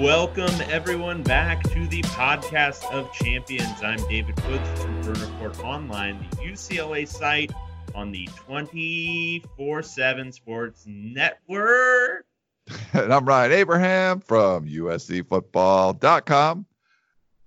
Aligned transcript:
Welcome, 0.00 0.54
everyone, 0.70 1.22
back 1.22 1.62
to 1.64 1.86
the 1.88 2.00
podcast 2.04 2.90
of 2.90 3.12
champions. 3.12 3.82
I'm 3.82 3.98
David 4.08 4.42
Woods 4.46 4.80
from 4.80 4.98
Bruin 5.02 5.20
Report 5.20 5.62
Online, 5.62 6.26
the 6.30 6.36
UCLA 6.36 7.06
site 7.06 7.52
on 7.94 8.10
the 8.10 8.26
24 8.34 9.82
7 9.82 10.32
Sports 10.32 10.84
Network. 10.86 12.24
And 12.94 13.12
I'm 13.12 13.26
Ryan 13.26 13.52
Abraham 13.52 14.20
from 14.20 14.66
USCFootball.com, 14.66 16.66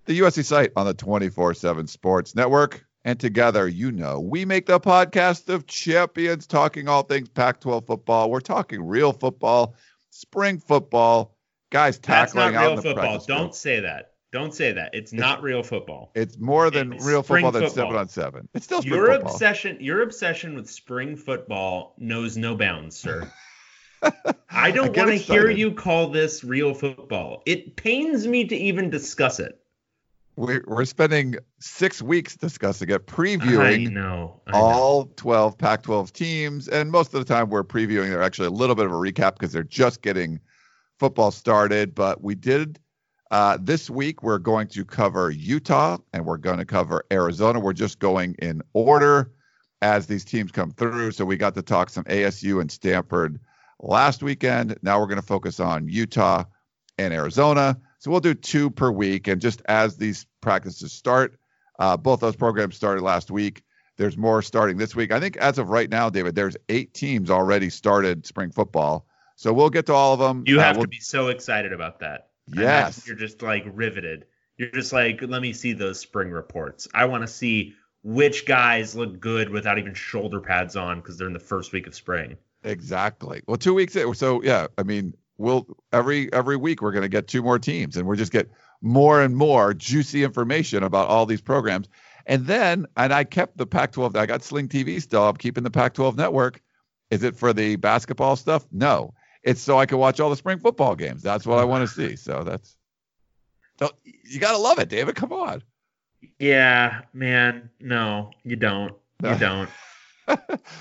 the 0.05 0.19
USC 0.19 0.45
site 0.45 0.73
on 0.75 0.85
the 0.85 0.93
24 0.93 1.55
7 1.55 1.87
Sports 1.87 2.35
Network. 2.35 2.85
And 3.03 3.19
together, 3.19 3.67
you 3.67 3.91
know, 3.91 4.19
we 4.19 4.45
make 4.45 4.67
the 4.67 4.79
podcast 4.79 5.49
of 5.49 5.65
champions 5.65 6.45
talking 6.45 6.87
all 6.87 7.01
things 7.01 7.29
Pac 7.29 7.61
12 7.61 7.87
football. 7.87 8.29
We're 8.29 8.41
talking 8.41 8.85
real 8.85 9.11
football, 9.11 9.73
spring 10.11 10.59
football, 10.59 11.35
guys 11.73 11.97
tackling 11.97 12.53
That's 12.53 12.53
not 12.55 12.61
real 12.61 12.81
football. 12.81 13.17
Don't 13.25 13.25
field. 13.25 13.55
say 13.55 13.79
that. 13.81 14.11
Don't 14.31 14.53
say 14.53 14.71
that. 14.71 14.91
It's 14.93 15.11
not 15.11 15.43
real 15.43 15.61
football. 15.63 16.11
It's 16.15 16.37
more 16.37 16.69
than 16.71 16.93
It's 16.93 17.05
real 17.05 17.21
football 17.21 17.51
football. 17.51 17.69
seven 17.69 17.95
on 17.95 18.07
seven. 18.07 18.47
It's 18.53 18.65
still 18.65 18.83
Your 18.83 19.07
football. 19.07 19.31
obsession, 19.31 19.77
your 19.79 20.01
obsession 20.01 20.55
with 20.55 20.69
spring 20.69 21.15
football 21.15 21.95
knows 21.97 22.37
no 22.37 22.55
bounds, 22.55 22.95
sir. 22.95 23.31
I 24.49 24.71
don't 24.71 24.95
want 24.95 25.09
to 25.09 25.15
hear 25.15 25.49
you 25.49 25.71
call 25.71 26.09
this 26.09 26.43
real 26.43 26.73
football. 26.73 27.41
It 27.45 27.75
pains 27.75 28.27
me 28.27 28.45
to 28.45 28.55
even 28.55 28.89
discuss 28.89 29.39
it. 29.39 29.59
We're, 30.35 30.63
we're 30.65 30.85
spending 30.85 31.35
six 31.59 32.01
weeks 32.01 32.35
discussing 32.35 32.89
it, 32.89 32.95
I 32.95 32.97
previewing 32.97 33.91
know. 33.91 34.41
I 34.47 34.51
know. 34.51 34.57
all 34.57 35.05
12 35.15 35.57
Pac 35.57 35.83
12 35.83 36.11
teams. 36.11 36.67
And 36.67 36.91
most 36.91 37.13
of 37.13 37.25
the 37.25 37.33
time, 37.33 37.49
we're 37.49 37.63
previewing. 37.63 38.09
They're 38.09 38.23
actually 38.23 38.47
a 38.47 38.51
little 38.51 38.75
bit 38.75 38.85
of 38.87 38.91
a 38.91 38.95
recap 38.95 39.33
because 39.33 39.51
they're 39.51 39.63
just 39.63 40.01
getting 40.01 40.39
football 41.03 41.31
started. 41.31 41.93
But 41.93 42.23
we 42.23 42.33
did 42.33 42.79
uh, 43.29 43.57
this 43.59 43.89
week, 43.89 44.23
we're 44.23 44.37
going 44.37 44.67
to 44.67 44.85
cover 44.85 45.29
Utah 45.31 45.97
and 46.13 46.25
we're 46.25 46.37
going 46.37 46.59
to 46.59 46.65
cover 46.65 47.03
Arizona. 47.11 47.59
We're 47.59 47.73
just 47.73 47.99
going 47.99 48.35
in 48.39 48.61
order 48.71 49.33
as 49.81 50.07
these 50.07 50.23
teams 50.23 50.53
come 50.53 50.71
through. 50.71 51.11
So 51.11 51.25
we 51.25 51.35
got 51.35 51.55
to 51.55 51.61
talk 51.61 51.89
some 51.89 52.05
ASU 52.05 52.61
and 52.61 52.71
Stanford 52.71 53.37
last 53.81 54.23
weekend. 54.23 54.77
Now 54.81 54.97
we're 54.97 55.07
going 55.07 55.19
to 55.19 55.27
focus 55.27 55.59
on 55.59 55.89
Utah 55.89 56.45
and 56.97 57.13
Arizona. 57.13 57.77
So 57.99 58.09
we'll 58.09 58.21
do 58.21 58.33
two 58.33 58.69
per 58.69 58.89
week. 58.89 59.27
And 59.27 59.41
just 59.41 59.61
as 59.65 59.97
these 59.97 60.25
practices 60.39 60.93
start, 60.93 61.37
uh, 61.79 61.97
both 61.97 62.21
those 62.21 62.37
programs 62.37 62.77
started 62.77 63.01
last 63.03 63.29
week. 63.29 63.61
There's 63.97 64.15
more 64.15 64.41
starting 64.41 64.77
this 64.77 64.95
week. 64.95 65.11
I 65.11 65.19
think 65.19 65.35
as 65.35 65.57
of 65.57 65.67
right 65.67 65.89
now, 65.89 66.09
David, 66.09 66.35
there's 66.35 66.55
eight 66.69 66.93
teams 66.93 67.29
already 67.29 67.69
started 67.69 68.25
spring 68.25 68.51
football. 68.51 69.05
So 69.35 69.51
we'll 69.53 69.69
get 69.69 69.85
to 69.87 69.93
all 69.93 70.13
of 70.13 70.19
them. 70.19 70.43
You 70.45 70.59
Uh, 70.59 70.63
have 70.63 70.77
we'll- 70.77 70.85
to 70.85 70.89
be 70.89 70.99
so 70.99 71.27
excited 71.27 71.73
about 71.73 71.99
that. 71.99 72.29
Yes. 72.47 73.07
You're 73.07 73.15
just 73.15 73.41
like 73.41 73.63
riveted. 73.73 74.25
You're 74.57 74.69
just 74.71 74.93
like, 74.93 75.21
let 75.21 75.41
me 75.41 75.53
see 75.53 75.73
those 75.73 75.99
spring 75.99 76.29
reports. 76.29 76.87
I 76.93 77.05
want 77.05 77.23
to 77.23 77.27
see 77.27 77.73
which 78.03 78.45
guys 78.45 78.95
look 78.95 79.19
good 79.19 79.49
without 79.49 79.79
even 79.79 79.93
shoulder 79.93 80.39
pads 80.41 80.75
on 80.75 80.99
because 80.99 81.17
they're 81.17 81.27
in 81.27 81.33
the 81.33 81.39
first 81.39 81.71
week 81.71 81.87
of 81.87 81.95
spring. 81.95 82.37
Exactly. 82.63 83.41
Well, 83.47 83.57
two 83.57 83.73
weeks. 83.73 83.95
in- 83.95 84.13
So 84.13 84.41
yeah, 84.43 84.67
I 84.77 84.83
mean, 84.83 85.13
we'll 85.37 85.65
every 85.91 86.31
every 86.33 86.57
week 86.57 86.81
we're 86.81 86.91
going 86.91 87.01
to 87.03 87.09
get 87.09 87.27
two 87.27 87.41
more 87.41 87.59
teams, 87.59 87.97
and 87.97 88.07
we'll 88.07 88.17
just 88.17 88.31
get 88.31 88.49
more 88.81 89.21
and 89.21 89.35
more 89.35 89.73
juicy 89.73 90.23
information 90.23 90.83
about 90.83 91.07
all 91.07 91.25
these 91.25 91.41
programs. 91.41 91.87
And 92.25 92.45
then, 92.45 92.85
and 92.95 93.13
I 93.13 93.23
kept 93.25 93.57
the 93.57 93.65
Pac-12. 93.65 94.15
I 94.15 94.25
got 94.25 94.43
Sling 94.43 94.67
TV 94.69 95.01
still. 95.01 95.27
I'm 95.27 95.35
keeping 95.35 95.63
the 95.63 95.71
Pac-12 95.71 96.15
network. 96.15 96.61
Is 97.09 97.23
it 97.23 97.35
for 97.35 97.51
the 97.53 97.75
basketball 97.77 98.35
stuff? 98.37 98.65
No, 98.71 99.13
it's 99.43 99.61
so 99.61 99.77
I 99.77 99.85
can 99.85 99.97
watch 99.97 100.19
all 100.19 100.29
the 100.29 100.35
spring 100.35 100.59
football 100.59 100.95
games. 100.95 101.21
That's 101.21 101.45
what 101.45 101.59
I 101.59 101.63
want 101.63 101.87
to 101.87 101.93
see. 101.93 102.15
So 102.23 102.43
that's. 102.43 102.75
So 103.79 103.89
you 104.23 104.39
gotta 104.39 104.57
love 104.57 104.79
it, 104.79 104.89
David. 104.89 105.15
Come 105.15 105.33
on. 105.33 105.63
Yeah, 106.39 107.01
man. 107.13 107.69
No, 107.79 108.31
you 108.43 108.55
don't. 108.55 108.93
You 109.23 109.35
don't. 109.37 109.69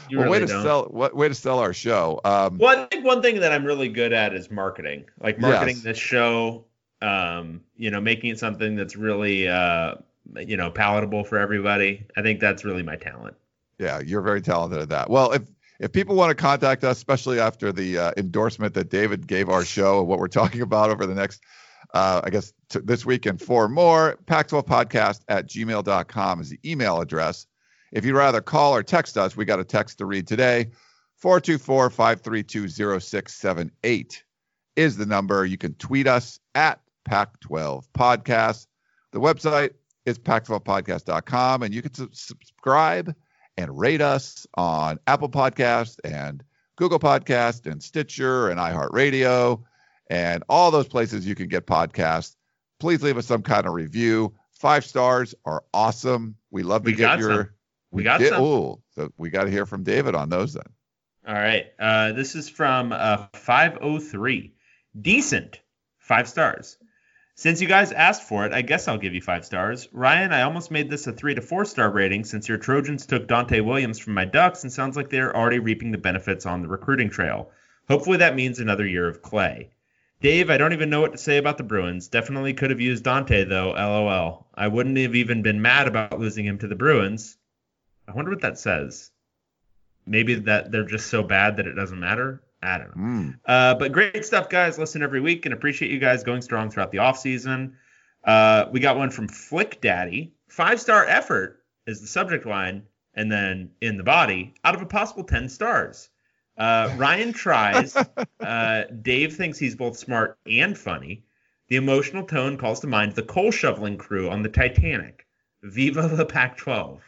You 0.08 0.18
well, 0.18 0.30
way 0.30 0.38
to 0.40 0.46
don't. 0.46 0.62
sell. 0.62 0.84
What 0.84 1.14
way 1.16 1.28
to 1.28 1.34
sell 1.34 1.58
our 1.58 1.72
show? 1.72 2.20
Um, 2.24 2.58
Well, 2.58 2.78
I 2.78 2.86
think 2.86 3.04
one 3.04 3.22
thing 3.22 3.40
that 3.40 3.52
I'm 3.52 3.64
really 3.64 3.88
good 3.88 4.12
at 4.12 4.34
is 4.34 4.50
marketing. 4.50 5.04
Like 5.20 5.38
marketing 5.38 5.76
Yes. 5.76 5.84
this 5.84 5.98
show, 5.98 6.64
um, 7.00 7.60
you 7.76 7.90
know, 7.90 8.00
making 8.00 8.30
it 8.30 8.38
something 8.38 8.76
that's 8.76 8.96
really 8.96 9.48
uh, 9.48 9.94
you 10.36 10.56
know, 10.56 10.70
palatable 10.70 11.24
for 11.24 11.38
everybody. 11.38 12.06
I 12.16 12.22
think 12.22 12.40
that's 12.40 12.64
really 12.64 12.82
my 12.82 12.96
talent. 12.96 13.36
Yeah, 13.78 14.00
you're 14.00 14.22
very 14.22 14.40
talented 14.40 14.80
at 14.80 14.88
that. 14.90 15.10
Well, 15.10 15.32
if 15.32 15.42
if 15.82 15.90
people 15.90 16.14
want 16.14 16.30
to 16.30 16.40
contact 16.40 16.84
us, 16.84 16.96
especially 16.96 17.40
after 17.40 17.72
the 17.72 17.98
uh, 17.98 18.12
endorsement 18.16 18.72
that 18.74 18.88
David 18.88 19.26
gave 19.26 19.48
our 19.48 19.64
show 19.64 19.98
and 19.98 20.06
what 20.06 20.20
we're 20.20 20.28
talking 20.28 20.62
about 20.62 20.90
over 20.90 21.06
the 21.06 21.14
next, 21.14 21.42
uh, 21.92 22.20
I 22.22 22.30
guess, 22.30 22.52
t- 22.70 22.78
this 22.84 23.04
week 23.04 23.26
and 23.26 23.40
four 23.40 23.68
more, 23.68 24.16
Pac12podcast 24.26 25.22
at 25.26 25.48
gmail.com 25.48 26.40
is 26.40 26.50
the 26.50 26.60
email 26.64 27.00
address. 27.00 27.46
If 27.90 28.04
you'd 28.04 28.14
rather 28.14 28.40
call 28.40 28.76
or 28.76 28.84
text 28.84 29.18
us, 29.18 29.36
we 29.36 29.44
got 29.44 29.58
a 29.58 29.64
text 29.64 29.98
to 29.98 30.06
read 30.06 30.28
today. 30.28 30.70
424 31.16 31.90
532 31.90 32.68
0678 32.68 34.24
is 34.76 34.96
the 34.96 35.06
number. 35.06 35.44
You 35.44 35.58
can 35.58 35.74
tweet 35.74 36.06
us 36.06 36.38
at 36.54 36.80
Pac12 37.10 37.84
Podcast. 37.92 38.68
The 39.10 39.20
website 39.20 39.70
is 40.06 40.16
pac12podcast.com, 40.16 41.64
and 41.64 41.74
you 41.74 41.82
can 41.82 41.92
su- 41.92 42.08
subscribe 42.12 43.14
and 43.56 43.76
rate 43.78 44.00
us 44.00 44.46
on 44.54 44.98
Apple 45.06 45.28
Podcast 45.28 45.98
and 46.04 46.42
Google 46.76 46.98
Podcast 46.98 47.70
and 47.70 47.82
Stitcher 47.82 48.48
and 48.48 48.58
iHeartRadio 48.58 49.62
and 50.10 50.42
all 50.48 50.70
those 50.70 50.88
places 50.88 51.26
you 51.26 51.34
can 51.34 51.48
get 51.48 51.66
podcasts. 51.66 52.36
Please 52.80 53.02
leave 53.02 53.16
us 53.18 53.26
some 53.26 53.42
kind 53.42 53.66
of 53.66 53.72
review. 53.72 54.34
Five 54.52 54.84
stars 54.84 55.34
are 55.44 55.62
awesome. 55.74 56.36
We 56.50 56.62
love 56.62 56.82
to 56.84 56.86
We 56.90 56.96
get 56.96 57.02
got 57.04 57.18
your. 57.18 57.30
some. 57.36 57.48
We 57.90 58.02
got 58.02 58.18
did- 58.20 58.30
some. 58.30 58.42
Ooh, 58.42 58.82
so 58.94 59.12
we 59.16 59.30
got 59.30 59.44
to 59.44 59.50
hear 59.50 59.66
from 59.66 59.82
David 59.84 60.14
on 60.14 60.28
those 60.28 60.54
then. 60.54 60.64
All 61.26 61.34
right. 61.34 61.66
Uh, 61.78 62.12
this 62.12 62.34
is 62.34 62.48
from 62.48 62.92
uh, 62.92 63.26
503. 63.34 64.54
Decent. 65.00 65.60
Five 65.98 66.28
stars. 66.28 66.78
Since 67.34 67.62
you 67.62 67.68
guys 67.68 67.92
asked 67.92 68.24
for 68.24 68.44
it, 68.44 68.52
I 68.52 68.62
guess 68.62 68.86
I'll 68.86 68.98
give 68.98 69.14
you 69.14 69.22
five 69.22 69.44
stars. 69.44 69.88
Ryan, 69.92 70.32
I 70.32 70.42
almost 70.42 70.70
made 70.70 70.90
this 70.90 71.06
a 71.06 71.12
three 71.12 71.34
to 71.34 71.40
four 71.40 71.64
star 71.64 71.90
rating 71.90 72.24
since 72.24 72.48
your 72.48 72.58
Trojans 72.58 73.06
took 73.06 73.26
Dante 73.26 73.60
Williams 73.60 73.98
from 73.98 74.14
my 74.14 74.26
Ducks 74.26 74.62
and 74.62 74.72
sounds 74.72 74.96
like 74.96 75.08
they're 75.08 75.34
already 75.34 75.58
reaping 75.58 75.90
the 75.90 75.98
benefits 75.98 76.44
on 76.44 76.60
the 76.60 76.68
recruiting 76.68 77.08
trail. 77.08 77.50
Hopefully 77.88 78.18
that 78.18 78.36
means 78.36 78.58
another 78.58 78.86
year 78.86 79.08
of 79.08 79.22
Clay. 79.22 79.70
Dave, 80.20 80.50
I 80.50 80.56
don't 80.58 80.72
even 80.72 80.90
know 80.90 81.00
what 81.00 81.12
to 81.12 81.18
say 81.18 81.38
about 81.38 81.58
the 81.58 81.64
Bruins. 81.64 82.06
Definitely 82.06 82.54
could 82.54 82.70
have 82.70 82.80
used 82.80 83.02
Dante, 83.02 83.44
though. 83.44 83.72
LOL. 83.72 84.46
I 84.54 84.68
wouldn't 84.68 84.96
have 84.98 85.16
even 85.16 85.42
been 85.42 85.62
mad 85.62 85.88
about 85.88 86.20
losing 86.20 86.44
him 86.46 86.58
to 86.58 86.68
the 86.68 86.76
Bruins. 86.76 87.36
I 88.06 88.12
wonder 88.12 88.30
what 88.30 88.42
that 88.42 88.58
says. 88.58 89.10
Maybe 90.06 90.34
that 90.34 90.70
they're 90.70 90.84
just 90.84 91.08
so 91.08 91.22
bad 91.22 91.56
that 91.56 91.66
it 91.66 91.74
doesn't 91.74 91.98
matter. 91.98 92.40
I 92.62 92.78
don't 92.78 92.96
know. 92.96 93.02
Mm. 93.02 93.38
Uh, 93.44 93.74
but 93.74 93.92
great 93.92 94.24
stuff, 94.24 94.48
guys. 94.48 94.78
Listen 94.78 95.02
every 95.02 95.20
week 95.20 95.46
and 95.46 95.52
appreciate 95.52 95.90
you 95.90 95.98
guys 95.98 96.22
going 96.22 96.42
strong 96.42 96.70
throughout 96.70 96.92
the 96.92 96.98
offseason. 96.98 97.72
Uh, 98.24 98.66
we 98.70 98.80
got 98.80 98.96
one 98.96 99.10
from 99.10 99.28
Flick 99.28 99.80
Daddy. 99.80 100.32
Five 100.48 100.80
star 100.80 101.04
effort 101.04 101.62
is 101.86 102.00
the 102.00 102.06
subject 102.06 102.46
line, 102.46 102.84
and 103.14 103.30
then 103.30 103.70
in 103.80 103.96
the 103.96 104.04
body, 104.04 104.54
out 104.64 104.74
of 104.74 104.82
a 104.82 104.86
possible 104.86 105.24
10 105.24 105.48
stars. 105.48 106.08
Uh, 106.56 106.94
Ryan 106.96 107.32
tries. 107.32 107.96
Uh, 108.40 108.86
Dave 109.02 109.36
thinks 109.36 109.56
he's 109.56 109.76
both 109.76 109.96
smart 109.96 110.36
and 110.48 110.76
funny. 110.76 111.22
The 111.68 111.76
emotional 111.76 112.24
tone 112.24 112.58
calls 112.58 112.80
to 112.80 112.88
mind 112.88 113.12
the 113.14 113.22
coal 113.22 113.52
shoveling 113.52 113.96
crew 113.96 114.28
on 114.28 114.42
the 114.42 114.48
Titanic. 114.48 115.26
Viva 115.62 116.08
the 116.08 116.26
Pac 116.26 116.56
12. 116.56 117.00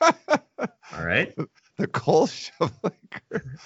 All 0.02 1.04
right. 1.04 1.34
The 1.76 1.86
coal 1.88 2.26
shoveling. 2.28 2.92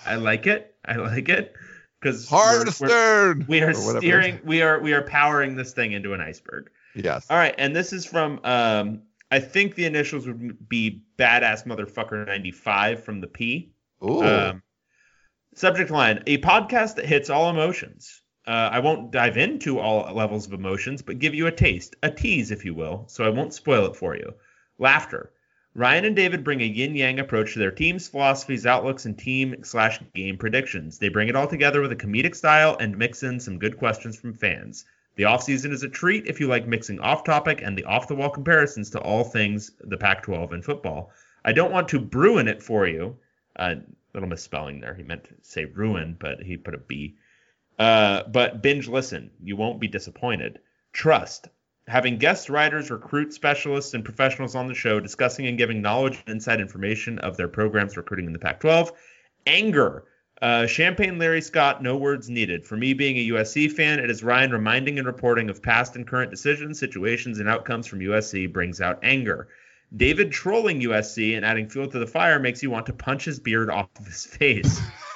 I 0.06 0.16
like 0.16 0.46
it. 0.46 0.74
I 0.84 0.96
like 0.96 1.28
it 1.28 1.54
because 2.00 2.28
Hard 2.28 2.68
stern. 2.68 3.44
We 3.48 3.60
are 3.60 3.74
steering. 3.74 4.40
We 4.44 4.62
are 4.62 4.80
we 4.80 4.92
are 4.92 5.02
powering 5.02 5.56
this 5.56 5.72
thing 5.72 5.92
into 5.92 6.14
an 6.14 6.20
iceberg. 6.20 6.70
Yes. 6.94 7.26
All 7.30 7.36
right, 7.36 7.54
and 7.58 7.74
this 7.74 7.92
is 7.92 8.06
from. 8.06 8.40
Um, 8.44 9.02
I 9.30 9.40
think 9.40 9.74
the 9.74 9.84
initials 9.84 10.26
would 10.26 10.68
be 10.68 11.04
badass 11.18 11.66
motherfucker 11.66 12.26
ninety 12.26 12.50
five 12.50 13.04
from 13.04 13.20
the 13.20 13.26
P. 13.26 13.72
Ooh. 14.02 14.22
Um, 14.22 14.62
Subject 15.54 15.90
line: 15.90 16.22
A 16.26 16.38
podcast 16.38 16.96
that 16.96 17.06
hits 17.06 17.30
all 17.30 17.50
emotions. 17.50 18.22
Uh, 18.46 18.70
I 18.72 18.78
won't 18.78 19.10
dive 19.10 19.36
into 19.36 19.78
all 19.78 20.10
levels 20.14 20.46
of 20.46 20.54
emotions, 20.54 21.02
but 21.02 21.18
give 21.18 21.34
you 21.34 21.48
a 21.48 21.52
taste, 21.52 21.96
a 22.02 22.10
tease, 22.10 22.50
if 22.50 22.64
you 22.64 22.72
will, 22.72 23.04
so 23.06 23.24
I 23.24 23.28
won't 23.28 23.52
spoil 23.52 23.84
it 23.84 23.96
for 23.96 24.16
you. 24.16 24.32
Laughter. 24.78 25.32
Ryan 25.78 26.06
and 26.06 26.16
David 26.16 26.42
bring 26.42 26.60
a 26.60 26.64
yin 26.64 26.96
yang 26.96 27.20
approach 27.20 27.52
to 27.52 27.60
their 27.60 27.70
team's 27.70 28.08
philosophies, 28.08 28.66
outlooks, 28.66 29.06
and 29.06 29.16
team 29.16 29.54
slash 29.62 30.00
game 30.12 30.36
predictions. 30.36 30.98
They 30.98 31.08
bring 31.08 31.28
it 31.28 31.36
all 31.36 31.46
together 31.46 31.80
with 31.80 31.92
a 31.92 31.96
comedic 31.96 32.34
style 32.34 32.76
and 32.80 32.98
mix 32.98 33.22
in 33.22 33.38
some 33.38 33.60
good 33.60 33.78
questions 33.78 34.18
from 34.18 34.34
fans. 34.34 34.84
The 35.14 35.22
offseason 35.22 35.70
is 35.70 35.84
a 35.84 35.88
treat 35.88 36.26
if 36.26 36.40
you 36.40 36.48
like 36.48 36.66
mixing 36.66 36.98
off 36.98 37.22
topic 37.22 37.62
and 37.62 37.78
the 37.78 37.84
off 37.84 38.08
the 38.08 38.16
wall 38.16 38.28
comparisons 38.28 38.90
to 38.90 38.98
all 38.98 39.22
things 39.22 39.70
the 39.78 39.96
Pac 39.96 40.24
12 40.24 40.52
and 40.52 40.64
football. 40.64 41.12
I 41.44 41.52
don't 41.52 41.70
want 41.70 41.86
to 41.90 42.08
ruin 42.10 42.48
it 42.48 42.60
for 42.60 42.88
you. 42.88 43.16
Uh, 43.54 43.76
little 44.14 44.28
misspelling 44.28 44.80
there. 44.80 44.94
He 44.94 45.04
meant 45.04 45.26
to 45.26 45.34
say 45.42 45.66
ruin, 45.66 46.16
but 46.18 46.42
he 46.42 46.56
put 46.56 46.74
a 46.74 46.78
B. 46.78 47.14
Uh, 47.78 48.24
but 48.24 48.62
binge 48.62 48.88
listen. 48.88 49.30
You 49.44 49.54
won't 49.54 49.78
be 49.78 49.86
disappointed. 49.86 50.58
Trust. 50.92 51.50
Having 51.88 52.18
guest 52.18 52.50
writers, 52.50 52.90
recruit 52.90 53.32
specialists, 53.32 53.94
and 53.94 54.04
professionals 54.04 54.54
on 54.54 54.66
the 54.66 54.74
show 54.74 55.00
discussing 55.00 55.46
and 55.46 55.56
giving 55.56 55.80
knowledge 55.80 56.22
and 56.26 56.34
inside 56.34 56.60
information 56.60 57.18
of 57.20 57.38
their 57.38 57.48
programs 57.48 57.96
recruiting 57.96 58.26
in 58.26 58.34
the 58.34 58.38
Pac 58.38 58.60
12. 58.60 58.92
Anger. 59.46 60.04
Uh, 60.42 60.66
Champagne 60.66 61.18
Larry 61.18 61.40
Scott, 61.40 61.82
no 61.82 61.96
words 61.96 62.28
needed. 62.28 62.66
For 62.66 62.76
me 62.76 62.92
being 62.92 63.16
a 63.16 63.28
USC 63.34 63.72
fan, 63.72 64.00
it 64.00 64.10
is 64.10 64.22
Ryan 64.22 64.52
reminding 64.52 64.98
and 64.98 65.06
reporting 65.06 65.48
of 65.48 65.62
past 65.62 65.96
and 65.96 66.06
current 66.06 66.30
decisions, 66.30 66.78
situations, 66.78 67.40
and 67.40 67.48
outcomes 67.48 67.86
from 67.86 68.00
USC 68.00 68.52
brings 68.52 68.82
out 68.82 68.98
anger. 69.02 69.48
David 69.96 70.30
trolling 70.30 70.82
USC 70.82 71.36
and 71.36 71.44
adding 71.44 71.70
fuel 71.70 71.88
to 71.88 71.98
the 71.98 72.06
fire 72.06 72.38
makes 72.38 72.62
you 72.62 72.70
want 72.70 72.84
to 72.86 72.92
punch 72.92 73.24
his 73.24 73.40
beard 73.40 73.70
off 73.70 73.88
of 73.98 74.06
his 74.06 74.26
face. 74.26 74.78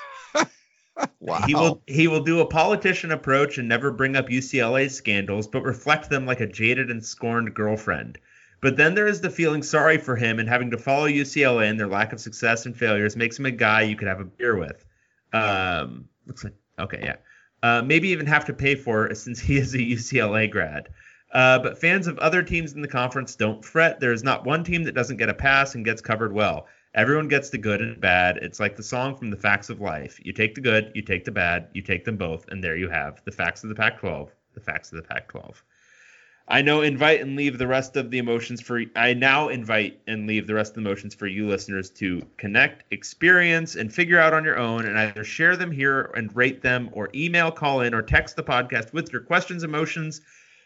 Wow. 1.23 1.43
He 1.47 1.55
will 1.55 1.83
he 1.87 2.09
will 2.09 2.25
do 2.25 2.41
a 2.41 2.47
politician 2.47 3.13
approach 3.13 3.57
and 3.57 3.69
never 3.69 3.93
bring 3.93 4.17
up 4.17 4.29
UCLA 4.29 4.91
scandals, 4.91 5.47
but 5.47 5.63
reflect 5.63 6.11
them 6.11 6.27
like 6.27 6.41
a 6.41 6.49
jaded 6.49 6.91
and 6.91 7.05
scorned 7.05 7.55
girlfriend. 7.55 8.19
But 8.61 8.77
then 8.77 8.97
there 8.97 9.07
is 9.07 9.21
the 9.21 9.31
feeling 9.31 9.63
sorry 9.63 9.99
for 9.99 10.17
him 10.17 10.41
and 10.41 10.49
having 10.49 10.73
to 10.73 10.79
follow 10.79 11.07
UCLA 11.07 11.71
and 11.71 11.79
their 11.79 11.87
lack 11.87 12.13
of 12.13 12.21
success 12.21 12.67
and 12.67 12.77
failures 12.77 13.15
makes 13.15 13.39
him 13.39 13.47
a 13.47 13.53
guy 13.53 13.83
you 13.83 13.95
could 13.95 14.09
have 14.09 14.19
a 14.19 14.25
beer 14.25 14.57
with. 14.57 14.85
Um, 15.33 16.09
looks 16.27 16.43
like 16.43 16.55
okay, 16.81 17.01
yeah. 17.01 17.17
Uh, 17.63 17.83
maybe 17.83 18.09
even 18.09 18.27
have 18.27 18.45
to 18.47 18.53
pay 18.53 18.75
for 18.75 19.15
since 19.15 19.39
he 19.39 19.57
is 19.59 19.75
a 19.75 19.79
UCLA 19.79 20.51
grad. 20.51 20.89
Uh, 21.33 21.61
but 21.61 21.79
fans 21.79 22.09
of 22.09 22.19
other 22.19 22.43
teams 22.43 22.73
in 22.73 22.83
the 22.83 22.89
conference 22.89 23.37
don't 23.37 23.65
fret. 23.65 24.01
There 24.01 24.13
is 24.13 24.25
not 24.25 24.45
one 24.45 24.65
team 24.65 24.83
that 24.85 24.97
doesn't 24.97 25.19
get 25.19 25.29
a 25.29 25.35
pass 25.35 25.77
and 25.77 25.85
gets 25.85 26.03
covered 26.03 26.33
well. 26.33 26.67
Everyone 26.95 27.27
gets 27.27 27.49
the 27.49 27.57
good 27.57 27.81
and 27.81 27.99
bad. 27.99 28.37
It's 28.37 28.61
like 28.61 28.77
the 28.77 28.83
song 28.83 29.17
from 29.17 29.31
The 29.31 29.37
Facts 29.39 29.71
of 29.71 29.81
Life. 29.81 30.21
You 30.23 30.35
take 30.35 30.55
the 30.55 30.61
good, 30.61 30.93
you 30.95 31.01
take 31.01 31.25
the 31.25 31.31
bad, 31.31 31.69
you 31.73 31.81
take 31.81 32.05
them 32.05 32.19
both, 32.19 32.47
and 32.49 32.63
there 32.63 32.77
you 32.77 32.91
have 32.91 33.23
the 33.25 33.33
facts 33.33 33.63
of 33.63 33.71
the 33.71 33.75
Pac 33.75 33.99
12, 33.99 34.31
the 34.53 34.61
facts 34.61 34.93
of 34.93 34.97
the 34.97 35.03
Pac 35.03 35.29
12. 35.29 35.65
I 36.49 36.61
know 36.61 36.83
invite 36.83 37.23
and 37.23 37.35
leave 37.35 37.57
the 37.57 37.67
rest 37.67 37.97
of 37.97 38.11
the 38.11 38.19
emotions 38.19 38.61
for 38.61 38.83
I 38.95 39.15
now 39.15 39.49
invite 39.49 40.03
and 40.07 40.27
leave 40.27 40.47
the 40.47 40.53
rest 40.53 40.73
of 40.73 40.83
the 40.83 40.91
emotions 40.91 41.15
for 41.15 41.27
you 41.27 41.49
listeners 41.49 41.89
to 41.91 42.21
connect, 42.37 42.93
experience, 42.93 43.75
and 43.75 43.91
figure 43.91 44.19
out 44.19 44.35
on 44.35 44.45
your 44.45 44.59
own 44.59 44.85
and 44.85 44.99
either 44.99 45.25
share 45.25 45.57
them 45.57 45.71
here 45.71 46.11
and 46.15 46.37
rate 46.37 46.61
them 46.61 46.91
or 46.93 47.09
email, 47.15 47.51
call 47.51 47.81
in, 47.81 47.95
or 47.95 48.03
text 48.03 48.37
the 48.37 48.43
podcast 48.43 48.93
with 48.93 49.11
your 49.11 49.23
questions, 49.23 49.65
emotions, 49.65 50.21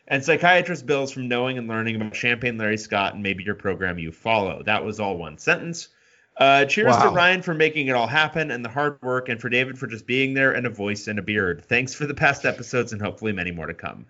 and 0.08 0.25
psychiatrist 0.25 0.87
bills 0.87 1.12
from 1.12 1.28
knowing 1.28 1.56
and 1.56 1.69
learning 1.69 1.94
about 1.94 2.17
Champagne 2.17 2.58
Larry 2.58 2.78
Scott 2.78 3.14
and 3.14 3.23
maybe 3.23 3.44
your 3.44 3.55
program 3.55 3.96
you 3.96 4.11
follow. 4.11 4.64
That 4.64 4.84
was 4.84 4.99
all 4.99 5.17
one 5.17 5.38
sentence. 5.38 5.90
Uh, 6.38 6.64
cheers 6.66 6.94
to 6.98 7.08
Ryan 7.08 7.40
for 7.40 7.54
making 7.54 7.86
it 7.86 7.92
all 7.92 8.06
happen 8.06 8.50
and 8.50 8.62
the 8.64 8.68
hard 8.68 9.00
work, 9.02 9.28
and 9.30 9.40
for 9.40 9.48
David 9.48 9.78
for 9.78 9.86
just 9.86 10.06
being 10.06 10.34
there 10.34 10.52
and 10.52 10.66
a 10.66 10.70
voice 10.70 11.06
and 11.08 11.18
a 11.18 11.22
beard. 11.22 11.64
Thanks 11.64 11.94
for 11.94 12.06
the 12.06 12.12
past 12.14 12.44
episodes 12.44 12.92
and 12.92 13.00
hopefully 13.00 13.32
many 13.32 13.50
more 13.52 13.66
to 13.66 13.72
come. 13.74 14.04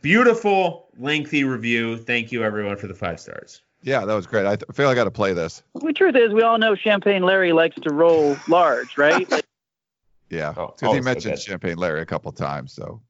Beautiful, 0.00 0.88
lengthy 0.98 1.42
review. 1.44 1.96
Thank 1.96 2.30
you, 2.32 2.44
everyone, 2.44 2.76
for 2.76 2.86
the 2.86 2.94
five 2.94 3.18
stars. 3.18 3.62
Yeah, 3.82 4.04
that 4.04 4.14
was 4.14 4.26
great. 4.28 4.46
I 4.46 4.54
th- 4.54 4.64
feel 4.72 4.88
I 4.88 4.94
got 4.94 5.04
to 5.04 5.10
play 5.10 5.32
this. 5.32 5.62
The 5.74 5.92
truth 5.92 6.14
is, 6.14 6.32
we 6.32 6.42
all 6.42 6.56
know 6.58 6.76
Champagne 6.76 7.24
Larry 7.24 7.52
likes 7.52 7.74
to 7.82 7.92
roll 7.92 8.36
large, 8.48 8.96
right? 8.96 9.28
Like, 9.30 9.44
Yeah, 10.30 10.54
Oh, 10.56 10.68
'cause 10.68 10.80
he 10.80 10.86
always 10.86 11.04
so 11.04 11.10
mentioned. 11.14 11.38
Champagne 11.40 11.76
Larry 11.78 12.00
a 12.00 12.06
couple 12.06 12.30
times. 12.32 12.72
So 12.72 13.02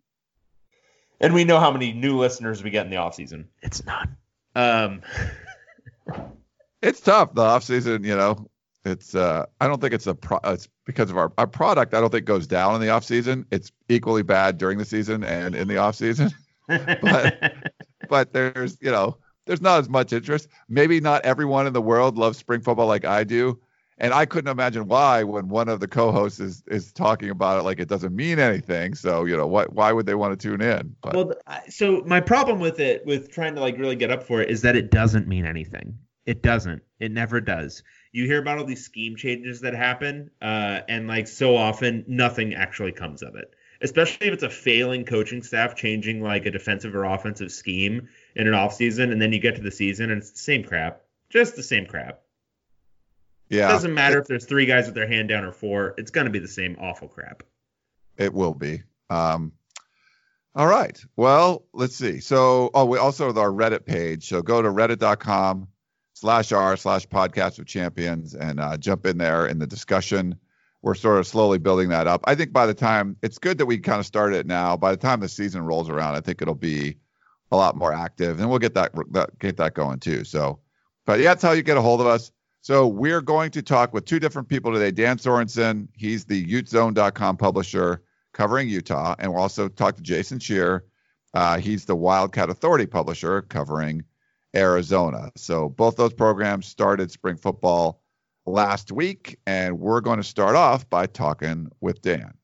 And 1.20 1.34
we 1.34 1.44
know 1.44 1.60
how 1.60 1.70
many 1.70 1.92
new 1.92 2.18
listeners 2.18 2.62
we 2.64 2.70
get 2.70 2.84
in 2.86 2.90
the 2.90 2.96
off 2.96 3.14
season. 3.14 3.48
It's 3.62 3.84
none. 3.84 4.16
Um, 4.56 5.02
it's 6.82 7.00
tough. 7.00 7.34
The 7.34 7.42
off 7.42 7.64
season, 7.64 8.02
you 8.04 8.16
know, 8.16 8.48
it's. 8.84 9.14
uh 9.14 9.46
I 9.60 9.66
don't 9.66 9.80
think 9.80 9.94
it's 9.94 10.06
a. 10.06 10.14
Pro- 10.14 10.40
it's 10.44 10.68
because 10.84 11.10
of 11.10 11.16
our 11.16 11.32
our 11.38 11.46
product. 11.46 11.94
I 11.94 12.00
don't 12.00 12.10
think 12.10 12.24
goes 12.24 12.46
down 12.46 12.74
in 12.74 12.80
the 12.80 12.88
off 12.88 13.04
season. 13.04 13.46
It's 13.50 13.72
equally 13.88 14.22
bad 14.22 14.58
during 14.58 14.78
the 14.78 14.84
season 14.84 15.24
and 15.24 15.54
in 15.54 15.68
the 15.68 15.78
off 15.78 15.96
season. 15.96 16.30
but 16.68 17.54
but 18.08 18.32
there's 18.32 18.78
you 18.80 18.90
know 18.90 19.16
there's 19.46 19.60
not 19.60 19.80
as 19.80 19.88
much 19.88 20.12
interest. 20.12 20.48
Maybe 20.68 21.00
not 21.00 21.24
everyone 21.24 21.66
in 21.66 21.72
the 21.72 21.82
world 21.82 22.16
loves 22.16 22.38
spring 22.38 22.60
football 22.60 22.86
like 22.86 23.04
I 23.04 23.24
do, 23.24 23.60
and 23.98 24.12
I 24.12 24.26
couldn't 24.26 24.50
imagine 24.50 24.86
why 24.88 25.22
when 25.22 25.48
one 25.48 25.68
of 25.68 25.80
the 25.80 25.88
co-hosts 25.88 26.40
is 26.40 26.62
is 26.66 26.92
talking 26.92 27.30
about 27.30 27.60
it 27.60 27.62
like 27.62 27.80
it 27.80 27.88
doesn't 27.88 28.14
mean 28.14 28.38
anything. 28.38 28.94
So 28.94 29.24
you 29.24 29.36
know 29.36 29.46
what? 29.46 29.72
Why 29.72 29.92
would 29.92 30.06
they 30.06 30.14
want 30.14 30.38
to 30.38 30.48
tune 30.48 30.60
in? 30.60 30.94
But 31.02 31.14
well, 31.14 31.34
so 31.68 32.02
my 32.06 32.20
problem 32.20 32.60
with 32.60 32.80
it, 32.80 33.04
with 33.06 33.30
trying 33.30 33.54
to 33.54 33.60
like 33.60 33.78
really 33.78 33.96
get 33.96 34.10
up 34.10 34.22
for 34.22 34.40
it, 34.40 34.50
is 34.50 34.62
that 34.62 34.76
it 34.76 34.90
doesn't 34.90 35.28
mean 35.28 35.46
anything. 35.46 35.96
It 36.26 36.42
doesn't. 36.42 36.82
It 37.00 37.10
never 37.10 37.40
does. 37.40 37.82
You 38.12 38.26
hear 38.26 38.40
about 38.40 38.58
all 38.58 38.64
these 38.64 38.84
scheme 38.84 39.16
changes 39.16 39.62
that 39.62 39.74
happen, 39.74 40.30
uh, 40.40 40.80
and 40.86 41.08
like 41.08 41.26
so 41.26 41.56
often, 41.56 42.04
nothing 42.06 42.54
actually 42.54 42.92
comes 42.92 43.22
of 43.22 43.36
it. 43.36 43.54
Especially 43.80 44.28
if 44.28 44.34
it's 44.34 44.42
a 44.42 44.50
failing 44.50 45.04
coaching 45.04 45.42
staff 45.42 45.74
changing 45.74 46.22
like 46.22 46.46
a 46.46 46.50
defensive 46.50 46.94
or 46.94 47.04
offensive 47.04 47.50
scheme 47.50 48.08
in 48.36 48.46
an 48.46 48.52
offseason, 48.52 49.10
and 49.10 49.20
then 49.20 49.32
you 49.32 49.40
get 49.40 49.56
to 49.56 49.62
the 49.62 49.70
season 49.70 50.10
and 50.10 50.20
it's 50.20 50.30
the 50.30 50.38
same 50.38 50.62
crap, 50.62 51.00
just 51.30 51.56
the 51.56 51.62
same 51.62 51.86
crap. 51.86 52.20
yeah, 53.48 53.66
It 53.68 53.72
doesn't 53.72 53.94
matter 53.94 54.20
if 54.20 54.26
there's 54.28 54.44
three 54.44 54.66
guys 54.66 54.86
with 54.86 54.94
their 54.94 55.08
hand 55.08 55.30
down 55.30 55.42
or 55.42 55.50
four. 55.52 55.94
It's 55.98 56.10
going 56.12 56.26
to 56.26 56.30
be 56.30 56.38
the 56.38 56.46
same 56.46 56.76
awful 56.80 57.08
crap. 57.08 57.42
It 58.18 58.32
will 58.32 58.54
be. 58.54 58.82
Um, 59.10 59.52
all 60.54 60.66
right. 60.66 61.02
Well, 61.16 61.64
let's 61.72 61.96
see. 61.96 62.20
So, 62.20 62.70
oh, 62.74 62.84
we 62.84 62.98
also 62.98 63.26
have 63.26 63.38
our 63.38 63.50
Reddit 63.50 63.84
page. 63.86 64.28
So 64.28 64.42
go 64.42 64.60
to 64.62 64.68
reddit.com 64.68 65.66
slash 66.22 66.52
r 66.52 66.76
slash 66.76 67.04
podcast 67.08 67.58
of 67.58 67.66
champions 67.66 68.32
and 68.32 68.60
uh, 68.60 68.76
jump 68.76 69.06
in 69.06 69.18
there 69.18 69.44
in 69.44 69.58
the 69.58 69.66
discussion. 69.66 70.36
We're 70.80 70.94
sort 70.94 71.18
of 71.18 71.26
slowly 71.26 71.58
building 71.58 71.88
that 71.88 72.06
up. 72.06 72.20
I 72.28 72.36
think 72.36 72.52
by 72.52 72.64
the 72.66 72.74
time 72.74 73.16
it's 73.22 73.38
good 73.38 73.58
that 73.58 73.66
we 73.66 73.78
kind 73.78 73.98
of 73.98 74.06
started 74.06 74.36
it 74.36 74.46
now. 74.46 74.76
By 74.76 74.92
the 74.92 74.96
time 74.96 75.18
the 75.18 75.28
season 75.28 75.64
rolls 75.64 75.90
around, 75.90 76.14
I 76.14 76.20
think 76.20 76.40
it'll 76.40 76.54
be 76.54 76.96
a 77.50 77.56
lot 77.56 77.74
more 77.74 77.92
active, 77.92 78.38
and 78.38 78.48
we'll 78.48 78.60
get 78.60 78.74
that, 78.74 78.92
that 79.10 79.36
get 79.40 79.56
that 79.56 79.74
going 79.74 79.98
too. 79.98 80.22
So, 80.22 80.60
but 81.06 81.18
yeah, 81.18 81.30
that's 81.30 81.42
how 81.42 81.52
you 81.52 81.62
get 81.62 81.76
a 81.76 81.82
hold 81.82 82.00
of 82.00 82.06
us. 82.06 82.30
So 82.60 82.86
we're 82.86 83.20
going 83.20 83.50
to 83.50 83.62
talk 83.62 83.92
with 83.92 84.04
two 84.04 84.20
different 84.20 84.48
people 84.48 84.72
today. 84.72 84.92
Dan 84.92 85.18
Sorensen, 85.18 85.88
he's 85.96 86.24
the 86.24 86.46
UteZone.com 86.46 87.36
publisher 87.36 88.00
covering 88.32 88.68
Utah, 88.68 89.16
and 89.18 89.32
we'll 89.32 89.42
also 89.42 89.66
talk 89.66 89.96
to 89.96 90.02
Jason 90.02 90.38
Scheer. 90.38 90.84
Uh, 91.34 91.58
he's 91.58 91.84
the 91.84 91.96
Wildcat 91.96 92.48
Authority 92.48 92.86
publisher 92.86 93.42
covering 93.42 94.04
Arizona. 94.54 95.30
So 95.36 95.68
both 95.68 95.96
those 95.96 96.12
programs 96.12 96.66
started 96.66 97.10
spring 97.10 97.36
football 97.36 98.02
last 98.46 98.92
week, 98.92 99.38
and 99.46 99.78
we're 99.78 100.00
going 100.00 100.18
to 100.18 100.24
start 100.24 100.56
off 100.56 100.88
by 100.88 101.06
talking 101.06 101.70
with 101.80 102.02
Dan. 102.02 102.34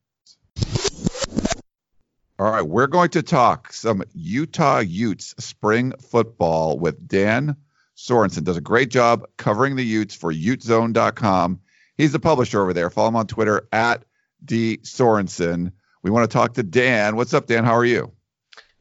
All 2.39 2.49
right, 2.49 2.61
we're 2.61 2.87
going 2.87 3.09
to 3.09 3.21
talk 3.21 3.73
some 3.73 4.01
Utah 4.13 4.79
Utes 4.79 5.35
spring 5.39 5.91
football 5.99 6.79
with 6.79 7.05
Dan 7.05 7.57
Sorensen. 7.97 8.45
Does 8.45 8.55
a 8.55 8.61
great 8.61 8.89
job 8.89 9.27
covering 9.37 9.75
the 9.75 9.83
Utes 9.83 10.15
for 10.15 10.33
UteZone.com. 10.33 11.59
He's 11.97 12.13
the 12.13 12.19
publisher 12.19 12.61
over 12.61 12.71
there. 12.71 12.89
Follow 12.89 13.09
him 13.09 13.17
on 13.17 13.27
Twitter 13.27 13.67
at 13.73 14.05
D 14.45 14.77
Sorensen. 14.83 15.73
We 16.01 16.11
want 16.11 16.29
to 16.29 16.33
talk 16.33 16.53
to 16.53 16.63
Dan. 16.63 17.17
What's 17.17 17.33
up, 17.33 17.45
Dan? 17.45 17.65
How 17.65 17.75
are 17.75 17.83
you? 17.83 18.13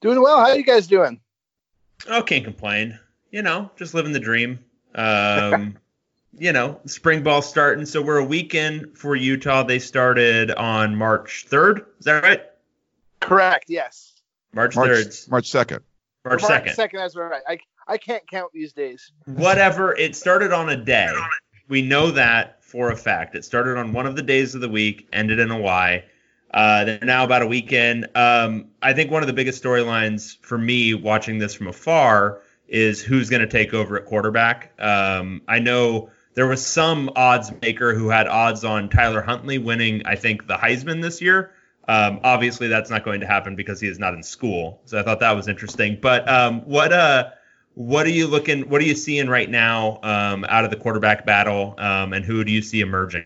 Doing 0.01 0.23
well. 0.23 0.39
How 0.39 0.51
are 0.51 0.57
you 0.57 0.63
guys 0.63 0.87
doing? 0.87 1.21
Oh, 2.09 2.23
can't 2.23 2.45
complain. 2.45 2.97
You 3.31 3.43
know, 3.43 3.71
just 3.77 3.95
living 3.95 4.13
the 4.13 4.21
dream. 4.21 4.59
Um, 4.95 5.77
you 6.39 6.53
know, 6.53 6.81
spring 6.87 7.23
ball 7.23 7.43
starting. 7.43 7.87
So 7.87 8.01
we're 8.03 8.19
a 8.19 8.25
weekend 8.25 8.97
for 8.97 9.17
Utah. 9.17 9.63
They 9.63 9.79
started 9.79 10.51
on 10.53 10.97
March 10.97 11.47
3rd. 11.49 11.85
Is 11.99 12.05
that 12.05 12.23
right? 12.23 12.43
Correct. 13.21 13.67
Yes. 13.69 14.21
March, 14.53 14.77
March 14.77 14.89
3rd. 14.89 15.31
March 15.31 15.51
second. 15.51 15.81
March 16.25 16.43
2nd. 16.43 16.75
Second. 16.75 17.01
That's 17.01 17.17
right. 17.17 17.43
I 17.49 17.59
I 17.87 17.97
can't 17.97 18.27
count 18.29 18.53
these 18.53 18.73
days. 18.73 19.13
Whatever. 19.25 19.97
It 19.97 20.15
started 20.15 20.53
on 20.53 20.69
a 20.69 20.77
day. 20.77 21.13
We 21.69 21.83
know 21.83 22.11
that 22.11 22.63
for 22.63 22.91
a 22.91 22.97
fact. 22.97 23.35
It 23.35 23.45
started 23.45 23.79
on 23.79 23.93
one 23.93 24.07
of 24.07 24.15
the 24.15 24.23
days 24.23 24.55
of 24.55 24.61
the 24.61 24.69
week, 24.69 25.09
ended 25.13 25.39
in 25.39 25.51
a 25.51 25.59
Y. 25.59 26.05
Uh, 26.53 26.85
they're 26.85 26.99
now 27.03 27.25
about 27.25 27.43
a 27.43 27.47
weekend. 27.47 28.07
Um, 28.15 28.69
I 28.83 28.93
think 28.93 29.11
one 29.11 29.23
of 29.23 29.27
the 29.27 29.33
biggest 29.33 29.63
storylines 29.63 30.37
for 30.41 30.59
me 30.59 30.95
watching 30.95 31.39
this 31.39 31.55
from 31.55 31.67
afar 31.67 32.41
is 32.69 33.03
who's 33.03 33.31
going 33.31 33.43
to 33.43 33.49
take 33.49 33.75
over 33.75 33.97
at 33.99 34.07
quarterback. 34.07 34.73
Um, 34.79 35.43
I 35.49 35.59
know 35.59 36.11
there 36.35 36.47
was 36.47 36.65
some 36.65 37.11
odds 37.17 37.51
maker 37.63 37.95
who 37.95 38.09
had 38.11 38.29
odds 38.29 38.65
on 38.65 38.89
Tyler 38.89 39.23
Huntley 39.23 39.59
winning, 39.59 40.03
I 40.05 40.15
think, 40.15 40.47
the 40.47 40.55
Heisman 40.55 41.03
this 41.03 41.21
year. 41.21 41.53
Um, 41.89 42.21
obviously, 42.23 42.69
that's 42.69 42.91
not 42.91 43.05
going 43.05 43.21
to 43.21 43.27
happen 43.27 43.57
because 43.57 43.81
he 43.81 43.89
is 43.89 43.99
not 43.99 44.15
in 44.15 44.23
school. 44.23 44.81
So 44.85 44.99
I 44.99 45.03
thought 45.03 45.21
that 45.21 45.33
was 45.33 45.49
interesting. 45.49 45.99
But 46.01 46.29
um, 46.29 46.61
what 46.61 46.93
uh, 46.93 47.31
what 47.75 48.07
are 48.07 48.11
you 48.11 48.27
looking? 48.27 48.69
What 48.69 48.83
are 48.83 48.85
you 48.85 48.95
seeing 48.95 49.29
right 49.29 49.49
now 49.49 50.01
um, 50.03 50.45
out 50.49 50.65
of 50.65 50.71
the 50.71 50.77
quarterback 50.77 51.25
battle? 51.25 51.75
Um, 51.79 52.13
and 52.13 52.25
who 52.25 52.45
do 52.45 52.53
you 52.53 52.61
see 52.61 52.81
emerging? 52.81 53.25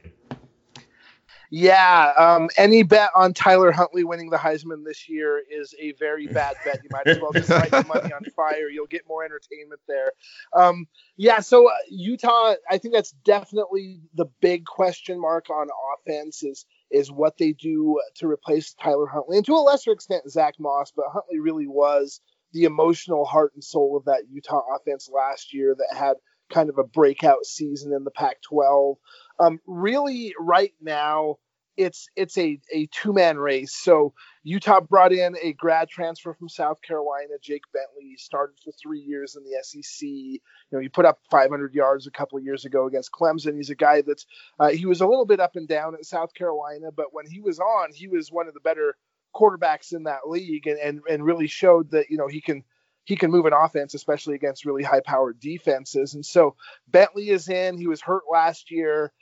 Yeah, 1.55 2.15
um, 2.17 2.49
any 2.57 2.83
bet 2.83 3.11
on 3.15 3.35
Tyler 3.35 3.73
Huntley 3.73 4.05
winning 4.05 4.31
the 4.31 4.39
Heisman 4.39 4.87
this 4.87 5.07
year 5.07 5.43
is 5.51 5.75
a 5.79 5.93
very 5.99 6.27
bad 6.27 6.57
bet. 6.65 6.81
You 6.83 6.89
might 6.91 7.07
as 7.07 7.21
well 7.21 7.31
just 7.31 7.51
light 7.51 7.71
the 7.71 7.85
money 7.87 8.11
on 8.11 8.25
fire. 8.35 8.71
You'll 8.71 8.87
get 8.87 9.03
more 9.07 9.23
entertainment 9.23 9.83
there. 9.87 10.13
Um, 10.55 10.87
yeah, 11.19 11.41
so 11.41 11.69
uh, 11.69 11.75
Utah, 11.91 12.55
I 12.71 12.79
think 12.79 12.95
that's 12.95 13.11
definitely 13.27 14.01
the 14.15 14.25
big 14.41 14.65
question 14.65 15.21
mark 15.21 15.51
on 15.51 15.69
offense 15.95 16.43
is 16.43 16.65
is 16.91 17.13
what 17.13 17.37
they 17.37 17.53
do 17.53 18.01
to 18.15 18.27
replace 18.27 18.73
Tyler 18.73 19.07
Huntley, 19.07 19.37
and 19.37 19.45
to 19.45 19.53
a 19.53 19.57
lesser 19.57 19.93
extent 19.93 20.31
Zach 20.31 20.55
Moss, 20.59 20.91
but 20.97 21.05
Huntley 21.13 21.39
really 21.39 21.67
was 21.67 22.23
the 22.55 22.65
emotional 22.65 23.27
heart 23.27 23.53
and 23.53 23.63
soul 23.63 23.99
of 23.99 24.07
that 24.07 24.23
Utah 24.31 24.63
offense 24.75 25.11
last 25.13 25.53
year 25.53 25.77
that 25.77 25.99
had 25.99 26.17
kind 26.51 26.69
of 26.69 26.79
a 26.79 26.85
breakout 26.85 27.45
season 27.45 27.93
in 27.93 28.05
the 28.05 28.11
Pac-12. 28.11 28.97
Um, 29.43 29.61
really, 29.67 30.35
right 30.39 30.73
now, 30.81 31.37
it's 31.77 32.09
it's 32.17 32.37
a, 32.37 32.61
a 32.73 32.87
two 32.93 33.13
man 33.13 33.39
race. 33.39 33.75
So 33.75 34.13
Utah 34.43 34.81
brought 34.81 35.13
in 35.13 35.37
a 35.43 35.53
grad 35.55 35.89
transfer 35.89 36.35
from 36.35 36.49
South 36.49 36.83
Carolina, 36.83 37.35
Jake 37.43 37.63
Bentley. 37.73 38.11
He 38.11 38.17
started 38.17 38.57
for 38.63 38.73
three 38.73 39.01
years 39.01 39.37
in 39.37 39.43
the 39.43 39.57
SEC. 39.63 40.07
You 40.07 40.39
know, 40.71 40.81
he 40.81 40.89
put 40.89 41.07
up 41.07 41.19
500 41.31 41.75
yards 41.75 42.07
a 42.07 42.11
couple 42.11 42.39
of 42.39 42.45
years 42.45 42.65
ago 42.65 42.87
against 42.87 43.13
Clemson. 43.13 43.57
He's 43.57 43.71
a 43.71 43.75
guy 43.75 44.03
that's 44.03 44.27
uh, 44.61 44.69
he 44.69 44.87
was 44.87 45.01
a 45.01 45.07
little 45.07 45.27
bit 45.27 45.41
up 45.41 45.57
and 45.57 45.67
down 45.67 45.95
at 45.95 46.05
South 46.05 46.35
Carolina, 46.35 46.91
but 46.95 47.13
when 47.13 47.27
he 47.27 47.41
was 47.41 47.59
on, 47.59 47.93
he 47.93 48.07
was 48.07 48.31
one 48.31 48.49
of 48.49 48.55
the 48.55 48.61
better 48.61 48.97
quarterbacks 49.35 49.95
in 49.95 50.05
that 50.05 50.29
league, 50.29 50.67
and 50.67 50.79
and, 50.79 51.01
and 51.09 51.25
really 51.25 51.47
showed 51.47 51.91
that 51.93 52.11
you 52.11 52.19
know 52.19 52.29
he 52.29 52.41
can 52.41 52.65
he 53.05 53.17
can 53.17 53.31
move 53.31 53.47
an 53.47 53.53
offense, 53.53 53.95
especially 53.95 54.35
against 54.35 54.65
really 54.65 54.83
high 54.83 55.01
powered 55.01 55.41
defenses. 55.41 56.15
And 56.15 56.25
so 56.25 56.55
Bentley 56.87 57.31
is 57.31 57.49
in. 57.49 57.77
He 57.77 57.89
was 57.89 58.01
hurt 58.01 58.23
last 58.31 58.71
year. 58.71 59.13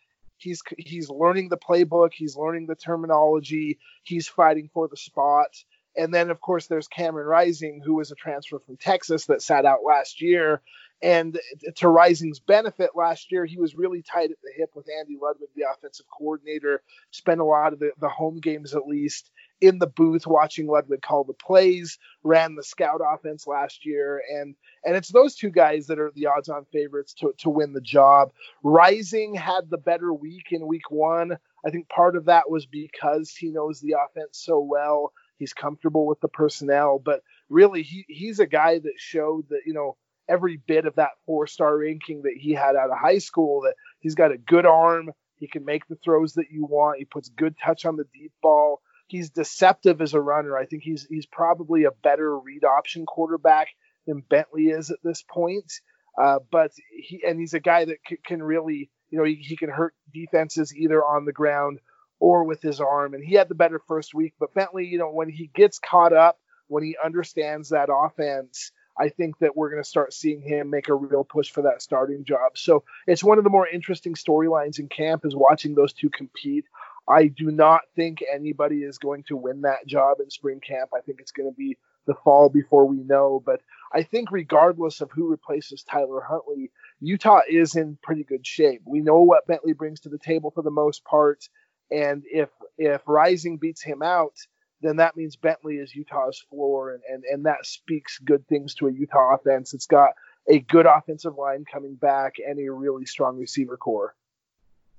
He's 0.40 0.62
he's 0.78 1.10
learning 1.10 1.48
the 1.48 1.58
playbook. 1.58 2.12
He's 2.12 2.36
learning 2.36 2.66
the 2.66 2.74
terminology. 2.74 3.78
He's 4.02 4.28
fighting 4.28 4.70
for 4.72 4.88
the 4.88 4.96
spot. 4.96 5.56
And 5.96 6.14
then 6.14 6.30
of 6.30 6.40
course 6.40 6.66
there's 6.66 6.88
Cameron 6.88 7.26
Rising, 7.26 7.82
who 7.84 7.94
was 7.94 8.10
a 8.10 8.14
transfer 8.14 8.58
from 8.58 8.76
Texas 8.76 9.26
that 9.26 9.42
sat 9.42 9.66
out 9.66 9.80
last 9.84 10.20
year. 10.20 10.62
And 11.02 11.38
to 11.76 11.88
Rising's 11.88 12.40
benefit, 12.40 12.90
last 12.94 13.32
year 13.32 13.44
he 13.44 13.58
was 13.58 13.74
really 13.74 14.02
tight 14.02 14.30
at 14.30 14.36
the 14.42 14.52
hip 14.56 14.70
with 14.74 14.86
Andy 14.98 15.16
Ludwig, 15.20 15.48
the 15.56 15.64
offensive 15.72 16.06
coordinator. 16.16 16.82
Spent 17.10 17.40
a 17.40 17.44
lot 17.44 17.72
of 17.72 17.78
the, 17.78 17.92
the 17.98 18.08
home 18.08 18.38
games 18.38 18.74
at 18.74 18.86
least 18.86 19.30
in 19.60 19.78
the 19.78 19.86
booth 19.86 20.26
watching 20.26 20.66
Ludwig 20.66 21.02
call 21.02 21.24
the 21.24 21.34
plays, 21.34 21.98
ran 22.22 22.54
the 22.54 22.62
scout 22.62 23.00
offense 23.06 23.46
last 23.46 23.84
year, 23.84 24.22
and 24.30 24.54
and 24.84 24.96
it's 24.96 25.10
those 25.10 25.34
two 25.34 25.50
guys 25.50 25.86
that 25.86 25.98
are 25.98 26.12
the 26.14 26.26
odds-on 26.26 26.64
favorites 26.72 27.14
to 27.14 27.32
to 27.38 27.50
win 27.50 27.72
the 27.72 27.80
job. 27.80 28.32
Rising 28.62 29.34
had 29.34 29.70
the 29.70 29.78
better 29.78 30.12
week 30.12 30.48
in 30.50 30.66
week 30.66 30.90
one. 30.90 31.38
I 31.64 31.70
think 31.70 31.88
part 31.88 32.16
of 32.16 32.24
that 32.26 32.50
was 32.50 32.66
because 32.66 33.30
he 33.30 33.50
knows 33.50 33.80
the 33.80 33.96
offense 34.02 34.38
so 34.38 34.60
well. 34.60 35.12
He's 35.36 35.52
comfortable 35.52 36.06
with 36.06 36.20
the 36.20 36.28
personnel, 36.28 36.98
but 36.98 37.22
really 37.48 37.82
he 37.82 38.04
he's 38.08 38.40
a 38.40 38.46
guy 38.46 38.78
that 38.78 38.94
showed 38.96 39.48
that 39.50 39.60
you 39.66 39.74
know 39.74 39.96
every 40.28 40.56
bit 40.56 40.86
of 40.86 40.94
that 40.94 41.10
four-star 41.26 41.76
ranking 41.76 42.22
that 42.22 42.36
he 42.38 42.52
had 42.52 42.76
out 42.76 42.90
of 42.90 42.96
high 42.98 43.18
school 43.18 43.62
that 43.62 43.74
he's 43.98 44.14
got 44.14 44.30
a 44.30 44.38
good 44.38 44.64
arm. 44.64 45.10
He 45.38 45.48
can 45.48 45.64
make 45.64 45.88
the 45.88 45.96
throws 46.04 46.34
that 46.34 46.50
you 46.52 46.66
want. 46.66 46.98
He 46.98 47.04
puts 47.04 47.30
good 47.30 47.56
touch 47.58 47.84
on 47.84 47.96
the 47.96 48.04
deep 48.14 48.32
ball 48.40 48.80
he's 49.10 49.30
deceptive 49.30 50.00
as 50.00 50.14
a 50.14 50.20
runner. 50.20 50.56
I 50.56 50.66
think 50.66 50.82
he's 50.82 51.06
he's 51.08 51.26
probably 51.26 51.84
a 51.84 51.90
better 51.90 52.38
read 52.38 52.64
option 52.64 53.06
quarterback 53.06 53.68
than 54.06 54.22
Bentley 54.28 54.68
is 54.68 54.90
at 54.90 54.98
this 55.02 55.22
point. 55.28 55.72
Uh, 56.20 56.38
but 56.50 56.72
he 56.96 57.22
and 57.26 57.38
he's 57.38 57.54
a 57.54 57.60
guy 57.60 57.84
that 57.84 57.98
c- 58.08 58.18
can 58.24 58.42
really, 58.42 58.90
you 59.10 59.18
know, 59.18 59.24
he, 59.24 59.36
he 59.36 59.56
can 59.56 59.70
hurt 59.70 59.94
defenses 60.12 60.74
either 60.74 61.04
on 61.04 61.24
the 61.24 61.32
ground 61.32 61.78
or 62.18 62.44
with 62.44 62.60
his 62.60 62.80
arm. 62.80 63.14
And 63.14 63.24
he 63.24 63.34
had 63.34 63.48
the 63.48 63.54
better 63.54 63.80
first 63.88 64.14
week. 64.14 64.34
But 64.38 64.54
Bentley, 64.54 64.86
you 64.86 64.98
know, 64.98 65.10
when 65.10 65.28
he 65.28 65.50
gets 65.54 65.78
caught 65.78 66.12
up, 66.12 66.38
when 66.68 66.84
he 66.84 66.96
understands 67.02 67.70
that 67.70 67.88
offense, 67.92 68.72
I 68.98 69.08
think 69.08 69.38
that 69.38 69.56
we're 69.56 69.70
going 69.70 69.82
to 69.82 69.88
start 69.88 70.12
seeing 70.12 70.42
him 70.42 70.68
make 70.68 70.88
a 70.88 70.94
real 70.94 71.24
push 71.24 71.50
for 71.50 71.62
that 71.62 71.80
starting 71.80 72.24
job. 72.24 72.56
So 72.56 72.84
it's 73.06 73.24
one 73.24 73.38
of 73.38 73.44
the 73.44 73.50
more 73.50 73.66
interesting 73.66 74.14
storylines 74.14 74.78
in 74.78 74.88
camp 74.88 75.24
is 75.24 75.34
watching 75.34 75.74
those 75.74 75.92
two 75.92 76.10
compete. 76.10 76.66
I 77.10 77.26
do 77.26 77.50
not 77.50 77.82
think 77.96 78.22
anybody 78.32 78.82
is 78.82 78.98
going 78.98 79.24
to 79.24 79.36
win 79.36 79.62
that 79.62 79.86
job 79.86 80.18
in 80.20 80.30
spring 80.30 80.60
camp. 80.60 80.90
I 80.94 81.00
think 81.00 81.20
it's 81.20 81.32
going 81.32 81.50
to 81.50 81.56
be 81.56 81.76
the 82.06 82.14
fall 82.24 82.48
before 82.48 82.86
we 82.86 82.98
know. 82.98 83.42
But 83.44 83.60
I 83.92 84.02
think 84.02 84.30
regardless 84.30 85.00
of 85.00 85.10
who 85.10 85.28
replaces 85.28 85.82
Tyler 85.82 86.20
Huntley, 86.20 86.70
Utah 87.00 87.40
is 87.48 87.76
in 87.76 87.98
pretty 88.02 88.24
good 88.24 88.46
shape. 88.46 88.82
We 88.84 89.00
know 89.00 89.20
what 89.20 89.46
Bentley 89.46 89.72
brings 89.72 90.00
to 90.00 90.08
the 90.08 90.18
table 90.18 90.50
for 90.50 90.62
the 90.62 90.70
most 90.70 91.04
part, 91.04 91.48
and 91.90 92.22
if 92.26 92.48
if 92.78 93.02
Rising 93.06 93.56
beats 93.56 93.82
him 93.82 94.02
out, 94.02 94.34
then 94.80 94.96
that 94.96 95.16
means 95.16 95.36
Bentley 95.36 95.76
is 95.76 95.94
Utah's 95.94 96.42
floor, 96.50 96.92
and 96.92 97.02
and, 97.08 97.24
and 97.24 97.46
that 97.46 97.66
speaks 97.66 98.18
good 98.18 98.46
things 98.46 98.74
to 98.76 98.88
a 98.88 98.92
Utah 98.92 99.34
offense. 99.34 99.74
It's 99.74 99.86
got 99.86 100.10
a 100.48 100.60
good 100.60 100.86
offensive 100.86 101.36
line 101.36 101.64
coming 101.70 101.96
back 101.96 102.36
and 102.46 102.58
a 102.58 102.72
really 102.72 103.06
strong 103.06 103.38
receiver 103.38 103.76
core. 103.76 104.14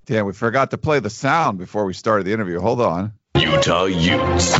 Damn, 0.06 0.26
we 0.26 0.34
forgot 0.34 0.72
to 0.72 0.78
play 0.78 1.00
the 1.00 1.10
sound 1.10 1.58
before 1.58 1.86
we 1.86 1.94
started 1.94 2.26
the 2.26 2.34
interview. 2.34 2.60
Hold 2.60 2.82
on. 2.82 3.14
Utah 3.36 3.86
Utes. 3.86 4.54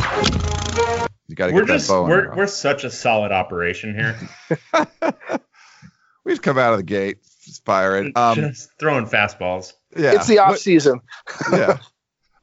You 1.28 1.34
got 1.34 1.48
to 1.48 1.52
We're 1.52 1.64
get 1.64 1.74
just 1.74 1.88
that 1.88 1.94
bow 1.94 2.02
we're 2.06 2.22
there. 2.26 2.34
we're 2.36 2.46
such 2.46 2.84
a 2.84 2.90
solid 2.90 3.32
operation 3.32 3.94
here. 3.94 4.16
We've 6.24 6.40
come 6.40 6.56
out 6.58 6.72
of 6.72 6.78
the 6.78 6.84
gate, 6.84 7.18
just 7.44 7.64
firing. 7.64 8.12
Um, 8.14 8.36
just 8.36 8.70
throwing 8.78 9.06
fastballs. 9.06 9.72
yeah. 9.96 10.12
It's 10.14 10.26
the 10.28 10.38
off 10.38 10.50
What- 10.50 10.60
season. 10.60 11.00
yeah. 11.52 11.78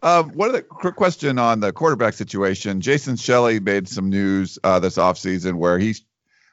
Um, 0.01 0.29
what 0.31 0.49
are 0.49 0.53
the 0.53 0.61
quick 0.61 0.95
question 0.95 1.37
on 1.39 1.59
the 1.59 1.71
quarterback 1.73 2.13
situation? 2.13 2.79
Jason 2.81 3.15
Shelley 3.17 3.59
made 3.59 3.87
some 3.89 4.09
news 4.09 4.57
uh, 4.63 4.79
this 4.79 4.95
offseason 4.97 5.55
where 5.55 5.77
he 5.77 5.95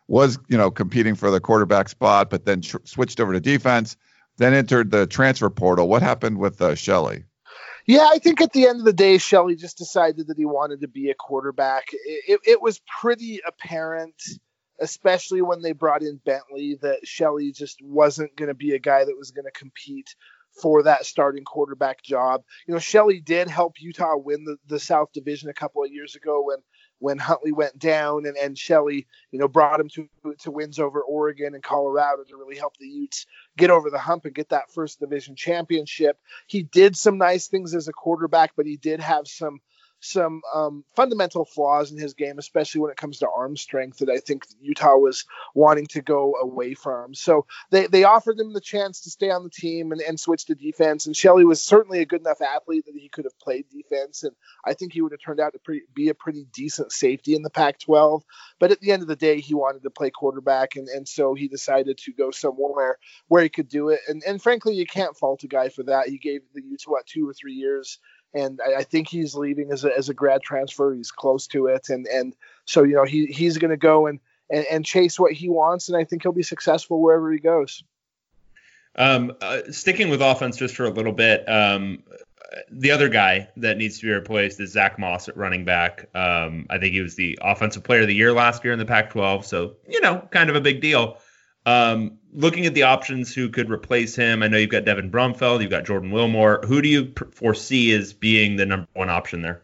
was, 0.09 0.37
you 0.49 0.57
know, 0.59 0.71
competing 0.71 1.15
for 1.15 1.31
the 1.31 1.38
quarterback 1.41 1.88
spot, 1.88 2.29
but 2.29 2.45
then 2.45 2.61
tr- 2.61 2.79
switched 2.85 3.21
over 3.21 3.33
to 3.33 3.41
defense, 3.41 3.97
then 4.38 4.55
entered 4.55 4.90
the 4.90 5.07
transfer 5.07 5.50
portal. 5.50 5.88
What 5.88 6.02
happened 6.02 6.38
with 6.38 6.61
uh? 6.61 6.75
Yeah, 7.87 8.09
I 8.11 8.19
think 8.19 8.40
at 8.40 8.52
the 8.52 8.66
end 8.66 8.81
of 8.81 8.85
the 8.85 8.93
day, 8.93 9.19
Shelley 9.19 9.55
just 9.55 9.78
decided 9.78 10.26
that 10.26 10.37
he 10.37 10.45
wanted 10.45 10.81
to 10.81 10.88
be 10.88 11.11
a 11.11 11.14
quarterback. 11.14 11.85
It, 11.93 12.40
it, 12.45 12.61
was 12.61 12.81
pretty 13.00 13.40
apparent, 13.47 14.21
especially 14.81 15.40
when 15.40 15.62
they 15.62 15.71
brought 15.71 16.02
in 16.02 16.21
Bentley, 16.25 16.78
that 16.83 17.07
Shelley 17.07 17.52
just 17.52 17.81
wasn't 17.81 18.35
going 18.37 18.49
to 18.49 18.55
be 18.55 18.73
a 18.73 18.81
guy 18.81 19.05
that 19.05 19.16
was 19.16 19.31
going 19.31 19.45
to 19.45 19.57
compete 19.57 20.16
for 20.61 20.83
that 20.83 21.07
starting 21.07 21.45
quarterback 21.45 22.02
job. 22.02 22.43
You 22.66 22.75
know, 22.75 22.81
Shelley 22.81 23.21
did 23.21 23.49
help 23.49 23.75
Utah 23.78 24.16
win 24.16 24.45
the, 24.45 24.57
the 24.66 24.81
South 24.81 25.12
Division 25.12 25.49
a 25.49 25.55
couple 25.55 25.85
of 25.85 25.93
years 25.93 26.16
ago 26.16 26.43
when 26.43 26.59
when 26.99 27.19
Huntley 27.19 27.53
went 27.53 27.79
down 27.79 28.26
and, 28.26 28.37
and 28.37 28.57
Shelley, 28.57 29.07
you 29.31 29.38
know, 29.38 29.49
brought 29.49 29.81
him 29.81 29.88
to 29.91 30.09
to 30.41 30.50
wins 30.50 30.79
over 30.79 31.03
Oregon 31.03 31.55
and 31.55 31.62
Colorado 31.62 32.25
to 32.25 32.37
really 32.37 32.57
help 32.57 32.76
the 32.79 32.87
Utes 32.87 33.26
get 33.57 33.71
over 33.71 33.91
the 33.91 33.99
hump 33.99 34.25
and 34.25 34.35
get 34.35 34.49
that 34.50 34.71
first 34.73 35.00
division 35.00 35.37
championship. 35.37 36.19
He 36.47 36.62
did 36.62 36.97
some 36.97 37.19
nice 37.19 37.49
things 37.49 37.75
as 37.75 37.88
a 37.88 37.93
quarterback, 37.93 38.53
but 38.57 38.67
he 38.67 38.76
did 38.76 39.00
have 39.00 39.26
some 39.29 39.61
some 40.06 40.42
um, 40.54 40.84
fundamental 40.94 41.44
flaws 41.44 41.90
in 41.90 41.98
his 41.98 42.14
game, 42.14 42.38
especially 42.38 42.80
when 42.80 42.90
it 42.90 42.96
comes 42.96 43.18
to 43.18 43.28
arm 43.28 43.56
strength 43.56 43.98
that 43.98 44.08
I 44.08 44.18
think 44.18 44.46
Utah 44.60 44.96
was 44.96 45.25
wanting 45.54 45.86
to 45.88 46.02
go 46.02 46.34
away 46.34 46.75
from. 46.75 47.14
So 47.14 47.46
they, 47.70 47.86
they 47.86 48.04
offered 48.04 48.38
him 48.38 48.52
the 48.52 48.60
chance 48.60 49.02
to 49.02 49.10
stay 49.10 49.30
on 49.30 49.44
the 49.44 49.50
team 49.50 49.92
and, 49.92 50.00
and 50.00 50.18
switch 50.18 50.46
to 50.46 50.54
defense. 50.54 51.06
And 51.06 51.16
Shelley 51.16 51.44
was 51.44 51.62
certainly 51.62 52.00
a 52.00 52.06
good 52.06 52.20
enough 52.20 52.40
athlete 52.40 52.84
that 52.86 52.94
he 52.94 53.08
could 53.08 53.25
have 53.25 53.38
played 53.38 53.66
defense. 53.68 54.22
And 54.22 54.34
I 54.64 54.75
think 54.75 54.92
he 54.92 55.02
would 55.02 55.12
have 55.12 55.20
turned 55.20 55.40
out 55.40 55.52
to 55.52 55.58
pretty, 55.58 55.82
be 55.94 56.08
a 56.08 56.14
pretty 56.14 56.46
decent 56.52 56.92
safety 56.92 57.34
in 57.34 57.42
the 57.42 57.50
Pac 57.50 57.80
12. 57.80 58.22
But 58.58 58.72
at 58.72 58.80
the 58.80 58.92
end 58.92 59.02
of 59.02 59.08
the 59.08 59.16
day, 59.16 59.40
he 59.40 59.54
wanted 59.54 59.82
to 59.82 59.90
play 59.90 60.10
quarterback. 60.10 60.76
And, 60.76 60.88
and 60.88 61.08
so 61.08 61.34
he 61.34 61.48
decided 61.48 61.98
to 61.98 62.12
go 62.12 62.30
somewhere 62.30 62.98
where 63.28 63.42
he 63.42 63.48
could 63.48 63.68
do 63.68 63.88
it. 63.90 64.00
And, 64.08 64.22
and 64.26 64.40
frankly, 64.40 64.75
you 64.75 64.86
can't 64.86 65.16
fault 65.16 65.42
a 65.44 65.48
guy 65.48 65.68
for 65.68 65.82
that. 65.84 66.08
He 66.08 66.18
gave 66.18 66.42
the 66.54 66.62
what, 66.86 67.06
two 67.06 67.28
or 67.28 67.32
three 67.32 67.54
years 67.54 67.98
and 68.35 68.61
I, 68.66 68.80
I, 68.80 68.83
think 68.83 69.09
he's 69.09 69.35
leaving 69.35 69.73
as 69.73 69.85
a, 69.85 69.97
as 69.97 70.09
a 70.09 70.14
grad 70.14 70.42
transfer. 70.42 70.95
He's 70.95 71.11
close 71.11 71.47
to 71.49 71.66
it, 71.66 71.88
and 71.88 72.06
and 72.06 72.35
so 72.64 72.83
you 72.83 72.95
know 72.95 73.04
he 73.04 73.26
he's 73.26 73.59
going 73.59 73.71
to 73.71 73.76
go 73.76 74.06
and, 74.06 74.21
and 74.50 74.66
and 74.71 74.85
chase 74.85 75.18
what 75.18 75.33
he 75.33 75.49
wants, 75.49 75.88
and 75.88 75.97
I 75.97 76.04
think 76.04 76.23
he'll 76.23 76.33
be 76.33 76.42
successful 76.42 77.00
wherever 77.00 77.30
he 77.33 77.38
goes. 77.38 77.83
Um, 78.97 79.33
uh, 79.42 79.61
sticking 79.71 80.09
with 80.09 80.23
offense 80.23 80.56
just 80.56 80.75
for 80.75 80.85
a 80.85 80.90
little 80.90 81.12
bit, 81.12 81.47
um, 81.49 82.02
the 82.71 82.90
other 82.90 83.09
guy 83.09 83.49
that 83.59 83.76
needs 83.76 83.99
to 83.99 84.06
be 84.06 84.12
replaced 84.12 84.59
is 84.61 84.73
Zach 84.73 84.99
Moss 84.99 85.28
at 85.28 85.37
running 85.37 85.64
back. 85.64 86.09
Um, 86.14 86.66
I 86.71 86.78
think 86.78 86.95
he 86.95 87.00
was 87.00 87.14
the 87.14 87.38
offensive 87.42 87.85
player 87.85 88.02
of 88.02 88.06
the 88.06 88.14
year 88.14 88.33
last 88.33 88.64
year 88.64 88.73
in 88.73 88.78
the 88.78 88.87
Pac-12, 88.87 89.45
so 89.45 89.75
you 89.88 90.00
know, 90.00 90.26
kind 90.30 90.50
of 90.50 90.56
a 90.56 90.61
big 90.61 90.80
deal. 90.80 91.18
Um, 91.66 92.18
looking 92.32 92.64
at 92.64 92.75
the 92.75 92.85
options 92.85 93.35
who 93.35 93.49
could 93.49 93.70
replace 93.70 94.14
him, 94.14 94.42
I 94.42 94.49
know 94.49 94.56
you've 94.56 94.70
got 94.70 94.85
Devin 94.85 95.11
Brumfield, 95.11 95.61
you've 95.61 95.70
got 95.70 95.85
Jordan 95.85 96.12
Wilmore. 96.12 96.62
Who 96.64 96.80
do 96.80 96.88
you 96.88 97.12
foresee 97.32 97.92
as 97.92 98.12
being 98.12 98.56
the 98.56 98.64
number 98.64 98.87
one 98.94 99.11
option 99.11 99.42
there? 99.42 99.62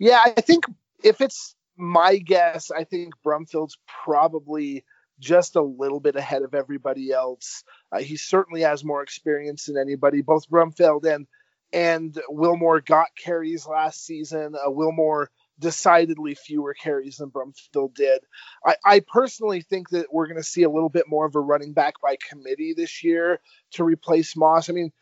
Yeah, 0.00 0.20
I 0.24 0.32
think 0.32 0.64
if 1.04 1.20
it's 1.20 1.54
my 1.76 2.18
guess, 2.18 2.70
I 2.70 2.84
think 2.84 3.14
Brumfield's 3.24 3.78
probably 3.86 4.84
just 5.18 5.56
a 5.56 5.62
little 5.62 6.00
bit 6.00 6.16
ahead 6.16 6.42
of 6.42 6.54
everybody 6.54 7.12
else. 7.12 7.62
Uh, 7.92 8.00
he 8.00 8.16
certainly 8.16 8.62
has 8.62 8.84
more 8.84 9.02
experience 9.02 9.66
than 9.66 9.78
anybody. 9.78 10.22
Both 10.22 10.50
Brumfield 10.50 11.06
and 11.06 11.26
and 11.72 12.18
Wilmore 12.28 12.80
got 12.80 13.08
carries 13.16 13.66
last 13.66 14.04
season. 14.04 14.54
Uh, 14.54 14.70
Wilmore 14.70 15.30
decidedly 15.58 16.34
fewer 16.34 16.74
carries 16.74 17.16
than 17.16 17.30
Brumfield 17.30 17.94
did. 17.94 18.20
I, 18.64 18.76
I 18.84 19.00
personally 19.00 19.62
think 19.62 19.90
that 19.90 20.12
we're 20.12 20.26
going 20.26 20.36
to 20.36 20.42
see 20.42 20.62
a 20.62 20.70
little 20.70 20.88
bit 20.88 21.08
more 21.08 21.26
of 21.26 21.34
a 21.34 21.40
running 21.40 21.72
back 21.72 21.94
by 22.00 22.16
committee 22.28 22.74
this 22.76 23.02
year 23.02 23.40
to 23.72 23.84
replace 23.84 24.36
Moss. 24.36 24.68
I 24.68 24.72
mean, 24.72 24.92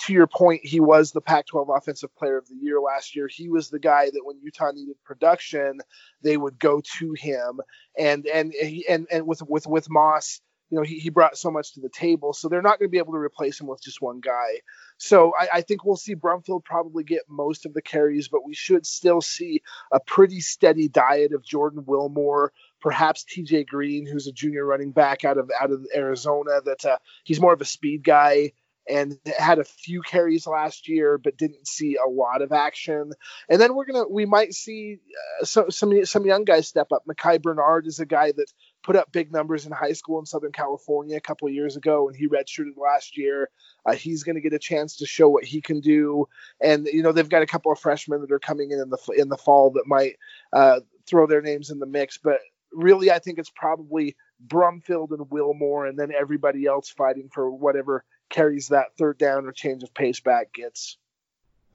to 0.00 0.12
your 0.12 0.26
point, 0.26 0.60
he 0.64 0.80
was 0.80 1.12
the 1.12 1.20
Pac-12 1.20 1.76
Offensive 1.76 2.14
Player 2.16 2.36
of 2.36 2.46
the 2.46 2.56
Year 2.60 2.78
last 2.80 3.16
year. 3.16 3.28
He 3.28 3.48
was 3.48 3.70
the 3.70 3.78
guy 3.78 4.06
that 4.06 4.20
when 4.22 4.38
Utah 4.42 4.72
needed 4.72 4.96
production, 5.04 5.78
they 6.22 6.36
would 6.36 6.58
go 6.58 6.82
to 6.98 7.12
him. 7.14 7.60
And 7.98 8.26
and 8.26 8.52
and 8.88 9.06
and 9.10 9.26
with 9.26 9.42
with 9.42 9.66
with 9.66 9.88
Moss, 9.88 10.40
you 10.70 10.76
know, 10.76 10.82
he, 10.82 10.98
he 10.98 11.10
brought 11.10 11.36
so 11.36 11.50
much 11.50 11.74
to 11.74 11.80
the 11.80 11.88
table. 11.88 12.32
So 12.32 12.48
they're 12.48 12.62
not 12.62 12.78
going 12.78 12.88
to 12.88 12.92
be 12.92 12.98
able 12.98 13.12
to 13.12 13.18
replace 13.18 13.60
him 13.60 13.68
with 13.68 13.82
just 13.82 14.02
one 14.02 14.20
guy. 14.20 14.60
So 14.98 15.32
I, 15.38 15.48
I 15.54 15.60
think 15.60 15.84
we'll 15.84 15.96
see 15.96 16.16
Brumfield 16.16 16.64
probably 16.64 17.04
get 17.04 17.22
most 17.28 17.66
of 17.66 17.74
the 17.74 17.82
carries, 17.82 18.28
but 18.28 18.44
we 18.44 18.54
should 18.54 18.84
still 18.84 19.20
see 19.20 19.62
a 19.92 20.00
pretty 20.00 20.40
steady 20.40 20.88
diet 20.88 21.32
of 21.32 21.44
Jordan 21.44 21.84
Wilmore, 21.86 22.52
perhaps 22.80 23.24
TJ 23.24 23.66
Green, 23.66 24.06
who's 24.06 24.26
a 24.26 24.32
junior 24.32 24.64
running 24.64 24.90
back 24.90 25.24
out 25.24 25.38
of 25.38 25.50
out 25.60 25.70
of 25.70 25.86
Arizona. 25.94 26.60
That 26.64 26.84
uh, 26.84 26.98
he's 27.24 27.40
more 27.40 27.52
of 27.52 27.60
a 27.60 27.66
speed 27.66 28.02
guy 28.02 28.52
and 28.88 29.18
had 29.38 29.58
a 29.58 29.64
few 29.64 30.00
carries 30.00 30.46
last 30.46 30.88
year, 30.88 31.18
but 31.18 31.36
didn't 31.36 31.66
see 31.66 31.96
a 31.96 32.08
lot 32.08 32.42
of 32.42 32.52
action. 32.52 33.12
And 33.48 33.60
then 33.60 33.74
we're 33.74 33.84
gonna 33.84 34.08
we 34.08 34.26
might 34.26 34.54
see 34.54 34.98
uh, 35.40 35.44
some 35.44 35.70
some 35.70 36.04
some 36.04 36.26
young 36.26 36.44
guys 36.44 36.68
step 36.68 36.88
up. 36.92 37.02
Micah 37.06 37.40
Bernard 37.40 37.86
is 37.86 38.00
a 38.00 38.06
guy 38.06 38.32
that 38.32 38.52
put 38.86 38.94
up 38.94 39.10
big 39.10 39.32
numbers 39.32 39.66
in 39.66 39.72
high 39.72 39.92
school 39.92 40.20
in 40.20 40.24
Southern 40.24 40.52
California 40.52 41.16
a 41.16 41.20
couple 41.20 41.48
years 41.48 41.76
ago, 41.76 42.06
and 42.06 42.16
he 42.16 42.28
redshirted 42.28 42.76
last 42.76 43.16
year. 43.18 43.50
Uh, 43.84 43.94
he's 43.94 44.22
going 44.22 44.36
to 44.36 44.40
get 44.40 44.52
a 44.52 44.60
chance 44.60 44.94
to 44.96 45.06
show 45.06 45.28
what 45.28 45.44
he 45.44 45.60
can 45.60 45.80
do. 45.80 46.28
And 46.60 46.86
you 46.86 47.02
know 47.02 47.10
they've 47.10 47.28
got 47.28 47.42
a 47.42 47.46
couple 47.46 47.72
of 47.72 47.80
freshmen 47.80 48.20
that 48.20 48.30
are 48.30 48.38
coming 48.38 48.70
in 48.70 48.78
in 48.78 48.90
the 48.90 48.98
in 49.18 49.28
the 49.28 49.36
fall 49.36 49.70
that 49.72 49.88
might 49.88 50.14
uh, 50.52 50.80
throw 51.04 51.26
their 51.26 51.42
names 51.42 51.70
in 51.70 51.80
the 51.80 51.86
mix, 51.86 52.16
but. 52.16 52.38
Really, 52.72 53.10
I 53.10 53.20
think 53.20 53.38
it's 53.38 53.48
probably 53.48 54.16
Brumfield 54.46 55.12
and 55.12 55.30
Wilmore, 55.30 55.86
and 55.86 55.98
then 55.98 56.12
everybody 56.12 56.66
else 56.66 56.90
fighting 56.90 57.30
for 57.32 57.50
whatever 57.50 58.04
carries 58.28 58.68
that 58.68 58.88
third 58.98 59.16
down 59.16 59.46
or 59.46 59.52
change 59.52 59.82
of 59.82 59.94
pace 59.94 60.20
back 60.20 60.52
gets. 60.52 60.98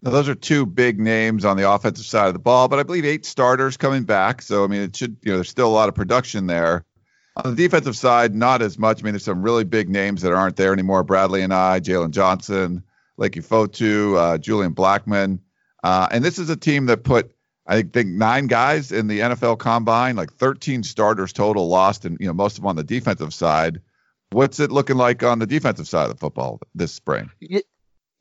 Now, 0.04 0.12
those 0.12 0.30
are 0.30 0.36
two 0.36 0.66
big 0.66 1.00
names 1.00 1.44
on 1.44 1.58
the 1.58 1.68
offensive 1.68 2.06
side 2.06 2.28
of 2.28 2.34
the 2.34 2.40
ball, 2.40 2.68
but 2.68 2.78
I 2.78 2.84
believe 2.84 3.06
eight 3.06 3.26
starters 3.26 3.78
coming 3.78 4.04
back. 4.04 4.44
So, 4.44 4.64
I 4.64 4.68
mean, 4.68 4.82
it 4.82 4.96
should, 4.96 5.18
you 5.24 5.32
know, 5.32 5.38
there's 5.38 5.50
still 5.50 5.70
a 5.70 5.74
lot 5.74 5.90
of 5.90 5.96
production 5.96 6.46
there. 6.46 6.86
On 7.38 7.56
the 7.56 7.64
defensive 7.64 7.96
side, 7.96 8.36
not 8.36 8.62
as 8.62 8.78
much. 8.78 9.02
I 9.02 9.04
mean, 9.04 9.14
there's 9.14 9.24
some 9.24 9.42
really 9.42 9.64
big 9.64 9.90
names 9.90 10.22
that 10.22 10.34
aren't 10.34 10.58
there 10.58 10.74
anymore. 10.74 11.04
Bradley 11.04 11.42
and 11.42 11.54
I, 11.54 11.80
Jaylon 11.80 12.12
Johnson, 12.12 12.84
Leki 13.20 13.46
Fotu, 13.46 14.18
uh, 14.18 14.38
Julian 14.38 14.76
Blackmon. 14.76 15.40
Uh, 15.84 16.08
and 16.12 16.24
this 16.26 16.38
is 16.40 16.50
a 16.50 16.58
team 16.58 16.88
that 16.88 17.04
put, 17.04 17.32
I 17.66 17.84
think, 17.84 18.10
nine 18.10 18.48
guys 18.48 18.92
in 18.92 19.08
the 19.08 19.20
NFL 19.20 19.60
combine, 19.60 20.16
like 20.18 20.34
13 20.34 20.84
starters 20.84 21.32
total 21.32 21.70
lost, 21.70 22.04
and, 22.04 22.18
you 22.20 22.28
know, 22.28 22.34
most 22.34 22.58
of 22.58 22.64
them 22.64 22.68
on 22.68 22.76
the 22.76 22.84
defensive 22.84 23.34
side. 23.34 23.82
What's 24.32 24.60
it 24.60 24.72
looking 24.72 24.98
like 24.98 25.24
on 25.24 25.40
the 25.40 25.48
defensive 25.48 25.88
side 25.88 26.06
of 26.06 26.12
the 26.12 26.18
football 26.18 26.60
this 26.76 26.94
spring? 26.94 27.32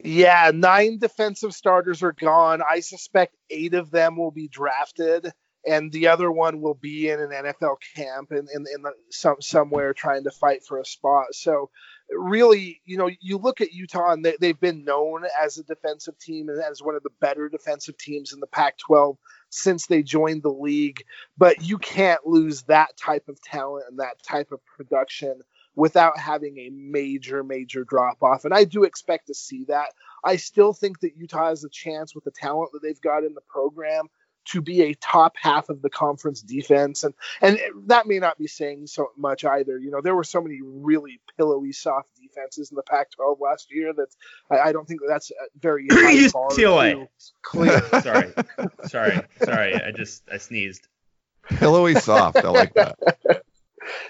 Yeah, 0.03 0.51
nine 0.55 0.99
defensive 0.99 1.53
starters 1.53 2.03
are 2.03 2.13
gone. 2.13 2.63
I 2.69 2.81
suspect 2.81 3.37
eight 3.51 3.75
of 3.75 3.91
them 3.91 4.17
will 4.17 4.31
be 4.31 4.49
drafted, 4.49 5.31
and 5.67 5.93
the 5.93 6.09
other 6.09 6.31
one 6.31 6.61
will 6.61 6.75
be 6.75 7.09
in 7.09 7.21
an 7.21 7.31
NFL 7.31 7.77
camp 7.95 8.31
and 8.31 8.49
in, 8.55 8.65
in, 8.67 8.85
in 8.87 8.93
some 9.11 9.37
somewhere 9.41 9.93
trying 9.93 10.25
to 10.25 10.31
fight 10.31 10.65
for 10.65 10.79
a 10.79 10.85
spot. 10.85 11.27
So, 11.33 11.71
really, 12.11 12.81
you 12.85 12.97
know, 12.97 13.11
you 13.21 13.37
look 13.37 13.61
at 13.61 13.73
Utah 13.73 14.13
and 14.13 14.25
they, 14.25 14.37
they've 14.41 14.59
been 14.59 14.85
known 14.85 15.25
as 15.43 15.59
a 15.59 15.65
defensive 15.65 16.19
team 16.19 16.49
and 16.49 16.61
as 16.63 16.83
one 16.83 16.95
of 16.95 17.03
the 17.03 17.11
better 17.21 17.49
defensive 17.49 17.99
teams 17.99 18.33
in 18.33 18.41
the 18.41 18.47
Pac-12 18.47 19.17
since 19.51 19.87
they 19.87 20.03
joined 20.03 20.43
the 20.43 20.49
league. 20.49 21.05
But 21.37 21.63
you 21.63 21.79
can't 21.79 22.27
lose 22.27 22.63
that 22.63 22.97
type 22.97 23.29
of 23.29 23.41
talent 23.43 23.85
and 23.91 24.01
that 24.01 24.23
type 24.23 24.53
of 24.53 24.65
production 24.65 25.41
without 25.77 26.19
having 26.19 26.59
a 26.59 26.71
major, 26.71 27.45
major 27.45 27.85
drop 27.85 28.23
off. 28.23 28.45
And 28.45 28.55
I 28.55 28.65
do 28.65 28.85
expect 28.85 29.29
to 29.29 29.35
see 29.35 29.65
that. 29.69 29.89
I 30.25 30.37
still 30.37 30.73
think 30.73 31.01
that 31.01 31.17
Utah 31.17 31.49
has 31.49 31.65
a 31.65 31.71
chance 31.71 32.15
with 32.15 32.25
the 32.25 32.33
talent 32.33 32.73
that 32.73 32.83
they've 32.83 33.01
got 33.01 33.25
in 33.25 33.35
the 33.35 33.41
program 33.49 34.09
to 34.47 34.61
be 34.61 34.83
a 34.83 34.95
top 34.95 35.35
half 35.37 35.69
of 35.69 35.83
the 35.83 35.91
conference 35.91 36.43
defense. 36.43 37.05
And 37.05 37.15
and 37.41 37.59
that 37.87 38.07
may 38.07 38.19
not 38.19 38.39
be 38.39 38.47
saying 38.47 38.87
so 38.87 39.11
much 39.17 39.45
either. 39.45 39.79
You 39.79 39.91
know 39.91 40.01
there 40.01 40.15
were 40.15 40.25
so 40.25 40.41
many 40.41 40.61
really 40.63 41.21
pillowy 41.37 41.73
soft 41.73 42.09
defenses 42.21 42.71
in 42.71 42.77
the 42.77 42.83
Pac-12 42.83 43.41
last 43.41 43.69
year 43.71 43.93
that 43.93 44.09
I, 44.51 44.69
I 44.69 44.73
don't 44.73 44.87
think 44.87 45.01
that's 45.07 45.33
very 45.59 45.89
UCLA 45.91 47.09
clear. 47.43 47.83
Sorry. 48.03 48.33
Sorry. 48.87 49.21
Sorry. 49.43 49.75
I 49.75 49.93
just 49.93 50.23
I 50.33 50.39
sneezed. 50.39 50.87
Pillowy 51.45 51.95
soft. 51.97 52.39
I 52.39 52.49
like 52.51 52.75
that. 52.75 52.99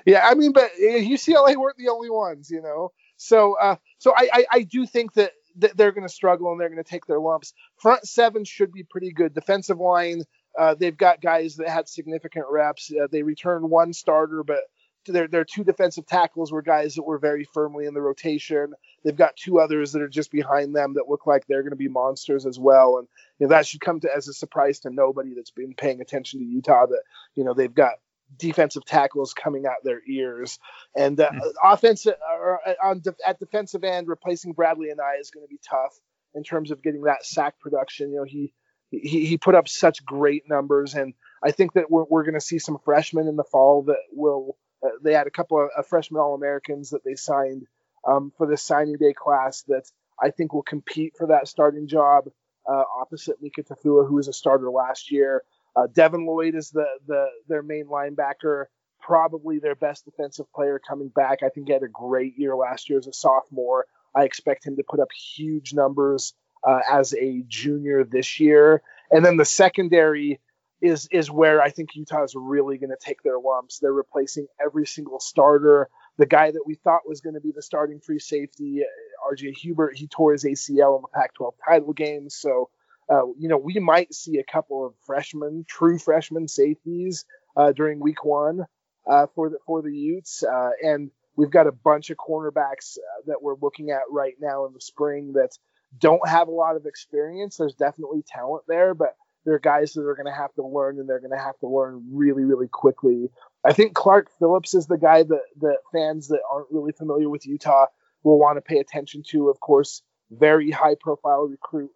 Yeah, 0.05 0.27
I 0.27 0.35
mean, 0.35 0.53
but 0.53 0.71
UCLA 0.81 1.57
weren't 1.57 1.77
the 1.77 1.89
only 1.89 2.11
ones, 2.11 2.51
you 2.51 2.61
know. 2.61 2.93
So, 3.17 3.57
uh, 3.61 3.77
so 3.99 4.13
I, 4.17 4.29
I, 4.33 4.47
I 4.51 4.63
do 4.63 4.87
think 4.87 5.13
that, 5.15 5.33
that 5.33 5.33
they're 5.61 5.93
going 5.93 6.07
to 6.07 6.13
struggle 6.13 6.51
and 6.51 6.61
they're 6.61 6.69
going 6.69 6.83
to 6.83 6.89
take 6.89 7.07
their 7.07 7.21
lumps. 7.21 7.53
Front 7.77 8.07
seven 8.07 8.45
should 8.45 8.73
be 8.73 8.83
pretty 8.83 9.13
good. 9.13 9.35
Defensive 9.35 9.79
line, 9.79 10.23
uh, 10.59 10.75
they've 10.75 10.97
got 10.97 11.21
guys 11.21 11.57
that 11.57 11.69
had 11.69 11.89
significant 11.89 12.47
reps. 12.51 12.91
Uh, 12.91 13.07
they 13.11 13.23
returned 13.23 13.69
one 13.69 13.93
starter, 13.93 14.43
but 14.43 14.61
their 15.07 15.29
their 15.29 15.45
two 15.45 15.65
defensive 15.65 16.07
tackles 16.07 16.53
were 16.53 16.63
guys 16.63 16.95
that 16.95 17.03
were 17.03 17.19
very 17.19 17.45
firmly 17.45 17.87
in 17.87 17.95
the 17.95 18.03
rotation. 18.03 18.73
They've 19.05 19.17
got 19.17 19.37
two 19.37 19.59
others 19.59 19.93
that 19.93 20.03
are 20.03 20.09
just 20.09 20.31
behind 20.31 20.75
them 20.75 20.95
that 20.95 21.09
look 21.09 21.27
like 21.27 21.47
they're 21.47 21.63
going 21.63 21.71
to 21.71 21.77
be 21.77 21.89
monsters 21.89 22.45
as 22.45 22.59
well. 22.59 22.99
And 22.99 23.09
you 23.39 23.47
know, 23.47 23.51
that 23.51 23.67
should 23.67 23.81
come 23.81 24.01
to 24.01 24.15
as 24.15 24.29
a 24.29 24.35
surprise 24.35 24.81
to 24.81 24.91
nobody 24.91 25.35
that's 25.35 25.51
been 25.51 25.75
paying 25.75 26.01
attention 26.01 26.41
to 26.41 26.47
Utah. 26.47 26.87
That 26.87 27.03
you 27.35 27.45
know 27.45 27.55
they've 27.55 27.75
got 27.75 27.95
defensive 28.37 28.85
tackles 28.85 29.35
coming 29.35 29.67
out 29.67 29.77
their 29.85 30.01
ears. 30.09 30.59
And 30.97 31.19
uh, 31.21 31.31
mm-hmm. 31.31 31.49
offensive 31.63 32.15
or 32.33 32.61
uh, 32.67 32.75
on 32.83 33.01
de- 33.01 33.15
at 33.27 33.39
defensive 33.39 33.85
end, 33.85 34.09
replacing 34.09 34.55
Bradlee 34.55 34.93
Anae 34.93 35.21
is 35.21 35.31
going 35.31 35.45
to 35.45 35.51
be 35.51 35.61
tough 35.69 35.99
in 36.35 36.43
terms 36.43 36.71
of 36.71 36.83
getting 36.83 37.03
that 37.03 37.25
sack 37.25 37.59
production. 37.61 38.11
You 38.11 38.19
know, 38.19 38.25
he 38.25 38.53
he 38.91 39.27
he 39.27 39.39
put 39.39 39.55
up 39.55 39.69
such 39.69 40.05
great 40.05 40.45
numbers, 40.49 40.95
and 40.95 41.15
I 41.43 41.53
think 41.53 41.75
that 41.75 41.91
we're 41.91 42.05
we're 42.09 42.25
going 42.25 42.35
to 42.35 42.41
see 42.41 42.59
some 42.59 42.79
freshmen 42.85 43.29
in 43.29 43.37
the 43.37 43.45
fall 43.45 43.83
that 43.85 44.03
will. 44.13 44.57
Uh, 44.83 44.89
they 45.03 45.13
had 45.13 45.27
a 45.27 45.31
couple 45.31 45.63
of 45.63 45.69
uh, 45.77 45.83
freshman 45.83 46.21
All 46.21 46.35
Americans 46.35 46.91
that 46.91 47.05
they 47.05 47.15
signed 47.15 47.67
um, 48.09 48.33
for 48.39 48.47
this 48.47 48.63
signing 48.63 48.97
day 48.97 49.13
class 49.13 49.63
that 49.69 49.85
I 50.21 50.31
think 50.31 50.55
will 50.55 50.63
compete 50.63 51.15
for 51.19 51.27
that 51.27 51.49
starting 51.49 51.87
job 51.87 52.31
uh, 52.69 52.85
opposite 53.01 53.43
Mika 53.43 53.63
Tafua, 53.63 54.07
who 54.07 54.15
was 54.15 54.29
a 54.29 54.33
starter 54.33 54.71
last 54.71 55.11
year. 55.11 55.43
Uh, 55.77 55.87
Devin 55.93 56.27
Lloyd 56.27 56.55
is 56.55 56.71
the 56.71 56.87
the 57.07 57.27
their 57.49 57.63
main 57.63 57.87
linebacker, 57.87 58.67
probably 59.01 59.59
their 59.59 59.75
best 59.75 60.05
defensive 60.05 60.53
player 60.53 60.81
coming 60.87 61.09
back. 61.09 61.43
I 61.43 61.49
think 61.49 61.69
he 61.69 61.73
had 61.73 61.83
a 61.83 61.89
great 61.89 62.39
year 62.39 62.55
last 62.57 62.89
year 62.89 62.99
as 62.99 63.07
a 63.07 63.13
sophomore. 63.13 63.87
I 64.15 64.25
expect 64.25 64.67
him 64.67 64.77
to 64.77 64.83
put 64.83 65.01
up 65.01 65.13
huge 65.13 65.73
numbers 65.73 66.35
uh, 66.67 66.81
as 66.91 67.15
a 67.15 67.43
junior 67.47 68.05
this 68.05 68.41
year. 68.41 68.83
And 69.11 69.25
then 69.25 69.37
the 69.37 69.45
secondary 69.45 70.41
is 70.81 71.09
is 71.11 71.31
where 71.31 71.61
I 71.61 71.71
think 71.71 71.95
Utah 71.95 72.25
is 72.25 72.35
really 72.35 72.79
going 72.79 72.91
to 72.91 72.97
take 72.99 73.23
their 73.23 73.39
lumps. 73.39 73.79
They're 73.79 73.93
replacing 73.93 74.47
every 74.63 74.87
single 74.87 75.21
starter. 75.21 75.89
The 76.17 76.27
guy 76.27 76.51
that 76.51 76.65
we 76.67 76.75
thought 76.75 77.09
was 77.09 77.21
going 77.21 77.35
to 77.35 77.41
be 77.41 77.53
the 77.53 77.63
starting 77.63 78.01
free 78.01 78.19
safety, 78.19 78.83
uh, 78.83 79.35
RJ 79.35 79.57
Hubert, 79.57 79.97
he 79.97 80.07
tore 80.07 80.33
his 80.33 80.45
ACL 80.45 80.97
in 80.97 81.03
the 81.03 81.09
Pac-12 81.15 81.53
title 81.67 81.93
game, 81.93 82.29
so 82.29 82.71
uh, 83.11 83.27
you 83.39 83.49
know, 83.49 83.59
we 83.59 83.75
might 83.81 84.15
see 84.15 84.39
a 84.39 84.53
couple 84.53 84.87
of 84.87 84.95
freshmen, 85.05 85.65
true 85.69 85.99
freshman 85.99 86.47
safeties 86.47 87.25
uh, 87.57 87.73
during 87.73 87.99
week 87.99 88.25
one 88.25 88.65
uh, 89.11 89.27
for 89.35 89.51
the 89.51 89.59
for 89.67 89.83
the 89.83 89.93
Utes, 89.93 90.43
uh, 90.45 90.71
and 90.83 91.11
we've 91.37 91.51
got 91.51 91.67
a 91.67 91.73
bunch 91.73 92.11
of 92.11 92.17
cornerbacks 92.17 92.99
uh, 92.99 93.23
that 93.27 93.43
we're 93.43 93.57
looking 93.61 93.91
at 93.91 94.03
right 94.11 94.35
now 94.41 94.67
in 94.67 94.73
the 94.73 94.81
spring 94.81 95.33
that 95.33 95.51
don't 95.99 96.27
have 96.29 96.49
a 96.49 96.53
lot 96.53 96.77
of 96.77 96.87
experience. 96.87 97.57
There's 97.57 97.75
definitely 97.75 98.23
talent 98.27 98.65
there, 98.69 98.95
but 98.95 99.17
there 99.45 99.55
are 99.55 99.59
guys 99.59 99.95
that 99.95 100.03
are 100.03 100.15
going 100.15 100.33
to 100.33 100.39
have 100.39 100.55
to 100.55 100.67
learn, 100.67 101.01
and 101.01 101.09
they're 101.09 101.19
going 101.19 101.37
to 101.37 101.45
have 101.45 101.59
to 101.61 101.67
learn 101.67 102.11
really, 102.13 102.45
really 102.45 102.69
quickly. 102.69 103.31
I 103.65 103.73
think 103.73 103.95
Clark 103.95 104.31
Phillips 104.39 104.75
is 104.75 104.87
the 104.87 104.99
guy 104.99 105.25
that 105.25 105.43
that 105.61 105.79
fans 105.93 106.29
that 106.29 106.41
aren't 106.49 106.71
really 106.71 106.93
familiar 106.93 107.29
with 107.29 107.47
Utah 107.47 107.87
will 108.23 108.39
want 108.39 108.59
to 108.59 108.63
pay 108.63 108.79
attention 108.79 109.25
to. 109.31 109.49
Of 109.49 109.59
course, 109.59 110.03
very 110.31 110.71
high 110.71 110.95
profile 111.01 111.49
recruit 111.49 111.91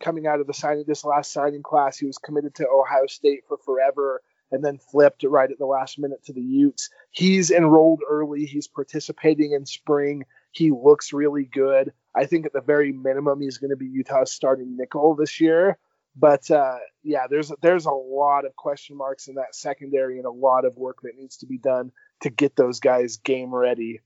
coming 0.00 0.26
out 0.26 0.40
of 0.40 0.46
the 0.46 0.54
signing 0.54 0.84
this 0.86 1.04
last 1.04 1.32
signing 1.32 1.62
class. 1.62 1.98
He 1.98 2.06
was 2.06 2.18
committed 2.18 2.54
to 2.56 2.68
Ohio 2.68 3.06
State 3.06 3.44
for 3.46 3.58
forever 3.58 4.22
and 4.50 4.64
then 4.64 4.78
flipped 4.78 5.22
right 5.22 5.50
at 5.50 5.58
the 5.58 5.66
last 5.66 5.98
minute 5.98 6.24
to 6.24 6.32
the 6.32 6.42
Utes. 6.42 6.90
He's 7.10 7.50
enrolled 7.50 8.00
early. 8.08 8.44
He's 8.46 8.66
participating 8.66 9.52
in 9.52 9.66
spring. 9.66 10.24
He 10.50 10.70
looks 10.70 11.12
really 11.12 11.44
good. 11.44 11.92
I 12.14 12.26
think 12.26 12.46
at 12.46 12.52
the 12.52 12.60
very 12.60 12.92
minimum, 12.92 13.40
he's 13.40 13.58
going 13.58 13.70
to 13.70 13.76
be 13.76 13.86
Utah's 13.86 14.32
starting 14.32 14.76
nickel 14.76 15.14
this 15.14 15.40
year. 15.40 15.78
But 16.16 16.50
uh, 16.50 16.78
yeah, 17.04 17.26
there's 17.30 17.52
there's 17.62 17.86
a 17.86 17.92
lot 17.92 18.44
of 18.44 18.56
question 18.56 18.96
marks 18.96 19.28
in 19.28 19.36
that 19.36 19.54
secondary 19.54 20.16
and 20.16 20.26
a 20.26 20.30
lot 20.30 20.64
of 20.64 20.76
work 20.76 21.02
that 21.02 21.16
needs 21.16 21.36
to 21.38 21.46
be 21.46 21.56
done 21.56 21.92
to 22.22 22.30
get 22.30 22.56
those 22.56 22.80
guys 22.80 23.18
game 23.18 23.54
ready. 23.54 24.00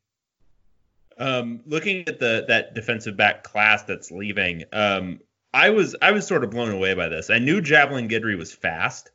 Um, 1.16 1.60
looking 1.64 2.06
at 2.08 2.18
the 2.18 2.44
that 2.48 2.74
defensive 2.74 3.16
back 3.16 3.42
class 3.42 3.84
that's 3.84 4.10
leaving, 4.10 4.64
um, 4.72 5.20
I 5.54 5.70
was 5.70 5.94
I 6.02 6.10
was 6.10 6.26
sort 6.26 6.42
of 6.42 6.50
blown 6.50 6.72
away 6.72 6.94
by 6.94 7.08
this. 7.08 7.30
I 7.30 7.38
knew 7.38 7.60
Javelin 7.60 8.08
Guidry 8.08 8.36
was 8.36 8.52
fast. 8.52 9.12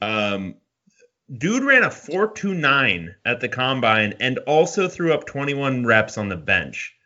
Um, 0.00 0.54
dude 1.30 1.62
ran 1.62 1.84
a 1.84 1.88
4.29 1.88 3.14
at 3.26 3.40
the 3.40 3.48
combine 3.48 4.14
and 4.18 4.38
also 4.38 4.88
threw 4.88 5.12
up 5.12 5.26
21 5.26 5.84
reps 5.84 6.16
on 6.16 6.30
the 6.30 6.36
bench. 6.36 6.96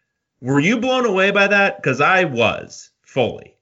Were 0.40 0.61
you 0.61 0.79
blown 0.79 1.05
away 1.05 1.33
by 1.33 1.49
that? 1.49 1.77
Because 1.77 2.01
I 2.01 2.25
was 2.25 2.90
fully. 3.03 3.57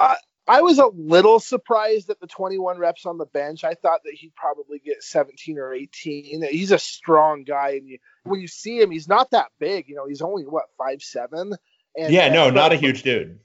I 0.00 0.16
I 0.48 0.62
was 0.62 0.78
a 0.78 0.86
little 0.86 1.38
surprised 1.38 2.08
at 2.08 2.18
the 2.18 2.26
21 2.26 2.78
reps 2.78 3.04
on 3.04 3.18
the 3.18 3.26
bench. 3.26 3.62
I 3.62 3.74
thought 3.74 4.00
that 4.04 4.14
he'd 4.14 4.34
probably 4.34 4.78
get 4.78 5.02
17 5.02 5.58
or 5.58 5.74
18. 5.74 6.42
He's 6.50 6.72
a 6.72 6.78
strong 6.78 7.44
guy, 7.44 7.72
and 7.72 7.86
you, 7.86 7.98
when 8.24 8.40
you 8.40 8.48
see 8.48 8.80
him, 8.80 8.90
he's 8.90 9.06
not 9.06 9.30
that 9.32 9.48
big. 9.58 9.88
You 9.88 9.96
know, 9.96 10.06
he's 10.06 10.22
only 10.22 10.44
what 10.44 10.64
five 10.78 11.02
seven. 11.02 11.52
And, 11.96 12.12
yeah, 12.12 12.30
no, 12.30 12.48
uh, 12.48 12.50
not 12.50 12.72
a 12.72 12.76
huge 12.76 13.02
dude. 13.02 13.38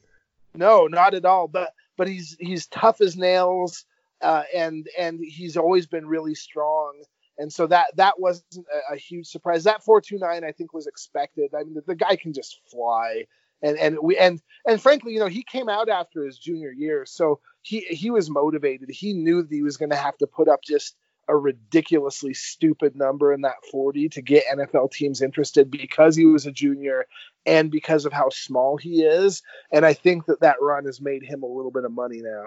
No, 0.57 0.87
not 0.87 1.13
at 1.13 1.25
all. 1.25 1.47
But 1.47 1.71
but 1.97 2.07
he's 2.07 2.35
he's 2.39 2.67
tough 2.67 3.01
as 3.01 3.15
nails, 3.15 3.85
uh, 4.21 4.43
and 4.53 4.87
and 4.97 5.19
he's 5.21 5.57
always 5.57 5.87
been 5.87 6.07
really 6.07 6.35
strong. 6.35 7.03
And 7.37 7.51
so 7.51 7.67
that 7.67 7.87
that 7.97 8.19
wasn't 8.19 8.65
a, 8.73 8.93
a 8.93 8.97
huge 8.97 9.27
surprise. 9.27 9.65
That 9.65 9.83
429 9.83 10.47
I 10.47 10.51
think 10.51 10.73
was 10.73 10.87
expected. 10.87 11.51
I 11.53 11.63
mean, 11.63 11.73
the, 11.73 11.81
the 11.81 11.95
guy 11.95 12.15
can 12.15 12.33
just 12.33 12.59
fly 12.71 13.25
and 13.61 13.77
and 13.77 13.97
we 14.01 14.17
and 14.17 14.41
and 14.67 14.81
frankly, 14.81 15.13
you 15.13 15.19
know, 15.19 15.27
he 15.27 15.43
came 15.43 15.69
out 15.69 15.89
after 15.89 16.23
his 16.23 16.37
junior 16.37 16.71
year, 16.71 17.05
so 17.05 17.39
he 17.61 17.81
he 17.81 18.11
was 18.11 18.29
motivated. 18.29 18.89
He 18.89 19.13
knew 19.13 19.41
that 19.41 19.51
he 19.51 19.63
was 19.63 19.77
going 19.77 19.89
to 19.91 19.95
have 19.95 20.17
to 20.17 20.27
put 20.27 20.47
up 20.47 20.61
just 20.63 20.95
a 21.27 21.35
ridiculously 21.35 22.33
stupid 22.33 22.95
number 22.95 23.33
in 23.33 23.41
that 23.41 23.55
40 23.71 24.09
to 24.09 24.21
get 24.21 24.45
NFL 24.53 24.91
teams 24.91 25.21
interested 25.21 25.71
because 25.71 26.15
he 26.15 26.25
was 26.25 26.45
a 26.45 26.51
junior 26.51 27.05
and 27.45 27.71
because 27.71 28.05
of 28.05 28.13
how 28.13 28.29
small 28.29 28.77
he 28.77 29.03
is. 29.03 29.41
And 29.71 29.85
I 29.85 29.93
think 29.93 30.25
that 30.27 30.41
that 30.41 30.57
run 30.61 30.85
has 30.85 31.01
made 31.01 31.23
him 31.23 31.43
a 31.43 31.47
little 31.47 31.71
bit 31.71 31.85
of 31.85 31.91
money 31.91 32.21
now. 32.21 32.45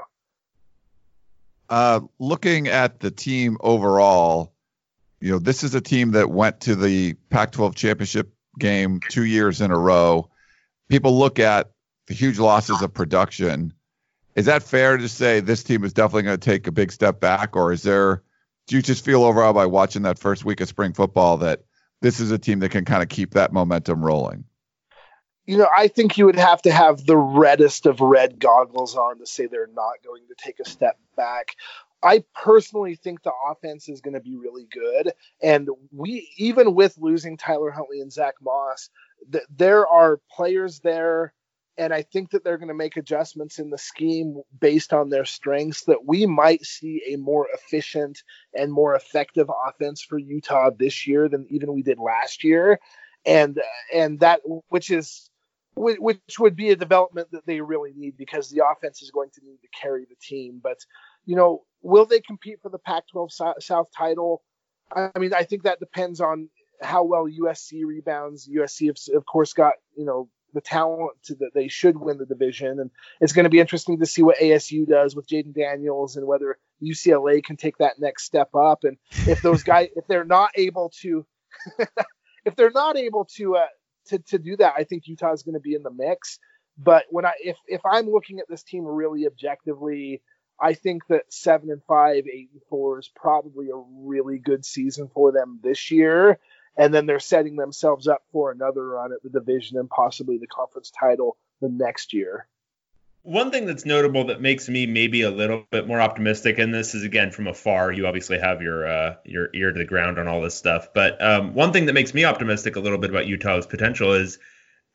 Uh, 1.69 2.01
looking 2.19 2.69
at 2.69 3.01
the 3.01 3.11
team 3.11 3.59
overall, 3.61 4.53
you 5.21 5.33
know, 5.33 5.39
this 5.39 5.65
is 5.65 5.75
a 5.75 5.81
team 5.81 6.13
that 6.13 6.31
went 6.31 6.61
to 6.61 6.75
the 6.75 7.15
Pac 7.31 7.53
12 7.53 7.75
championship 7.75 8.33
game 8.59 9.01
two 9.11 9.25
years 9.25 9.61
in 9.61 9.71
a 9.71 9.79
row 9.79 10.31
people 10.89 11.19
look 11.19 11.39
at 11.39 11.71
the 12.07 12.15
huge 12.15 12.39
losses 12.39 12.83
of 12.83 12.93
production. 12.93 13.73
Is 14.35 14.47
that 14.47 14.63
fair 14.63 14.97
to 14.97 15.09
say 15.09 15.41
this 15.41 15.63
team 15.63 15.85
is 15.85 15.93
definitely 15.93 16.23
going 16.23 16.39
to 16.39 16.51
take 16.51 16.67
a 16.67 16.73
big 16.73 16.93
step 16.93 17.21
back, 17.21 17.57
or 17.57 17.73
is 17.73 17.83
there? 17.83 18.23
Do 18.69 18.77
you 18.77 18.83
just 18.83 19.05
feel 19.05 19.25
overall 19.25 19.55
by 19.55 19.67
watching 19.67 20.03
that 20.03 20.19
first 20.19 20.45
week 20.45 20.61
of 20.61 20.69
spring 20.69 20.93
football 20.93 21.39
that 21.39 21.63
this 22.03 22.21
is 22.21 22.31
a 22.31 22.39
team 22.39 22.61
that 22.61 22.69
can 22.69 22.85
kind 22.85 23.03
of 23.03 23.09
keep 23.09 23.33
that 23.33 23.53
momentum 23.53 24.05
rolling? 24.05 24.45
You 25.47 25.57
know, 25.57 25.69
I 25.75 25.89
think 25.89 26.19
you 26.19 26.27
would 26.27 26.37
have 26.37 26.61
to 26.63 26.71
have 26.71 27.07
the 27.07 27.17
reddest 27.17 27.87
of 27.87 28.01
red 28.01 28.39
goggles 28.39 28.95
on 28.95 29.19
to 29.19 29.27
say 29.27 29.47
they're 29.47 29.67
not 29.67 29.95
going 30.05 30.23
to 30.29 30.35
take 30.37 30.61
a 30.61 30.69
step 30.69 30.99
back. 31.17 31.57
I 32.03 32.23
personally 32.35 32.95
think 32.95 33.23
the 33.23 33.33
offense 33.51 33.89
is 33.89 34.03
going 34.03 34.15
to 34.15 34.21
be 34.21 34.37
really 34.37 34.69
good. 34.71 35.13
And 35.43 35.71
we, 35.91 36.31
even 36.37 36.75
with 36.75 36.99
losing 36.99 37.39
Tyler 37.39 37.71
Huntley 37.71 38.03
and 38.03 38.13
Zach 38.13 38.35
Moss, 38.43 38.91
th- 39.33 39.45
there 39.49 39.89
are 39.89 40.21
players 40.31 40.81
there, 40.81 41.33
and 41.79 41.95
I 41.95 42.03
think 42.03 42.31
that 42.31 42.43
they're 42.43 42.59
going 42.59 42.69
to 42.69 42.75
make 42.75 42.97
adjustments 42.97 43.61
in 43.61 43.71
the 43.71 43.79
scheme 43.79 44.43
based 44.61 44.93
on 44.93 45.09
their 45.09 45.25
strengths. 45.25 45.85
That 45.85 46.05
we 46.05 46.27
might 46.27 46.65
see 46.65 47.03
a 47.13 47.17
more 47.17 47.47
efficient 47.55 48.23
and 48.53 48.73
more 48.73 48.97
effective 48.97 49.49
offense 49.67 50.03
for 50.03 50.19
Utah 50.19 50.71
this 50.77 51.07
year 51.07 51.29
than 51.29 51.47
even 51.51 51.73
we 51.73 51.83
did 51.83 51.99
last 51.99 52.43
year, 52.43 52.81
and 53.25 53.61
and 53.95 54.19
that 54.21 54.41
which 54.69 54.91
is 54.91 55.31
which 55.77 56.41
would 56.41 56.57
be 56.57 56.71
a 56.71 56.77
development 56.77 57.29
that 57.31 57.47
they 57.47 57.61
really 57.61 57.93
need 57.95 58.17
because 58.17 58.51
the 58.51 58.65
offense 58.67 59.01
is 59.01 59.13
going 59.13 59.31
to 59.31 59.41
need 59.45 59.59
to 59.63 59.69
carry 59.81 60.05
the 60.05 60.17
team. 60.21 60.61
But 60.61 60.79
you 61.25 61.37
know, 61.37 61.63
will 61.83 62.05
they 62.05 62.21
compete 62.21 62.59
for 62.61 62.71
the 62.71 62.79
Pac-12 62.79 63.61
South 63.61 63.89
title? 63.97 64.43
I 64.91 65.17
mean, 65.19 65.33
I 65.33 65.45
think 65.45 65.63
that 65.63 65.79
depends 65.79 66.21
on 66.21 66.49
how 66.83 67.05
well 67.05 67.27
USC 67.27 67.85
rebounds. 67.85 68.49
USC, 68.49 68.91
of 69.15 69.27
course, 69.27 69.53
got 69.53 69.75
you 69.97 70.05
know 70.05 70.29
the 70.55 70.61
talent 70.61 71.13
that 71.41 71.53
they 71.55 71.69
should 71.69 71.99
win 71.99 72.19
the 72.19 72.27
division, 72.27 72.81
and 72.81 72.91
it's 73.21 73.33
going 73.33 73.45
to 73.45 73.51
be 73.51 73.61
interesting 73.61 73.99
to 73.99 74.07
see 74.07 74.23
what 74.23 74.39
ASU 74.39 74.87
does 74.87 75.15
with 75.15 75.29
Jayden 75.29 75.55
Daniels 75.55 76.17
and 76.17 76.27
whether 76.27 76.59
UCLA 76.83 77.43
can 77.43 77.57
take 77.57 77.79
that 77.79 77.99
next 77.99 78.25
step 78.25 78.55
up. 78.55 78.85
And 78.85 78.97
if 79.27 79.43
those 79.43 79.63
guys, 79.63 79.89
if 79.97 80.07
they're 80.07 80.25
not 80.25 80.51
able 80.55 80.93
to, 81.01 81.27
if 82.45 82.57
they're 82.57 82.71
not 82.71 82.97
able 82.97 83.27
to, 83.37 83.57
uh, 83.57 83.67
to 84.07 84.19
to 84.19 84.39
do 84.39 84.57
that, 84.57 84.75
I 84.77 84.85
think 84.85 85.07
Utah 85.07 85.33
is 85.33 85.43
going 85.43 85.55
to 85.55 85.61
be 85.61 85.75
in 85.75 85.83
the 85.83 85.93
mix. 85.93 86.39
But 86.79 87.05
when 87.11 87.27
I 87.27 87.33
if 87.41 87.57
if 87.67 87.81
I'm 87.85 88.11
looking 88.11 88.39
at 88.39 88.49
this 88.49 88.63
team 88.63 88.85
really 88.85 89.27
objectively, 89.27 90.23
I 90.61 90.75
think 90.75 91.07
that 91.09 91.33
seven 91.33 91.71
and 91.71 91.83
five, 91.87 92.25
eight 92.27 92.51
and 92.53 92.63
four 92.71 92.99
is 92.99 93.11
probably 93.15 93.69
a 93.69 93.83
really 94.03 94.39
good 94.39 94.65
season 94.65 95.11
for 95.13 95.33
them 95.33 95.61
this 95.63 95.91
year 95.91 96.39
and 96.79 96.95
then 96.95 97.07
they're 97.07 97.19
setting 97.19 97.57
themselves 97.57 98.07
up 98.07 98.23
for 98.33 98.53
another 98.53 98.89
run 98.89 99.13
at 99.13 99.23
the 99.23 99.29
division 99.29 99.77
and 99.77 99.91
possibly 99.91 100.39
the 100.39 100.47
conference 100.47 100.91
title 100.91 101.37
the 101.61 101.69
next 101.69 102.15
year. 102.15 102.47
One 103.23 103.51
thing 103.51 103.67
that's 103.67 103.85
notable 103.85 104.27
that 104.27 104.41
makes 104.41 104.69
me 104.69 104.87
maybe 104.87 105.23
a 105.23 105.31
little 105.31 105.65
bit 105.71 105.89
more 105.89 106.01
optimistic, 106.01 106.59
and 106.59 106.73
this 106.73 106.95
is 106.95 107.03
again 107.03 107.33
from 107.33 107.49
afar. 107.49 107.93
You 107.93 108.07
obviously 108.07 108.39
have 108.39 108.63
your 108.63 108.87
uh, 108.87 109.17
your 109.25 109.51
ear 109.53 109.73
to 109.73 109.79
the 109.79 109.85
ground 109.85 110.19
on 110.19 110.29
all 110.29 110.41
this 110.41 110.55
stuff, 110.55 110.95
but 110.95 111.23
um, 111.23 111.53
one 111.53 111.73
thing 111.73 111.87
that 111.87 111.93
makes 111.93 112.15
me 112.15 112.25
optimistic 112.25 112.77
a 112.77 112.81
little 112.81 112.97
bit 112.97 113.11
about 113.11 113.27
Utah's 113.27 113.67
potential 113.67 114.15
is 114.15 114.39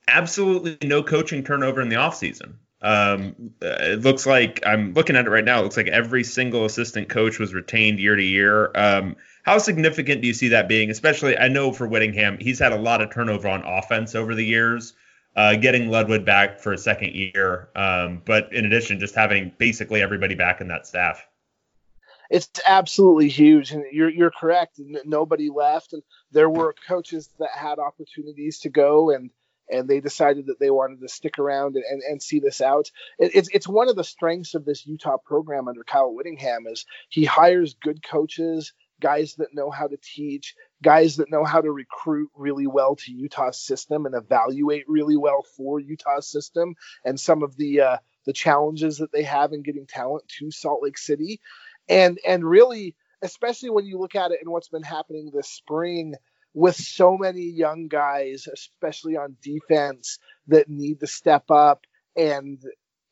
absolutely 0.08 0.78
no 0.88 1.04
coaching 1.04 1.43
turnover 1.43 1.82
in 1.82 1.89
the 1.89 1.98
offseason. 1.98 2.56
Um, 2.82 3.54
it 3.62 4.02
looks 4.02 4.26
like 4.26 4.62
I'm 4.65 4.93
looking 4.93 5.15
at 5.15 5.26
it 5.26 5.30
right 5.30 5.46
now. 5.46 5.60
It 5.60 5.63
looks 5.63 5.78
like 5.78 5.88
every 5.88 6.24
single 6.24 6.65
assistant 6.65 7.10
coach 7.10 7.39
was 7.39 7.54
retained 7.54 8.00
year 8.00 8.15
to 8.15 8.24
year. 8.24 8.72
Um, 8.74 9.15
how 9.43 9.58
significant 9.58 10.21
do 10.21 10.27
you 10.27 10.34
see 10.34 10.49
that 10.49 10.67
being? 10.67 10.89
Especially, 10.89 11.38
I 11.38 11.49
know 11.49 11.71
for 11.71 11.88
Whittingham, 11.88 12.38
he's 12.39 12.60
had 12.60 12.71
a 12.71 12.77
lot 12.77 13.01
of 13.01 13.13
turnover 13.13 13.49
on 13.49 13.63
offense 13.63 14.15
over 14.15 14.34
the 14.34 14.45
years. 14.45 14.93
Uh, 15.36 15.56
getting 15.56 15.89
Ludwig 15.89 16.25
back 16.25 16.60
for 16.60 16.73
a 16.73 16.77
second 16.77 17.15
year, 17.15 17.69
um, 17.75 18.21
but 18.23 18.53
in 18.53 18.65
addition, 18.65 18.99
just 18.99 19.15
having 19.15 19.51
basically 19.58 19.99
everybody 19.99 20.36
back 20.36 20.62
in 20.62 20.67
that 20.67 20.86
staff. 20.86 21.25
It's 22.29 22.49
absolutely 22.67 23.29
huge, 23.29 23.71
and 23.71 23.84
you're 23.91 24.10
you're 24.10 24.32
correct. 24.32 24.79
Nobody 25.06 25.49
left, 25.49 25.93
and 25.93 26.03
there 26.32 26.51
were 26.51 26.75
coaches 26.88 27.29
that 27.39 27.49
had 27.51 27.79
opportunities 27.79 28.60
to 28.60 28.69
go, 28.69 29.10
and 29.10 29.32
and 29.71 29.88
they 29.88 30.01
decided 30.01 30.47
that 30.47 30.60
they 30.60 30.69
wanted 30.69 31.01
to 31.01 31.08
stick 31.08 31.39
around 31.39 31.75
and, 31.75 31.84
and, 31.89 32.01
and 32.03 32.21
see 32.21 32.39
this 32.39 32.62
out. 32.62 32.91
It, 33.17 33.32
it's 33.34 33.49
it's 33.51 33.67
one 33.67 33.89
of 33.89 33.95
the 33.95 34.03
strengths 34.03 34.53
of 34.53 34.65
this 34.65 34.86
Utah 34.86 35.17
program 35.17 35.67
under 35.67 35.84
Kyle 35.84 36.13
Whittingham 36.13 36.67
is 36.67 36.86
he 37.10 37.25
hires 37.25 37.73
good 37.82 38.03
coaches 38.03 38.71
guys 39.01 39.36
that 39.36 39.53
know 39.53 39.69
how 39.69 39.88
to 39.88 39.97
teach, 39.97 40.56
guys 40.82 41.17
that 41.17 41.32
know 41.32 41.43
how 41.43 41.62
to 41.62 41.71
recruit 41.71 42.29
really 42.36 42.67
well 42.67 42.95
to 42.95 43.12
Utah's 43.12 43.58
system 43.58 44.06
and 44.06 44.15
evaluate 44.15 44.86
really 44.88 45.17
well 45.17 45.43
for 45.56 45.79
Utah's 45.79 46.27
system 46.27 46.75
and 47.03 47.19
some 47.19 47.43
of 47.43 47.56
the 47.58 47.82
uh, 47.82 47.97
the 48.25 48.34
challenges 48.34 48.97
that 48.97 49.12
they 49.12 49.23
have 49.23 49.51
in 49.53 49.63
getting 49.63 49.86
talent 49.86 50.27
to 50.39 50.51
Salt 50.51 50.82
Lake 50.82 50.97
City, 50.97 51.39
and 51.89 52.19
and 52.25 52.43
really, 52.43 52.95
especially 53.21 53.69
when 53.69 53.86
you 53.86 53.99
look 53.99 54.15
at 54.15 54.32
it 54.32 54.39
and 54.41 54.51
what's 54.51 54.69
been 54.69 54.84
happening 54.84 55.32
this 55.34 55.49
spring 55.49 56.15
with 56.53 56.75
so 56.75 57.17
many 57.17 57.49
young 57.49 57.88
guys, 57.88 58.47
especially 58.51 59.17
on 59.17 59.36
defense, 59.41 60.19
that 60.47 60.69
need 60.69 60.99
to 60.99 61.08
step 61.08 61.49
up 61.49 61.86
and 62.15 62.62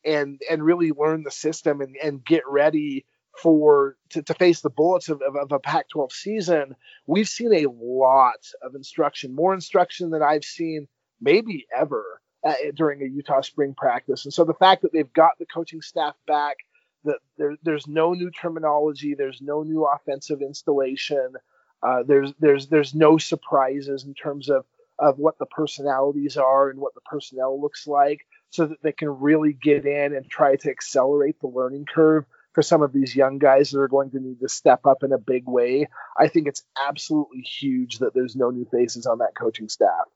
and 0.04 0.40
and 0.50 0.64
really 0.64 0.92
learn 0.92 1.22
the 1.22 1.30
system 1.30 1.80
and, 1.80 1.96
and 2.02 2.24
get 2.24 2.42
ready 2.48 3.04
for 3.40 3.96
to, 4.10 4.22
to 4.22 4.34
face 4.34 4.60
the 4.60 4.70
bullets 4.70 5.08
of, 5.08 5.22
of, 5.22 5.36
of 5.36 5.52
a 5.52 5.58
Pac-12 5.58 6.12
season, 6.12 6.76
we've 7.06 7.28
seen 7.28 7.52
a 7.52 7.66
lot 7.70 8.46
of 8.62 8.74
instruction, 8.74 9.34
more 9.34 9.54
instruction 9.54 10.10
than 10.10 10.22
I've 10.22 10.44
seen 10.44 10.88
maybe 11.20 11.66
ever 11.74 12.20
uh, 12.44 12.54
during 12.74 13.02
a 13.02 13.06
Utah 13.06 13.40
spring 13.40 13.74
practice. 13.74 14.24
And 14.24 14.34
so 14.34 14.44
the 14.44 14.54
fact 14.54 14.82
that 14.82 14.92
they've 14.92 15.12
got 15.12 15.38
the 15.38 15.46
coaching 15.46 15.80
staff 15.80 16.14
back, 16.26 16.56
that 17.04 17.18
there, 17.38 17.56
there's 17.62 17.86
no 17.86 18.14
new 18.14 18.30
terminology, 18.30 19.14
there's 19.14 19.40
no 19.40 19.62
new 19.62 19.84
offensive 19.84 20.42
installation, 20.42 21.34
uh, 21.82 22.02
there's 22.06 22.32
there's 22.38 22.68
there's 22.68 22.94
no 22.94 23.18
surprises 23.18 24.04
in 24.04 24.14
terms 24.14 24.48
of 24.48 24.64
of 24.98 25.18
what 25.18 25.36
the 25.38 25.46
personalities 25.46 26.36
are 26.36 26.70
and 26.70 26.78
what 26.78 26.94
the 26.94 27.00
personnel 27.00 27.60
looks 27.60 27.88
like, 27.88 28.20
so 28.50 28.66
that 28.66 28.80
they 28.82 28.92
can 28.92 29.08
really 29.08 29.52
get 29.52 29.84
in 29.84 30.14
and 30.14 30.28
try 30.28 30.54
to 30.54 30.70
accelerate 30.70 31.40
the 31.40 31.48
learning 31.48 31.84
curve 31.92 32.24
for 32.52 32.62
some 32.62 32.82
of 32.82 32.92
these 32.92 33.16
young 33.16 33.38
guys 33.38 33.70
that 33.70 33.80
are 33.80 33.88
going 33.88 34.10
to 34.10 34.20
need 34.20 34.40
to 34.40 34.48
step 34.48 34.86
up 34.86 35.02
in 35.02 35.12
a 35.12 35.18
big 35.18 35.44
way. 35.46 35.88
I 36.16 36.28
think 36.28 36.48
it's 36.48 36.64
absolutely 36.88 37.40
huge 37.40 37.98
that 37.98 38.14
there's 38.14 38.36
no 38.36 38.50
new 38.50 38.66
faces 38.70 39.06
on 39.06 39.18
that 39.18 39.34
coaching 39.34 39.68
staff. 39.68 40.06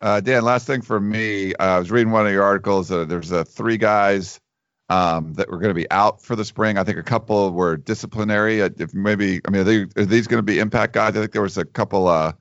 Uh, 0.00 0.20
Dan, 0.20 0.44
last 0.44 0.66
thing 0.66 0.82
for 0.82 1.00
me, 1.00 1.54
uh, 1.54 1.64
I 1.64 1.78
was 1.80 1.90
reading 1.90 2.12
one 2.12 2.26
of 2.26 2.32
your 2.32 2.44
articles. 2.44 2.90
Uh, 2.90 3.04
there's 3.04 3.32
uh, 3.32 3.42
three 3.44 3.78
guys 3.78 4.38
um, 4.88 5.34
that 5.34 5.50
were 5.50 5.58
going 5.58 5.70
to 5.70 5.74
be 5.74 5.90
out 5.90 6.22
for 6.22 6.36
the 6.36 6.44
spring. 6.44 6.78
I 6.78 6.84
think 6.84 6.98
a 6.98 7.02
couple 7.02 7.50
were 7.52 7.76
disciplinary. 7.76 8.62
Uh, 8.62 8.70
if 8.78 8.94
maybe, 8.94 9.40
I 9.46 9.50
mean, 9.50 9.62
are, 9.62 9.64
they, 9.64 9.76
are 9.96 10.04
these 10.04 10.28
going 10.28 10.38
to 10.38 10.42
be 10.44 10.60
impact 10.60 10.92
guys? 10.92 11.16
I 11.16 11.20
think 11.20 11.32
there 11.32 11.42
was 11.42 11.58
a 11.58 11.64
couple 11.64 12.06
uh, 12.06 12.32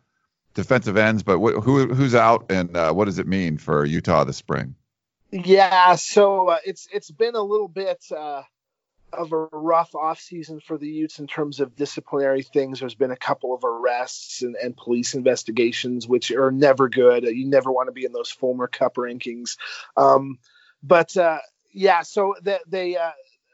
defensive 0.54 0.98
ends, 0.98 1.24
but 1.24 1.40
wh- 1.40 1.63
who 1.63 1.94
who's 1.94 2.16
out 2.16 2.52
and 2.52 2.76
uh, 2.76 2.94
what 2.94 3.06
does 3.06 3.20
it 3.20 3.28
mean 3.28 3.58
for 3.58 3.86
Utah 3.86 4.24
this 4.24 4.38
spring? 4.38 4.76
Yeah, 5.32 5.96
so 5.96 6.50
uh, 6.50 6.58
it's 6.66 6.88
it's 6.92 7.12
been 7.12 7.36
a 7.36 7.42
little 7.42 7.68
bit 7.68 8.04
uh, 8.16 8.44
of 9.13 9.32
a 9.32 9.46
rough 9.52 9.91
offseason 9.93 10.62
for 10.62 10.78
the 10.78 10.88
Utes 10.88 11.20
in 11.20 11.28
terms 11.28 11.60
of 11.60 11.76
disciplinary 11.76 12.43
things. 12.43 12.80
There's 12.80 12.96
been 12.96 13.12
a 13.12 13.17
couple 13.17 13.54
of 13.54 13.63
arrests 13.63 14.41
and, 14.41 14.56
and 14.56 14.76
police 14.76 15.13
investigations, 15.13 16.08
which 16.08 16.32
are 16.32 16.52
never 16.52 16.89
good. 16.89 17.24
You 17.24 17.48
never 17.48 17.72
want 17.72 17.88
to 17.88 17.93
be 17.93 18.06
in 18.06 18.12
those 18.12 18.32
Fulmer 18.32 18.67
Cup 18.67 18.96
rankings. 18.96 19.58
Um, 19.96 20.39
but 20.84 21.15
uh, 21.17 21.39
yeah, 21.72 22.02
so 22.02 22.36
they, 22.41 22.60
they 22.67 22.98
uh, 22.98 23.12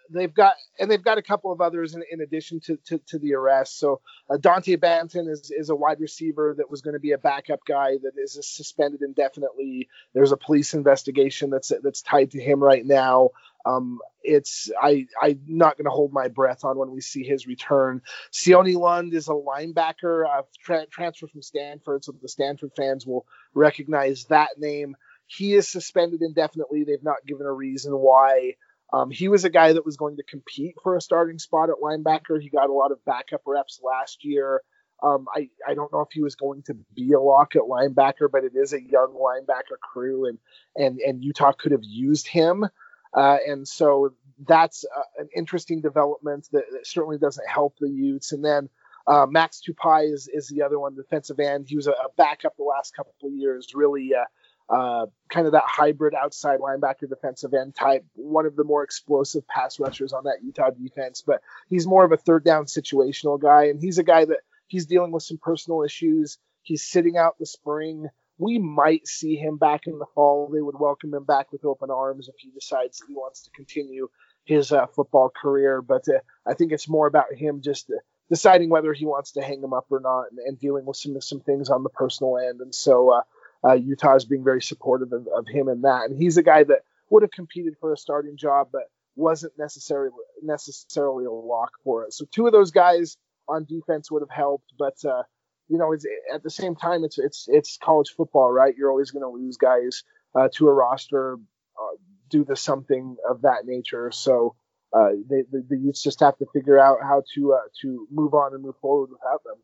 they've 0.10 0.34
got 0.34 0.56
and 0.80 0.90
they've 0.90 1.04
got 1.04 1.18
a 1.18 1.22
couple 1.22 1.52
of 1.52 1.62
others 1.62 1.96
in, 1.96 2.04
in 2.12 2.22
addition 2.22 2.60
to, 2.62 2.78
to, 2.86 2.98
to 3.08 3.20
the 3.20 3.34
arrest. 3.34 3.80
So 3.80 4.02
uh, 4.30 4.38
Dante 4.38 4.76
Banton 4.76 5.30
is, 5.30 5.52
is 5.52 5.70
a 5.70 5.76
wide 5.76 6.00
receiver 6.00 6.54
that 6.58 6.70
was 6.70 6.82
going 6.82 6.94
to 6.94 7.00
be 7.00 7.12
a 7.12 7.18
backup 7.18 7.66
guy 7.66 7.98
that 8.04 8.14
is 8.18 8.40
suspended 8.42 9.02
indefinitely. 9.02 9.90
There's 10.14 10.32
a 10.32 10.38
police 10.38 10.74
investigation 10.74 11.50
that's 11.50 11.72
that's 11.82 12.02
tied 12.02 12.32
to 12.32 12.42
him 12.42 12.64
right 12.64 12.86
now. 12.86 13.30
Um, 13.66 14.00
it's 14.22 14.70
I 14.82 15.08
I'm 15.22 15.42
not 15.48 15.78
going 15.78 15.86
to 15.86 15.92
hold 15.92 16.14
my 16.14 16.28
breath 16.28 16.64
on 16.64 16.78
when 16.78 16.92
we 16.92 17.02
see 17.02 17.24
his 17.24 17.48
return. 17.48 18.02
Sione 18.32 18.76
Lund 18.76 19.14
is 19.14 19.28
a 19.28 19.32
linebacker, 19.32 20.26
uh, 20.26 20.42
tra- 20.64 20.88
transfer 20.88 21.28
from 21.28 21.42
Stanford, 21.42 22.04
so 22.04 22.14
the 22.22 22.28
Stanford 22.30 22.72
fans 22.76 23.06
will 23.06 23.26
recognize 23.54 24.26
that 24.26 24.50
name. 24.58 24.96
He 25.28 25.54
is 25.54 25.68
suspended 25.70 26.22
indefinitely. 26.22 26.84
They've 26.84 27.04
not 27.04 27.26
given 27.26 27.46
a 27.46 27.52
reason 27.52 27.94
why. 27.94 28.56
Um, 28.92 29.10
he 29.10 29.28
was 29.28 29.44
a 29.44 29.50
guy 29.50 29.74
that 29.74 29.86
was 29.86 29.98
going 29.98 30.18
to 30.18 30.24
compete 30.24 30.76
for 30.84 30.96
a 30.96 31.02
starting 31.02 31.40
spot 31.40 31.70
at 31.70 31.78
linebacker. 31.84 32.40
He 32.40 32.50
got 32.50 32.70
a 32.70 32.74
lot 32.74 32.92
of 32.92 33.04
backup 33.06 33.42
reps 33.48 33.80
last 33.84 34.24
year. 34.24 34.62
Um, 35.02 35.26
I, 35.36 35.50
I 35.68 35.74
don't 35.74 35.92
know 35.92 36.02
if 36.02 36.10
he 36.12 36.22
was 36.22 36.36
going 36.36 36.64
to 36.64 36.76
be 36.96 37.12
a 37.14 37.20
lock 37.20 37.56
at 37.56 37.64
linebacker, 37.64 38.30
but 38.32 38.44
it 38.44 38.54
is 38.56 38.72
a 38.72 38.82
young 38.82 39.16
linebacker 39.20 39.80
crew, 39.82 40.28
and 40.28 40.38
and 40.78 41.00
and 41.00 41.24
Utah 41.24 41.52
could 41.52 41.74
have 41.74 41.84
used 41.84 42.28
him, 42.28 42.66
uh, 43.14 43.38
and 43.48 43.68
so 43.68 44.14
that's 44.48 44.86
uh, 44.86 45.02
an 45.20 45.30
interesting 45.36 45.82
development 45.82 46.48
that, 46.52 46.64
that, 46.72 46.88
certainly 46.88 47.18
doesn't 47.18 47.48
help 47.48 47.76
the 47.80 47.90
Utes. 47.90 48.32
And 48.32 48.44
then 48.44 48.70
uh, 49.06 49.26
Max 49.30 49.62
Tupai 49.62 50.12
is 50.12 50.30
is 50.32 50.48
the 50.48 50.64
other 50.64 50.80
one, 50.80 50.96
defensive 50.96 51.40
end. 51.40 51.68
He 51.68 51.76
was 51.76 51.88
a, 51.88 51.92
a 51.92 52.10
backup 52.18 52.56
the 52.58 52.64
last 52.64 52.96
couple 52.96 53.14
of 53.24 53.34
years, 53.34 53.74
really 53.76 54.12
uh, 54.14 54.74
uh, 54.74 55.06
kind 55.30 55.46
of 55.46 55.54
that 55.54 55.64
hybrid 55.66 56.14
outside 56.16 56.60
linebacker 56.60 57.10
defensive 57.10 57.54
end 57.54 57.76
type, 57.76 58.06
one 58.16 58.46
of 58.46 58.56
the 58.56 58.64
more 58.64 58.84
explosive 58.84 59.48
pass 59.48 59.80
rushers 59.80 60.14
on 60.14 60.24
that 60.24 60.38
Utah 60.42 60.70
defense. 60.72 61.24
But 61.26 61.42
he's 61.70 61.86
more 61.86 62.06
of 62.06 62.12
a 62.12 62.18
third 62.18 62.44
down 62.44 62.66
situational 62.66 63.40
guy, 63.40 63.66
and 63.66 63.80
he's 63.80 63.98
a 63.98 64.04
guy 64.04 64.26
that 64.26 64.40
he's 64.68 64.86
dealing 64.86 65.12
with 65.12 65.24
some 65.24 65.38
personal 65.38 65.84
issues. 65.84 66.38
He's 66.62 66.84
sitting 66.84 67.18
out 67.18 67.38
the 67.38 67.46
spring. 67.46 68.08
We 68.38 68.58
might 68.58 69.08
see 69.08 69.36
him 69.36 69.58
back 69.58 69.82
in 69.86 70.00
the 70.00 70.06
fall. 70.16 70.50
They 70.52 70.62
would 70.62 70.80
welcome 70.80 71.14
him 71.14 71.24
back 71.24 71.52
with 71.52 71.66
open 71.66 71.92
arms 71.92 72.28
if 72.28 72.36
he 72.40 72.50
decides 72.52 73.02
he 73.08 73.14
wants 73.14 73.44
to 73.44 73.52
continue 73.52 74.10
his 74.46 74.72
uh, 74.72 74.88
football 74.88 75.30
career. 75.30 75.82
But 75.82 76.08
uh, 76.08 76.20
I 76.46 76.54
think 76.54 76.72
it's 76.72 76.90
more 76.90 77.08
about 77.08 77.34
him 77.34 77.62
just 77.62 77.90
uh, 77.90 78.00
deciding 78.30 78.70
whether 78.70 78.94
he 78.94 79.06
wants 79.06 79.34
to 79.34 79.42
hang 79.42 79.62
him 79.62 79.74
up 79.74 79.86
or 79.90 80.00
not, 80.00 80.32
and, 80.32 80.40
and, 80.40 80.60
dealing 80.60 80.86
with 80.86 80.98
some 80.98 81.20
some 81.22 81.42
things 81.42 81.70
on 81.70 81.84
the 81.84 81.90
personal 81.90 82.38
end. 82.38 82.62
And 82.62 82.74
so 82.74 83.12
uh, 83.12 83.22
uh, 83.70 83.74
Utah 83.74 84.16
is 84.16 84.26
being 84.26 84.44
very 84.44 84.62
supportive 84.62 85.14
of, 85.14 85.28
of 85.28 85.48
him 85.48 85.70
in 85.70 85.82
that. 85.82 86.10
And 86.10 86.18
he's 86.18 86.38
a 86.38 86.44
guy 86.44 86.64
that 86.64 86.82
would 87.10 87.24
have 87.24 87.32
competed 87.32 87.76
for 87.80 87.94
a 87.94 87.98
starting 87.98 88.38
job, 88.38 88.70
but 88.72 88.90
wasn't 89.16 89.54
necessarily 89.58 90.12
necessarily 90.42 91.26
a 91.26 91.32
lock 91.32 91.72
for 91.84 92.04
it. 92.06 92.14
So 92.14 92.26
two 92.32 92.48
of 92.48 92.54
those 92.54 92.72
guys 92.72 93.18
on 93.48 93.66
defense 93.66 94.10
would 94.10 94.22
have 94.22 94.30
helped, 94.30 94.74
but 94.78 95.04
uh, 95.06 95.24
you 95.70 95.78
know, 95.78 95.92
it's, 95.94 96.06
at 96.34 96.44
the 96.44 96.50
same 96.50 96.76
time, 96.76 97.04
it's 97.04 97.18
it's 97.18 97.48
it's 97.48 97.78
college 97.78 98.14
football, 98.16 98.52
right? 98.52 98.76
You're 98.76 98.90
always 98.90 99.12
going 99.12 99.24
to 99.24 99.30
lose 99.30 99.58
guys 99.58 100.04
uh, 100.36 100.50
to 100.56 100.68
a 100.68 100.74
roster 100.74 101.36
uh, 101.36 101.96
due 102.30 102.46
to 102.46 102.56
something 102.56 103.18
of 103.28 103.44
that 103.44 103.66
nature. 103.66 104.12
So 104.12 104.56
uh, 104.92 105.10
they, 105.30 105.44
the, 105.52 105.66
the 105.68 105.78
Utes 105.78 106.04
just 106.04 106.20
have 106.20 106.38
to 106.38 106.46
figure 106.54 106.80
out 106.80 107.00
how 107.02 107.24
to 107.36 107.54
uh, 107.54 107.60
to 107.82 108.08
move 108.12 108.34
on 108.34 108.54
and 108.54 108.64
move 108.64 108.76
forward 108.82 109.10
without 109.10 109.44
them. 109.44 109.56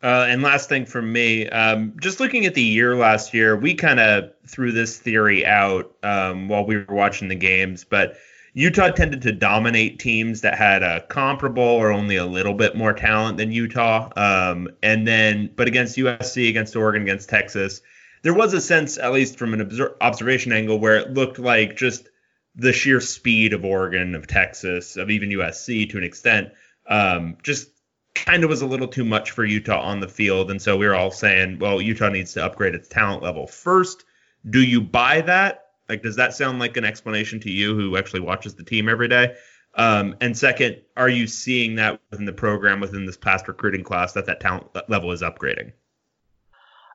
Uh, 0.00 0.26
and 0.28 0.42
last 0.42 0.68
thing 0.68 0.86
from 0.86 1.12
me, 1.12 1.48
um, 1.48 1.94
just 2.00 2.20
looking 2.20 2.46
at 2.46 2.54
the 2.54 2.62
year 2.62 2.94
last 2.94 3.34
year, 3.34 3.56
we 3.56 3.74
kind 3.74 3.98
of 3.98 4.30
threw 4.46 4.70
this 4.70 4.96
theory 4.96 5.44
out 5.44 5.92
um, 6.04 6.48
while 6.48 6.64
we 6.64 6.76
were 6.76 6.94
watching 6.94 7.26
the 7.26 7.34
games, 7.34 7.82
but 7.82 8.16
Utah 8.58 8.90
tended 8.90 9.22
to 9.22 9.30
dominate 9.30 10.00
teams 10.00 10.40
that 10.40 10.58
had 10.58 10.82
a 10.82 11.02
comparable 11.02 11.62
or 11.62 11.92
only 11.92 12.16
a 12.16 12.26
little 12.26 12.54
bit 12.54 12.74
more 12.74 12.92
talent 12.92 13.38
than 13.38 13.52
Utah. 13.52 14.10
Um, 14.16 14.68
and 14.82 15.06
then, 15.06 15.48
but 15.54 15.68
against 15.68 15.96
USC, 15.96 16.48
against 16.48 16.74
Oregon, 16.74 17.02
against 17.02 17.28
Texas, 17.28 17.82
there 18.22 18.34
was 18.34 18.54
a 18.54 18.60
sense, 18.60 18.98
at 18.98 19.12
least 19.12 19.38
from 19.38 19.54
an 19.54 19.70
observation 20.00 20.50
angle, 20.50 20.80
where 20.80 20.96
it 20.96 21.14
looked 21.14 21.38
like 21.38 21.76
just 21.76 22.08
the 22.56 22.72
sheer 22.72 23.00
speed 23.00 23.52
of 23.52 23.64
Oregon, 23.64 24.16
of 24.16 24.26
Texas, 24.26 24.96
of 24.96 25.08
even 25.08 25.28
USC 25.28 25.88
to 25.90 25.98
an 25.98 26.02
extent, 26.02 26.48
um, 26.88 27.36
just 27.44 27.68
kind 28.16 28.42
of 28.42 28.50
was 28.50 28.62
a 28.62 28.66
little 28.66 28.88
too 28.88 29.04
much 29.04 29.30
for 29.30 29.44
Utah 29.44 29.82
on 29.82 30.00
the 30.00 30.08
field. 30.08 30.50
And 30.50 30.60
so 30.60 30.76
we 30.76 30.88
were 30.88 30.96
all 30.96 31.12
saying, 31.12 31.60
well, 31.60 31.80
Utah 31.80 32.08
needs 32.08 32.32
to 32.32 32.44
upgrade 32.44 32.74
its 32.74 32.88
talent 32.88 33.22
level 33.22 33.46
first. 33.46 34.04
Do 34.50 34.60
you 34.60 34.80
buy 34.80 35.20
that? 35.20 35.67
Like, 35.88 36.02
does 36.02 36.16
that 36.16 36.34
sound 36.34 36.58
like 36.58 36.76
an 36.76 36.84
explanation 36.84 37.40
to 37.40 37.50
you 37.50 37.74
who 37.74 37.96
actually 37.96 38.20
watches 38.20 38.54
the 38.54 38.64
team 38.64 38.88
every 38.88 39.08
day? 39.08 39.34
Um, 39.74 40.16
and 40.20 40.36
second, 40.36 40.82
are 40.96 41.08
you 41.08 41.26
seeing 41.26 41.76
that 41.76 42.00
within 42.10 42.26
the 42.26 42.32
program, 42.32 42.80
within 42.80 43.06
this 43.06 43.16
past 43.16 43.48
recruiting 43.48 43.84
class, 43.84 44.12
that 44.14 44.26
that 44.26 44.40
talent 44.40 44.66
level 44.88 45.12
is 45.12 45.22
upgrading? 45.22 45.72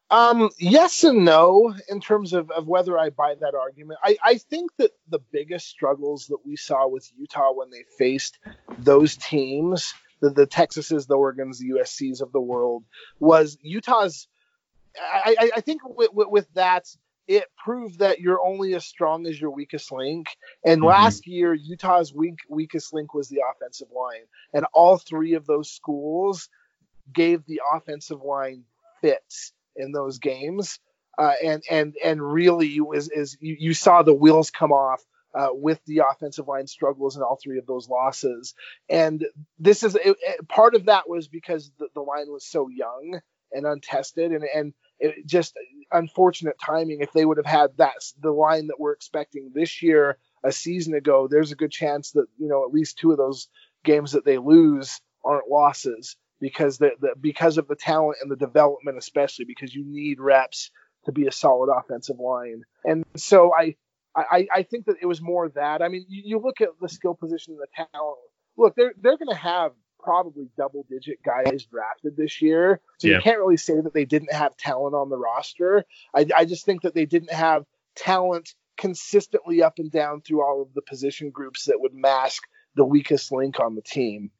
Um, 0.09 0.49
yes 0.59 1.03
and 1.03 1.25
no 1.25 1.73
in 1.89 1.99
terms 1.99 2.33
of, 2.33 2.51
of 2.51 2.67
whether 2.67 2.99
I 2.99 3.09
buy 3.09 3.35
that 3.39 3.55
argument. 3.55 3.99
I, 4.03 4.17
I 4.23 4.37
think 4.37 4.71
that 4.77 4.91
the 5.07 5.19
biggest 5.31 5.67
struggles 5.67 6.27
that 6.27 6.45
we 6.45 6.55
saw 6.55 6.87
with 6.87 7.09
Utah 7.17 7.53
when 7.53 7.71
they 7.71 7.83
faced 7.97 8.37
those 8.77 9.15
teams 9.15 9.93
the, 10.23 10.29
the 10.29 10.47
Texases, 10.47 11.05
the 11.05 11.17
Oregons, 11.17 11.57
the 11.57 11.71
USCs 11.71 12.21
of 12.21 12.31
the 12.31 12.39
world 12.39 12.85
was 13.19 13.57
Utah's. 13.61 14.27
I, 14.97 15.35
I, 15.37 15.51
I 15.57 15.61
think 15.61 15.81
with, 15.83 16.13
with, 16.13 16.29
with, 16.29 16.53
that, 16.53 16.87
it 17.27 17.45
proved 17.57 17.99
that 17.99 18.19
you're 18.19 18.43
only 18.43 18.73
as 18.75 18.85
strong 18.85 19.25
as 19.27 19.39
your 19.39 19.51
weakest 19.51 19.91
link. 19.91 20.27
And 20.65 20.79
mm-hmm. 20.79 20.89
last 20.89 21.27
year, 21.27 21.53
Utah's 21.53 22.13
weak, 22.13 22.39
weakest 22.49 22.93
link 22.93 23.13
was 23.13 23.29
the 23.29 23.41
offensive 23.51 23.89
line. 23.95 24.25
And 24.53 24.65
all 24.73 24.97
three 24.97 25.33
of 25.33 25.45
those 25.45 25.71
schools 25.71 26.49
gave 27.13 27.45
the 27.45 27.61
offensive 27.73 28.21
line 28.21 28.63
fits 29.01 29.53
in 29.75 29.91
those 29.91 30.19
games. 30.19 30.79
Uh, 31.17 31.33
and 31.43 31.63
and 31.69 31.95
and 32.03 32.33
really 32.33 32.81
was 32.81 33.07
is 33.09 33.37
you, 33.39 33.55
you 33.59 33.73
saw 33.75 34.01
the 34.01 34.13
wheels 34.13 34.49
come 34.49 34.71
off 34.71 35.03
uh, 35.35 35.49
with 35.51 35.79
the 35.85 36.01
offensive 36.09 36.47
line 36.47 36.67
struggles 36.67 37.15
in 37.15 37.21
all 37.21 37.39
three 37.41 37.59
of 37.59 37.65
those 37.65 37.87
losses. 37.89 38.53
And 38.89 39.25
this 39.59 39.83
is 39.83 39.95
it, 39.95 40.15
it, 40.21 40.47
part 40.47 40.75
of 40.75 40.85
that 40.85 41.07
was 41.07 41.27
because 41.27 41.71
the, 41.77 41.87
the, 41.93 42.01
line 42.01 42.31
was 42.31 42.45
so 42.45 42.67
young 42.67 43.19
and 43.51 43.65
untested, 43.65 44.31
and 44.31 44.43
and 44.43 44.73
it 44.99 45.25
just 45.25 45.53
unfortunate 45.91 46.55
timing. 46.63 47.01
If 47.01 47.13
they 47.13 47.25
would 47.25 47.37
have 47.37 47.45
had 47.45 47.77
that 47.77 47.93
the 48.21 48.31
line 48.31 48.67
that 48.67 48.79
we're 48.79 48.93
expecting 48.93 49.51
this 49.53 49.81
year 49.81 50.17
a 50.43 50.51
season 50.51 50.93
ago, 50.93 51.27
there's 51.29 51.51
a 51.51 51.55
good 51.55 51.71
chance 51.71 52.11
that 52.11 52.25
you 52.37 52.47
know 52.47 52.65
at 52.65 52.73
least 52.73 52.97
two 52.97 53.11
of 53.11 53.17
those 53.17 53.47
games 53.83 54.13
that 54.13 54.25
they 54.25 54.37
lose 54.37 54.99
aren't 55.25 55.49
losses 55.49 56.15
because 56.39 56.77
the, 56.77 56.91
the 56.99 57.15
because 57.19 57.57
of 57.57 57.67
the 57.67 57.75
talent 57.75 58.17
and 58.21 58.31
the 58.31 58.35
development, 58.35 58.97
especially 58.97 59.45
because 59.45 59.73
you 59.73 59.83
need 59.85 60.19
reps 60.19 60.71
to 61.05 61.11
be 61.11 61.27
a 61.27 61.31
solid 61.31 61.69
offensive 61.73 62.19
line. 62.19 62.63
And 62.85 63.03
so 63.15 63.51
I 63.53 63.75
I, 64.15 64.47
I 64.53 64.63
think 64.63 64.85
that 64.85 64.97
it 65.01 65.05
was 65.07 65.21
more 65.21 65.49
that. 65.49 65.81
I 65.81 65.87
mean, 65.87 66.05
you, 66.07 66.21
you 66.25 66.39
look 66.39 66.61
at 66.61 66.69
the 66.79 66.89
skill 66.89 67.15
position 67.15 67.53
and 67.53 67.61
the 67.61 67.85
talent. 67.91 68.17
Look, 68.57 68.75
they're 68.75 68.93
they're 69.01 69.17
going 69.17 69.29
to 69.29 69.35
have 69.35 69.71
probably 70.03 70.49
double 70.57 70.85
digit 70.89 71.23
guys 71.23 71.65
drafted 71.65 72.17
this 72.17 72.41
year. 72.41 72.81
So 72.99 73.07
yeah. 73.07 73.15
you 73.15 73.21
can't 73.21 73.39
really 73.39 73.57
say 73.57 73.79
that 73.79 73.93
they 73.93 74.05
didn't 74.05 74.33
have 74.33 74.57
talent 74.57 74.95
on 74.95 75.09
the 75.09 75.17
roster. 75.17 75.85
I, 76.13 76.27
I 76.35 76.45
just 76.45 76.65
think 76.65 76.81
that 76.81 76.93
they 76.93 77.05
didn't 77.05 77.31
have 77.31 77.65
talent 77.95 78.53
consistently 78.77 79.63
up 79.63 79.79
and 79.79 79.91
down 79.91 80.21
through 80.21 80.43
all 80.43 80.61
of 80.61 80.73
the 80.73 80.81
position 80.81 81.29
groups 81.29 81.65
that 81.65 81.79
would 81.79 81.93
mask 81.93 82.43
the 82.75 82.85
weakest 82.85 83.31
link 83.31 83.59
on 83.59 83.75
the 83.75 83.81
team. 83.81 84.31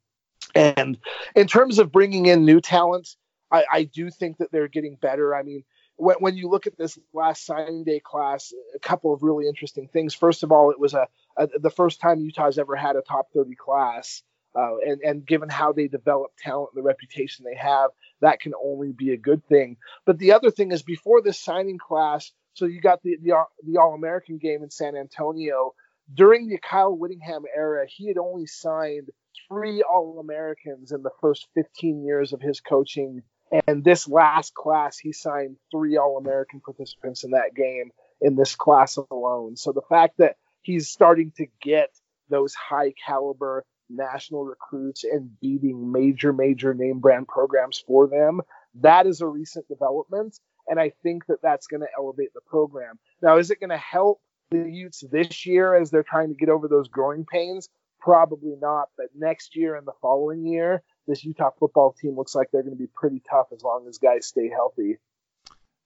And 0.55 0.97
in 1.35 1.47
terms 1.47 1.79
of 1.79 1.91
bringing 1.91 2.25
in 2.25 2.45
new 2.45 2.59
talent, 2.59 3.15
I, 3.51 3.65
I 3.71 3.83
do 3.83 4.09
think 4.09 4.37
that 4.37 4.51
they're 4.51 4.67
getting 4.67 4.95
better. 4.95 5.35
I 5.35 5.43
mean, 5.43 5.63
when, 5.95 6.17
when 6.17 6.37
you 6.37 6.49
look 6.49 6.67
at 6.67 6.77
this 6.77 6.97
last 7.13 7.45
signing 7.45 7.83
day 7.83 7.99
class, 7.99 8.53
a 8.75 8.79
couple 8.79 9.13
of 9.13 9.23
really 9.23 9.47
interesting 9.47 9.87
things. 9.87 10.13
First 10.13 10.43
of 10.43 10.51
all, 10.51 10.71
it 10.71 10.79
was 10.79 10.93
a, 10.93 11.07
a 11.37 11.47
the 11.59 11.69
first 11.69 12.01
time 12.01 12.19
Utah's 12.19 12.57
ever 12.57 12.75
had 12.75 12.95
a 12.95 13.01
top 13.01 13.27
30 13.33 13.55
class. 13.55 14.23
Uh, 14.55 14.77
and, 14.85 15.01
and 15.01 15.25
given 15.25 15.49
how 15.49 15.71
they 15.71 15.87
develop 15.87 16.31
talent 16.37 16.69
and 16.73 16.83
the 16.83 16.85
reputation 16.85 17.43
they 17.43 17.57
have, 17.57 17.89
that 18.21 18.39
can 18.39 18.53
only 18.63 18.91
be 18.91 19.11
a 19.11 19.17
good 19.17 19.43
thing. 19.47 19.77
But 20.05 20.19
the 20.19 20.33
other 20.33 20.51
thing 20.51 20.71
is 20.71 20.83
before 20.83 21.21
this 21.21 21.39
signing 21.39 21.79
class, 21.79 22.31
so 22.53 22.65
you 22.65 22.79
got 22.79 23.01
the, 23.01 23.17
the, 23.21 23.33
the 23.65 23.79
All 23.79 23.95
American 23.95 24.37
game 24.37 24.61
in 24.61 24.69
San 24.69 24.95
Antonio. 24.95 25.73
During 26.13 26.47
the 26.47 26.59
Kyle 26.59 26.95
Whittingham 26.95 27.43
era, 27.55 27.87
he 27.87 28.07
had 28.07 28.17
only 28.17 28.45
signed 28.45 29.09
three 29.47 29.81
All 29.81 30.19
Americans 30.19 30.91
in 30.91 31.01
the 31.01 31.11
first 31.19 31.47
15 31.55 32.03
years 32.03 32.33
of 32.33 32.41
his 32.41 32.59
coaching 32.61 33.23
and 33.67 33.83
this 33.83 34.07
last 34.07 34.55
class, 34.55 34.97
he 34.97 35.13
signed 35.13 35.57
three 35.71 35.97
All 35.97 36.17
American 36.17 36.59
participants 36.59 37.23
in 37.23 37.31
that 37.31 37.53
game 37.55 37.91
in 38.19 38.35
this 38.35 38.55
class 38.55 38.97
alone. 38.97 39.57
So 39.57 39.71
the 39.71 39.83
fact 39.87 40.17
that 40.17 40.37
he's 40.61 40.89
starting 40.89 41.31
to 41.37 41.45
get 41.61 41.89
those 42.29 42.55
high 42.55 42.93
caliber 43.05 43.63
national 43.89 44.45
recruits 44.45 45.03
and 45.03 45.39
beating 45.39 45.91
major, 45.91 46.33
major 46.33 46.73
name 46.73 46.99
brand 46.99 47.27
programs 47.27 47.83
for 47.85 48.07
them, 48.07 48.41
that 48.81 49.05
is 49.07 49.21
a 49.21 49.27
recent 49.27 49.67
development. 49.67 50.39
And 50.67 50.79
I 50.79 50.93
think 51.03 51.25
that 51.27 51.41
that's 51.41 51.67
going 51.67 51.81
to 51.81 51.87
elevate 51.97 52.33
the 52.33 52.41
program. 52.41 52.97
Now, 53.21 53.37
is 53.37 53.51
it 53.51 53.59
going 53.59 53.69
to 53.69 53.77
help 53.77 54.21
the 54.51 54.69
Utes 54.69 55.03
this 55.11 55.45
year 55.45 55.75
as 55.75 55.91
they're 55.91 56.03
trying 56.03 56.29
to 56.29 56.35
get 56.35 56.49
over 56.49 56.67
those 56.67 56.87
growing 56.87 57.25
pains? 57.25 57.69
Probably 57.99 58.55
not. 58.61 58.89
But 58.97 59.07
next 59.15 59.55
year 59.55 59.75
and 59.75 59.85
the 59.85 59.93
following 60.01 60.45
year, 60.45 60.83
this 61.07 61.23
Utah 61.23 61.51
football 61.59 61.93
team 61.93 62.15
looks 62.15 62.35
like 62.35 62.49
they're 62.51 62.63
going 62.63 62.75
to 62.75 62.81
be 62.81 62.89
pretty 62.93 63.21
tough 63.29 63.47
as 63.53 63.61
long 63.61 63.85
as 63.87 63.97
guys 63.97 64.25
stay 64.25 64.49
healthy. 64.49 64.97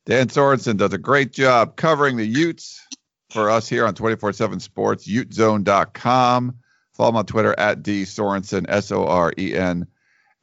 Dan 0.05 0.27
Sorensen 0.27 0.77
does 0.77 0.93
a 0.93 0.97
great 0.97 1.33
job 1.33 1.75
covering 1.75 2.15
the 2.15 2.25
Utes 2.25 2.85
for 3.29 3.49
us 3.49 3.67
here 3.67 3.85
on 3.85 3.93
24 3.93 4.33
7 4.33 4.59
Sports, 4.59 5.07
utezone.com. 5.07 6.57
Follow 6.97 7.09
him 7.09 7.15
on 7.17 7.25
Twitter 7.25 7.55
at 7.57 7.83
D 7.83 8.03
Sorensen, 8.03 8.65
S 8.67 8.91
O 8.91 9.05
R 9.05 9.31
E 9.37 9.55
N 9.55 9.87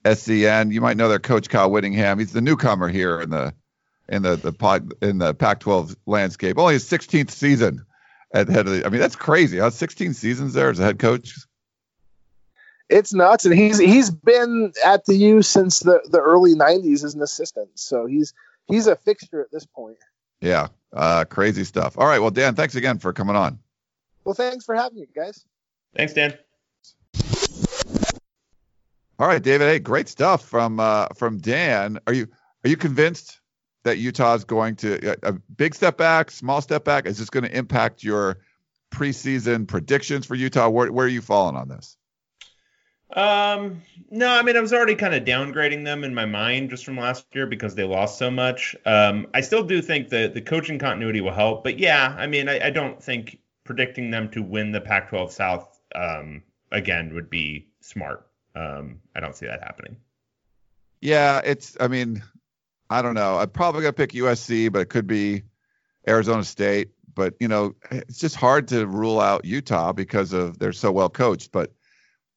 S 0.05 0.29
E 0.29 0.47
N. 0.47 0.71
You 0.71 0.81
might 0.81 0.97
know 0.97 1.09
their 1.09 1.19
coach, 1.19 1.49
Kyle 1.49 1.71
Whittingham. 1.71 2.19
He's 2.19 2.33
the 2.33 2.40
newcomer 2.40 2.88
here 2.88 3.21
in 3.21 3.31
the 3.31 3.53
in 4.09 4.23
the, 4.23 4.37
the 4.37 4.53
pod, 4.53 4.93
in 5.03 5.19
the 5.19 5.35
Pac-12 5.35 5.97
landscape. 6.07 6.59
Only 6.59 6.75
his 6.75 6.85
16th 6.85 7.31
season 7.31 7.87
at 8.33 8.49
head 8.49 8.67
of 8.67 8.73
the. 8.73 8.87
I 8.87 8.90
mean, 8.90 9.01
that's 9.01 9.17
crazy. 9.17 9.59
Huh? 9.59 9.71
16 9.71 10.14
seasons 10.14 10.53
there 10.55 10.71
as 10.71 10.79
a 10.79 10.85
head 10.85 10.99
coach 10.99 11.35
it's 12.88 13.14
nuts, 13.14 13.45
and 13.45 13.55
he's 13.55 13.79
he's 13.79 14.11
been 14.11 14.73
at 14.85 15.05
the 15.07 15.14
U 15.14 15.43
since 15.43 15.81
the 15.81 16.01
the 16.11 16.21
early 16.21 16.55
'90s 16.55 17.05
as 17.05 17.14
an 17.14 17.23
assistant, 17.23 17.71
so 17.75 18.07
he's 18.07 18.35
he's 18.67 18.87
a 18.87 18.97
fixture 18.97 19.40
at 19.40 19.51
this 19.51 19.67
point. 19.67 19.97
Yeah, 20.40 20.69
uh, 20.93 21.25
crazy 21.25 21.64
stuff. 21.64 21.99
All 21.99 22.07
right, 22.07 22.19
well, 22.19 22.31
Dan, 22.31 22.55
thanks 22.55 22.75
again 22.75 22.99
for 22.99 23.12
coming 23.12 23.37
on. 23.37 23.59
Well, 24.25 24.35
thanks 24.35 24.64
for 24.64 24.75
having 24.75 25.01
me, 25.01 25.07
guys. 25.14 25.45
Thanks, 25.96 26.12
Dan. 26.12 26.37
All 29.18 29.28
right, 29.28 29.42
David. 29.42 29.68
Hey, 29.68 29.78
great 29.78 30.09
stuff 30.09 30.44
from 30.44 30.80
uh, 30.80 31.07
from 31.14 31.38
Dan. 31.38 31.98
Are 32.07 32.12
you 32.12 32.26
are 32.64 32.68
you 32.68 32.76
convinced 32.76 33.40
that 33.85 33.98
Utah 33.98 34.35
is 34.35 34.44
going 34.44 34.76
to 34.76 35.16
a 35.22 35.33
big 35.33 35.74
step 35.74 35.96
back, 35.96 36.30
small 36.30 36.61
step 36.61 36.85
back? 36.85 37.07
Is 37.07 37.18
this 37.18 37.30
going 37.30 37.44
to 37.44 37.57
impact 37.57 38.02
your 38.02 38.38
preseason 38.90 39.68
predictions 39.68 40.26
for 40.26 40.35
Utah? 40.35 40.68
Where, 40.68 40.90
where 40.90 41.07
are 41.07 41.11
you 41.11 41.20
falling 41.20 41.57
on 41.57 41.68
this? 41.68 41.96
Um, 43.12 43.83
no, 44.11 44.28
I 44.28 44.42
mean, 44.42 44.57
I 44.57 44.61
was 44.61 44.72
already 44.72 44.94
kind 44.96 45.14
of 45.14 45.24
downgrading 45.24 45.85
them 45.85 46.02
in 46.02 46.14
my 46.14 46.24
mind 46.24 46.70
just 46.70 46.85
from 46.85 46.96
last 46.96 47.26
year 47.33 47.46
because 47.46 47.74
they 47.74 47.85
lost 47.85 48.18
so 48.18 48.30
much. 48.30 48.74
Um, 48.85 49.28
I 49.35 49.42
still 49.42 49.62
do 49.62 49.80
think 49.83 50.09
that 50.09 50.35
the 50.35 50.40
coaching 50.40 50.78
continuity 50.78 51.20
will 51.20 51.33
help, 51.33 51.62
but 51.62 51.78
yeah, 51.78 52.14
I 52.18 52.26
mean, 52.26 52.48
I, 52.48 52.66
I 52.66 52.70
don't 52.70 53.00
think 53.00 53.38
predicting 53.62 54.11
them 54.11 54.30
to 54.30 54.42
win 54.42 54.72
the 54.72 54.80
Pac-12 54.80 55.30
South 55.30 55.74
um, 55.94 56.42
again 56.72 57.14
would 57.14 57.30
be 57.30 57.68
smart. 57.80 58.26
Um, 58.54 59.00
I 59.14 59.20
don't 59.20 59.35
see 59.35 59.46
that 59.46 59.62
happening. 59.62 59.96
Yeah, 61.00 61.40
it's. 61.44 61.76
I 61.80 61.88
mean, 61.88 62.22
I 62.88 63.02
don't 63.02 63.14
know. 63.14 63.38
I'm 63.38 63.50
probably 63.50 63.83
gonna 63.83 63.92
pick 63.92 64.12
USC, 64.12 64.72
but 64.72 64.80
it 64.80 64.88
could 64.88 65.07
be 65.07 65.42
Arizona 66.09 66.44
State. 66.44 66.90
But 67.14 67.35
you 67.40 67.48
know, 67.48 67.74
it's 67.90 68.18
just 68.18 68.37
hard 68.37 68.68
to 68.68 68.87
rule 68.87 69.20
out 69.20 69.44
Utah 69.44 69.92
because 69.92 70.33
of 70.33 70.59
they're 70.59 70.72
so 70.72 70.92
well 70.92 71.11
coached. 71.11 71.52
But 71.52 71.72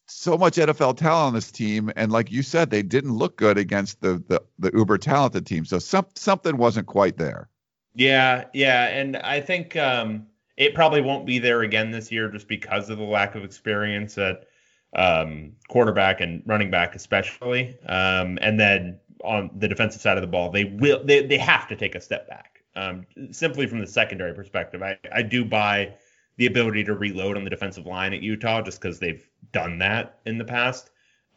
so 0.07 0.37
much 0.37 0.55
NFL 0.55 0.97
talent 0.97 1.27
on 1.27 1.33
this 1.33 1.51
team, 1.51 1.91
and 1.95 2.11
like 2.11 2.31
you 2.31 2.41
said, 2.41 2.69
they 2.69 2.81
didn't 2.81 3.13
look 3.13 3.37
good 3.37 3.57
against 3.57 4.01
the 4.01 4.23
the, 4.27 4.41
the 4.59 4.71
uber 4.73 4.97
talented 4.97 5.45
team. 5.45 5.65
So 5.65 5.79
some, 5.79 6.07
something 6.15 6.57
wasn't 6.57 6.87
quite 6.87 7.17
there. 7.17 7.49
Yeah, 7.93 8.45
yeah, 8.53 8.85
and 8.87 9.17
I 9.17 9.41
think 9.41 9.75
um, 9.75 10.27
it 10.57 10.73
probably 10.73 11.01
won't 11.01 11.25
be 11.25 11.39
there 11.39 11.61
again 11.61 11.91
this 11.91 12.11
year 12.11 12.29
just 12.29 12.47
because 12.47 12.89
of 12.89 12.97
the 12.97 13.03
lack 13.03 13.35
of 13.35 13.43
experience 13.43 14.17
at 14.17 14.47
um, 14.95 15.53
quarterback 15.69 16.19
and 16.19 16.41
running 16.45 16.71
back, 16.71 16.95
especially. 16.95 17.77
Um, 17.85 18.39
and 18.41 18.59
then 18.59 18.99
on 19.23 19.51
the 19.55 19.67
defensive 19.67 20.01
side 20.01 20.17
of 20.17 20.21
the 20.21 20.27
ball, 20.27 20.51
they 20.51 20.65
will 20.65 21.03
they 21.03 21.25
they 21.25 21.37
have 21.37 21.67
to 21.67 21.75
take 21.75 21.95
a 21.95 22.01
step 22.01 22.27
back. 22.27 22.63
Um, 22.75 23.05
simply 23.31 23.67
from 23.67 23.79
the 23.79 23.87
secondary 23.87 24.33
perspective, 24.33 24.81
I 24.81 24.97
I 25.13 25.21
do 25.21 25.45
buy 25.45 25.93
the 26.37 26.47
ability 26.47 26.83
to 26.85 26.93
reload 26.93 27.37
on 27.37 27.43
the 27.43 27.49
defensive 27.49 27.85
line 27.85 28.13
at 28.13 28.21
Utah 28.21 28.61
just 28.61 28.81
because 28.81 28.99
they've 28.99 29.27
done 29.51 29.79
that 29.79 30.19
in 30.25 30.37
the 30.37 30.45
past. 30.45 30.89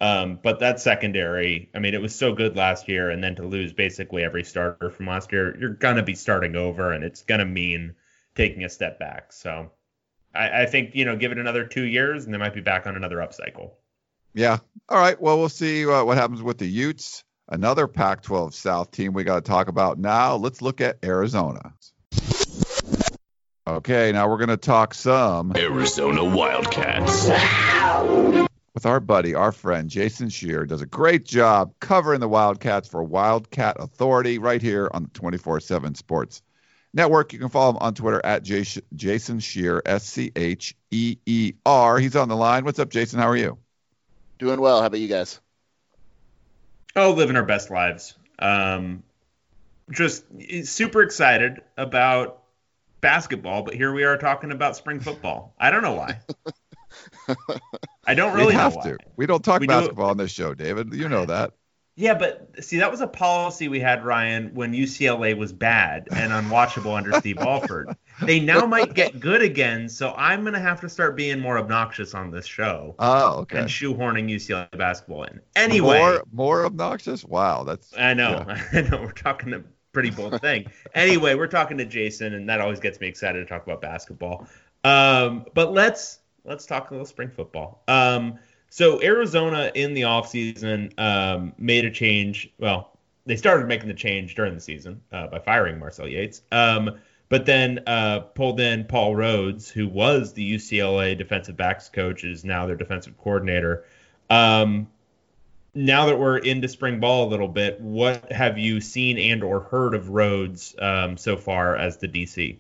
Um, 0.02 0.38
but 0.42 0.61
that 0.61 0.80
secondary, 0.80 1.70
I 1.74 1.78
mean, 1.78 1.92
it 1.92 2.00
was 2.00 2.14
so 2.14 2.33
good 2.33 2.56
last 2.56 2.88
year, 2.88 3.11
and 3.11 3.22
then 3.22 3.37
to 3.37 3.42
lose 3.42 3.74
basically 3.74 4.24
every 4.24 4.44
starter 4.44 4.88
from 4.90 5.06
last 5.06 5.30
year, 5.30 5.59
you're 5.59 5.74
gonna 5.74 6.02
be 6.02 6.14
starting 6.14 6.56
over, 6.56 6.92
and 6.92 7.04
it's 7.04 7.22
gonna 7.22 7.44
mean 7.44 7.94
taking 8.40 8.64
a 8.64 8.68
step 8.70 8.98
back. 8.98 9.33
So, 9.33 9.70
I, 10.35 10.62
I 10.62 10.66
think 10.66 10.94
you 10.94 11.05
know, 11.05 11.16
give 11.16 11.33
it 11.33 11.38
another 11.38 11.66
two 11.66 11.85
years, 11.85 12.24
and 12.24 12.33
they 12.33 12.38
might 12.38 12.55
be 12.55 12.61
back 12.61 12.87
on 12.87 12.96
another 12.96 13.16
upcycle. 13.16 13.72
Yeah. 14.33 14.59
All 14.88 14.98
right. 14.98 15.20
Well, 15.20 15.38
we'll 15.38 15.48
see 15.48 15.87
uh, 15.87 16.05
what 16.05 16.16
happens 16.16 16.42
with 16.42 16.59
the 16.59 16.66
Utes. 16.66 17.24
Another 17.48 17.88
Pac-12 17.88 18.55
South 18.55 18.92
team 18.92 19.12
we 19.12 19.24
got 19.24 19.44
to 19.44 19.48
talk 19.48 19.66
about 19.66 19.98
now. 19.98 20.37
Let's 20.37 20.62
look 20.62 20.81
at 20.81 20.98
Arizona. 21.05 21.74
Okay, 23.66 24.12
now 24.12 24.29
we're 24.29 24.38
going 24.38 24.48
to 24.48 24.57
talk 24.57 24.94
some 24.94 25.53
Arizona 25.57 26.24
Wildcats. 26.24 27.29
With 28.72 28.87
our 28.87 29.00
buddy, 29.00 29.35
our 29.35 29.53
friend 29.53 29.90
Jason 29.90 30.29
Scheer 30.29 30.64
does 30.64 30.81
a 30.81 30.87
great 30.87 31.24
job 31.24 31.74
covering 31.81 32.20
the 32.20 32.29
Wildcats 32.29 32.88
for 32.88 33.03
Wildcat 33.03 33.76
Authority 33.81 34.38
right 34.38 34.62
here 34.62 34.88
on 34.94 35.03
the 35.03 35.11
24/7 35.11 35.96
Sports 35.96 36.40
Network. 36.92 37.33
You 37.33 37.38
can 37.38 37.48
follow 37.48 37.70
him 37.70 37.79
on 37.79 37.94
Twitter 37.94 38.20
at 38.24 38.42
Jason 38.42 39.40
Scheer, 39.40 39.83
S 39.87 40.05
C 40.05 40.33
H 40.35 40.74
E 40.90 41.16
E 41.26 41.53
R. 41.64 41.98
He's 41.98 42.16
on 42.16 42.29
the 42.29 42.37
line. 42.37 42.64
What's 42.64 42.79
up, 42.79 42.90
Jason? 42.90 43.18
How 43.18 43.29
are 43.29 43.37
you? 43.37 43.59
Doing 44.38 44.61
well. 44.61 44.81
How 44.81 44.87
about 44.87 45.00
you 45.00 45.09
guys? 45.09 45.40
Oh, 46.96 47.12
living 47.12 47.37
our 47.37 47.44
best 47.44 47.70
lives. 47.70 48.16
Um, 48.38 49.03
just 49.90 50.24
super 50.64 51.03
excited 51.03 51.61
about 51.76 52.42
basketball, 53.00 53.62
but 53.62 53.74
here 53.74 53.92
we 53.92 54.05
are 54.05 54.16
talking 54.16 54.50
about 54.50 54.76
spring 54.76 55.00
football. 55.00 55.55
I 55.59 55.70
don't 55.70 55.83
know 55.83 55.94
why. 55.94 56.20
I 58.07 58.14
don't 58.14 58.35
really 58.35 58.48
we 58.48 58.55
have 58.55 58.74
know 58.74 58.83
to. 58.83 58.98
We 59.16 59.26
don't 59.26 59.44
talk 59.44 59.61
We 59.61 59.66
basketball 59.66 60.07
do- 60.07 60.11
on 60.11 60.16
this 60.16 60.31
show, 60.33 60.55
David. 60.55 60.92
You 60.94 61.09
know 61.09 61.26
that. 61.26 61.53
Yeah, 62.01 62.15
but 62.15 62.49
see, 62.65 62.79
that 62.79 62.91
was 62.91 63.03
a 63.03 63.07
policy 63.07 63.69
we 63.69 63.79
had, 63.79 64.03
Ryan, 64.07 64.55
when 64.55 64.73
UCLA 64.73 65.37
was 65.37 65.53
bad 65.53 66.09
and 66.13 66.33
unwatchable 66.33 66.97
under 66.97 67.13
Steve 67.13 67.37
Alford. 67.41 67.95
They 68.23 68.41
now 68.41 68.65
might 68.65 68.95
get 68.95 69.21
good 69.21 69.43
again, 69.43 69.87
so 69.87 70.15
I'm 70.17 70.43
gonna 70.43 70.59
have 70.61 70.81
to 70.81 70.89
start 70.89 71.15
being 71.15 71.39
more 71.39 71.59
obnoxious 71.59 72.15
on 72.15 72.31
this 72.31 72.47
show 72.47 72.95
Oh, 72.99 73.41
okay. 73.41 73.59
and 73.59 73.69
shoehorning 73.69 74.31
UCLA 74.31 74.71
basketball 74.79 75.25
in. 75.25 75.41
Anyway, 75.57 75.99
more 75.99 76.25
more 76.33 76.65
obnoxious. 76.65 77.23
Wow, 77.23 77.65
that's 77.65 77.93
I 77.99 78.15
know, 78.15 78.45
yeah. 78.49 78.63
I 78.73 78.81
know, 78.81 79.03
we're 79.03 79.13
talking 79.13 79.53
a 79.53 79.63
pretty 79.93 80.09
bold 80.11 80.41
thing. 80.41 80.71
anyway, 80.95 81.35
we're 81.35 81.49
talking 81.49 81.77
to 81.79 81.85
Jason, 81.85 82.33
and 82.33 82.49
that 82.49 82.63
always 82.63 82.81
gets 82.81 82.99
me 82.99 83.09
excited 83.09 83.41
to 83.41 83.45
talk 83.45 83.63
about 83.65 83.83
basketball. 83.83 84.47
Um, 84.85 85.45
but 85.53 85.73
let's 85.75 86.21
let's 86.45 86.65
talk 86.65 86.91
a 86.91 86.95
little 86.95 87.07
spring 87.07 87.29
football. 87.31 87.83
Um, 87.89 88.39
so 88.70 89.02
Arizona 89.02 89.70
in 89.74 89.94
the 89.94 90.02
offseason 90.02 90.98
um, 90.98 91.52
made 91.59 91.85
a 91.85 91.90
change. 91.90 92.50
Well, 92.59 92.96
they 93.26 93.37
started 93.37 93.66
making 93.66 93.88
the 93.88 93.94
change 93.94 94.37
during 94.37 94.54
the 94.54 94.61
season 94.61 95.02
uh, 95.12 95.26
by 95.26 95.40
firing 95.40 95.78
Marcel 95.78 96.09
Yates. 96.09 96.42
Um, 96.50 96.98
but 97.28 97.46
then 97.46 97.81
uh, 97.87 98.21
pulled 98.21 98.60
in 98.60 98.85
Paul 98.85 99.14
Rhoads, 99.14 99.71
who 99.71 99.87
was 99.87 100.33
the 100.33 100.54
UCLA 100.54 101.16
defensive 101.18 101.56
backs 101.56 101.88
coach, 101.88 102.25
is 102.25 102.44
now 102.44 102.66
their 102.66 102.77
defensive 102.77 103.18
coordinator. 103.18 103.85
Um, 104.31 104.88
now 105.75 106.06
that 106.06 106.18
we're 106.18 106.38
into 106.38 106.68
spring 106.68 107.00
ball 107.00 107.29
a 107.29 107.31
little 107.31 107.48
bit, 107.48 107.81
what 107.81 108.33
have 108.33 108.58
you 108.58 108.81
seen 108.81 109.18
and 109.18 109.42
or 109.44 109.60
heard 109.60 109.94
of 109.94 110.06
Rhoads 110.06 110.81
um, 110.83 111.16
so 111.16 111.37
far 111.37 111.77
as 111.77 111.98
the 111.98 112.08
DC? 112.08 112.56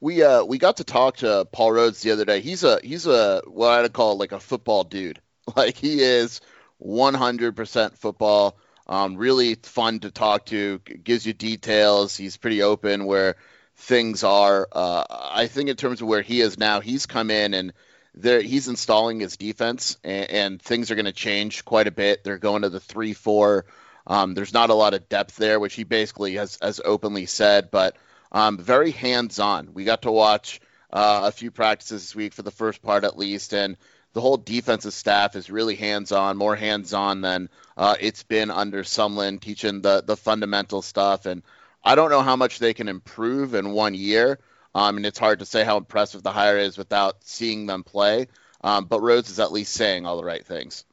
We 0.00 0.22
uh 0.22 0.44
we 0.44 0.58
got 0.58 0.78
to 0.78 0.84
talk 0.84 1.18
to 1.18 1.46
Paul 1.50 1.70
Rhoads 1.72 2.02
the 2.02 2.10
other 2.10 2.24
day. 2.24 2.40
He's 2.40 2.64
a 2.64 2.80
he's 2.82 3.06
a 3.06 3.42
what 3.46 3.84
I'd 3.84 3.92
call 3.92 4.18
like 4.18 4.32
a 4.32 4.40
football 4.40 4.84
dude. 4.84 5.20
Like 5.54 5.76
he 5.76 6.00
is 6.00 6.40
100% 6.82 7.96
football. 7.96 8.58
Um, 8.88 9.16
really 9.16 9.54
fun 9.54 10.00
to 10.00 10.10
talk 10.10 10.46
to, 10.46 10.78
gives 10.80 11.24
you 11.24 11.32
details. 11.34 12.16
He's 12.16 12.36
pretty 12.36 12.62
open 12.62 13.04
where 13.06 13.36
things 13.76 14.24
are. 14.24 14.66
Uh, 14.72 15.04
I 15.08 15.46
think 15.46 15.68
in 15.68 15.76
terms 15.76 16.02
of 16.02 16.08
where 16.08 16.22
he 16.22 16.40
is 16.40 16.58
now, 16.58 16.80
he's 16.80 17.06
come 17.06 17.30
in 17.30 17.54
and 17.54 17.72
there 18.14 18.40
he's 18.40 18.68
installing 18.68 19.20
his 19.20 19.36
defense, 19.36 19.98
and, 20.02 20.30
and 20.30 20.62
things 20.62 20.90
are 20.90 20.94
going 20.94 21.04
to 21.04 21.12
change 21.12 21.64
quite 21.64 21.86
a 21.86 21.92
bit. 21.92 22.24
They're 22.24 22.38
going 22.38 22.62
to 22.62 22.70
the 22.70 22.80
three 22.80 23.12
four. 23.12 23.66
Um, 24.06 24.34
there's 24.34 24.54
not 24.54 24.70
a 24.70 24.74
lot 24.74 24.94
of 24.94 25.08
depth 25.08 25.36
there, 25.36 25.60
which 25.60 25.74
he 25.74 25.84
basically 25.84 26.34
has 26.34 26.58
has 26.62 26.80
openly 26.84 27.26
said, 27.26 27.70
but 27.70 27.96
um, 28.36 28.58
very 28.58 28.90
hands 28.90 29.38
on. 29.38 29.72
We 29.72 29.84
got 29.84 30.02
to 30.02 30.12
watch 30.12 30.60
uh, 30.92 31.22
a 31.24 31.32
few 31.32 31.50
practices 31.50 32.02
this 32.02 32.14
week 32.14 32.34
for 32.34 32.42
the 32.42 32.50
first 32.50 32.82
part 32.82 33.04
at 33.04 33.16
least, 33.16 33.54
and 33.54 33.78
the 34.12 34.20
whole 34.20 34.36
defensive 34.36 34.92
staff 34.92 35.36
is 35.36 35.48
really 35.48 35.74
hands 35.74 36.12
on, 36.12 36.36
more 36.36 36.54
hands 36.54 36.92
on 36.92 37.22
than 37.22 37.48
uh, 37.78 37.96
it's 37.98 38.24
been 38.24 38.50
under 38.50 38.82
Sumlin, 38.82 39.40
teaching 39.40 39.80
the 39.80 40.02
the 40.02 40.18
fundamental 40.18 40.82
stuff. 40.82 41.24
And 41.24 41.42
I 41.82 41.94
don't 41.94 42.10
know 42.10 42.20
how 42.20 42.36
much 42.36 42.58
they 42.58 42.74
can 42.74 42.88
improve 42.88 43.54
in 43.54 43.70
one 43.70 43.94
year. 43.94 44.38
Um, 44.74 44.98
and 44.98 45.06
it's 45.06 45.18
hard 45.18 45.38
to 45.38 45.46
say 45.46 45.64
how 45.64 45.78
impressive 45.78 46.22
the 46.22 46.32
hire 46.32 46.58
is 46.58 46.76
without 46.76 47.24
seeing 47.24 47.64
them 47.64 47.84
play. 47.84 48.28
Um, 48.62 48.84
but 48.84 49.00
Rhoads 49.00 49.30
is 49.30 49.40
at 49.40 49.52
least 49.52 49.72
saying 49.72 50.04
all 50.04 50.18
the 50.18 50.24
right 50.24 50.44
things. 50.44 50.84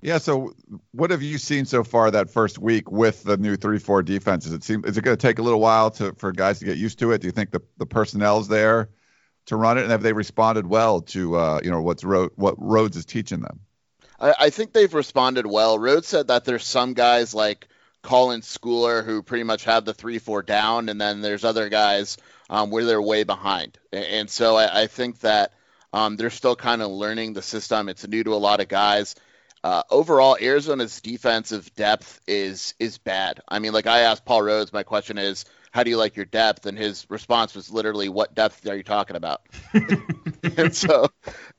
Yeah. 0.00 0.18
So, 0.18 0.54
what 0.92 1.10
have 1.10 1.22
you 1.22 1.38
seen 1.38 1.64
so 1.64 1.84
far 1.84 2.10
that 2.10 2.30
first 2.30 2.58
week 2.58 2.90
with 2.90 3.22
the 3.22 3.36
new 3.36 3.56
three-four 3.56 4.02
defense? 4.02 4.44
Does 4.44 4.54
it 4.54 4.64
seem 4.64 4.84
is 4.84 4.96
it 4.96 5.02
going 5.02 5.16
to 5.16 5.20
take 5.20 5.38
a 5.38 5.42
little 5.42 5.60
while 5.60 5.90
to 5.92 6.14
for 6.14 6.32
guys 6.32 6.58
to 6.60 6.64
get 6.64 6.78
used 6.78 6.98
to 7.00 7.12
it? 7.12 7.20
Do 7.20 7.28
you 7.28 7.32
think 7.32 7.50
the 7.50 7.60
the 7.78 7.86
personnel's 7.86 8.48
there 8.48 8.88
to 9.46 9.56
run 9.56 9.78
it, 9.78 9.82
and 9.82 9.90
have 9.90 10.02
they 10.02 10.12
responded 10.12 10.66
well 10.66 11.02
to 11.02 11.36
uh, 11.36 11.60
you 11.62 11.70
know 11.70 11.82
what's 11.82 12.04
Ro- 12.04 12.30
what 12.36 12.56
Rhoads 12.58 12.96
is 12.96 13.04
teaching 13.04 13.40
them? 13.40 13.60
I, 14.18 14.34
I 14.38 14.50
think 14.50 14.72
they've 14.72 14.92
responded 14.92 15.46
well. 15.46 15.78
Rhoads 15.78 16.04
said 16.04 16.28
that 16.28 16.44
there's 16.44 16.64
some 16.64 16.94
guys 16.94 17.34
like 17.34 17.68
Colin 18.02 18.40
Schooler 18.40 19.04
who 19.04 19.22
pretty 19.22 19.44
much 19.44 19.64
have 19.64 19.84
the 19.84 19.94
three 19.94 20.18
four 20.18 20.42
down, 20.42 20.88
and 20.88 21.00
then 21.00 21.20
there's 21.20 21.44
other 21.44 21.68
guys 21.68 22.16
um, 22.48 22.70
where 22.70 22.84
they're 22.84 23.02
way 23.02 23.24
behind. 23.24 23.78
And, 23.92 24.04
and 24.04 24.30
so 24.30 24.56
I, 24.56 24.82
I 24.82 24.86
think 24.86 25.20
that 25.20 25.52
um, 25.92 26.16
they're 26.16 26.30
still 26.30 26.56
kind 26.56 26.82
of 26.82 26.90
learning 26.90 27.32
the 27.32 27.42
system. 27.42 27.88
It's 27.88 28.06
new 28.06 28.24
to 28.24 28.34
a 28.34 28.36
lot 28.36 28.60
of 28.60 28.68
guys. 28.68 29.14
Uh, 29.62 29.82
overall, 29.90 30.38
Arizona's 30.40 31.00
defensive 31.00 31.74
depth 31.74 32.20
is 32.26 32.74
is 32.78 32.98
bad. 32.98 33.40
I 33.46 33.58
mean, 33.58 33.72
like 33.72 33.86
I 33.86 34.00
asked 34.00 34.24
Paul 34.24 34.40
Rhoads, 34.40 34.72
my 34.72 34.84
question 34.84 35.18
is, 35.18 35.44
how 35.70 35.82
do 35.82 35.90
you 35.90 35.98
like 35.98 36.16
your 36.16 36.24
depth? 36.24 36.66
And 36.66 36.78
his 36.78 37.08
response 37.10 37.54
was 37.54 37.70
literally, 37.70 38.08
what 38.08 38.34
depth 38.34 38.66
are 38.66 38.76
you 38.76 38.82
talking 38.82 39.16
about? 39.16 39.42
and 40.42 40.74
so, 40.74 41.08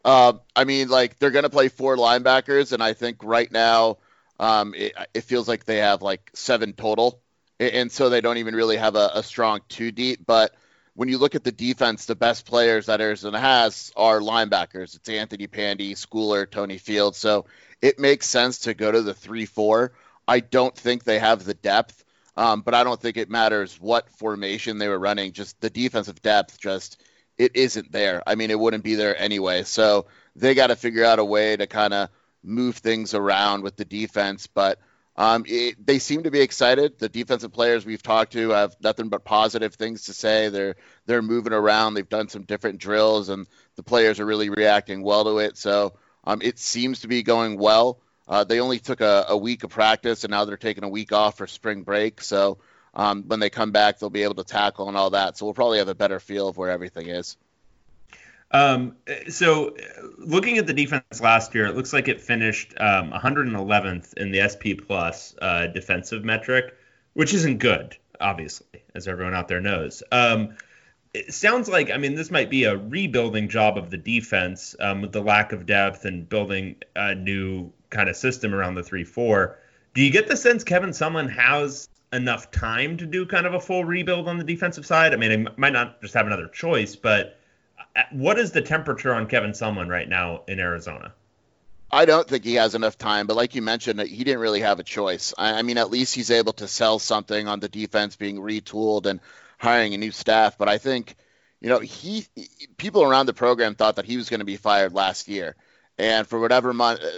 um, 0.03 0.41
I 0.55 0.63
mean, 0.63 0.89
like 0.89 1.19
they're 1.19 1.31
going 1.31 1.43
to 1.43 1.49
play 1.49 1.69
four 1.69 1.95
linebackers, 1.95 2.73
and 2.73 2.81
I 2.81 2.93
think 2.93 3.23
right 3.23 3.51
now 3.51 3.97
um, 4.39 4.73
it, 4.75 4.93
it 5.13 5.23
feels 5.23 5.47
like 5.47 5.65
they 5.65 5.77
have 5.77 6.01
like 6.01 6.31
seven 6.33 6.73
total, 6.73 7.21
and, 7.59 7.71
and 7.71 7.91
so 7.91 8.09
they 8.09 8.21
don't 8.21 8.37
even 8.37 8.55
really 8.55 8.77
have 8.77 8.95
a, 8.95 9.11
a 9.15 9.23
strong 9.23 9.61
two 9.69 9.91
deep. 9.91 10.25
But 10.25 10.55
when 10.95 11.07
you 11.07 11.19
look 11.19 11.35
at 11.35 11.43
the 11.43 11.51
defense, 11.51 12.05
the 12.05 12.15
best 12.15 12.45
players 12.45 12.87
that 12.87 12.99
Arizona 12.99 13.39
has 13.39 13.93
are 13.95 14.19
linebackers. 14.19 14.95
It's 14.95 15.07
Anthony 15.07 15.47
Pandy, 15.47 15.93
Schooler, 15.93 16.49
Tony 16.49 16.77
Field. 16.77 17.15
So 17.15 17.45
it 17.81 17.99
makes 17.99 18.27
sense 18.27 18.59
to 18.59 18.73
go 18.73 18.91
to 18.91 19.01
the 19.01 19.13
three-four. 19.13 19.93
I 20.27 20.39
don't 20.39 20.75
think 20.75 21.03
they 21.03 21.19
have 21.19 21.43
the 21.43 21.53
depth. 21.53 22.03
Um, 22.37 22.61
but 22.61 22.73
I 22.73 22.85
don't 22.85 22.99
think 22.99 23.17
it 23.17 23.29
matters 23.29 23.75
what 23.81 24.09
formation 24.09 24.77
they 24.77 24.87
were 24.87 24.97
running. 24.97 25.33
Just 25.33 25.59
the 25.59 25.69
defensive 25.69 26.21
depth, 26.21 26.59
just 26.59 27.01
it 27.37 27.55
isn't 27.55 27.91
there. 27.91 28.23
I 28.25 28.35
mean, 28.35 28.51
it 28.51 28.59
wouldn't 28.59 28.85
be 28.85 28.95
there 28.95 29.19
anyway. 29.19 29.63
So 29.63 30.05
they 30.37 30.53
got 30.53 30.67
to 30.67 30.77
figure 30.77 31.03
out 31.03 31.19
a 31.19 31.25
way 31.25 31.57
to 31.57 31.67
kind 31.67 31.93
of 31.93 32.09
move 32.41 32.77
things 32.77 33.13
around 33.13 33.63
with 33.63 33.75
the 33.75 33.83
defense. 33.83 34.47
But 34.47 34.79
um, 35.17 35.43
it, 35.45 35.85
they 35.85 35.99
seem 35.99 36.23
to 36.23 36.31
be 36.31 36.39
excited. 36.39 36.99
The 36.99 37.09
defensive 37.09 37.51
players 37.51 37.85
we've 37.85 38.01
talked 38.01 38.31
to 38.31 38.51
have 38.51 38.77
nothing 38.81 39.09
but 39.09 39.25
positive 39.25 39.75
things 39.75 40.05
to 40.05 40.13
say. 40.13 40.47
They're 40.47 40.77
they're 41.05 41.21
moving 41.21 41.53
around. 41.53 41.93
They've 41.95 42.07
done 42.07 42.29
some 42.29 42.43
different 42.43 42.79
drills, 42.79 43.27
and 43.27 43.45
the 43.75 43.83
players 43.83 44.21
are 44.21 44.25
really 44.25 44.49
reacting 44.49 45.03
well 45.03 45.25
to 45.25 45.39
it. 45.39 45.57
So 45.57 45.97
um, 46.23 46.41
it 46.41 46.59
seems 46.59 47.01
to 47.01 47.07
be 47.07 47.23
going 47.23 47.57
well. 47.57 47.99
Uh, 48.27 48.43
they 48.43 48.59
only 48.59 48.79
took 48.79 49.01
a, 49.01 49.25
a, 49.29 49.37
week 49.37 49.63
of 49.63 49.71
practice, 49.71 50.23
and 50.23 50.31
now 50.31 50.45
they're 50.45 50.57
taking 50.57 50.83
a 50.83 50.89
week 50.89 51.11
off 51.11 51.37
for 51.37 51.47
spring 51.47 51.83
break. 51.83 52.21
So 52.21 52.59
um, 52.93 53.23
when 53.27 53.39
they 53.39 53.49
come 53.49 53.71
back, 53.71 53.99
they'll 53.99 54.09
be 54.09 54.23
able 54.23 54.35
to 54.35 54.43
tackle 54.43 54.87
and 54.87 54.95
all 54.95 55.09
that. 55.09 55.37
So 55.37 55.45
we'll 55.45 55.53
probably 55.53 55.79
have 55.79 55.87
a 55.87 55.95
better 55.95 56.19
feel 56.19 56.47
of 56.47 56.57
where 56.57 56.69
everything 56.69 57.07
is. 57.07 57.35
Um, 58.51 58.97
so 59.29 59.75
looking 60.17 60.57
at 60.57 60.67
the 60.67 60.73
defense 60.73 61.21
last 61.21 61.55
year, 61.55 61.65
it 61.67 61.75
looks 61.75 61.93
like 61.93 62.07
it 62.07 62.21
finished 62.21 62.73
um, 62.77 63.11
111th 63.11 64.13
in 64.15 64.31
the 64.31 64.47
SP 64.47 64.75
plus 64.85 65.35
uh, 65.41 65.67
defensive 65.67 66.23
metric, 66.23 66.75
which 67.13 67.33
isn't 67.33 67.57
good, 67.57 67.95
obviously, 68.19 68.83
as 68.93 69.07
everyone 69.07 69.33
out 69.33 69.47
there 69.47 69.61
knows. 69.61 70.03
It 71.13 71.33
sounds 71.33 71.67
like 71.67 71.91
I 71.91 71.97
mean 71.97 72.15
this 72.15 72.31
might 72.31 72.49
be 72.49 72.63
a 72.63 72.77
rebuilding 72.77 73.49
job 73.49 73.77
of 73.77 73.89
the 73.89 73.97
defense 73.97 74.75
um, 74.79 75.01
with 75.01 75.11
the 75.11 75.21
lack 75.21 75.51
of 75.51 75.65
depth 75.65 76.05
and 76.05 76.27
building 76.27 76.77
a 76.95 77.15
new 77.15 77.71
kind 77.89 78.09
of 78.09 78.15
system 78.15 78.53
around 78.53 78.75
the 78.75 78.83
three 78.83 79.03
four. 79.03 79.59
Do 79.93 80.01
you 80.01 80.09
get 80.09 80.27
the 80.27 80.37
sense 80.37 80.63
Kevin 80.63 80.91
Sumlin 80.91 81.29
has 81.29 81.89
enough 82.13 82.51
time 82.51 82.97
to 82.97 83.05
do 83.05 83.25
kind 83.25 83.45
of 83.45 83.53
a 83.53 83.59
full 83.59 83.83
rebuild 83.83 84.27
on 84.27 84.37
the 84.37 84.43
defensive 84.43 84.85
side? 84.85 85.13
I 85.13 85.17
mean, 85.17 85.31
he 85.31 85.47
might 85.57 85.73
not 85.73 86.01
just 86.01 86.13
have 86.13 86.27
another 86.27 86.47
choice, 86.47 86.95
but 86.95 87.37
what 88.11 88.39
is 88.39 88.51
the 88.51 88.61
temperature 88.61 89.13
on 89.13 89.27
Kevin 89.27 89.51
Sumlin 89.51 89.89
right 89.89 90.07
now 90.07 90.43
in 90.47 90.59
Arizona? 90.59 91.13
I 91.93 92.05
don't 92.05 92.25
think 92.25 92.45
he 92.45 92.55
has 92.55 92.73
enough 92.73 92.97
time, 92.97 93.27
but 93.27 93.35
like 93.35 93.53
you 93.53 93.61
mentioned, 93.61 93.99
he 94.01 94.23
didn't 94.23 94.39
really 94.39 94.61
have 94.61 94.79
a 94.79 94.83
choice. 94.83 95.33
I, 95.37 95.59
I 95.59 95.61
mean, 95.61 95.77
at 95.77 95.89
least 95.89 96.15
he's 96.15 96.31
able 96.31 96.53
to 96.53 96.67
sell 96.67 96.99
something 96.99 97.49
on 97.49 97.59
the 97.59 97.67
defense 97.67 98.15
being 98.15 98.37
retooled 98.37 99.07
and 99.07 99.19
hiring 99.61 99.93
a 99.93 99.97
new 99.97 100.11
staff. 100.11 100.57
But 100.57 100.67
I 100.67 100.79
think, 100.79 101.15
you 101.61 101.69
know, 101.69 101.79
he 101.79 102.25
people 102.77 103.03
around 103.03 103.27
the 103.27 103.33
program 103.33 103.75
thought 103.75 103.97
that 103.97 104.05
he 104.05 104.17
was 104.17 104.29
going 104.29 104.39
to 104.39 104.45
be 104.45 104.57
fired 104.57 104.93
last 104.93 105.27
year, 105.27 105.55
and 105.97 106.27
for 106.27 106.39
whatever 106.39 106.73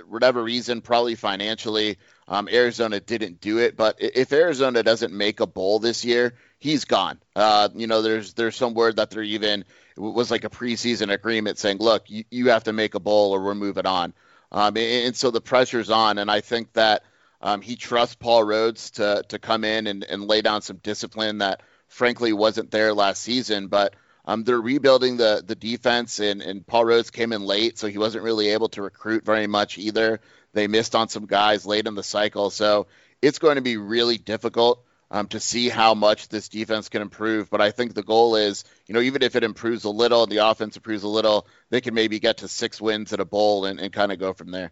whatever 0.08 0.44
reason, 0.44 0.82
probably 0.82 1.16
financially, 1.16 1.98
um, 2.28 2.50
Arizona 2.52 3.00
didn't 3.00 3.40
do 3.40 3.60
it. 3.60 3.78
But 3.78 3.96
if 4.00 4.34
Arizona 4.34 4.84
doesn't 4.84 5.14
make 5.14 5.40
a 5.40 5.48
bowl 5.48 5.80
this 5.80 6.04
year, 6.04 6.34
he's 6.60 6.84
gone. 6.84 7.20
Uh, 7.36 7.70
you 7.74 7.88
know, 7.88 8.02
there's 8.02 8.34
there's 8.34 8.58
some 8.58 8.74
word 8.74 8.98
that 8.98 9.10
they're 9.10 9.24
even 9.24 9.64
was 9.96 10.30
like 10.30 10.44
a 10.44 10.50
preseason 10.50 11.14
agreement 11.14 11.60
saying, 11.60 11.78
look, 11.78 12.10
you, 12.10 12.26
you 12.30 12.50
have 12.50 12.66
to 12.66 12.74
make 12.74 12.96
a 12.96 13.00
bowl 13.00 13.32
or 13.32 13.44
we're 13.44 13.56
moving 13.56 13.86
on. 13.86 14.14
Um, 14.52 14.76
and, 14.76 15.08
and, 15.08 15.16
so 15.16 15.30
the 15.30 15.40
pressure's 15.40 15.92
on, 15.92 16.18
and 16.18 16.32
I 16.32 16.42
think 16.42 16.74
that 16.74 17.04
um, 17.42 17.62
he 17.62 17.76
trusts 17.76 18.16
Paul 18.16 18.44
Rhoads 18.44 18.92
to 18.94 19.24
to 19.30 19.40
come 19.40 19.64
in 19.64 19.88
and, 19.88 20.04
and 20.04 20.28
lay 20.28 20.42
down 20.42 20.62
some 20.62 20.78
discipline 20.78 21.38
that 21.40 21.62
frankly 21.94 22.34
wasn't 22.34 22.72
there 22.72 22.94
last 22.94 23.22
season. 23.22 23.68
But 23.68 23.96
um, 24.26 24.44
they're 24.44 24.60
rebuilding 24.60 25.18
the 25.18 25.44
the 25.46 25.56
defense, 25.56 26.20
and, 26.20 26.42
and 26.42 26.66
Paul 26.66 26.86
Rhoads 26.86 27.12
came 27.12 27.34
in 27.34 27.44
late, 27.46 27.78
so 27.78 27.88
he 27.88 27.98
wasn't 27.98 28.24
really 28.24 28.50
able 28.50 28.70
to 28.70 28.82
recruit 28.82 29.26
very 29.26 29.48
much 29.48 29.78
either. 29.78 30.20
They 30.54 30.68
missed 30.68 30.96
on 30.96 31.10
some 31.10 31.26
guys 31.26 31.66
late 31.66 31.88
in 31.88 31.96
the 31.96 32.04
cycle, 32.04 32.50
so 32.50 32.88
it's 33.22 33.40
going 33.40 33.56
to 33.56 33.62
be 33.62 33.78
really 33.78 34.18
difficult 34.18 34.84
um, 35.10 35.28
to 35.28 35.40
see 35.40 35.70
how 35.70 35.94
much 35.94 36.28
this 36.28 36.50
defense 36.50 36.90
can 36.90 37.02
improve. 37.02 37.50
But 37.50 37.62
I 37.62 37.72
think 37.72 37.94
the 37.94 38.04
goal 38.04 38.36
is, 38.36 38.64
you 38.88 38.94
know, 38.94 39.02
even 39.02 39.22
if 39.24 39.36
it 39.36 39.44
improves 39.44 39.84
a 39.84 39.90
little, 39.90 40.26
the 40.26 40.38
offense 40.38 40.76
improves 40.76 41.04
a 41.04 41.08
little, 41.08 41.48
they 41.70 41.82
can 41.82 41.94
maybe 41.94 42.20
get 42.20 42.38
to 42.38 42.48
six 42.48 42.82
wins 42.82 43.14
at 43.14 43.20
a 43.20 43.26
bowl 43.26 43.66
and, 43.66 43.80
and 43.80 43.94
kind 43.94 44.12
of 44.12 44.20
go 44.20 44.34
from 44.34 44.52
there. 44.52 44.72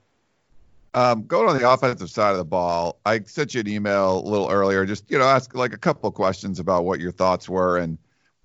Um, 0.93 1.25
going 1.25 1.47
on 1.47 1.57
the 1.57 1.69
offensive 1.69 2.09
side 2.09 2.31
of 2.31 2.37
the 2.37 2.45
ball, 2.45 2.99
I 3.05 3.21
sent 3.21 3.53
you 3.53 3.61
an 3.61 3.67
email 3.67 4.19
a 4.19 4.27
little 4.27 4.49
earlier, 4.49 4.85
just 4.85 5.09
you 5.09 5.17
know, 5.17 5.25
ask 5.25 5.55
like 5.55 5.73
a 5.73 5.77
couple 5.77 6.11
questions 6.11 6.59
about 6.59 6.83
what 6.83 6.99
your 6.99 7.13
thoughts 7.13 7.47
were. 7.47 7.77
And 7.77 7.97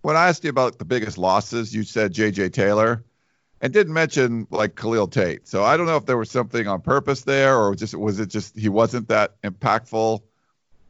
when 0.03 0.17
I 0.17 0.29
asked 0.29 0.45
you 0.45 0.51
about 0.51 0.79
the 0.79 0.85
biggest 0.85 1.19
losses, 1.19 1.75
you 1.75 1.83
said 1.83 2.13
J.J. 2.13 2.51
Taylor, 2.51 3.05
and 3.61 3.73
didn't 3.73 3.93
mention 3.93 4.47
like 4.51 4.77
Khalil 4.77 5.09
Tate. 5.09 5.49
So 5.49 5.65
I 5.65 5.77
don't 5.77 5.87
know 5.87 5.97
if 5.97 6.07
there 6.07 6.17
was 6.17 6.31
something 6.31 6.69
on 6.69 6.81
purpose 6.81 7.23
there, 7.23 7.57
or 7.57 7.75
just 7.75 7.95
was 7.95 8.21
it 8.21 8.29
just 8.29 8.57
he 8.57 8.69
wasn't 8.69 9.09
that 9.09 9.41
impactful 9.43 10.23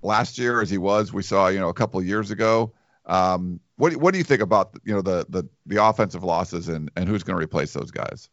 last 0.03 0.39
year 0.39 0.61
as 0.61 0.69
he 0.69 0.79
was 0.79 1.13
we 1.13 1.23
saw 1.23 1.49
you 1.49 1.59
know 1.59 1.71
a 1.71 1.75
couple 1.75 2.03
years 2.03 2.31
ago. 2.31 2.73
Um, 3.07 3.61
what 3.77 3.97
what 3.97 4.13
do 4.13 4.19
you 4.19 4.25
think 4.25 4.43
about 4.43 4.79
you 4.85 4.95
know 4.95 5.03
the 5.03 5.25
the 5.29 5.45
the 5.65 5.83
offensive 5.83 6.23
losses 6.23 6.69
and 6.69 6.91
and 6.97 7.09
who's 7.09 7.23
going 7.23 7.39
to 7.39 7.43
replace 7.43 7.73
those 7.73 7.91
guys? 7.91 8.29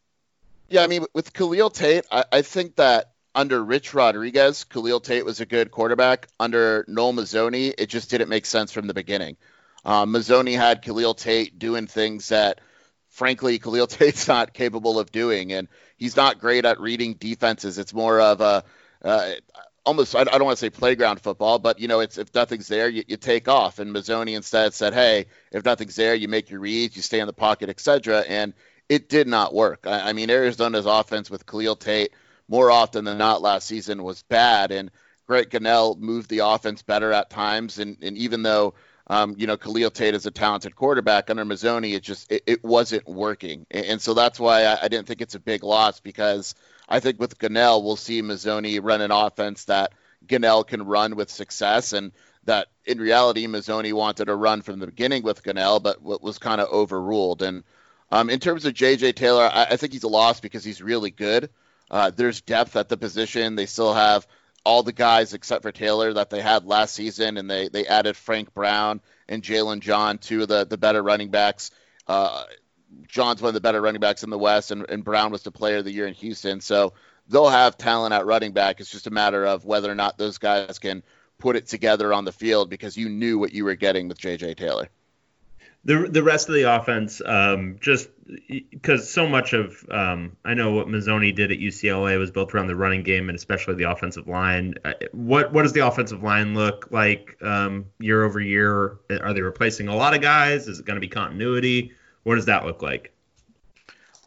Yeah, 0.68 0.84
I 0.84 0.88
mean 0.88 1.06
with 1.14 1.34
Khalil 1.34 1.70
Tate, 1.70 2.06
I, 2.12 2.26
I 2.32 2.42
think 2.42 2.76
that 2.76 3.13
under 3.36 3.64
Rich 3.64 3.94
Rodriguez, 3.94 4.64
Khalil 4.64 5.00
Tate 5.00 5.26
was 5.26 5.42
a 5.42 5.46
good 5.46 5.72
quarterback. 5.72 6.28
Under 6.40 6.86
Noel 6.88 7.14
Mazzone, 7.14 7.74
it 7.78 7.88
just 7.88 8.10
didn't 8.10 8.30
make 8.30 8.46
sense 8.46 8.72
from 8.72 8.88
the 8.88 8.94
beginning. 8.94 9.38
Um, 9.86 10.14
Mazzone 10.14 10.56
had 10.56 10.82
Khalil 10.82 11.14
Tate 11.14 11.58
doing 11.58 11.88
things 11.88 12.30
that, 12.30 12.62
frankly, 13.10 13.60
Khalil 13.64 13.88
Tate's 13.88 14.28
not 14.28 14.54
capable 14.54 15.00
of 15.00 15.12
doing, 15.12 15.52
and 15.52 15.68
he's 15.98 16.16
not 16.16 16.40
great 16.40 16.66
at 16.66 16.80
reading 16.80 17.16
defenses. 17.16 17.78
It's 17.78 17.94
more 17.94 18.20
of 18.20 18.42
a 18.42 18.64
uh, 19.04 19.34
almost 19.86 20.16
I, 20.16 20.24
don't 20.24 20.46
want 20.46 20.58
to 20.58 20.66
say 20.66 20.70
playground 20.70 21.20
football, 21.20 21.60
but 21.60 21.80
you 21.80 21.88
know, 21.88 22.00
it's 22.00 22.18
if 22.18 22.34
nothing's 22.34 22.68
there, 22.68 22.88
you, 22.88 23.04
you 23.08 23.18
take 23.18 23.48
off. 23.48 23.80
And 23.80 23.94
Mazzone 23.94 24.36
instead 24.36 24.74
said, 24.74 24.94
"Hey, 24.94 25.26
if 25.52 25.66
nothing's 25.66 25.96
there, 25.96 26.16
you 26.16 26.28
make 26.28 26.50
your 26.50 26.60
reads, 26.60 26.96
you 26.96 27.02
stay 27.02 27.20
in 27.20 27.28
the 27.28 27.34
pocket, 27.34 27.70
etc." 27.70 28.24
And 28.28 28.54
it 28.90 29.10
did 29.10 29.28
not 29.28 29.54
work. 29.54 29.86
I, 29.86 30.10
I 30.10 30.14
mean, 30.14 30.30
Arizona's 30.30 30.86
offense 30.86 31.30
with 31.30 31.46
Khalil 31.46 31.76
Tate 31.76 32.14
more 32.48 32.72
often 32.72 33.06
than 33.06 33.18
not 33.18 33.42
last 33.42 33.68
season 33.68 34.04
was 34.04 34.24
bad, 34.24 34.72
and 34.72 34.92
Greg 35.28 35.50
Gunnell 35.50 35.98
moved 35.98 36.30
the 36.30 36.40
offense 36.40 36.82
better 36.82 37.12
at 37.12 37.30
times, 37.30 37.80
and, 37.80 37.98
and 38.02 38.18
even 38.18 38.44
though 38.44 38.74
um, 39.08 39.36
you 39.38 39.48
know 39.48 39.58
Khalil 39.58 39.92
Tate 39.92 40.16
is 40.16 40.26
a 40.26 40.32
talented 40.32 40.76
quarterback 40.76 41.30
under 41.30 41.46
Mazzone, 41.46 41.94
it 41.94 42.04
just 42.04 42.32
it, 42.32 42.44
it 42.46 42.64
wasn't 42.64 43.08
working, 43.08 43.66
and, 43.72 43.86
and 43.86 44.02
so 44.02 44.14
that's 44.14 44.40
why 44.40 44.64
I, 44.66 44.84
I 44.84 44.88
didn't 44.88 45.08
think 45.08 45.22
it's 45.22 45.36
a 45.36 45.40
big 45.40 45.64
loss 45.64 46.00
because 46.00 46.56
I 46.88 47.00
think 47.00 47.20
with 47.20 47.38
Gunnell, 47.38 47.84
we'll 47.84 47.96
see 47.96 48.22
Mazzone 48.22 48.80
run 48.84 49.02
an 49.02 49.12
offense 49.12 49.66
that 49.66 49.94
Gunnell 50.28 50.68
can 50.68 50.84
run 50.86 51.16
with 51.16 51.30
success, 51.30 51.94
and 51.94 52.12
that 52.46 52.68
in 52.86 53.00
reality 53.00 53.48
Mazzone 53.48 53.94
wanted 53.94 54.26
to 54.26 54.36
run 54.36 54.62
from 54.62 54.80
the 54.80 54.88
beginning 54.88 55.24
with 55.24 55.44
Gunnell, 55.44 55.82
but 55.82 56.02
was 56.02 56.38
kind 56.38 56.60
of 56.60 56.70
overruled. 56.70 57.42
And 57.42 57.64
um, 58.12 58.30
in 58.30 58.40
terms 58.40 58.66
of 58.66 58.74
J.J. 58.74 59.14
Taylor, 59.14 59.44
I, 59.44 59.68
I, 59.72 59.78
think 59.78 59.94
he's 59.94 60.04
a 60.04 60.08
loss 60.08 60.40
because 60.40 60.64
he's 60.64 60.82
really 60.82 61.10
good. 61.10 61.50
Uh, 61.92 62.10
there's 62.10 62.42
depth 62.42 62.76
at 62.76 62.90
the 62.90 62.98
position. 62.98 63.56
They 63.56 63.66
still 63.66 63.94
have 63.94 64.28
all 64.66 64.84
the 64.84 64.94
guys 64.94 65.34
except 65.34 65.64
for 65.64 65.72
Taylor 65.72 66.14
that 66.14 66.30
they 66.30 66.42
had 66.42 66.66
last 66.66 66.96
season, 66.96 67.38
and 67.38 67.50
they 67.50 67.68
they 67.68 67.86
added 67.86 68.16
Frank 68.16 68.54
Brown 68.54 69.02
and 69.28 69.44
Jalen 69.44 69.82
John, 69.82 70.18
two 70.18 70.44
of 70.44 70.48
the 70.48 70.66
the 70.66 70.78
better 70.78 71.02
running 71.02 71.30
backs. 71.30 71.72
Uh, 72.08 72.44
John's 73.08 73.42
one 73.42 73.50
of 73.50 73.54
the 73.54 73.62
better 73.62 73.82
running 73.82 74.02
backs 74.02 74.24
in 74.24 74.30
the 74.30 74.38
West, 74.38 74.72
and, 74.72 74.90
and 74.90 75.04
Brown 75.04 75.32
was 75.32 75.44
the 75.44 75.52
player 75.52 75.78
of 75.78 75.86
the 75.86 75.92
year 75.92 76.08
in 76.08 76.14
Houston. 76.16 76.62
So 76.62 76.94
they'll 77.28 77.50
have 77.50 77.78
talent 77.78 78.14
at 78.14 78.26
running 78.26 78.54
back. 78.54 78.80
It's 78.80 78.92
just 78.92 79.08
a 79.08 79.12
matter 79.12 79.46
of 79.46 79.66
whether 79.66 79.92
or 79.92 79.96
not 79.96 80.18
those 80.18 80.38
guys 80.38 80.80
can 80.80 81.04
put 81.40 81.56
it 81.56 81.68
together 81.68 82.14
on 82.14 82.26
the 82.26 82.32
field 82.32 82.70
because 82.70 82.96
you 82.96 83.10
knew 83.10 83.40
what 83.40 83.54
you 83.54 83.66
were 83.66 83.76
getting 83.76 84.08
with 84.08 84.18
J.J. 84.18 84.56
Taylor. 84.56 84.90
The 85.86 86.08
the 86.10 86.24
rest 86.24 86.48
of 86.48 86.56
the 86.56 86.64
offense, 86.64 87.22
um, 87.26 87.78
just 87.82 88.08
because 88.72 89.10
so 89.10 89.28
much 89.28 89.54
of 89.54 89.86
um, 89.92 90.38
I 90.46 90.54
know 90.54 90.72
what 90.72 90.88
Mazzone 90.88 91.36
did 91.36 91.52
at 91.52 91.60
UCLA 91.60 92.18
was 92.18 92.32
built 92.32 92.54
around 92.54 92.68
the 92.68 92.76
running 92.76 93.04
game 93.04 93.28
and 93.30 93.38
especially 93.38 93.76
the 93.76 93.90
offensive 93.92 94.28
line. 94.28 94.76
Uh, 94.86 94.94
what 95.12 95.52
what 95.52 95.64
does 95.64 95.74
the 95.74 95.86
offensive 95.86 96.24
line 96.24 96.54
look 96.54 96.88
like 96.92 97.38
um, 97.42 97.86
year 98.00 98.24
over 98.24 98.40
year? 98.40 98.98
Are 99.10 99.34
they 99.34 99.42
replacing 99.42 99.90
a 99.90 99.96
lot 99.96 100.14
of 100.14 100.22
guys? 100.22 100.68
Is 100.68 100.80
it 100.80 100.86
going 100.86 100.96
to 100.96 101.02
be 101.02 101.10
continuity? 101.10 101.92
What 102.24 102.36
does 102.36 102.46
that 102.46 102.66
look 102.66 102.82
like? 102.82 103.14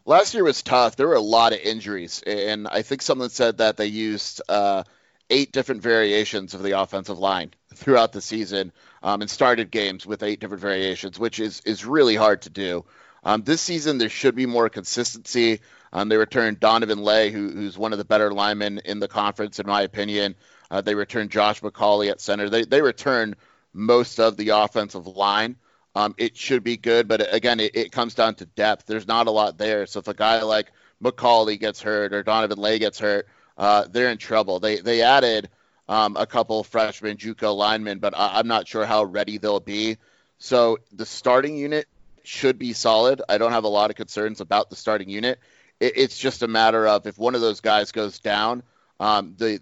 Last 0.05 0.33
year 0.33 0.43
was 0.43 0.61
tough. 0.61 0.95
There 0.95 1.07
were 1.07 1.15
a 1.15 1.19
lot 1.19 1.53
of 1.53 1.59
injuries, 1.59 2.23
and 2.25 2.67
I 2.67 2.81
think 2.81 3.01
someone 3.01 3.29
said 3.29 3.57
that 3.57 3.75
they 3.75 3.87
used 3.87 4.41
uh, 4.47 4.83
eight 5.29 5.51
different 5.51 5.81
variations 5.81 6.53
of 6.53 6.63
the 6.63 6.79
offensive 6.79 7.19
line 7.19 7.51
throughout 7.77 8.11
the 8.11 8.21
season 8.21 8.71
um, 9.03 9.21
and 9.21 9.29
started 9.29 9.71
games 9.71 10.05
with 10.05 10.23
eight 10.23 10.39
different 10.39 10.61
variations, 10.61 11.19
which 11.19 11.39
is 11.39 11.61
is 11.65 11.85
really 11.85 12.15
hard 12.15 12.41
to 12.43 12.49
do. 12.49 12.85
Um, 13.23 13.43
this 13.43 13.61
season, 13.61 13.97
there 13.97 14.09
should 14.09 14.35
be 14.35 14.45
more 14.45 14.69
consistency. 14.69 15.59
Um, 15.91 16.09
they 16.09 16.17
returned 16.17 16.59
Donovan 16.59 16.99
Laie, 16.99 17.31
who, 17.31 17.49
who's 17.49 17.77
one 17.77 17.91
of 17.91 17.97
the 17.97 18.05
better 18.05 18.31
linemen 18.31 18.81
in 18.85 18.99
the 18.99 19.07
conference, 19.07 19.59
in 19.59 19.67
my 19.67 19.81
opinion. 19.81 20.35
Uh, 20.69 20.81
they 20.81 20.95
returned 20.95 21.31
Josh 21.31 21.61
McCauley 21.61 22.09
at 22.09 22.21
center. 22.21 22.49
They 22.49 22.63
they 22.63 22.81
returned 22.81 23.35
most 23.73 24.19
of 24.19 24.37
the 24.37 24.49
offensive 24.49 25.07
line. 25.07 25.55
Um, 25.95 26.13
it 26.17 26.37
should 26.37 26.63
be 26.63 26.77
good, 26.77 27.07
but 27.07 27.33
again, 27.33 27.59
it, 27.59 27.75
it 27.75 27.91
comes 27.91 28.13
down 28.13 28.35
to 28.35 28.45
depth. 28.45 28.85
There's 28.85 29.07
not 29.07 29.27
a 29.27 29.31
lot 29.31 29.57
there. 29.57 29.85
So 29.87 29.99
if 29.99 30.07
a 30.07 30.13
guy 30.13 30.41
like 30.43 30.71
McCauley 31.03 31.59
gets 31.59 31.81
hurt 31.81 32.13
or 32.13 32.21
Donovan 32.21 32.59
Laie 32.59 32.79
gets 32.79 32.99
hurt, 32.99 33.27
uh, 33.57 33.85
they're 33.89 34.11
in 34.11 34.17
trouble. 34.17 34.59
They 34.59 34.77
they 34.77 35.01
added 35.01 35.49
um, 35.89 36.17
a 36.17 36.25
couple 36.25 36.63
freshman 36.63 37.17
JUCO 37.17 37.55
linemen, 37.55 37.99
but 37.99 38.13
I, 38.15 38.39
am 38.39 38.47
not 38.47 38.67
sure 38.67 38.85
how 38.85 39.03
ready 39.03 39.37
they'll 39.37 39.59
be. 39.59 39.97
So 40.39 40.79
the 40.91 41.05
starting 41.05 41.55
unit 41.55 41.87
should 42.23 42.59
be 42.59 42.73
solid. 42.73 43.21
I 43.27 43.37
don't 43.37 43.53
have 43.53 43.63
a 43.63 43.69
lot 43.69 43.89
of 43.89 43.95
concerns 43.95 44.41
about 44.41 44.69
the 44.69 44.75
starting 44.75 45.09
unit. 45.09 45.39
It, 45.79 45.93
it's 45.95 46.17
just 46.17 46.43
a 46.43 46.47
matter 46.47 46.87
of 46.87 47.07
if 47.07 47.17
one 47.17 47.35
of 47.35 47.41
those 47.41 47.61
guys 47.61 47.91
goes 47.91 48.19
down, 48.19 48.63
um, 48.99 49.35
the 49.37 49.59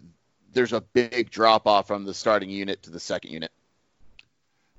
there's 0.52 0.74
a 0.74 0.82
big 0.82 1.30
drop 1.30 1.68
off 1.68 1.88
from 1.88 2.06
the 2.06 2.14
starting 2.14 2.50
unit 2.50 2.84
to 2.84 2.90
the 2.90 3.00
second 3.00 3.32
unit. 3.32 3.52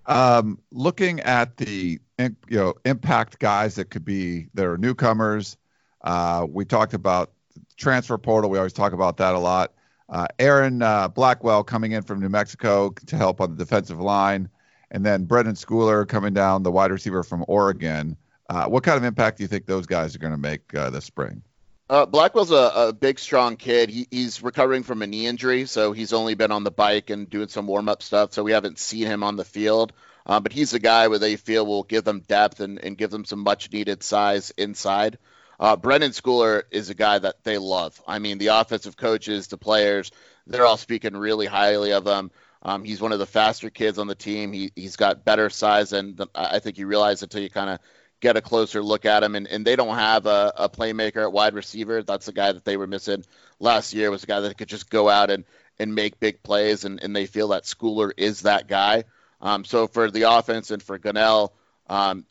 Um, 0.07 0.59
looking 0.73 1.21
at 1.21 1.57
the 1.57 2.01
you 2.19 2.37
know 2.51 2.75
impact 2.85 3.39
guys 3.39 3.75
that 3.75 3.91
could 3.91 4.05
be 4.05 4.49
that 4.55 4.65
are 4.67 4.79
newcomers, 4.79 5.57
uh, 6.03 6.47
we 6.49 6.65
talked 6.65 6.95
about 6.95 7.33
transfer 7.77 8.17
portal. 8.19 8.51
We 8.51 8.59
always 8.59 8.73
talk 8.73 8.93
about 8.93 9.19
that 9.19 9.35
a 9.35 9.39
lot. 9.39 9.73
Uh, 10.09 10.27
Aaron 10.39 10.83
uh, 10.83 11.09
Blackwell 11.09 11.65
coming 11.65 11.93
in 11.93 12.03
from 12.03 12.21
New 12.21 12.29
Mexico 12.29 12.91
to 13.07 13.17
help 13.17 13.41
on 13.41 13.51
the 13.51 13.57
defensive 13.57 14.01
line, 14.01 14.49
and 14.91 15.05
then 15.05 15.25
Brendan 15.25 15.55
Schooler 15.55 16.07
coming 16.07 16.33
down, 16.33 16.63
the 16.63 16.71
wide 16.71 16.93
receiver 16.93 17.23
from 17.23 17.45
Oregon. 17.49 18.17
Uh, 18.49 18.67
what 18.67 18.85
kind 18.85 18.97
of 18.97 19.05
impact 19.05 19.39
do 19.39 19.45
you 19.45 19.49
think 19.49 19.67
those 19.67 19.87
guys 19.87 20.15
are 20.15 20.21
going 20.21 20.33
to 20.33 20.39
make 20.39 20.73
uh, 20.75 20.91
this 20.91 21.05
spring? 21.05 21.43
Uh, 21.89 22.07
Blackwell's 22.07 22.51
a, 22.51 22.89
a, 22.89 22.93
big, 22.93 23.19
strong 23.19 23.57
kid. 23.57 23.91
He, 23.91 24.09
he's 24.11 24.43
recovering 24.43 24.83
from 24.83 25.03
a 25.03 25.07
knee 25.07 25.27
injury, 25.27 25.67
so 25.67 25.93
he's 25.93 26.13
only 26.13 26.35
been 26.35 26.51
on 26.51 26.65
the 26.65 26.71
bike 26.71 27.11
and 27.11 27.31
doing 27.31 27.49
some 27.49 27.67
warm 27.67 27.89
up 27.89 28.03
stuff, 28.03 28.33
so 28.33 28.43
we 28.43 28.53
haven't 28.53 28.79
seen 28.79 29.07
him 29.07 29.23
on 29.23 29.37
the 29.37 29.45
field. 29.45 29.93
Uh, 30.25 30.41
but 30.41 30.53
he's 30.53 30.75
a 30.75 30.81
guy 30.81 31.07
where 31.07 31.21
they 31.21 31.37
feel 31.37 31.65
will 31.65 31.85
give 31.85 32.03
them 32.03 32.21
depth 32.27 32.59
and, 32.59 32.83
and 32.83 32.99
give 32.99 33.11
them 33.11 33.25
some 33.25 33.41
much 33.41 33.73
needed 33.73 34.03
size 34.03 34.53
inside. 34.57 35.19
Uh, 35.59 35.77
Brendan 35.77 36.11
Schooler 36.11 36.63
is 36.71 36.91
a 36.91 36.95
guy 36.95 37.19
that 37.19 37.43
they 37.45 37.59
love. 37.59 38.01
I 38.07 38.19
mean, 38.19 38.39
the 38.39 38.49
offensive 38.49 38.97
coaches, 38.97 39.47
the 39.47 39.57
players, 39.57 40.11
they're 40.47 40.67
all 40.67 40.77
speaking 40.77 41.17
really 41.17 41.47
highly 41.47 41.93
of 41.93 42.07
him. 42.07 42.31
Um, 42.63 42.85
he's 42.85 43.01
one 43.01 43.13
of 43.13 43.19
the 43.19 43.27
faster 43.27 43.71
kids 43.71 43.99
on 43.99 44.07
the 44.07 44.15
team. 44.15 44.53
He, 44.53 44.73
he's 44.75 44.97
got 44.97 45.25
better 45.25 45.51
size, 45.51 45.93
and 45.93 46.21
I 46.35 46.59
think 46.59 46.79
you 46.79 46.87
realize 46.87 47.23
until 47.23 47.43
you 47.43 47.51
kind 47.51 47.71
of 47.71 47.79
get 48.21 48.37
a 48.37 48.41
closer 48.41 48.83
look 48.83 49.05
at 49.05 49.23
him. 49.23 49.35
And, 49.35 49.47
and 49.47 49.65
they 49.65 49.77
don't 49.77 49.95
have 49.95 50.27
a, 50.27 50.53
a 50.57 50.69
playmaker 50.69 51.23
at 51.23 51.33
wide 51.33 51.55
receiver. 51.55 52.03
That's 52.03 52.27
the 52.27 52.33
guy 52.33 52.53
that 52.53 52.65
they 52.65 52.77
were 52.77 52.87
missing 52.87 53.25
last 53.61 53.95
year. 53.95 54.11
Was 54.11 54.25
a 54.25 54.27
guy 54.27 54.41
that 54.41 54.59
could 54.59 54.69
just 54.69 54.91
go 54.91 55.09
out 55.09 55.31
and, 55.31 55.45
and 55.79 55.95
make 55.95 56.19
big 56.19 56.43
plays, 56.43 56.85
and, 56.85 57.03
and 57.03 57.15
they 57.15 57.27
feel 57.27 57.49
that 57.49 57.65
Schooler 57.65 58.11
is 58.17 58.43
that 58.43 58.69
guy. 58.69 59.05
Um, 59.41 59.65
so 59.65 59.87
for 59.87 60.11
the 60.11 60.23
offense 60.23 60.71
and 60.71 60.83
for 60.83 60.99
Gunnell, 60.99 61.51
um, 61.89 62.25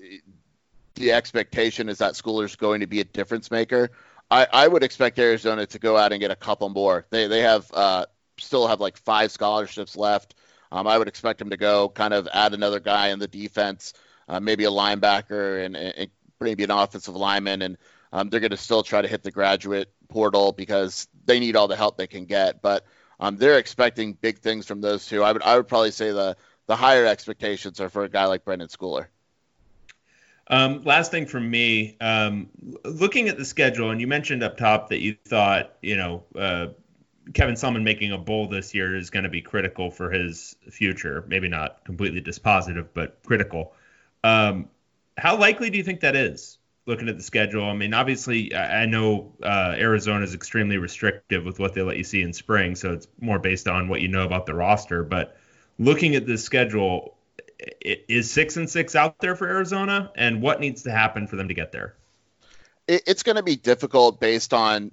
the 0.96 1.12
expectation 1.12 1.89
is 1.89 2.00
that 2.00 2.14
Schooler's 2.14 2.56
going 2.56 2.80
to 2.82 2.88
be 2.88 3.02
a 3.02 3.04
difference 3.04 3.52
maker. 3.52 3.91
I, 4.32 4.48
I 4.52 4.68
would 4.68 4.84
expect 4.84 5.20
Arizona 5.20 5.66
to 5.68 5.80
go 5.80 5.98
out 5.98 6.12
and 6.12 6.20
get 6.20 6.32
a 6.32 6.36
couple 6.36 6.70
more. 6.70 7.06
They 7.10 7.28
they 7.28 7.41
have 7.41 7.72
uh, 7.74 8.06
still 8.39 8.68
have 8.68 8.80
like 8.80 8.98
five 8.98 9.32
scholarships 9.32 9.96
left. 9.96 10.36
Um, 10.72 10.88
I 10.88 10.98
would 10.98 11.08
expect 11.08 11.39
them 11.39 11.52
to 11.52 11.58
go 11.58 11.89
kind 11.89 12.14
of 12.14 12.28
add 12.34 12.54
another 12.54 12.80
guy 12.80 13.10
in 13.10 13.20
the 13.20 13.28
defense, 13.28 13.93
uh, 14.28 14.39
maybe 14.39 14.66
a 14.66 14.70
linebacker 14.70 15.64
and, 15.64 15.76
and, 15.76 16.10
maybe 16.41 16.64
an 16.64 16.72
offensive 16.72 17.16
lineman, 17.16 17.62
and 17.62 17.78
um, 18.12 18.30
they're 18.30 18.41
going 18.41 18.52
to 18.52 18.58
still 18.58 18.84
try 18.84 19.02
to 19.02 19.08
hit 19.08 19.24
the 19.24 19.32
graduate 19.32 19.89
portal 20.10 20.52
because 20.52 21.08
they 21.26 21.39
need 21.39 21.56
all 21.56 21.68
the 21.68 21.78
help 21.78 21.98
they 21.98 22.08
can 22.08 22.26
get. 22.26 22.62
But 22.62 22.86
um, 23.20 23.38
they're 23.38 23.58
expecting 23.58 24.14
big 24.14 24.39
things 24.39 24.66
from 24.66 24.82
those 24.82 25.06
two. 25.06 25.24
I 25.24 25.32
would 25.32 25.43
I 25.43 25.56
would 25.56 25.68
probably 25.68 25.91
say 25.91 26.12
the 26.12 26.36
the 26.68 26.76
higher 26.76 27.06
expectations 27.06 27.80
are 27.80 27.89
for 27.89 28.04
a 28.04 28.10
guy 28.10 28.26
like 28.26 28.43
Brendan 28.43 28.68
Schooler. 28.68 29.08
Um, 30.48 30.84
last 30.84 31.12
thing 31.12 31.26
from 31.26 31.50
me, 31.50 31.98
um, 32.00 32.50
looking 32.84 33.30
at 33.30 33.38
the 33.38 33.46
schedule, 33.46 33.89
and 33.89 34.00
you 34.00 34.08
mentioned 34.08 34.43
up 34.43 34.58
top 34.58 34.89
that 34.89 35.00
you 35.00 35.16
thought, 35.26 35.74
you 35.82 35.98
know, 35.98 36.24
uh, 36.38 36.68
Kevin 37.34 37.56
Sumlin 37.56 37.84
making 37.84 38.12
a 38.12 38.18
bowl 38.18 38.48
this 38.48 38.74
year 38.74 38.96
is 38.96 39.10
going 39.10 39.24
to 39.24 39.30
be 39.30 39.41
critical 39.41 39.89
for 39.89 40.12
his 40.12 40.56
future. 40.70 41.26
Maybe 41.28 41.48
not 41.48 41.84
completely 41.84 42.22
dispositive, 42.22 42.88
but 42.93 43.18
critical. 43.26 43.74
Um, 44.24 44.70
how 45.18 45.38
likely 45.38 45.70
do 45.70 45.78
you 45.78 45.84
think 45.84 46.02
that 46.02 46.16
is? 46.16 46.60
Looking 46.86 47.10
at 47.10 47.18
the 47.18 47.24
schedule, 47.24 47.66
I 47.66 47.74
mean, 47.74 47.96
obviously, 47.96 48.56
I 48.56 48.86
know 48.86 49.34
uh, 49.41 49.74
Arizona 49.76 50.24
is 50.24 50.36
extremely 50.36 50.78
restrictive 50.78 51.43
with 51.43 51.58
what 51.58 51.74
they 51.74 51.82
let 51.82 51.98
you 51.98 52.04
see 52.04 52.22
in 52.22 52.32
spring, 52.32 52.76
so 52.76 52.93
it's 52.93 53.08
more 53.20 53.39
based 53.39 53.68
on 53.68 53.88
what 53.88 54.02
you 54.02 54.08
know 54.08 54.24
about 54.24 54.46
the 54.46 54.54
roster. 54.54 55.04
But 55.04 55.36
looking 55.80 56.16
at 56.16 56.28
the 56.28 56.38
schedule, 56.38 57.14
is 57.82 58.32
six 58.32 58.57
and 58.57 58.70
six 58.70 58.95
out 58.95 59.20
there 59.20 59.36
for 59.36 59.47
Arizona, 59.47 60.11
and 60.16 60.41
what 60.41 60.59
needs 60.59 60.84
to 60.84 60.91
happen 60.91 61.28
for 61.28 61.36
them 61.36 61.47
to 61.47 61.53
get 61.53 61.72
there? 61.72 61.95
It's 62.88 63.24
going 63.24 63.38
to 63.38 63.43
be 63.43 63.55
difficult 63.55 64.20
based 64.20 64.53
on 64.53 64.91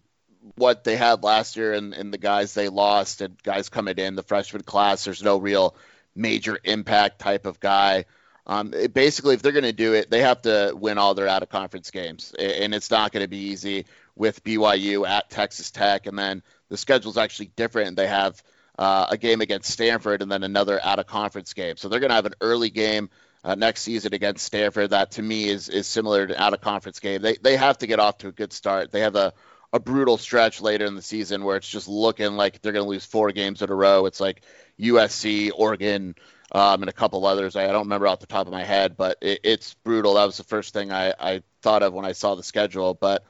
what 0.56 0.82
they 0.84 0.96
had 0.96 1.22
last 1.22 1.56
year 1.56 1.72
and, 1.74 1.92
and 1.92 2.12
the 2.12 2.18
guys 2.18 2.54
they 2.54 2.68
lost 2.68 3.20
and 3.20 3.40
guys 3.42 3.68
coming 3.68 3.98
in 3.98 4.16
the 4.16 4.22
freshman 4.22 4.62
class. 4.62 5.04
There's 5.04 5.22
no 5.22 5.36
real 5.36 5.76
major 6.14 6.58
impact 6.64 7.18
type 7.18 7.46
of 7.46 7.60
guy. 7.60 8.06
Um, 8.46 8.74
it, 8.74 8.92
basically, 8.92 9.34
if 9.34 9.42
they're 9.42 9.52
going 9.52 9.62
to 9.64 9.72
do 9.72 9.94
it, 9.94 10.10
they 10.10 10.22
have 10.22 10.42
to 10.42 10.72
win 10.74 10.98
all 10.98 11.14
their 11.14 11.28
out 11.28 11.42
of 11.42 11.48
conference 11.48 11.90
games, 11.90 12.34
and 12.38 12.74
it's 12.74 12.90
not 12.90 13.12
going 13.12 13.22
to 13.22 13.28
be 13.28 13.50
easy 13.50 13.86
with 14.16 14.42
BYU 14.42 15.06
at 15.08 15.30
Texas 15.30 15.70
Tech, 15.70 16.06
and 16.06 16.18
then 16.18 16.42
the 16.68 16.76
schedule's 16.76 17.16
actually 17.16 17.52
different. 17.54 17.96
They 17.96 18.08
have 18.08 18.42
uh, 18.78 19.06
a 19.10 19.16
game 19.16 19.40
against 19.40 19.70
Stanford, 19.70 20.22
and 20.22 20.30
then 20.30 20.42
another 20.42 20.80
out 20.82 20.98
of 20.98 21.06
conference 21.06 21.52
game. 21.52 21.76
So 21.76 21.88
they're 21.88 22.00
going 22.00 22.10
to 22.10 22.16
have 22.16 22.26
an 22.26 22.34
early 22.40 22.70
game 22.70 23.10
uh, 23.44 23.54
next 23.54 23.82
season 23.82 24.14
against 24.14 24.44
Stanford. 24.44 24.90
That 24.90 25.12
to 25.12 25.22
me 25.22 25.48
is 25.48 25.68
is 25.68 25.86
similar 25.86 26.26
to 26.26 26.34
an 26.34 26.40
out 26.40 26.54
of 26.54 26.60
conference 26.60 27.00
game. 27.00 27.22
They 27.22 27.36
they 27.36 27.56
have 27.56 27.78
to 27.78 27.86
get 27.86 28.00
off 28.00 28.18
to 28.18 28.28
a 28.28 28.32
good 28.32 28.52
start. 28.52 28.90
They 28.90 29.00
have 29.00 29.16
a 29.16 29.32
a 29.72 29.80
brutal 29.80 30.18
stretch 30.18 30.60
later 30.60 30.84
in 30.84 30.94
the 30.94 31.02
season 31.02 31.44
where 31.44 31.56
it's 31.56 31.68
just 31.68 31.88
looking 31.88 32.36
like 32.36 32.60
they're 32.60 32.72
going 32.72 32.84
to 32.84 32.90
lose 32.90 33.06
four 33.06 33.32
games 33.32 33.62
in 33.62 33.70
a 33.70 33.74
row. 33.74 34.04
It's 34.04 34.20
like 34.20 34.42
USC, 34.78 35.50
Oregon, 35.54 36.14
um, 36.52 36.82
and 36.82 36.90
a 36.90 36.92
couple 36.92 37.24
others. 37.24 37.56
I, 37.56 37.64
I, 37.64 37.72
don't 37.72 37.84
remember 37.84 38.06
off 38.06 38.20
the 38.20 38.26
top 38.26 38.46
of 38.46 38.52
my 38.52 38.64
head, 38.64 38.96
but 38.98 39.16
it, 39.22 39.40
it's 39.44 39.72
brutal. 39.82 40.14
That 40.14 40.26
was 40.26 40.36
the 40.36 40.44
first 40.44 40.74
thing 40.74 40.92
I, 40.92 41.14
I 41.18 41.42
thought 41.62 41.82
of 41.82 41.94
when 41.94 42.04
I 42.04 42.12
saw 42.12 42.34
the 42.34 42.42
schedule. 42.42 42.92
But 42.92 43.24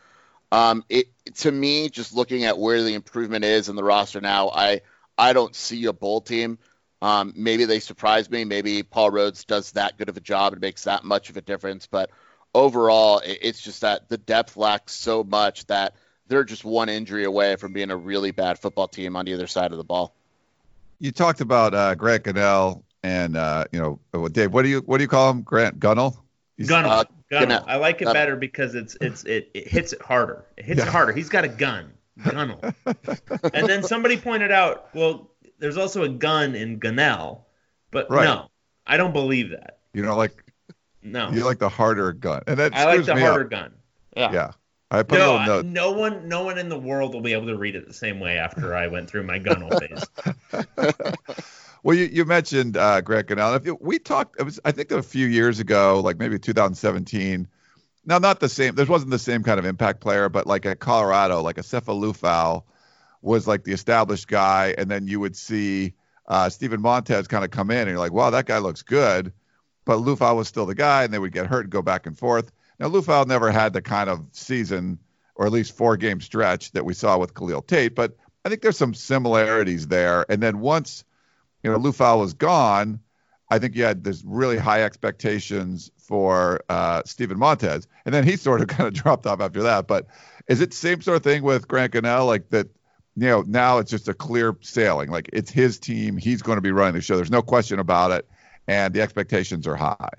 um, 0.50 0.84
it 0.88 1.06
to 1.36 1.52
me, 1.52 1.88
just 1.88 2.12
looking 2.12 2.44
at 2.44 2.58
where 2.58 2.82
the 2.82 2.94
improvement 2.94 3.44
is 3.44 3.68
in 3.68 3.76
the 3.76 3.84
roster 3.84 4.20
now, 4.20 4.50
I 4.50 4.80
I 5.18 5.32
don't 5.32 5.54
see 5.54 5.84
a 5.86 5.92
bowl 5.92 6.20
team. 6.20 6.58
Um, 7.00 7.32
maybe 7.36 7.64
they 7.64 7.80
surprise 7.80 8.30
me. 8.30 8.44
Maybe 8.44 8.82
Paul 8.82 9.10
Rhoads 9.10 9.46
does 9.46 9.72
that 9.72 9.98
good 9.98 10.08
of 10.08 10.16
a 10.16 10.20
job 10.20 10.52
and 10.52 10.62
makes 10.62 10.84
that 10.84 11.04
much 11.04 11.30
of 11.30 11.36
a 11.36 11.40
difference. 11.40 11.86
But 11.86 12.10
overall, 12.54 13.18
it, 13.18 13.38
it's 13.42 13.60
just 13.60 13.80
that 13.80 14.08
the 14.08 14.18
depth 14.18 14.56
lacks 14.56 14.92
so 14.94 15.24
much 15.24 15.66
that 15.66 15.94
they're 16.28 16.44
just 16.44 16.64
one 16.64 16.88
injury 16.88 17.24
away 17.24 17.56
from 17.56 17.72
being 17.72 17.90
a 17.90 17.96
really 17.96 18.30
bad 18.30 18.58
football 18.58 18.88
team 18.88 19.16
on 19.16 19.26
either 19.28 19.46
side 19.46 19.72
of 19.72 19.78
the 19.78 19.84
ball. 19.84 20.14
You 21.00 21.10
talked 21.10 21.40
about 21.40 21.74
uh, 21.74 21.94
Grant 21.96 22.22
Gunnell 22.24 22.84
and 23.02 23.36
uh, 23.36 23.64
you 23.72 23.80
know 23.80 23.98
uh, 24.14 24.28
Dave. 24.28 24.52
What 24.54 24.62
do 24.62 24.68
you 24.68 24.78
what 24.86 24.98
do 24.98 25.02
you 25.04 25.08
call 25.08 25.30
him? 25.30 25.42
Grant 25.42 25.80
Gunnell. 25.80 26.16
He's- 26.56 26.68
Gunnel. 26.70 26.90
uh, 26.90 27.04
Gunnel. 27.30 27.48
Gunnel. 27.48 27.64
I 27.66 27.76
like 27.76 28.00
it 28.00 28.04
Gunnel. 28.04 28.12
better 28.14 28.36
because 28.36 28.74
it's 28.76 28.96
it's 29.00 29.24
it, 29.24 29.50
it 29.54 29.66
hits 29.66 29.92
it 29.92 30.00
harder. 30.02 30.44
It 30.56 30.64
hits 30.64 30.78
Yeah. 30.78 30.86
it 30.86 30.90
harder. 30.90 31.12
He's 31.12 31.28
got 31.28 31.44
a 31.44 31.48
gun. 31.48 31.92
Gunnel. 32.24 32.60
and 33.54 33.68
then 33.68 33.82
somebody 33.82 34.16
pointed 34.16 34.50
out, 34.52 34.94
well, 34.94 35.30
there's 35.58 35.76
also 35.76 36.02
a 36.02 36.08
gun 36.08 36.54
in 36.54 36.78
Gunnel, 36.78 37.46
but 37.90 38.10
Right. 38.10 38.24
no, 38.24 38.48
I 38.86 38.96
don't 38.96 39.12
believe 39.12 39.50
that. 39.50 39.78
You 39.94 40.02
know, 40.02 40.16
like 40.16 40.44
No, 41.02 41.30
you 41.30 41.44
like 41.44 41.58
the 41.58 41.68
harder 41.68 42.12
gun, 42.12 42.42
and 42.46 42.58
that 42.58 42.74
I 42.74 42.84
like 42.84 43.04
the 43.04 43.18
harder 43.18 43.44
up. 43.44 43.50
gun. 43.50 43.74
Yeah, 44.16 44.32
yeah. 44.32 44.50
I 44.90 45.02
put 45.02 45.16
a 45.16 45.22
No, 45.22 45.24
little 45.32 45.38
I- 45.40 45.46
note. 45.46 45.64
no 45.66 45.92
one, 45.92 46.28
no 46.28 46.42
one 46.44 46.58
in 46.58 46.68
the 46.68 46.78
world 46.78 47.14
will 47.14 47.22
be 47.22 47.32
able 47.32 47.46
to 47.46 47.56
read 47.56 47.76
it 47.76 47.86
the 47.88 47.94
same 47.94 48.20
way 48.20 48.36
after 48.36 48.74
I 48.74 48.88
went 48.88 49.08
through 49.08 49.22
my 49.22 49.38
Gunnel 49.38 49.70
phase. 49.78 51.14
Well, 51.84 51.96
you, 51.96 52.04
you 52.04 52.24
mentioned 52.24 52.76
uh, 52.76 53.00
Grant 53.00 53.26
Gunnell. 53.26 53.56
If 53.56 53.66
you, 53.66 53.76
we 53.80 53.98
talked, 53.98 54.38
it 54.38 54.44
was 54.44 54.60
I 54.64 54.70
think 54.70 54.92
a 54.92 55.02
few 55.02 55.26
years 55.26 55.58
ago, 55.58 55.98
like 55.98 56.16
maybe 56.16 56.38
2017. 56.38 57.48
Now, 58.04 58.18
not 58.18 58.40
the 58.40 58.48
same. 58.48 58.74
There 58.74 58.86
wasn't 58.86 59.10
the 59.12 59.18
same 59.18 59.42
kind 59.42 59.58
of 59.58 59.64
impact 59.64 60.00
player, 60.00 60.28
but 60.28 60.46
like 60.46 60.66
at 60.66 60.80
Colorado, 60.80 61.42
like 61.42 61.58
a 61.58 61.62
Sefo 61.62 61.98
Liufau 62.00 62.64
was 63.20 63.46
like 63.46 63.62
the 63.64 63.72
established 63.72 64.26
guy, 64.26 64.74
and 64.76 64.90
then 64.90 65.06
you 65.06 65.20
would 65.20 65.36
see 65.36 65.94
uh, 66.26 66.48
Steven 66.48 66.80
Montez 66.80 67.28
kind 67.28 67.44
of 67.44 67.50
come 67.50 67.70
in, 67.70 67.78
and 67.78 67.90
you're 67.90 67.98
like, 67.98 68.12
wow, 68.12 68.30
that 68.30 68.46
guy 68.46 68.58
looks 68.58 68.82
good. 68.82 69.32
But 69.84 69.98
Liufau 69.98 70.36
was 70.36 70.48
still 70.48 70.66
the 70.66 70.74
guy, 70.74 71.04
and 71.04 71.14
they 71.14 71.18
would 71.18 71.32
get 71.32 71.46
hurt 71.46 71.64
and 71.64 71.70
go 71.70 71.82
back 71.82 72.06
and 72.06 72.18
forth. 72.18 72.50
Now, 72.78 72.88
Liufau 72.88 73.26
never 73.26 73.50
had 73.50 73.72
the 73.72 73.82
kind 73.82 74.10
of 74.10 74.24
season, 74.32 74.98
or 75.36 75.46
at 75.46 75.52
least 75.52 75.76
four 75.76 75.96
game 75.96 76.20
stretch 76.20 76.72
that 76.72 76.84
we 76.84 76.94
saw 76.94 77.18
with 77.18 77.34
Khalil 77.34 77.62
Tate, 77.62 77.94
but 77.94 78.16
I 78.44 78.48
think 78.48 78.62
there's 78.62 78.76
some 78.76 78.94
similarities 78.94 79.86
there. 79.86 80.26
And 80.28 80.42
then 80.42 80.58
once 80.58 81.04
you 81.62 81.70
know, 81.70 81.78
Lufau 81.78 82.18
was 82.18 82.34
gone, 82.34 83.00
I 83.48 83.58
think 83.58 83.76
you 83.76 83.84
had 83.84 84.02
this 84.02 84.22
really 84.24 84.58
high 84.58 84.82
expectations 84.82 85.90
for 86.12 86.60
uh, 86.68 87.00
Steven 87.06 87.38
Montez, 87.38 87.88
and 88.04 88.14
then 88.14 88.22
he 88.22 88.36
sort 88.36 88.60
of 88.60 88.66
kind 88.68 88.86
of 88.86 88.92
dropped 88.92 89.26
off 89.26 89.40
after 89.40 89.62
that. 89.62 89.86
But 89.86 90.08
is 90.46 90.60
it 90.60 90.74
same 90.74 91.00
sort 91.00 91.16
of 91.16 91.22
thing 91.22 91.42
with 91.42 91.66
Grant 91.66 91.94
Gunnell, 91.94 92.26
like 92.26 92.50
that? 92.50 92.68
You 93.16 93.28
know, 93.28 93.44
now 93.46 93.78
it's 93.78 93.90
just 93.90 94.08
a 94.08 94.14
clear 94.14 94.54
sailing. 94.60 95.08
Like 95.10 95.30
it's 95.32 95.50
his 95.50 95.78
team, 95.78 96.18
he's 96.18 96.42
going 96.42 96.56
to 96.56 96.62
be 96.62 96.70
running 96.70 96.96
the 96.96 97.00
show. 97.00 97.16
There's 97.16 97.30
no 97.30 97.40
question 97.40 97.78
about 97.78 98.10
it, 98.10 98.28
and 98.68 98.92
the 98.92 99.00
expectations 99.00 99.66
are 99.66 99.74
high. 99.74 100.10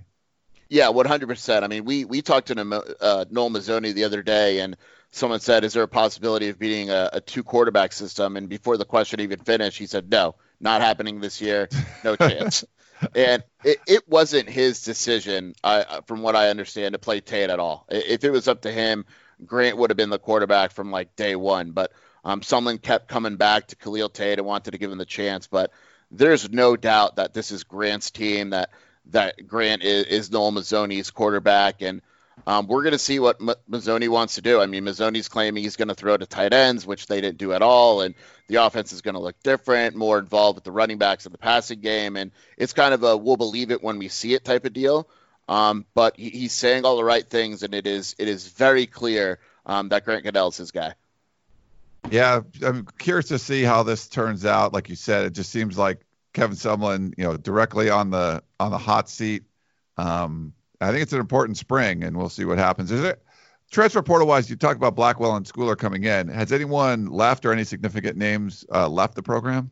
Yeah, 0.67 0.87
100%. 0.87 1.61
I 1.61 1.67
mean, 1.67 1.85
we 1.85 2.05
we 2.05 2.23
talked 2.23 2.47
to 2.47 2.59
uh, 2.99 3.25
Noel 3.29 3.51
Mazzone 3.51 3.93
the 3.93 4.05
other 4.05 4.23
day, 4.23 4.61
and 4.61 4.75
someone 5.11 5.41
said, 5.41 5.63
"Is 5.63 5.73
there 5.73 5.83
a 5.83 5.87
possibility 5.87 6.49
of 6.49 6.57
beating 6.57 6.89
a, 6.89 7.11
a 7.13 7.21
two 7.21 7.43
quarterback 7.43 7.93
system?" 7.93 8.35
And 8.35 8.49
before 8.49 8.77
the 8.77 8.85
question 8.85 9.19
even 9.19 9.41
finished, 9.41 9.77
he 9.77 9.85
said, 9.85 10.09
"No, 10.09 10.33
not 10.59 10.81
happening 10.81 11.19
this 11.19 11.39
year. 11.39 11.69
No 12.03 12.15
chance." 12.15 12.65
and 13.15 13.43
it, 13.63 13.79
it 13.87 14.07
wasn't 14.07 14.49
his 14.49 14.83
decision, 14.83 15.55
uh, 15.63 16.01
from 16.01 16.21
what 16.21 16.35
I 16.35 16.49
understand, 16.49 16.93
to 16.93 16.99
play 16.99 17.21
Tate 17.21 17.49
at 17.49 17.59
all. 17.59 17.85
If 17.89 18.23
it 18.23 18.31
was 18.31 18.47
up 18.47 18.61
to 18.61 18.71
him, 18.71 19.05
Grant 19.45 19.77
would 19.77 19.89
have 19.89 19.97
been 19.97 20.09
the 20.09 20.19
quarterback 20.19 20.71
from 20.71 20.91
like 20.91 21.15
day 21.15 21.35
one. 21.35 21.71
But 21.71 21.91
um, 22.23 22.41
someone 22.41 22.77
kept 22.77 23.07
coming 23.07 23.35
back 23.35 23.67
to 23.67 23.75
Khalil 23.75 24.09
Tate 24.09 24.39
and 24.39 24.47
wanted 24.47 24.71
to 24.71 24.77
give 24.77 24.91
him 24.91 24.97
the 24.97 25.05
chance. 25.05 25.47
But 25.47 25.71
there's 26.11 26.49
no 26.49 26.75
doubt 26.75 27.17
that 27.17 27.33
this 27.33 27.51
is 27.51 27.63
Grant's 27.63 28.11
team. 28.11 28.51
That 28.51 28.69
that 29.07 29.47
Grant 29.47 29.83
is, 29.83 30.05
is 30.05 30.31
Noel 30.31 30.51
Mazzone's 30.51 31.11
quarterback, 31.11 31.81
and 31.81 32.01
um, 32.45 32.67
we're 32.67 32.83
going 32.83 32.93
to 32.93 32.99
see 32.99 33.19
what 33.19 33.39
M- 33.39 33.55
Mazzone 33.69 34.07
wants 34.09 34.35
to 34.35 34.41
do. 34.41 34.59
I 34.59 34.65
mean, 34.65 34.83
Mazzone's 34.83 35.29
claiming 35.29 35.63
he's 35.63 35.75
going 35.75 35.87
to 35.87 35.95
throw 35.95 36.17
to 36.17 36.25
tight 36.25 36.53
ends, 36.53 36.85
which 36.85 37.07
they 37.07 37.21
didn't 37.21 37.37
do 37.37 37.53
at 37.53 37.61
all, 37.61 38.01
and 38.01 38.15
the 38.47 38.55
offense 38.55 38.91
is 38.91 39.01
going 39.01 39.15
to 39.15 39.21
look 39.21 39.41
different, 39.43 39.95
more 39.95 40.19
involved 40.19 40.55
with 40.57 40.63
the 40.63 40.71
running 40.71 40.97
backs 40.97 41.25
in 41.25 41.31
the 41.31 41.37
passing 41.37 41.79
game, 41.79 42.17
and 42.17 42.31
it's 42.57 42.73
kind 42.73 42.93
of 42.93 43.03
a 43.03 43.15
we'll 43.15 43.37
believe 43.37 43.71
it 43.71 43.83
when 43.83 43.97
we 43.97 44.09
see 44.09 44.33
it 44.33 44.43
type 44.43 44.65
of 44.65 44.73
deal. 44.73 45.07
Um, 45.47 45.85
but 45.93 46.17
he, 46.17 46.29
he's 46.29 46.53
saying 46.53 46.85
all 46.85 46.97
the 46.97 47.03
right 47.03 47.27
things, 47.27 47.63
and 47.63 47.73
it 47.73 47.87
is 47.87 48.15
it 48.19 48.27
is 48.27 48.47
very 48.47 48.85
clear 48.85 49.39
um, 49.65 49.89
that 49.89 50.05
Grant 50.05 50.25
Gunnell's 50.25 50.57
his 50.57 50.71
guy. 50.71 50.93
Yeah, 52.11 52.41
I'm 52.61 52.85
curious 52.97 53.29
to 53.29 53.39
see 53.39 53.63
how 53.63 53.83
this 53.83 54.07
turns 54.07 54.45
out. 54.45 54.73
Like 54.73 54.89
you 54.89 54.95
said, 54.95 55.25
it 55.25 55.33
just 55.33 55.49
seems 55.49 55.77
like 55.77 56.01
Kevin 56.33 56.57
Sumlin, 56.57 57.13
you 57.17 57.23
know, 57.23 57.37
directly 57.37 57.89
on 57.89 58.09
the 58.09 58.43
on 58.59 58.71
the 58.71 58.77
hot 58.77 59.09
seat. 59.09 59.43
Um, 59.97 60.53
I 60.83 60.91
think 60.91 61.03
it's 61.03 61.13
an 61.13 61.19
important 61.19 61.57
spring, 61.57 62.03
and 62.03 62.17
we'll 62.17 62.29
see 62.29 62.45
what 62.45 62.57
happens. 62.57 62.91
Is 62.91 63.03
it 63.03 63.23
transfer 63.71 64.01
portal 64.01 64.27
wise? 64.27 64.49
You 64.49 64.55
talk 64.55 64.75
about 64.75 64.95
Blackwell 64.95 65.35
and 65.35 65.45
Schooler 65.45 65.77
coming 65.77 66.03
in. 66.03 66.27
Has 66.27 66.51
anyone 66.51 67.07
left 67.07 67.45
or 67.45 67.51
any 67.51 67.63
significant 67.63 68.17
names 68.17 68.65
uh, 68.71 68.87
left 68.87 69.15
the 69.15 69.23
program? 69.23 69.71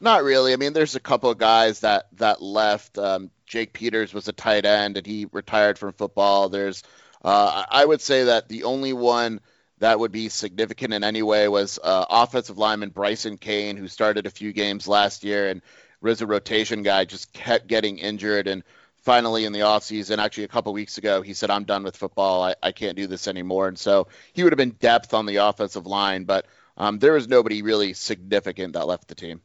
Not 0.00 0.24
really. 0.24 0.52
I 0.52 0.56
mean, 0.56 0.72
there's 0.72 0.96
a 0.96 1.00
couple 1.00 1.30
of 1.30 1.38
guys 1.38 1.80
that 1.80 2.08
that 2.14 2.42
left. 2.42 2.98
Um, 2.98 3.30
Jake 3.46 3.72
Peters 3.72 4.12
was 4.12 4.26
a 4.26 4.32
tight 4.32 4.64
end, 4.64 4.96
and 4.96 5.06
he 5.06 5.28
retired 5.30 5.78
from 5.78 5.92
football. 5.92 6.48
There's, 6.48 6.82
uh, 7.24 7.64
I 7.70 7.84
would 7.84 8.00
say 8.00 8.24
that 8.24 8.48
the 8.48 8.64
only 8.64 8.92
one 8.92 9.40
that 9.78 9.98
would 9.98 10.12
be 10.12 10.28
significant 10.28 10.94
in 10.94 11.04
any 11.04 11.22
way 11.22 11.48
was 11.48 11.78
uh, 11.82 12.04
offensive 12.08 12.56
lineman 12.56 12.90
Bryson 12.90 13.36
Kane, 13.36 13.76
who 13.76 13.88
started 13.88 14.26
a 14.26 14.30
few 14.30 14.52
games 14.52 14.88
last 14.88 15.22
year 15.22 15.48
and 15.48 15.60
was 16.00 16.20
a 16.20 16.26
rotation 16.26 16.82
guy, 16.82 17.04
just 17.04 17.32
kept 17.32 17.66
getting 17.66 17.98
injured. 17.98 18.48
And 18.48 18.64
finally, 19.02 19.44
in 19.44 19.52
the 19.52 19.60
offseason, 19.60 20.18
actually 20.18 20.44
a 20.44 20.48
couple 20.48 20.72
weeks 20.72 20.98
ago, 20.98 21.22
he 21.22 21.34
said, 21.34 21.50
I'm 21.50 21.64
done 21.64 21.82
with 21.82 21.96
football. 21.96 22.42
I, 22.42 22.54
I 22.62 22.72
can't 22.72 22.96
do 22.96 23.06
this 23.06 23.28
anymore. 23.28 23.68
And 23.68 23.78
so 23.78 24.08
he 24.32 24.42
would 24.42 24.52
have 24.52 24.58
been 24.58 24.70
depth 24.70 25.12
on 25.12 25.26
the 25.26 25.36
offensive 25.36 25.86
line, 25.86 26.24
but 26.24 26.46
um, 26.76 26.98
there 26.98 27.12
was 27.12 27.28
nobody 27.28 27.62
really 27.62 27.92
significant 27.92 28.72
that 28.72 28.86
left 28.86 29.08
the 29.08 29.14
team. 29.14 29.40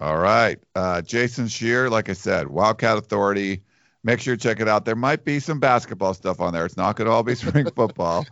All 0.00 0.18
right, 0.18 0.58
uh, 0.74 1.00
Jason 1.02 1.46
Scheer, 1.46 1.88
like 1.88 2.08
I 2.08 2.14
said, 2.14 2.48
Wildcat 2.48 2.98
Authority. 2.98 3.62
Make 4.04 4.18
sure 4.18 4.34
you 4.34 4.38
check 4.38 4.58
it 4.58 4.66
out. 4.66 4.84
There 4.84 4.96
might 4.96 5.24
be 5.24 5.38
some 5.38 5.60
basketball 5.60 6.12
stuff 6.12 6.40
on 6.40 6.52
there. 6.52 6.66
It's 6.66 6.76
not 6.76 6.96
going 6.96 7.06
to 7.06 7.12
all 7.12 7.22
be 7.22 7.34
spring 7.36 7.70
football. 7.70 8.26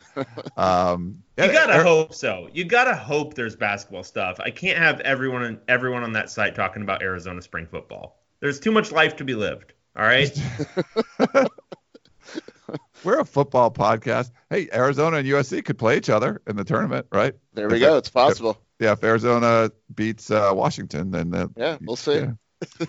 Um, 0.57 1.22
You 1.38 1.53
gotta 1.53 1.78
er- 1.78 1.84
hope 1.84 2.12
so. 2.12 2.48
You 2.53 2.64
gotta 2.64 2.96
hope 2.96 3.34
there's 3.34 3.55
basketball 3.55 4.03
stuff. 4.03 4.40
I 4.40 4.51
can't 4.51 4.78
have 4.78 4.98
everyone 5.01 5.61
everyone 5.68 6.03
on 6.03 6.14
that 6.14 6.28
site 6.28 6.57
talking 6.57 6.82
about 6.82 7.03
Arizona 7.03 7.40
spring 7.40 7.68
football. 7.70 8.18
There's 8.40 8.59
too 8.59 8.72
much 8.72 8.90
life 8.90 9.14
to 9.16 9.24
be 9.24 9.34
lived. 9.34 9.72
All 9.97 10.05
right. 10.05 10.30
We're 13.05 13.20
a 13.20 13.24
football 13.24 13.70
podcast. 13.70 14.30
Hey, 14.51 14.68
Arizona 14.72 15.16
and 15.18 15.26
USC 15.26 15.64
could 15.64 15.78
play 15.78 15.97
each 15.97 16.11
other 16.11 16.41
in 16.47 16.57
the 16.57 16.64
tournament, 16.64 17.07
right? 17.11 17.34
There 17.55 17.68
we 17.68 17.80
go. 17.80 17.97
It's 17.97 18.11
possible. 18.11 18.59
Yeah, 18.78 18.93
if 18.93 19.03
Arizona 19.03 19.70
beats 19.95 20.30
uh, 20.30 20.51
Washington, 20.55 21.11
then 21.11 21.34
uh, 21.34 21.49
Yeah, 21.57 21.78
we'll 21.80 21.97
see. 21.97 22.16
yeah. 22.16 22.86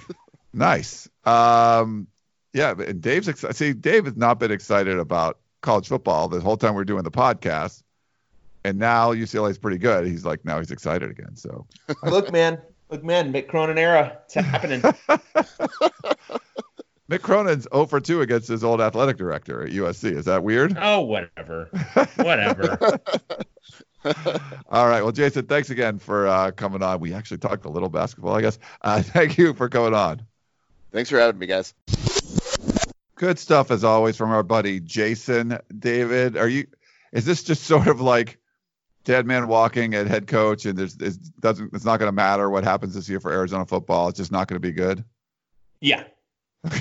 nice. 0.53 1.09
Um, 1.25 2.07
yeah, 2.53 2.73
and 2.77 3.01
Dave's 3.01 3.27
excited. 3.29 3.55
See, 3.55 3.73
Dave 3.73 4.05
has 4.05 4.15
not 4.17 4.37
been 4.39 4.51
excited 4.51 4.99
about 4.99 5.39
college 5.61 5.87
football 5.87 6.27
the 6.27 6.41
whole 6.41 6.57
time 6.57 6.75
we're 6.75 6.83
doing 6.85 7.03
the 7.03 7.11
podcast, 7.11 7.81
and 8.65 8.77
now 8.77 9.13
UCLA 9.13 9.49
is 9.51 9.57
pretty 9.57 9.77
good. 9.77 10.05
He's 10.05 10.25
like, 10.25 10.43
now 10.45 10.59
he's 10.59 10.71
excited 10.71 11.09
again. 11.09 11.35
So 11.35 11.65
Look, 12.03 12.31
man. 12.31 12.61
Look, 12.89 13.03
man. 13.03 13.31
Mick 13.33 13.47
Cronin 13.47 13.77
era. 13.77 14.19
It's 14.25 14.33
happening. 14.35 14.83
Mick 17.11 17.19
Cronin's 17.19 17.67
0 17.73 17.87
for 17.87 17.99
2 17.99 18.21
against 18.21 18.47
his 18.47 18.63
old 18.63 18.79
athletic 18.79 19.17
director 19.17 19.63
at 19.63 19.71
USC. 19.71 20.15
Is 20.15 20.23
that 20.25 20.45
weird? 20.45 20.77
oh, 20.79 21.01
whatever. 21.01 21.65
Whatever. 22.15 22.99
All 24.69 24.87
right. 24.87 25.01
Well, 25.01 25.11
Jason, 25.11 25.45
thanks 25.45 25.69
again 25.69 25.99
for 25.99 26.25
uh, 26.25 26.51
coming 26.51 26.81
on. 26.81 27.01
We 27.01 27.13
actually 27.13 27.39
talked 27.39 27.65
a 27.65 27.69
little 27.69 27.89
basketball, 27.89 28.33
I 28.33 28.41
guess. 28.41 28.59
Uh, 28.81 29.01
thank 29.01 29.37
you 29.37 29.53
for 29.53 29.67
coming 29.67 29.93
on. 29.93 30.21
Thanks 30.93 31.09
for 31.09 31.19
having 31.19 31.37
me, 31.37 31.47
guys. 31.47 31.73
Good 33.15 33.37
stuff 33.37 33.71
as 33.71 33.83
always 33.83 34.15
from 34.15 34.31
our 34.31 34.41
buddy 34.41 34.79
Jason. 34.79 35.57
David, 35.77 36.37
are 36.37 36.47
you? 36.47 36.65
Is 37.11 37.25
this 37.25 37.43
just 37.43 37.63
sort 37.63 37.87
of 37.87 37.99
like 37.99 38.39
dead 39.03 39.25
man 39.25 39.49
walking 39.49 39.95
at 39.95 40.07
head 40.07 40.27
coach, 40.27 40.65
and 40.65 40.77
there's 40.77 40.95
it 40.95 41.17
doesn't 41.41 41.73
it's 41.73 41.83
not 41.83 41.97
going 41.97 42.07
to 42.07 42.13
matter 42.13 42.49
what 42.49 42.63
happens 42.63 42.95
this 42.95 43.09
year 43.09 43.19
for 43.19 43.33
Arizona 43.33 43.65
football? 43.65 44.07
It's 44.07 44.17
just 44.17 44.31
not 44.31 44.47
going 44.47 44.61
to 44.61 44.65
be 44.65 44.71
good. 44.71 45.03
Yeah. 45.81 46.05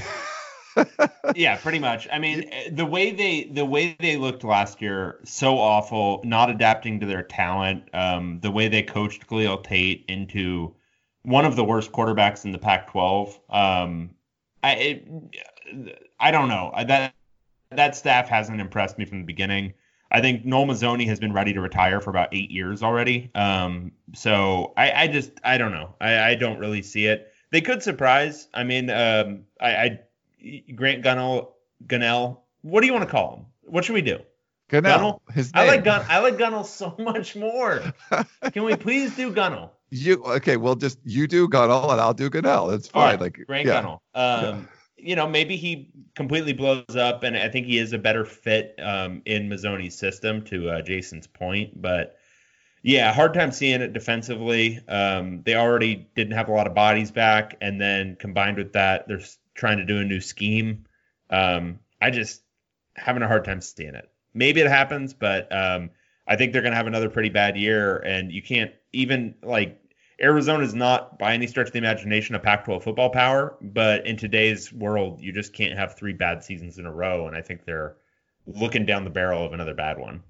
yeah, 1.35 1.57
pretty 1.57 1.79
much. 1.79 2.09
I 2.13 2.19
mean, 2.19 2.51
the 2.73 2.87
way 2.87 3.13
they 3.13 3.45
the 3.45 3.65
way 3.65 3.97
they 3.99 4.17
looked 4.17 4.45
last 4.45 4.81
year, 4.81 5.21
so 5.25 5.59
awful, 5.59 6.21
not 6.25 6.51
adapting 6.51 7.01
to 7.01 7.07
their 7.07 7.23
talent. 7.23 7.85
Um, 7.95 8.41
the 8.41 8.51
way 8.51 8.69
they 8.69 8.83
coached 8.83 9.27
Khalil 9.27 9.59
Tate 9.59 10.05
into 10.09 10.75
one 11.23 11.45
of 11.45 11.57
the 11.57 11.65
worst 11.65 11.93
quarterbacks 11.93 12.45
in 12.45 12.53
the 12.53 12.59
Pac-12. 12.59 13.39
Um, 13.51 14.11
I 14.63 14.73
it, 14.75 15.09
I 16.19 16.31
don't 16.31 16.49
know 16.49 16.73
that 16.87 17.15
that 17.71 17.97
staff 17.97 18.29
hasn't 18.29 18.61
impressed 18.61 18.99
me 18.99 19.05
from 19.05 19.19
the 19.19 19.27
beginning. 19.27 19.75
I 20.13 20.21
think 20.21 20.45
Noel 20.45 20.67
Mazzone 20.67 21.07
has 21.07 21.21
been 21.21 21.33
ready 21.33 21.53
to 21.53 21.61
retire 21.61 22.01
for 22.01 22.11
about 22.11 22.35
eight 22.35 22.51
years 22.51 22.83
already. 22.83 23.31
Um, 23.35 23.93
so 24.13 24.73
I, 24.77 24.93
I 24.93 25.07
just 25.07 25.33
I 25.45 25.57
don't 25.57 25.73
know. 25.73 25.95
I, 26.01 26.31
I 26.31 26.35
don't 26.35 26.59
really 26.59 26.83
see 26.83 27.07
it. 27.07 27.33
They 27.53 27.61
could 27.61 27.83
surprise. 27.83 28.49
I 28.53 28.65
mean, 28.65 28.91
um, 28.91 29.45
I, 29.61 29.71
I 29.77 30.01
Grant 30.75 31.05
Gunnell 31.05 31.49
Gunnell. 31.87 32.39
What 32.63 32.81
do 32.81 32.87
you 32.87 32.93
want 32.93 33.05
to 33.05 33.11
call 33.11 33.37
him? 33.37 33.47
What 33.63 33.85
should 33.85 33.95
we 33.95 34.03
do? 34.03 34.21
Gunnell. 34.69 35.21
His 35.33 35.51
I 35.55 35.67
like 35.67 35.85
Gun. 35.85 36.05
I 36.09 36.21
like 36.21 36.37
Gunnell 36.37 36.65
so 36.65 36.95
much 36.99 37.35
more. 37.37 37.83
Can 38.53 38.65
we 38.65 38.77
please 38.77 39.17
do 39.17 39.33
Gunnell? 39.33 39.71
You 39.91 40.23
okay? 40.25 40.57
Well, 40.57 40.77
just 40.77 40.99
you 41.05 41.27
do 41.27 41.49
Gunnell 41.49 41.91
and 41.91 42.01
I'll 42.01 42.15
do 42.15 42.31
Gunnell. 42.31 42.73
It's 42.75 42.87
fine. 42.89 43.13
right, 43.13 43.21
like 43.21 43.41
Grant 43.47 43.67
yeah. 43.67 43.83
Gunnell. 43.83 43.99
Um, 44.15 44.69
You 44.97 45.17
know, 45.17 45.27
maybe 45.27 45.57
he 45.57 45.89
completely 46.15 46.53
blows 46.53 46.95
up, 46.95 47.23
and 47.23 47.35
I 47.37 47.49
think 47.49 47.67
he 47.67 47.79
is 47.79 47.95
a 47.95 47.99
better 47.99 48.25
fit 48.25 48.75
um, 48.83 49.23
in 49.25 49.49
Mazzone's 49.49 49.97
system. 49.97 50.43
To 50.43 50.69
uh, 50.69 50.83
Jason's 50.83 51.27
point, 51.27 51.81
but 51.81 52.17
yeah, 52.83 53.11
hard 53.13 53.33
time 53.35 53.51
seeing 53.51 53.81
it 53.81 53.93
defensively. 53.95 54.79
Um, 54.89 55.43
they 55.43 55.55
already 55.55 56.07
didn't 56.15 56.35
have 56.35 56.49
a 56.49 56.53
lot 56.53 56.67
of 56.67 56.75
bodies 56.75 57.11
back, 57.11 57.57
and 57.63 57.81
then 57.81 58.17
combined 58.21 58.59
with 58.59 58.75
that, 58.75 59.09
they're 59.09 59.21
s- 59.21 59.39
trying 59.55 59.79
to 59.79 59.85
do 59.85 59.99
a 59.99 60.05
new 60.05 60.21
scheme. 60.21 60.87
Um, 61.29 61.81
I 62.01 62.11
just 62.11 62.43
having 62.97 63.23
a 63.23 63.29
hard 63.29 63.45
time 63.45 63.61
seeing 63.61 63.95
it. 63.95 64.11
Maybe 64.35 64.61
it 64.61 64.69
happens, 64.69 65.15
but 65.15 65.55
um, 65.55 65.91
I 66.27 66.37
think 66.37 66.53
they're 66.53 66.63
going 66.63 66.73
to 66.73 66.77
have 66.77 66.87
another 66.87 67.11
pretty 67.11 67.31
bad 67.31 67.57
year, 67.57 67.97
and 67.99 68.31
you 68.31 68.43
can't 68.43 68.73
even 68.93 69.35
like 69.43 69.81
Arizona 70.21 70.65
is 70.65 70.75
not 70.75 71.19
by 71.19 71.35
any 71.35 71.47
stretch 71.47 71.69
of 71.69 71.73
the 71.73 71.79
imagination 71.79 72.35
a 72.35 72.39
Pac-12 72.39 72.83
football 72.83 73.11
power, 73.11 73.57
but 73.61 74.07
in 74.07 74.17
today's 74.17 74.73
world, 74.73 75.21
you 75.21 75.33
just 75.33 75.53
can't 75.53 75.79
have 75.79 75.97
three 75.97 76.13
bad 76.13 76.45
seasons 76.45 76.79
in 76.79 76.87
a 76.87 76.93
row, 76.93 77.27
and 77.27 77.37
I 77.37 77.43
think 77.43 77.65
they're 77.65 77.97
looking 78.47 78.85
down 78.85 79.05
the 79.05 79.11
barrel 79.11 79.45
of 79.45 79.53
another 79.53 79.75
bad 79.75 79.99
one. 79.99 80.23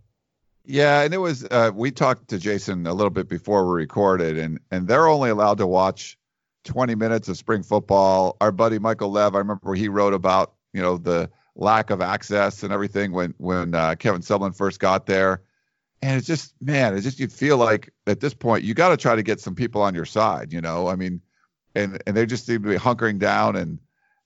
Yeah, 0.65 1.03
and 1.03 1.13
it 1.13 1.19
was 1.19 1.45
uh, 1.51 1.73
we 1.75 1.91
talked 1.91 2.29
to 2.29 2.39
Jason 2.39 2.87
a 2.87 2.95
little 2.95 3.11
bit 3.11 3.29
before 3.29 3.67
we 3.67 3.83
recorded, 3.83 4.39
and 4.39 4.61
and 4.71 4.87
they're 4.87 5.09
only 5.09 5.31
allowed 5.31 5.59
to 5.59 5.67
watch 5.67 6.19
20 6.65 6.95
minutes 6.95 7.29
of 7.29 7.37
spring 7.37 7.63
football. 7.63 8.37
Our 8.41 8.53
buddy 8.53 8.79
Michael 8.79 9.11
Lev, 9.11 9.35
I 9.35 9.39
remember 9.39 9.75
he 9.75 9.89
wrote 9.89 10.15
about 10.15 10.55
you 10.73 10.83
know 10.83 10.99
the 10.99 11.31
lack 11.57 11.91
of 11.91 12.01
access 12.01 12.63
and 12.63 12.73
everything 12.73 13.13
when 13.13 13.35
when 13.39 13.75
uh, 13.75 13.95
Kevin 13.97 14.23
Sumlin 14.23 14.57
first 14.57 14.81
got 14.81 15.07
there, 15.07 15.43
and 16.03 16.17
it's 16.17 16.27
just 16.27 16.55
man, 16.61 16.95
it's 16.95 17.05
just 17.05 17.19
you 17.19 17.29
feel 17.29 17.57
like 17.57 17.93
at 18.07 18.21
this 18.21 18.35
point 18.35 18.65
you 18.65 18.75
got 18.75 18.91
to 18.91 18.97
try 18.97 19.15
to 19.15 19.23
get 19.23 19.41
some 19.41 19.55
people 19.55 19.83
on 19.83 19.95
your 19.95 20.05
side, 20.05 20.53
you 20.53 20.61
know. 20.61 20.89
I 20.89 20.97
mean, 20.97 21.21
and 21.75 22.03
and 22.07 22.17
they 22.17 22.27
just 22.27 22.47
seem 22.47 22.63
to 22.63 22.69
be 22.69 22.77
hunkering 22.77 23.19
down 23.19 23.57
and 23.57 23.79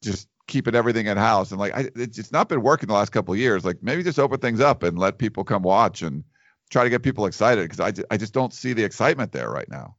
just 0.02 0.28
keeping 0.46 0.74
everything 0.74 1.06
in 1.06 1.16
house. 1.16 1.50
And 1.50 1.60
like 1.60 1.74
I, 1.74 1.88
it's 1.96 2.32
not 2.32 2.48
been 2.48 2.62
working 2.62 2.88
the 2.88 2.94
last 2.94 3.12
couple 3.12 3.34
years. 3.36 3.64
Like 3.64 3.82
maybe 3.82 4.02
just 4.02 4.18
open 4.18 4.40
things 4.40 4.60
up 4.60 4.82
and 4.82 4.98
let 4.98 5.18
people 5.18 5.44
come 5.44 5.62
watch 5.62 6.02
and 6.02 6.24
try 6.70 6.84
to 6.84 6.90
get 6.90 7.02
people 7.02 7.26
excited 7.26 7.68
because 7.68 7.80
I, 7.80 8.04
I 8.10 8.16
just 8.16 8.34
don't 8.34 8.52
see 8.52 8.72
the 8.72 8.84
excitement 8.84 9.32
there 9.32 9.50
right 9.50 9.68
now. 9.68 9.96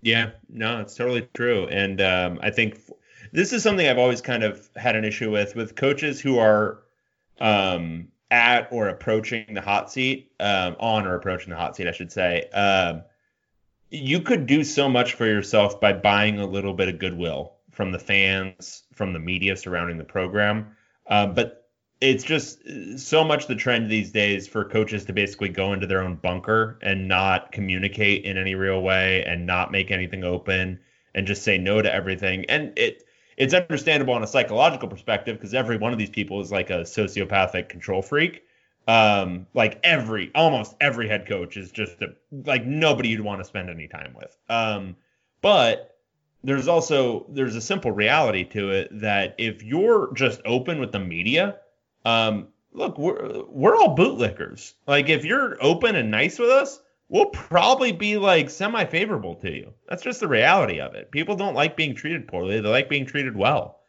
Yeah, 0.00 0.30
no, 0.48 0.80
it's 0.80 0.94
totally 0.94 1.28
true. 1.34 1.66
And 1.66 2.00
um, 2.00 2.38
I 2.42 2.50
think 2.50 2.74
f- 2.76 2.90
this 3.32 3.52
is 3.52 3.62
something 3.62 3.86
I've 3.86 3.98
always 3.98 4.20
kind 4.20 4.42
of 4.42 4.68
had 4.76 4.96
an 4.96 5.04
issue 5.04 5.30
with 5.30 5.56
with 5.56 5.74
coaches 5.74 6.20
who 6.20 6.38
are 6.38 6.78
um, 7.40 8.08
at 8.30 8.68
or 8.70 8.88
approaching 8.88 9.54
the 9.54 9.60
hot 9.60 9.90
seat, 9.90 10.32
um, 10.40 10.76
on 10.78 11.06
or 11.06 11.14
approaching 11.14 11.50
the 11.50 11.56
hot 11.56 11.76
seat, 11.76 11.88
I 11.88 11.92
should 11.92 12.12
say. 12.12 12.48
Um, 12.50 13.02
you 13.90 14.20
could 14.20 14.46
do 14.46 14.64
so 14.64 14.88
much 14.88 15.14
for 15.14 15.26
yourself 15.26 15.80
by 15.80 15.94
buying 15.94 16.38
a 16.38 16.46
little 16.46 16.74
bit 16.74 16.88
of 16.88 16.98
goodwill 16.98 17.54
from 17.70 17.90
the 17.90 17.98
fans, 17.98 18.84
from 18.92 19.12
the 19.12 19.18
media 19.18 19.56
surrounding 19.56 19.98
the 19.98 20.04
program. 20.04 20.76
Uh, 21.06 21.26
but 21.26 21.67
it's 22.00 22.24
just 22.24 22.64
uh, 22.66 22.96
so 22.96 23.24
much 23.24 23.46
the 23.46 23.54
trend 23.54 23.90
these 23.90 24.10
days 24.10 24.46
for 24.46 24.64
coaches 24.64 25.04
to 25.06 25.12
basically 25.12 25.48
go 25.48 25.72
into 25.72 25.86
their 25.86 26.02
own 26.02 26.16
bunker 26.16 26.78
and 26.82 27.08
not 27.08 27.52
communicate 27.52 28.24
in 28.24 28.36
any 28.36 28.54
real 28.54 28.82
way 28.82 29.24
and 29.24 29.46
not 29.46 29.72
make 29.72 29.90
anything 29.90 30.24
open 30.24 30.78
and 31.14 31.26
just 31.26 31.42
say 31.42 31.58
no 31.58 31.82
to 31.82 31.92
everything. 31.92 32.44
And 32.48 32.72
it 32.78 33.04
it's 33.36 33.54
understandable 33.54 34.14
on 34.14 34.22
a 34.22 34.26
psychological 34.26 34.88
perspective 34.88 35.36
because 35.36 35.54
every 35.54 35.76
one 35.76 35.92
of 35.92 35.98
these 35.98 36.10
people 36.10 36.40
is 36.40 36.50
like 36.50 36.70
a 36.70 36.80
sociopathic 36.80 37.68
control 37.68 38.02
freak. 38.02 38.44
Um, 38.88 39.46
like 39.52 39.78
every 39.84 40.30
almost 40.34 40.74
every 40.80 41.08
head 41.08 41.26
coach 41.26 41.56
is 41.56 41.70
just 41.70 42.00
a, 42.00 42.14
like 42.32 42.64
nobody 42.64 43.10
you'd 43.10 43.20
want 43.20 43.40
to 43.40 43.44
spend 43.44 43.70
any 43.70 43.86
time 43.86 44.14
with. 44.16 44.36
Um, 44.48 44.96
but 45.40 45.98
there's 46.42 46.68
also 46.68 47.26
there's 47.28 47.54
a 47.54 47.60
simple 47.60 47.90
reality 47.90 48.44
to 48.44 48.70
it 48.70 48.88
that 49.00 49.34
if 49.38 49.62
you're 49.62 50.12
just 50.14 50.40
open 50.44 50.80
with 50.80 50.92
the 50.92 51.00
media, 51.00 51.56
um, 52.08 52.48
look, 52.72 52.98
we're 52.98 53.44
we're 53.48 53.76
all 53.76 53.96
bootlickers. 53.96 54.74
Like 54.86 55.08
if 55.08 55.24
you're 55.24 55.62
open 55.62 55.96
and 55.96 56.10
nice 56.10 56.38
with 56.38 56.50
us, 56.50 56.80
we'll 57.08 57.26
probably 57.26 57.92
be 57.92 58.16
like 58.16 58.50
semi 58.50 58.84
favorable 58.84 59.34
to 59.36 59.50
you. 59.50 59.72
That's 59.88 60.02
just 60.02 60.20
the 60.20 60.28
reality 60.28 60.80
of 60.80 60.94
it. 60.94 61.10
People 61.10 61.36
don't 61.36 61.54
like 61.54 61.76
being 61.76 61.94
treated 61.94 62.28
poorly; 62.28 62.60
they 62.60 62.68
like 62.68 62.88
being 62.88 63.06
treated 63.06 63.36
well. 63.36 63.80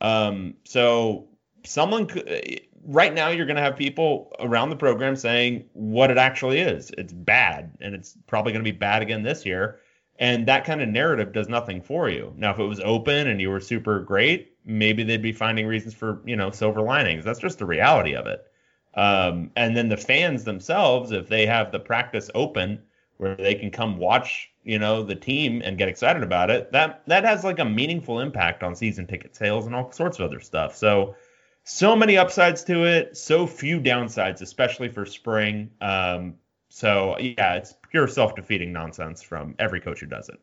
Um, 0.00 0.54
so 0.64 1.28
someone 1.64 2.06
could, 2.06 2.60
right 2.84 3.12
now 3.12 3.28
you're 3.28 3.46
going 3.46 3.56
to 3.56 3.62
have 3.62 3.76
people 3.76 4.32
around 4.40 4.70
the 4.70 4.76
program 4.76 5.16
saying 5.16 5.64
what 5.72 6.10
it 6.10 6.18
actually 6.18 6.60
is. 6.60 6.90
It's 6.98 7.12
bad, 7.12 7.76
and 7.80 7.94
it's 7.94 8.16
probably 8.26 8.52
going 8.52 8.64
to 8.64 8.70
be 8.70 8.76
bad 8.76 9.02
again 9.02 9.22
this 9.22 9.44
year. 9.44 9.80
And 10.20 10.46
that 10.48 10.64
kind 10.64 10.82
of 10.82 10.88
narrative 10.88 11.32
does 11.32 11.48
nothing 11.48 11.80
for 11.80 12.08
you. 12.08 12.32
Now, 12.36 12.50
if 12.50 12.58
it 12.58 12.64
was 12.64 12.80
open 12.80 13.28
and 13.28 13.40
you 13.40 13.50
were 13.50 13.60
super 13.60 14.00
great, 14.00 14.52
maybe 14.68 15.02
they'd 15.02 15.22
be 15.22 15.32
finding 15.32 15.66
reasons 15.66 15.94
for, 15.94 16.20
you 16.24 16.36
know, 16.36 16.50
silver 16.50 16.82
linings. 16.82 17.24
That's 17.24 17.40
just 17.40 17.58
the 17.58 17.66
reality 17.66 18.14
of 18.14 18.26
it. 18.26 18.46
Um, 18.94 19.50
and 19.56 19.76
then 19.76 19.88
the 19.88 19.96
fans 19.96 20.44
themselves, 20.44 21.10
if 21.10 21.28
they 21.28 21.46
have 21.46 21.72
the 21.72 21.80
practice 21.80 22.30
open 22.34 22.82
where 23.16 23.34
they 23.34 23.54
can 23.54 23.70
come 23.70 23.98
watch, 23.98 24.50
you 24.64 24.78
know, 24.78 25.02
the 25.02 25.14
team 25.14 25.62
and 25.64 25.78
get 25.78 25.88
excited 25.88 26.22
about 26.22 26.50
it, 26.50 26.70
that 26.72 27.02
that 27.06 27.24
has 27.24 27.42
like 27.44 27.58
a 27.58 27.64
meaningful 27.64 28.20
impact 28.20 28.62
on 28.62 28.76
season 28.76 29.06
ticket 29.06 29.34
sales 29.34 29.66
and 29.66 29.74
all 29.74 29.90
sorts 29.90 30.18
of 30.18 30.26
other 30.26 30.40
stuff. 30.40 30.76
So, 30.76 31.16
so 31.64 31.96
many 31.96 32.16
upsides 32.16 32.64
to 32.64 32.84
it, 32.84 33.16
so 33.16 33.46
few 33.46 33.80
downsides, 33.80 34.42
especially 34.42 34.88
for 34.88 35.06
spring. 35.06 35.70
Um, 35.80 36.34
so 36.68 37.18
yeah, 37.18 37.54
it's 37.54 37.74
pure 37.90 38.08
self-defeating 38.08 38.72
nonsense 38.72 39.22
from 39.22 39.54
every 39.58 39.80
coach 39.80 40.00
who 40.00 40.06
does 40.06 40.28
it. 40.28 40.40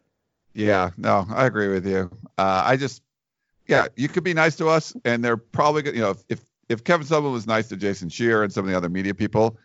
Yeah, 0.54 0.92
no, 0.98 1.26
I 1.30 1.46
agree 1.46 1.68
with 1.68 1.86
you. 1.86 2.10
Uh, 2.38 2.64
I 2.66 2.78
just, 2.78 3.04
yeah, 3.68 3.88
you 3.96 4.08
could 4.08 4.24
be 4.24 4.34
nice 4.34 4.56
to 4.58 4.68
us, 4.68 4.96
and 5.06 5.24
they're 5.24 5.38
probably 5.38 5.82
gonna, 5.82 5.96
you 5.96 6.02
know, 6.04 6.16
if 6.30 6.42
if, 6.70 6.84
Kevin 6.84 7.06
Sumlin 7.06 7.32
was 7.32 7.48
nice 7.48 7.68
to 7.70 7.78
Jason 7.78 8.10
Scheer 8.10 8.44
and 8.44 8.52
some 8.52 8.66
of 8.66 8.72
the 8.72 8.78
other 8.78 8.90
media 8.90 9.14
people, 9.14 9.58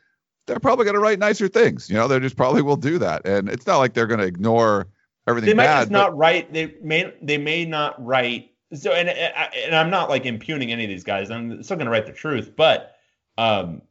they're 0.46 0.60
probably 0.60 0.84
going 0.84 0.94
to 0.94 1.00
write 1.00 1.18
nicer 1.18 1.48
things. 1.48 1.88
You 1.88 1.96
know, 1.96 2.08
they 2.08 2.18
just 2.20 2.36
probably 2.36 2.62
will 2.62 2.76
do 2.76 2.98
that, 2.98 3.26
and 3.26 3.48
it's 3.48 3.66
not 3.66 3.78
like 3.78 3.94
they're 3.94 4.06
going 4.06 4.20
to 4.20 4.26
ignore 4.26 4.88
everything 5.26 5.48
They 5.48 5.54
might 5.54 5.66
bad. 5.66 5.80
just 5.82 5.90
not 5.90 6.16
write. 6.16 6.52
They 6.52 6.74
may 6.82 7.12
they 7.22 7.38
may 7.38 7.64
not 7.64 8.02
write. 8.04 8.52
So 8.74 8.92
and 8.92 9.08
and 9.08 9.74
I'm 9.74 9.90
not 9.90 10.08
like 10.08 10.26
impugning 10.26 10.72
any 10.72 10.84
of 10.84 10.90
these 10.90 11.04
guys. 11.04 11.30
I'm 11.30 11.62
still 11.62 11.76
going 11.76 11.86
to 11.86 11.90
write 11.90 12.06
the 12.06 12.12
truth, 12.12 12.52
but 12.56 12.96
um, 13.38 13.82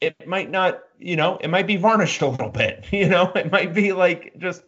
it 0.00 0.26
might 0.26 0.50
not. 0.50 0.80
You 0.98 1.16
know, 1.16 1.38
it 1.40 1.48
might 1.48 1.66
be 1.66 1.76
varnished 1.76 2.22
a 2.22 2.26
little 2.28 2.50
bit. 2.50 2.86
You 2.92 3.08
know, 3.08 3.30
it 3.34 3.52
might 3.52 3.74
be 3.74 3.92
like 3.92 4.34
just 4.38 4.62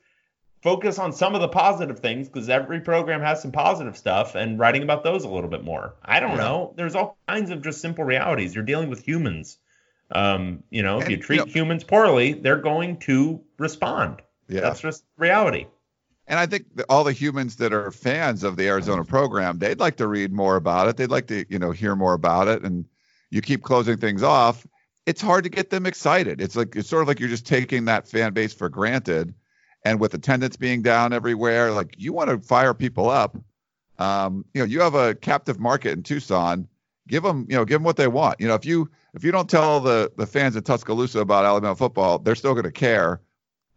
focus 0.62 0.98
on 0.98 1.12
some 1.12 1.34
of 1.34 1.40
the 1.40 1.48
positive 1.48 2.00
things 2.00 2.28
because 2.28 2.48
every 2.48 2.80
program 2.80 3.20
has 3.22 3.40
some 3.40 3.52
positive 3.52 3.96
stuff 3.96 4.34
and 4.34 4.58
writing 4.58 4.82
about 4.82 5.02
those 5.04 5.24
a 5.24 5.28
little 5.28 5.48
bit 5.50 5.64
more. 5.64 5.94
I 6.04 6.20
don't 6.20 6.32
Yeah. 6.32 6.36
know. 6.36 6.74
There's 6.76 6.94
all 6.94 7.16
kinds 7.28 7.50
of 7.50 7.62
just 7.62 7.80
simple 7.80 8.04
realities. 8.04 8.54
You're 8.54 8.64
dealing 8.64 8.90
with 8.90 9.02
humans. 9.06 9.58
Um, 10.12 10.64
you 10.70 10.82
know, 10.82 10.98
if 10.98 11.04
And, 11.04 11.12
you 11.12 11.16
you 11.18 11.22
treat 11.22 11.36
know- 11.38 11.44
humans 11.46 11.84
poorly, 11.84 12.32
they're 12.32 12.56
going 12.60 12.98
to 13.00 13.40
respond. 13.58 14.20
yeah, 14.48 14.60
That's 14.60 14.80
just 14.80 15.04
reality. 15.16 15.66
And 16.26 16.38
I 16.38 16.46
think 16.46 16.66
all 16.88 17.04
the 17.04 17.12
humans 17.12 17.56
that 17.56 17.72
are 17.72 17.90
fans 17.90 18.44
of 18.44 18.56
the 18.56 18.68
Arizona 18.68 19.04
program, 19.04 19.58
they'd 19.58 19.80
like 19.80 19.96
to 19.96 20.06
read 20.06 20.32
more 20.32 20.56
about 20.56 20.88
it. 20.88 20.96
They'd 20.96 21.10
like 21.10 21.26
to, 21.28 21.44
you 21.48 21.58
know, 21.58 21.70
hear 21.72 21.96
more 21.96 22.12
about 22.14 22.48
it. 22.48 22.62
And 22.62 22.84
you 23.30 23.40
keep 23.40 23.62
closing 23.62 23.96
things 23.96 24.22
off. 24.22 24.66
It's 25.06 25.20
hard 25.22 25.44
to 25.44 25.50
get 25.50 25.70
them 25.70 25.86
excited. 25.86 26.40
It's 26.40 26.54
like 26.54 26.76
it's 26.76 26.88
sort 26.88 27.02
of 27.02 27.08
like 27.08 27.18
you're 27.18 27.28
just 27.28 27.46
taking 27.46 27.86
that 27.86 28.06
fan 28.08 28.32
base 28.32 28.52
for 28.52 28.68
granted. 28.68 29.34
And 29.84 29.98
with 29.98 30.12
attendance 30.14 30.56
being 30.56 30.82
down 30.82 31.12
everywhere, 31.12 31.72
like 31.72 31.94
you 31.96 32.12
want 32.12 32.30
to 32.30 32.38
fire 32.46 32.74
people 32.74 33.08
up. 33.08 33.36
Um, 33.98 34.44
you 34.54 34.60
know, 34.60 34.66
you 34.66 34.80
have 34.80 34.94
a 34.94 35.14
captive 35.14 35.58
market 35.58 35.92
in 35.92 36.02
Tucson. 36.02 36.68
Give 37.08 37.22
them, 37.22 37.46
you 37.48 37.56
know, 37.56 37.64
give 37.64 37.76
them 37.76 37.84
what 37.84 37.96
they 37.96 38.08
want. 38.08 38.40
You 38.40 38.48
know, 38.48 38.54
if 38.54 38.64
you 38.64 38.90
if 39.14 39.24
you 39.24 39.32
don't 39.32 39.48
tell 39.48 39.80
the 39.80 40.12
the 40.16 40.26
fans 40.26 40.56
in 40.56 40.62
Tuscaloosa 40.62 41.20
about 41.20 41.44
Alabama 41.44 41.74
football, 41.74 42.18
they're 42.18 42.34
still 42.34 42.52
going 42.52 42.64
to 42.64 42.72
care. 42.72 43.20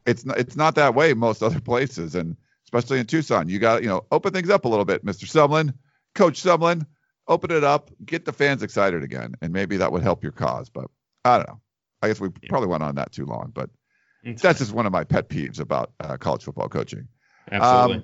It's 0.05 0.25
not, 0.25 0.37
it's 0.37 0.55
not 0.55 0.75
that 0.75 0.95
way 0.95 1.13
most 1.13 1.41
other 1.41 1.59
places, 1.61 2.15
and 2.15 2.35
especially 2.65 2.99
in 2.99 3.05
Tucson, 3.05 3.49
you 3.49 3.59
got 3.59 3.81
you 3.81 3.89
know 3.89 4.05
open 4.11 4.33
things 4.33 4.49
up 4.49 4.65
a 4.65 4.69
little 4.69 4.85
bit, 4.85 5.05
Mr. 5.05 5.25
Sumlin, 5.25 5.73
Coach 6.15 6.41
Sumlin, 6.41 6.85
open 7.27 7.51
it 7.51 7.63
up, 7.63 7.89
get 8.05 8.25
the 8.25 8.33
fans 8.33 8.63
excited 8.63 9.03
again, 9.03 9.35
and 9.41 9.53
maybe 9.53 9.77
that 9.77 9.91
would 9.91 10.03
help 10.03 10.23
your 10.23 10.31
cause. 10.31 10.69
But 10.69 10.85
I 11.25 11.37
don't 11.37 11.47
know. 11.47 11.61
I 12.01 12.07
guess 12.07 12.19
we 12.19 12.29
probably 12.49 12.67
went 12.67 12.83
on 12.83 12.95
that 12.95 13.13
too 13.13 13.25
long, 13.25 13.51
but 13.53 13.69
that's 14.23 14.59
just 14.59 14.73
one 14.73 14.85
of 14.85 14.91
my 14.91 15.03
pet 15.03 15.29
peeves 15.29 15.59
about 15.59 15.91
uh, 15.99 16.17
college 16.17 16.43
football 16.43 16.69
coaching. 16.69 17.07
Absolutely. 17.51 17.97
Um, 17.97 18.03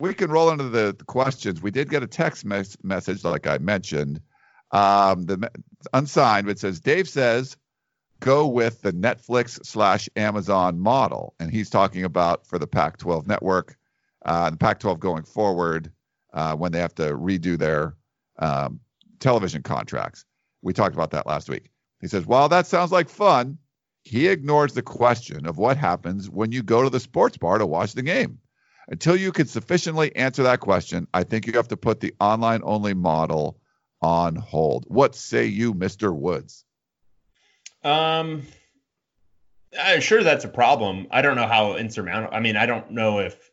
we 0.00 0.14
can 0.14 0.30
roll 0.30 0.50
into 0.50 0.68
the, 0.68 0.94
the 0.96 1.04
questions. 1.04 1.62
We 1.62 1.70
did 1.70 1.90
get 1.90 2.02
a 2.02 2.06
text 2.06 2.44
mes- 2.44 2.76
message, 2.82 3.22
like 3.22 3.46
I 3.46 3.58
mentioned, 3.58 4.20
um, 4.72 5.24
the 5.24 5.36
me- 5.38 5.48
unsigned, 5.92 6.46
but 6.46 6.52
it 6.52 6.58
says 6.58 6.80
Dave 6.80 7.08
says 7.08 7.56
go 8.20 8.46
with 8.46 8.82
the 8.82 8.92
Netflix 8.92 9.64
slash 9.64 10.08
Amazon 10.14 10.78
model. 10.78 11.34
And 11.40 11.50
he's 11.50 11.70
talking 11.70 12.04
about 12.04 12.46
for 12.46 12.58
the 12.58 12.66
Pac 12.66 12.98
12 12.98 13.26
network, 13.26 13.76
uh, 14.24 14.50
the 14.50 14.56
Pac 14.56 14.78
12 14.80 15.00
going 15.00 15.24
forward 15.24 15.90
uh, 16.32 16.54
when 16.54 16.70
they 16.70 16.80
have 16.80 16.94
to 16.96 17.14
redo 17.16 17.58
their 17.58 17.96
um, 18.38 18.80
television 19.18 19.62
contracts. 19.62 20.24
We 20.62 20.72
talked 20.72 20.94
about 20.94 21.10
that 21.12 21.26
last 21.26 21.48
week. 21.48 21.70
He 22.00 22.08
says, 22.08 22.26
while 22.26 22.48
that 22.50 22.66
sounds 22.66 22.92
like 22.92 23.08
fun, 23.08 23.58
he 24.02 24.28
ignores 24.28 24.72
the 24.72 24.82
question 24.82 25.46
of 25.46 25.58
what 25.58 25.76
happens 25.76 26.28
when 26.28 26.52
you 26.52 26.62
go 26.62 26.82
to 26.82 26.90
the 26.90 27.00
sports 27.00 27.36
bar 27.36 27.58
to 27.58 27.66
watch 27.66 27.92
the 27.92 28.02
game. 28.02 28.38
Until 28.88 29.14
you 29.14 29.30
can 29.30 29.46
sufficiently 29.46 30.14
answer 30.16 30.42
that 30.44 30.60
question, 30.60 31.06
I 31.14 31.22
think 31.22 31.46
you 31.46 31.52
have 31.52 31.68
to 31.68 31.76
put 31.76 32.00
the 32.00 32.14
online 32.18 32.62
only 32.64 32.94
model 32.94 33.60
on 34.02 34.34
hold. 34.34 34.84
What 34.88 35.14
say 35.14 35.46
you, 35.46 35.74
Mr. 35.74 36.12
Woods? 36.12 36.64
Um, 37.84 38.42
I'm 39.78 40.00
sure 40.00 40.22
that's 40.22 40.44
a 40.44 40.48
problem. 40.48 41.06
I 41.10 41.22
don't 41.22 41.36
know 41.36 41.46
how 41.46 41.76
insurmountable. 41.76 42.34
I 42.34 42.40
mean, 42.40 42.56
I 42.56 42.66
don't 42.66 42.90
know 42.90 43.20
if 43.20 43.50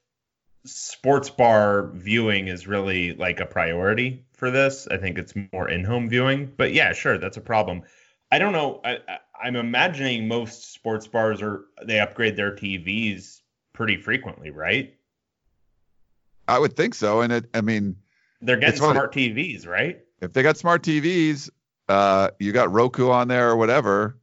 sports 0.66 1.30
bar 1.30 1.92
viewing 1.94 2.48
is 2.48 2.68
really 2.68 3.14
like 3.14 3.40
a 3.40 3.46
priority 3.46 4.26
for 4.34 4.50
this. 4.50 4.88
I 4.90 4.98
think 4.98 5.18
it's 5.18 5.34
more 5.54 5.70
in-home 5.70 6.10
viewing. 6.10 6.52
But 6.58 6.74
yeah, 6.74 6.94
sure, 6.94 7.18
that's 7.18 7.38
a 7.38 7.42
problem. 7.42 7.84
I 8.32 8.40
don't 8.40 8.54
know. 8.54 8.82
I, 8.84 8.98
I'm 9.42 9.56
imagining 9.56 10.28
most 10.28 10.74
sports 10.74 11.08
bars 11.08 11.42
are 11.42 11.66
they 11.84 12.00
upgrade 12.00 12.36
their 12.36 12.56
TVs 12.56 13.42
pretty 13.74 13.98
frequently, 13.98 14.50
right? 14.50 14.94
I 16.48 16.60
would 16.60 16.76
think 16.76 16.96
so. 16.96 17.22
And 17.22 17.32
it, 17.34 17.46
I 17.54 17.62
mean, 17.62 17.96
They're 18.42 18.58
getting 18.58 18.80
funny. 18.80 18.94
smart 18.94 19.14
TVs, 19.14 19.68
right? 19.68 20.00
if 20.22 20.34
they 20.34 20.42
got 20.42 20.58
smart 20.58 20.82
TVs, 20.82 21.50
uh, 21.90 22.30
you 22.40 22.52
got 22.52 22.72
Roku 22.72 23.10
on 23.12 23.28
there 23.28 23.50
or 23.52 23.56
whatever, 23.56 24.18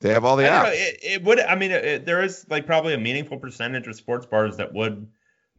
they 0.00 0.10
have 0.12 0.24
all 0.24 0.36
the 0.36 0.44
don't 0.44 0.62
know. 0.62 0.68
apps. 0.70 0.74
It, 0.74 0.98
it 1.02 1.24
would. 1.24 1.40
I 1.40 1.54
mean, 1.56 1.70
it- 1.72 2.06
there 2.06 2.22
is 2.22 2.46
like 2.48 2.66
probably 2.66 2.94
a 2.94 2.98
meaningful 2.98 3.38
percentage 3.38 3.86
of 3.88 3.96
sports 3.96 4.26
bars 4.26 4.56
that 4.58 4.72
would 4.72 5.08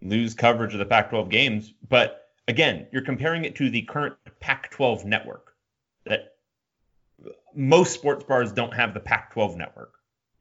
lose 0.01 0.33
coverage 0.35 0.73
of 0.73 0.79
the 0.79 0.85
Pac-12 0.85 1.29
games. 1.29 1.73
But 1.89 2.29
again, 2.47 2.87
you're 2.91 3.01
comparing 3.01 3.43
it 3.45 3.55
to 3.55 3.69
the 3.69 3.81
current 3.81 4.15
Pac-12 4.39 5.03
network. 5.05 5.53
That 6.05 6.35
most 7.57 7.93
sports 7.93 8.23
bars 8.23 8.51
don't 8.51 8.73
have 8.73 8.93
the 8.93 8.99
Pac-12 8.99 9.57
network 9.57 9.93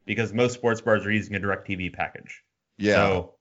because 0.04 0.32
most 0.32 0.52
sports 0.52 0.82
bars 0.82 1.04
are 1.06 1.10
using 1.10 1.34
a 1.34 1.40
DirecTV 1.40 1.92
package. 1.92 2.44
yeah. 2.76 2.94
So, 2.94 3.34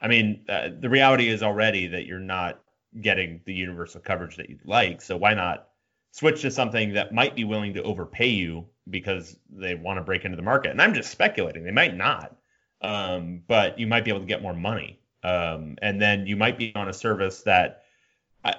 I 0.00 0.08
mean, 0.08 0.44
uh, 0.48 0.68
the 0.78 0.90
reality 0.90 1.28
is 1.28 1.42
already 1.42 1.86
that 1.88 2.04
you're 2.04 2.18
not 2.18 2.60
getting 3.00 3.40
the 3.46 3.54
universal 3.54 4.00
coverage 4.00 4.36
that 4.36 4.50
you'd 4.50 4.66
like. 4.66 5.00
So 5.00 5.16
why 5.16 5.32
not 5.32 5.68
switch 6.12 6.42
to 6.42 6.50
something 6.50 6.92
that 6.92 7.12
might 7.12 7.34
be 7.34 7.44
willing 7.44 7.72
to 7.74 7.82
overpay 7.82 8.28
you 8.28 8.66
because 8.90 9.36
they 9.50 9.74
want 9.74 9.98
to 9.98 10.02
break 10.02 10.26
into 10.26 10.36
the 10.36 10.42
market? 10.42 10.70
And 10.70 10.82
I'm 10.82 10.92
just 10.92 11.10
speculating; 11.10 11.64
they 11.64 11.72
might 11.72 11.96
not, 11.96 12.36
um, 12.82 13.42
but 13.48 13.78
you 13.78 13.86
might 13.86 14.04
be 14.04 14.10
able 14.10 14.20
to 14.20 14.26
get 14.26 14.42
more 14.42 14.54
money, 14.54 15.00
um, 15.22 15.76
and 15.80 16.00
then 16.00 16.26
you 16.26 16.36
might 16.36 16.58
be 16.58 16.74
on 16.74 16.88
a 16.88 16.92
service 16.92 17.42
that. 17.42 17.82
I, 18.44 18.54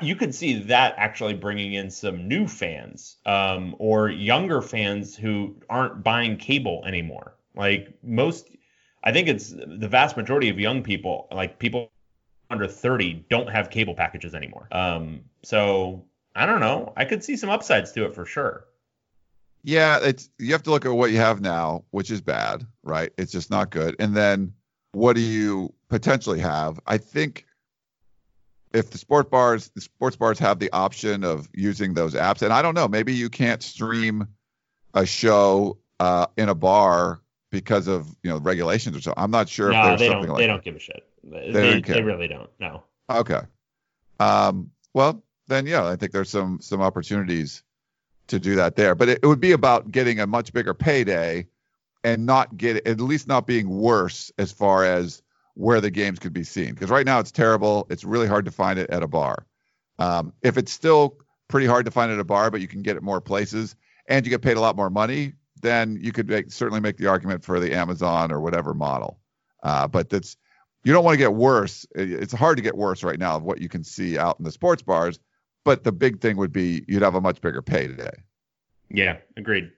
You 0.00 0.16
could 0.16 0.34
see 0.34 0.58
that 0.64 0.94
actually 0.96 1.34
bringing 1.34 1.74
in 1.74 1.90
some 1.90 2.28
new 2.28 2.46
fans 2.46 3.16
um, 3.26 3.76
or 3.78 4.08
younger 4.08 4.62
fans 4.62 5.16
who 5.16 5.56
aren't 5.68 6.02
buying 6.02 6.36
cable 6.36 6.82
anymore. 6.86 7.34
Like 7.54 7.98
most, 8.02 8.48
I 9.04 9.12
think 9.12 9.28
it's 9.28 9.50
the 9.50 9.88
vast 9.88 10.16
majority 10.16 10.48
of 10.48 10.58
young 10.58 10.82
people, 10.82 11.28
like 11.30 11.58
people 11.58 11.90
under 12.50 12.66
30, 12.66 13.26
don't 13.28 13.48
have 13.48 13.70
cable 13.70 13.94
packages 13.94 14.34
anymore. 14.34 14.68
Um, 14.72 15.20
so 15.42 16.04
I 16.34 16.46
don't 16.46 16.60
know. 16.60 16.92
I 16.96 17.04
could 17.04 17.22
see 17.22 17.36
some 17.36 17.50
upsides 17.50 17.92
to 17.92 18.06
it 18.06 18.14
for 18.14 18.24
sure. 18.24 18.64
Yeah, 19.64 19.98
it's 20.02 20.30
you 20.38 20.52
have 20.52 20.62
to 20.64 20.70
look 20.70 20.86
at 20.86 20.92
what 20.92 21.10
you 21.10 21.18
have 21.18 21.40
now, 21.40 21.84
which 21.90 22.10
is 22.10 22.20
bad, 22.20 22.64
right? 22.84 23.12
It's 23.18 23.32
just 23.32 23.50
not 23.50 23.70
good. 23.70 23.96
And 23.98 24.16
then 24.16 24.54
what 24.92 25.16
do 25.16 25.20
you 25.20 25.74
potentially 25.88 26.40
have? 26.40 26.80
I 26.86 26.96
think 26.98 27.44
if 28.72 28.90
the 28.90 28.98
sport 28.98 29.30
bars, 29.30 29.70
the 29.74 29.80
sports 29.80 30.16
bars 30.16 30.38
have 30.38 30.58
the 30.58 30.70
option 30.72 31.24
of 31.24 31.48
using 31.54 31.94
those 31.94 32.14
apps, 32.14 32.42
and 32.42 32.52
I 32.52 32.62
don't 32.62 32.74
know, 32.74 32.88
maybe 32.88 33.14
you 33.14 33.30
can't 33.30 33.62
stream 33.62 34.28
a 34.94 35.06
show 35.06 35.78
uh, 36.00 36.26
in 36.36 36.48
a 36.48 36.54
bar 36.54 37.20
because 37.50 37.88
of 37.88 38.14
you 38.22 38.30
know 38.30 38.38
regulations 38.38 38.96
or 38.96 39.00
so. 39.00 39.14
I'm 39.16 39.30
not 39.30 39.48
sure 39.48 39.68
if 39.68 39.74
no, 39.74 39.84
there's 39.84 40.00
they 40.00 40.08
don't. 40.08 40.28
like 40.28 40.38
they 40.38 40.46
that. 40.46 40.52
don't 40.52 40.64
give 40.64 40.76
a 40.76 40.80
shit. 40.80 41.06
They, 41.24 41.52
don't 41.52 41.86
they, 41.86 42.02
really 42.02 42.28
don't. 42.28 42.50
No. 42.58 42.82
Okay. 43.10 43.40
Um, 44.20 44.70
well, 44.94 45.22
then, 45.46 45.66
yeah, 45.66 45.86
I 45.86 45.96
think 45.96 46.12
there's 46.12 46.30
some 46.30 46.60
some 46.60 46.80
opportunities 46.80 47.62
to 48.28 48.38
do 48.38 48.56
that 48.56 48.76
there, 48.76 48.94
but 48.94 49.08
it, 49.08 49.20
it 49.22 49.26
would 49.26 49.40
be 49.40 49.52
about 49.52 49.90
getting 49.90 50.20
a 50.20 50.26
much 50.26 50.52
bigger 50.52 50.74
payday 50.74 51.46
and 52.04 52.26
not 52.26 52.56
get 52.56 52.86
at 52.86 53.00
least 53.00 53.26
not 53.26 53.46
being 53.46 53.68
worse 53.68 54.30
as 54.38 54.52
far 54.52 54.84
as 54.84 55.22
where 55.58 55.80
the 55.80 55.90
games 55.90 56.20
could 56.20 56.32
be 56.32 56.44
seen. 56.44 56.72
Because 56.72 56.88
right 56.88 57.04
now 57.04 57.18
it's 57.18 57.32
terrible. 57.32 57.88
It's 57.90 58.04
really 58.04 58.28
hard 58.28 58.44
to 58.44 58.52
find 58.52 58.78
it 58.78 58.90
at 58.90 59.02
a 59.02 59.08
bar. 59.08 59.44
Um, 59.98 60.32
if 60.40 60.56
it's 60.56 60.70
still 60.70 61.18
pretty 61.48 61.66
hard 61.66 61.84
to 61.86 61.90
find 61.90 62.12
it 62.12 62.14
at 62.14 62.20
a 62.20 62.24
bar, 62.24 62.48
but 62.52 62.60
you 62.60 62.68
can 62.68 62.82
get 62.82 62.96
it 62.96 63.02
more 63.02 63.20
places 63.20 63.74
and 64.06 64.24
you 64.24 64.30
get 64.30 64.40
paid 64.40 64.56
a 64.56 64.60
lot 64.60 64.76
more 64.76 64.88
money, 64.88 65.32
then 65.60 65.98
you 66.00 66.12
could 66.12 66.28
make, 66.28 66.52
certainly 66.52 66.80
make 66.80 66.96
the 66.96 67.08
argument 67.08 67.44
for 67.44 67.58
the 67.58 67.74
Amazon 67.74 68.30
or 68.30 68.40
whatever 68.40 68.72
model. 68.72 69.18
Uh, 69.64 69.88
but 69.88 70.08
that's 70.08 70.36
you 70.84 70.92
don't 70.92 71.04
want 71.04 71.14
to 71.14 71.18
get 71.18 71.34
worse. 71.34 71.84
It's 71.92 72.32
hard 72.32 72.56
to 72.58 72.62
get 72.62 72.76
worse 72.76 73.02
right 73.02 73.18
now 73.18 73.34
of 73.34 73.42
what 73.42 73.60
you 73.60 73.68
can 73.68 73.82
see 73.82 74.16
out 74.16 74.38
in 74.38 74.44
the 74.44 74.52
sports 74.52 74.82
bars. 74.82 75.18
But 75.64 75.82
the 75.82 75.90
big 75.90 76.20
thing 76.20 76.36
would 76.36 76.52
be 76.52 76.84
you'd 76.86 77.02
have 77.02 77.16
a 77.16 77.20
much 77.20 77.40
bigger 77.40 77.62
payday. 77.62 78.22
Yeah. 78.88 79.16
Agreed. 79.36 79.72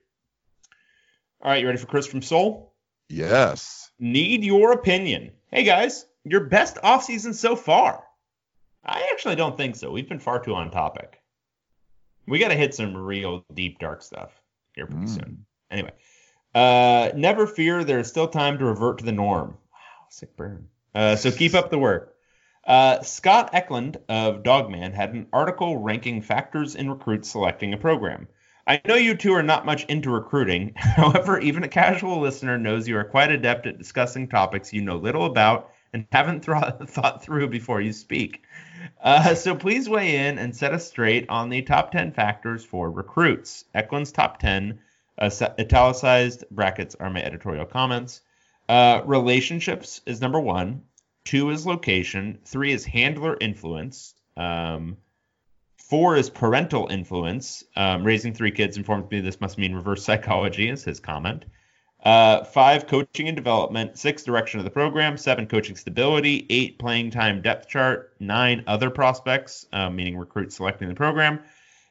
All 1.41 1.49
right. 1.49 1.59
You 1.59 1.65
ready 1.65 1.79
for 1.79 1.87
Chris 1.87 2.05
from 2.05 2.21
Seoul? 2.21 2.75
Yes. 3.09 3.91
Need 3.97 4.43
your 4.43 4.73
opinion. 4.73 5.31
Hey 5.51 5.63
guys, 5.63 6.05
your 6.23 6.41
best 6.45 6.77
offseason 6.77 7.33
so 7.33 7.55
far? 7.55 8.03
I 8.85 9.09
actually 9.11 9.35
don't 9.35 9.57
think 9.57 9.75
so. 9.75 9.91
We've 9.91 10.07
been 10.07 10.19
far 10.19 10.41
too 10.43 10.55
on 10.55 10.71
topic. 10.71 11.19
We 12.27 12.39
got 12.39 12.49
to 12.49 12.55
hit 12.55 12.73
some 12.73 12.95
real 12.95 13.43
deep 13.53 13.79
dark 13.79 14.01
stuff 14.01 14.31
here 14.73 14.85
pretty 14.87 15.05
Mm. 15.05 15.09
soon. 15.09 15.45
Anyway, 15.69 15.91
uh, 16.55 17.11
never 17.15 17.47
fear. 17.47 17.83
There 17.83 17.99
is 17.99 18.07
still 18.07 18.27
time 18.27 18.57
to 18.59 18.65
revert 18.65 18.99
to 18.99 19.05
the 19.05 19.11
norm. 19.11 19.57
Wow, 19.71 20.07
sick 20.09 20.35
burn. 20.37 20.69
Uh, 20.95 21.15
so 21.15 21.31
keep 21.31 21.53
up 21.53 21.69
the 21.69 21.79
work. 21.79 22.15
Uh, 22.65 23.01
Scott 23.01 23.49
Eklund 23.53 23.97
of 24.07 24.43
Dawgman 24.43 24.93
had 24.93 25.13
an 25.13 25.27
article 25.33 25.77
ranking 25.77 26.21
factors 26.21 26.75
in 26.75 26.89
recruits 26.89 27.29
selecting 27.29 27.73
a 27.73 27.77
program. 27.77 28.27
I 28.67 28.81
know 28.87 28.95
you 28.95 29.15
two 29.15 29.33
are 29.33 29.43
not 29.43 29.65
much 29.65 29.85
into 29.85 30.11
recruiting. 30.11 30.73
However, 30.75 31.39
even 31.39 31.63
a 31.63 31.67
casual 31.67 32.19
listener 32.19 32.57
knows 32.57 32.87
you 32.87 32.97
are 32.97 33.03
quite 33.03 33.31
adept 33.31 33.65
at 33.67 33.77
discussing 33.77 34.27
topics 34.27 34.73
you 34.73 34.81
know 34.81 34.97
little 34.97 35.25
about 35.25 35.71
and 35.93 36.05
haven't 36.11 36.41
thro- 36.45 36.77
thought 36.85 37.23
through 37.23 37.49
before 37.49 37.81
you 37.81 37.93
speak. 37.93 38.43
Uh, 39.01 39.35
so 39.35 39.55
please 39.55 39.89
weigh 39.89 40.27
in 40.27 40.37
and 40.37 40.55
set 40.55 40.73
us 40.73 40.87
straight 40.87 41.29
on 41.29 41.49
the 41.49 41.61
top 41.61 41.91
10 41.91 42.11
factors 42.13 42.63
for 42.63 42.89
recruits. 42.89 43.65
Eklund's 43.75 44.11
top 44.11 44.39
10, 44.39 44.79
uh, 45.17 45.29
italicized 45.59 46.43
brackets 46.51 46.95
are 46.99 47.09
my 47.09 47.21
editorial 47.21 47.65
comments. 47.65 48.21
Uh, 48.69 49.01
relationships 49.05 50.01
is 50.05 50.21
number 50.21 50.39
one. 50.39 50.83
Two 51.25 51.49
is 51.51 51.65
location. 51.65 52.39
Three 52.45 52.71
is 52.71 52.85
handler 52.85 53.37
influence. 53.39 54.15
Um, 54.37 54.97
four 55.91 56.15
is 56.15 56.29
parental 56.29 56.87
influence. 56.87 57.65
Um, 57.75 58.05
raising 58.05 58.33
three 58.33 58.51
kids 58.51 58.77
informs 58.77 59.11
me 59.11 59.19
this 59.19 59.41
must 59.41 59.57
mean 59.57 59.75
reverse 59.75 60.05
psychology, 60.05 60.69
is 60.69 60.85
his 60.85 61.01
comment. 61.01 61.43
Uh, 62.01 62.45
five, 62.45 62.87
coaching 62.87 63.27
and 63.27 63.35
development. 63.35 63.97
Six, 63.97 64.23
direction 64.23 64.61
of 64.61 64.63
the 64.63 64.71
program. 64.71 65.17
Seven, 65.17 65.47
coaching 65.47 65.75
stability. 65.75 66.45
Eight, 66.49 66.79
playing 66.79 67.11
time 67.11 67.41
depth 67.41 67.67
chart. 67.67 68.15
Nine, 68.21 68.63
other 68.67 68.89
prospects, 68.89 69.65
uh, 69.73 69.89
meaning 69.89 70.17
recruits 70.17 70.55
selecting 70.55 70.87
the 70.87 70.95
program. 70.95 71.41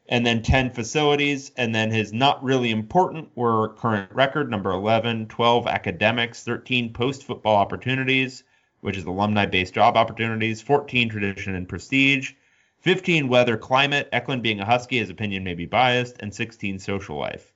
And 0.09 0.25
then 0.25 0.41
10 0.41 0.71
facilities. 0.71 1.53
And 1.59 1.75
then 1.75 1.91
his 1.91 2.11
not 2.11 2.43
really 2.43 2.71
important 2.71 3.29
were 3.35 3.75
current 3.75 4.11
record, 4.13 4.51
number 4.51 4.71
11, 4.71 5.27
12 5.27 5.67
academics, 5.67 6.43
13 6.43 6.95
post 6.95 7.25
football 7.25 7.57
opportunities, 7.57 8.45
which 8.81 8.97
is 8.97 9.05
alumni 9.05 9.45
based 9.45 9.75
job 9.75 9.99
opportunities, 9.99 10.63
14 10.63 11.11
tradition 11.11 11.55
and 11.55 11.69
prestige, 11.69 12.33
15 12.81 13.29
weather 13.29 13.57
climate, 13.57 14.09
Eklund 14.13 14.43
being 14.43 14.61
a 14.61 14.65
Husky, 14.65 14.99
his 14.99 15.11
opinion 15.11 15.45
may 15.45 15.55
be 15.55 15.67
biased, 15.67 16.17
and 16.21 16.35
16 16.35 16.79
social 16.79 17.19
life. 17.19 17.53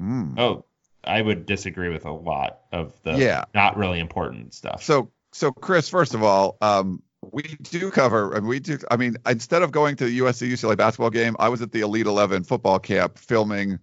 Mm. 0.00 0.38
Oh, 0.38 0.64
I 1.04 1.20
would 1.20 1.46
disagree 1.46 1.88
with 1.88 2.04
a 2.04 2.12
lot 2.12 2.60
of 2.72 2.92
the 3.02 3.12
Yeah. 3.18 3.44
not 3.54 3.76
really 3.76 4.00
important 4.00 4.54
stuff. 4.54 4.82
So, 4.82 5.10
so 5.32 5.52
Chris, 5.52 5.88
first 5.88 6.14
of 6.14 6.22
all, 6.22 6.56
um, 6.60 7.02
we 7.30 7.42
do 7.42 7.90
cover, 7.92 8.34
and 8.34 8.48
we 8.48 8.58
do. 8.58 8.78
I 8.90 8.96
mean, 8.96 9.16
instead 9.28 9.62
of 9.62 9.70
going 9.70 9.94
to 9.96 10.06
the 10.06 10.18
USC 10.18 10.50
UCLA 10.50 10.76
basketball 10.76 11.10
game, 11.10 11.36
I 11.38 11.48
was 11.50 11.62
at 11.62 11.70
the 11.70 11.80
Elite 11.80 12.06
Eleven 12.06 12.42
football 12.42 12.80
camp 12.80 13.16
filming 13.16 13.70
No, 13.70 13.78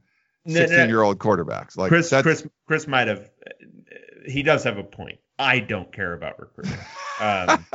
no, 0.46 0.54
sixteen-year-old 0.60 1.20
quarterbacks. 1.20 1.78
Like 1.78 1.88
Chris, 1.88 2.10
that's, 2.10 2.24
Chris, 2.24 2.46
Chris 2.68 2.88
might 2.88 3.08
have. 3.08 3.30
He 4.26 4.44
does 4.44 4.66
have 4.66 4.78
a 4.78 4.84
point. 4.84 5.20
I 5.38 5.60
don't 5.60 5.92
care 5.94 6.14
about 6.14 6.40
recruiting. 6.40 6.78
Um, 7.22 7.66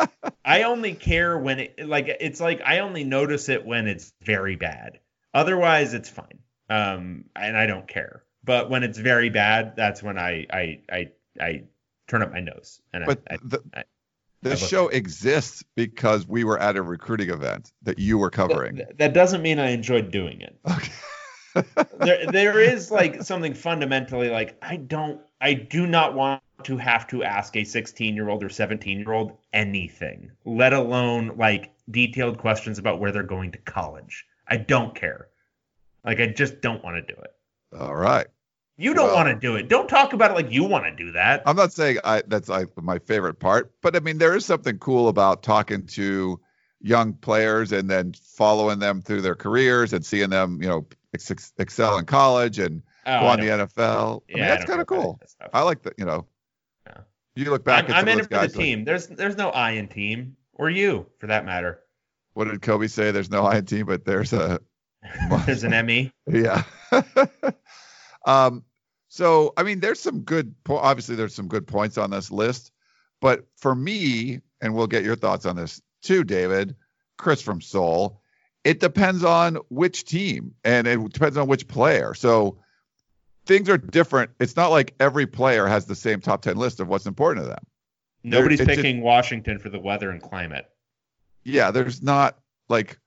I 0.45 0.63
only 0.65 0.95
care 0.95 1.39
when 1.39 1.61
it 1.61 1.87
like 1.87 2.09
it's 2.21 2.41
like 2.41 2.61
I 2.65 2.81
only 2.81 3.05
notice 3.05 3.49
it 3.49 3.65
when 3.65 3.87
it's 3.87 4.13
very 4.23 4.57
bad. 4.57 5.01
Otherwise, 5.33 5.95
it's 5.95 6.09
fine. 6.09 6.39
Um, 6.71 7.25
and 7.37 7.57
I 7.57 7.67
don't 7.67 7.87
care. 7.89 8.23
but 8.45 8.69
when 8.71 8.83
it's 8.85 8.99
very 8.99 9.31
bad, 9.31 9.75
that's 9.77 10.03
when 10.03 10.19
I 10.19 10.47
I 10.51 10.81
I, 10.91 11.11
I 11.41 11.63
turn 12.09 12.23
up 12.23 12.31
my 12.33 12.41
nose 12.41 12.81
and 12.93 13.05
But 13.07 13.23
I, 13.31 13.39
the, 13.43 13.61
I- 13.75 13.85
this 14.43 14.69
show 14.69 14.89
exists 14.89 15.65
because 15.75 16.27
we 16.29 16.45
were 16.45 16.59
at 16.59 16.77
a 16.77 16.83
recruiting 16.83 17.31
event 17.31 17.73
that 17.85 17.99
you 17.99 18.19
were 18.19 18.29
covering. 18.29 18.77
Th- 18.77 18.89
that 18.99 19.15
doesn't 19.15 19.41
mean 19.41 19.59
I 19.59 19.71
enjoyed 19.71 20.11
doing 20.11 20.43
it. 20.43 20.59
Okay. 20.71 20.93
there 22.01 22.27
there 22.31 22.61
is 22.61 22.91
like 22.91 23.23
something 23.23 23.55
fundamentally 23.55 24.29
like 24.29 24.59
I 24.61 24.77
don't 24.77 25.21
I 25.41 25.55
do 25.55 25.87
not 25.87 26.13
want 26.15 26.43
to 26.63 26.77
have 26.77 27.07
to 27.09 27.25
ask 27.25 27.57
a 27.57 27.65
16 27.65 28.15
year 28.15 28.29
old 28.29 28.43
or 28.45 28.49
17 28.49 28.99
year 28.99 29.13
old 29.13 29.33
anything, 29.53 30.31
let 30.45 30.73
alone 30.73 31.33
like 31.37 31.73
detailed 31.91 32.39
questions 32.39 32.79
about 32.79 33.01
where 33.01 33.13
they're 33.13 33.23
going 33.23 33.53
to 33.53 33.59
college. 33.59 34.25
I 34.49 34.57
don't 34.59 34.95
care. 34.95 35.29
Like 36.05 36.21
I 36.21 36.27
just 36.29 36.61
don't 36.61 36.83
want 36.85 36.97
to 37.07 37.15
do 37.15 37.21
it. 37.21 37.35
All 37.79 37.95
right. 37.95 38.27
You 38.77 38.95
don't 38.95 39.07
Well- 39.07 39.17
want 39.17 39.29
to 39.29 39.35
do 39.35 39.57
it. 39.57 39.69
Don't 39.69 39.89
talk 39.89 40.13
about 40.13 40.31
it 40.31 40.35
like 40.35 40.51
you 40.51 40.65
want 40.65 40.85
to 40.85 40.95
do 40.95 41.13
that. 41.13 41.43
I'm 41.47 41.57
not 41.57 41.73
saying 41.73 41.99
I, 42.05 42.23
that's 42.27 42.49
like 42.49 42.69
my 42.81 42.99
favorite 43.01 43.39
part, 43.41 43.73
but 43.83 43.97
I 43.97 44.01
mean 44.01 44.19
there 44.19 44.37
is 44.37 44.45
something 44.47 44.79
cool 44.79 45.09
about 45.09 45.43
talking 45.43 45.87
to 45.89 46.41
young 46.81 47.15
players 47.15 47.73
and 47.73 47.89
then 47.91 48.13
following 48.37 48.79
them 48.79 49.01
through 49.03 49.23
their 49.23 49.35
careers 49.35 49.93
and 49.93 50.05
seeing 50.05 50.31
them, 50.31 50.61
you 50.61 50.69
know, 50.69 50.87
ex- 51.15 51.53
excel 51.59 51.99
in 51.99 52.05
college 52.05 52.59
and 52.59 52.83
Oh, 53.07 53.21
go 53.21 53.27
on 53.27 53.41
the 53.41 53.47
NFL. 53.49 54.23
I 54.31 54.35
mean, 54.35 54.43
that's 54.47 54.65
kind 54.65 54.81
of 54.81 54.87
cool. 54.87 55.21
I 55.53 55.61
like 55.63 55.83
that. 55.83 55.93
You 55.99 56.07
know, 56.07 56.15
Yeah. 56.15 56.21
You 57.37 57.51
look 57.51 57.65
back 57.65 57.85
I'm, 57.85 57.91
at 57.91 57.97
I'm 57.97 58.09
in 58.09 58.21
it 58.21 58.23
for 58.25 58.29
the 58.29 58.37
like, 58.37 58.53
team. 58.53 58.85
There's 58.85 59.07
there's 59.07 59.37
no 59.37 59.51
I 59.51 59.73
in 59.73 59.89
team 59.89 60.37
or 60.55 60.71
you 60.71 61.07
for 61.19 61.27
that 61.27 61.45
matter. 61.45 61.81
what 62.35 62.45
did 62.45 62.63
Kobe 62.63 62.87
say? 62.87 63.11
There's 63.11 63.31
no 63.31 63.45
I 63.45 63.59
in 63.59 63.67
team, 63.67 63.87
but 63.87 64.05
there's 64.05 64.33
a 64.33 64.61
there's 65.47 65.65
an 65.65 65.75
E. 65.75 65.83
ME. 65.83 66.13
Yeah. 66.31 66.63
um, 68.27 68.65
so 69.09 69.53
I 69.57 69.63
mean, 69.63 69.81
there's 69.81 70.01
some 70.01 70.21
good. 70.21 70.55
Po- 70.65 70.79
obviously, 70.79 71.17
there's 71.17 71.35
some 71.35 71.49
good 71.49 71.67
points 71.67 71.99
on 71.99 72.11
this 72.11 72.31
list, 72.31 72.73
but 73.21 73.47
for 73.57 73.75
me, 73.75 74.41
and 74.61 74.75
we'll 74.75 74.87
get 74.87 75.05
your 75.05 75.17
thoughts 75.17 75.47
on 75.47 75.57
this 75.57 75.81
too, 76.03 76.25
David, 76.25 76.75
Chris 77.19 77.41
from 77.43 77.61
Seoul. 77.61 78.21
It 78.65 78.81
depends 78.81 79.25
on 79.25 79.57
which 79.69 80.05
team, 80.05 80.55
and 80.65 80.87
it 80.87 81.13
depends 81.13 81.37
on 81.37 81.49
which 81.49 81.69
player. 81.69 82.15
So 82.15 82.59
things 83.47 83.69
are 83.69 83.79
different. 83.79 84.31
It's 84.41 84.57
not 84.57 84.69
like 84.69 84.95
every 85.01 85.27
player 85.27 85.67
has 85.67 85.87
the 85.87 85.95
same 85.95 86.21
top 86.21 86.43
ten 86.43 86.57
list 86.57 86.81
of 86.81 86.89
what's 86.89 87.07
important 87.07 87.45
to 87.45 87.49
them. 87.51 87.65
Nobody's 88.23 88.59
just- 88.59 88.69
picking 88.71 89.01
Washington 89.03 89.59
for 89.59 89.69
the 89.69 89.79
weather 89.81 90.11
and 90.11 90.21
climate. 90.23 90.67
yeah, 91.45 91.71
there's 91.71 92.03
not 92.03 92.39
like, 92.69 92.99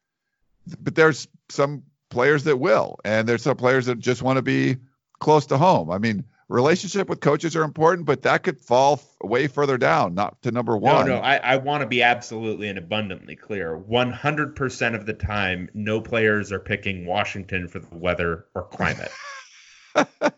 but 0.79 0.93
there's 0.95 1.27
some 1.49 1.83
players 2.09 2.43
that 2.43 2.57
will, 2.57 2.97
and 3.03 3.27
there's 3.27 3.41
some 3.41 3.57
players 3.57 3.88
that 3.88 3.99
just 3.99 4.21
want 4.21 4.38
to 4.38 4.41
be 4.43 4.77
close 5.19 5.47
to 5.47 5.57
home. 5.57 5.89
I 5.89 5.97
mean, 5.97 6.23
relationship 6.47 7.09
with 7.09 7.19
coaches 7.19 7.55
are 7.55 7.63
important, 7.63 8.05
but 8.05 8.21
that 8.21 8.43
could 8.43 8.61
fall 8.61 8.93
f- 8.93 9.05
way 9.27 9.47
further 9.47 9.77
down, 9.77 10.13
not 10.13 10.39
to 10.43 10.51
number 10.51 10.73
No, 10.73 10.77
one. 10.77 11.07
no, 11.07 11.17
I, 11.17 11.38
I 11.38 11.55
want 11.57 11.81
to 11.81 11.88
be 11.88 12.03
absolutely 12.03 12.69
and 12.69 12.77
abundantly 12.77 13.35
clear. 13.35 13.75
100% 13.77 14.95
of 14.95 15.05
the 15.07 15.13
time, 15.13 15.69
no 15.73 15.99
players 15.99 16.51
are 16.51 16.59
picking 16.59 17.05
Washington 17.07 17.67
for 17.67 17.79
the 17.79 17.95
weather 17.95 18.45
or 18.53 18.63
climate. 18.63 19.11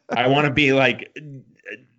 I 0.10 0.28
want 0.28 0.46
to 0.46 0.54
be 0.54 0.74
like, 0.74 1.16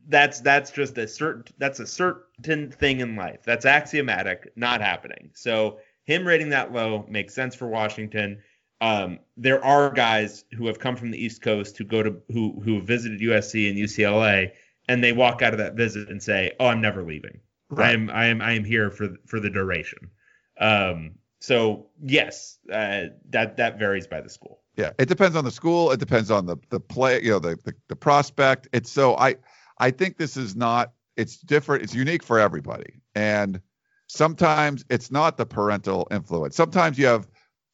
that's 0.08 0.40
that's 0.40 0.70
just 0.70 0.98
a 0.98 1.06
certain 1.06 1.44
that's 1.58 1.80
a 1.80 1.86
certain 1.86 2.70
thing 2.72 3.00
in 3.00 3.16
life. 3.16 3.40
That's 3.44 3.64
axiomatic, 3.64 4.52
not 4.56 4.80
happening. 4.80 5.30
So 5.34 5.78
him 6.04 6.26
rating 6.26 6.50
that 6.50 6.72
low 6.72 7.06
makes 7.08 7.34
sense 7.34 7.54
for 7.54 7.68
Washington. 7.68 8.42
Um, 8.80 9.20
there 9.36 9.64
are 9.64 9.90
guys 9.90 10.44
who 10.56 10.66
have 10.66 10.78
come 10.78 10.96
from 10.96 11.10
the 11.10 11.22
East 11.22 11.42
Coast 11.42 11.76
who 11.78 11.84
go 11.84 12.02
to 12.02 12.16
who 12.28 12.60
who 12.64 12.76
have 12.76 12.84
visited 12.84 13.20
USC 13.20 13.68
and 13.68 13.78
UCLA, 13.78 14.52
and 14.88 15.04
they 15.04 15.12
walk 15.12 15.42
out 15.42 15.52
of 15.52 15.58
that 15.58 15.74
visit 15.74 16.08
and 16.08 16.22
say, 16.22 16.52
"Oh, 16.58 16.66
I'm 16.66 16.80
never 16.80 17.02
leaving." 17.02 17.40
I 17.76 17.92
am 17.92 18.10
I 18.10 18.26
am 18.26 18.40
I 18.42 18.52
am 18.52 18.64
here 18.64 18.90
for 18.90 19.10
for 19.26 19.38
the 19.38 19.50
duration. 19.50 20.10
Um, 20.58 21.12
so 21.38 21.88
yes, 22.02 22.58
uh, 22.70 23.06
that 23.30 23.56
that 23.58 23.78
varies 23.78 24.06
by 24.06 24.20
the 24.20 24.28
school. 24.28 24.59
Yeah, 24.76 24.92
it 24.98 25.08
depends 25.08 25.36
on 25.36 25.44
the 25.44 25.50
school. 25.50 25.90
It 25.90 26.00
depends 26.00 26.30
on 26.30 26.46
the 26.46 26.56
the 26.70 26.80
play, 26.80 27.22
you 27.22 27.30
know, 27.30 27.38
the, 27.38 27.56
the 27.64 27.74
the 27.88 27.96
prospect. 27.96 28.68
It's 28.72 28.90
so 28.90 29.16
I 29.16 29.36
I 29.78 29.90
think 29.90 30.16
this 30.16 30.36
is 30.36 30.54
not. 30.56 30.92
It's 31.16 31.36
different. 31.38 31.82
It's 31.82 31.94
unique 31.94 32.22
for 32.22 32.38
everybody, 32.38 33.00
and 33.14 33.60
sometimes 34.06 34.84
it's 34.88 35.10
not 35.10 35.36
the 35.36 35.44
parental 35.46 36.08
influence. 36.10 36.56
Sometimes 36.56 36.98
you 36.98 37.06
have 37.06 37.28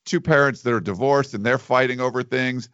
two 0.04 0.20
parents 0.20 0.62
that 0.62 0.72
are 0.72 0.80
divorced 0.80 1.34
and 1.34 1.44
they're 1.44 1.58
fighting 1.58 2.00
over 2.00 2.22
things, 2.22 2.70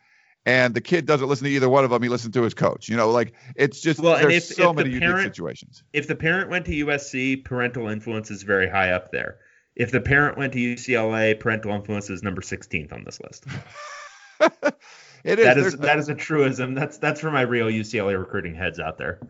and 0.46 0.74
the 0.74 0.80
kid 0.80 1.04
doesn't 1.04 1.28
listen 1.28 1.44
to 1.46 1.50
either 1.50 1.68
one 1.68 1.84
of 1.84 1.90
them. 1.90 2.02
He 2.02 2.08
listens 2.08 2.34
to 2.34 2.42
his 2.42 2.54
coach. 2.54 2.88
You 2.88 2.96
know, 2.96 3.10
like 3.10 3.34
it's 3.56 3.80
just 3.80 4.00
Well, 4.00 4.16
there's 4.18 4.34
if- 4.34 4.44
so 4.44 4.70
if 4.70 4.76
the 4.76 4.84
many 4.84 4.94
unique 4.94 5.22
situations. 5.22 5.82
If 5.92 6.06
the 6.06 6.16
parent 6.16 6.48
went 6.48 6.66
to 6.66 6.72
USC, 6.72 7.44
parental 7.44 7.88
influence 7.88 8.30
is 8.30 8.44
very 8.44 8.68
high 8.68 8.92
up 8.92 9.12
there. 9.12 9.38
If 9.74 9.90
the 9.90 10.00
parent 10.00 10.36
went 10.36 10.52
to 10.52 10.58
UCLA, 10.58 11.38
parental 11.38 11.72
influence 11.72 12.10
is 12.10 12.22
number 12.22 12.42
16th 12.42 12.92
on 12.92 13.04
this 13.04 13.20
list. 13.20 13.46
it 15.24 15.38
is. 15.38 15.44
That 15.44 15.58
is 15.58 15.76
that 15.78 15.98
is 15.98 16.08
a 16.08 16.14
truism. 16.14 16.74
That's 16.74 16.98
that's 16.98 17.20
for 17.20 17.30
my 17.30 17.42
real 17.42 17.66
UCLA 17.66 18.18
recruiting 18.18 18.54
heads 18.54 18.78
out 18.78 18.98
there. 18.98 19.20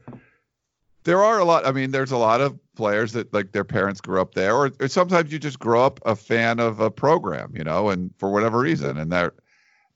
there 1.05 1.23
are 1.23 1.39
a 1.39 1.45
lot. 1.45 1.67
I 1.67 1.73
mean, 1.73 1.91
there's 1.91 2.13
a 2.13 2.17
lot 2.17 2.41
of 2.41 2.59
players 2.77 3.13
that 3.13 3.33
like 3.33 3.53
their 3.53 3.65
parents 3.65 4.01
grew 4.01 4.21
up 4.21 4.35
there, 4.35 4.55
or, 4.55 4.73
or 4.81 4.89
sometimes 4.89 5.33
you 5.33 5.39
just 5.39 5.59
grow 5.59 5.85
up 5.85 6.01
a 6.05 6.17
fan 6.17 6.61
of 6.61 6.81
a 6.81 6.91
program, 6.91 7.53
you 7.55 7.65
know, 7.65 7.91
and 7.91 8.13
for 8.19 8.31
whatever 8.31 8.59
reason, 8.59 8.99
and 8.99 9.13
that. 9.13 9.35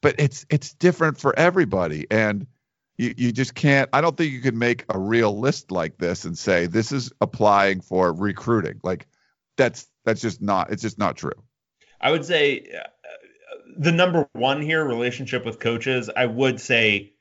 But 0.00 0.16
it's 0.18 0.46
it's 0.50 0.74
different 0.74 1.18
for 1.18 1.36
everybody, 1.38 2.06
and 2.10 2.46
you 2.98 3.14
you 3.16 3.32
just 3.32 3.54
can't. 3.54 3.88
I 3.92 4.00
don't 4.00 4.16
think 4.16 4.32
you 4.32 4.40
can 4.40 4.58
make 4.58 4.84
a 4.88 4.98
real 4.98 5.38
list 5.38 5.70
like 5.70 5.98
this 5.98 6.24
and 6.24 6.36
say 6.36 6.66
this 6.66 6.92
is 6.92 7.12
applying 7.20 7.80
for 7.80 8.12
recruiting. 8.12 8.80
Like 8.82 9.06
that's 9.56 9.88
that's 10.04 10.20
just 10.20 10.42
not. 10.42 10.70
It's 10.70 10.82
just 10.82 10.98
not 10.98 11.16
true. 11.16 11.32
I 12.00 12.10
would 12.10 12.24
say 12.24 12.78
the 13.78 13.92
number 13.92 14.28
one 14.32 14.62
here, 14.62 14.84
relationship 14.84 15.44
with 15.44 15.60
coaches. 15.60 16.10
I 16.14 16.26
would 16.26 16.60
say 16.60 17.12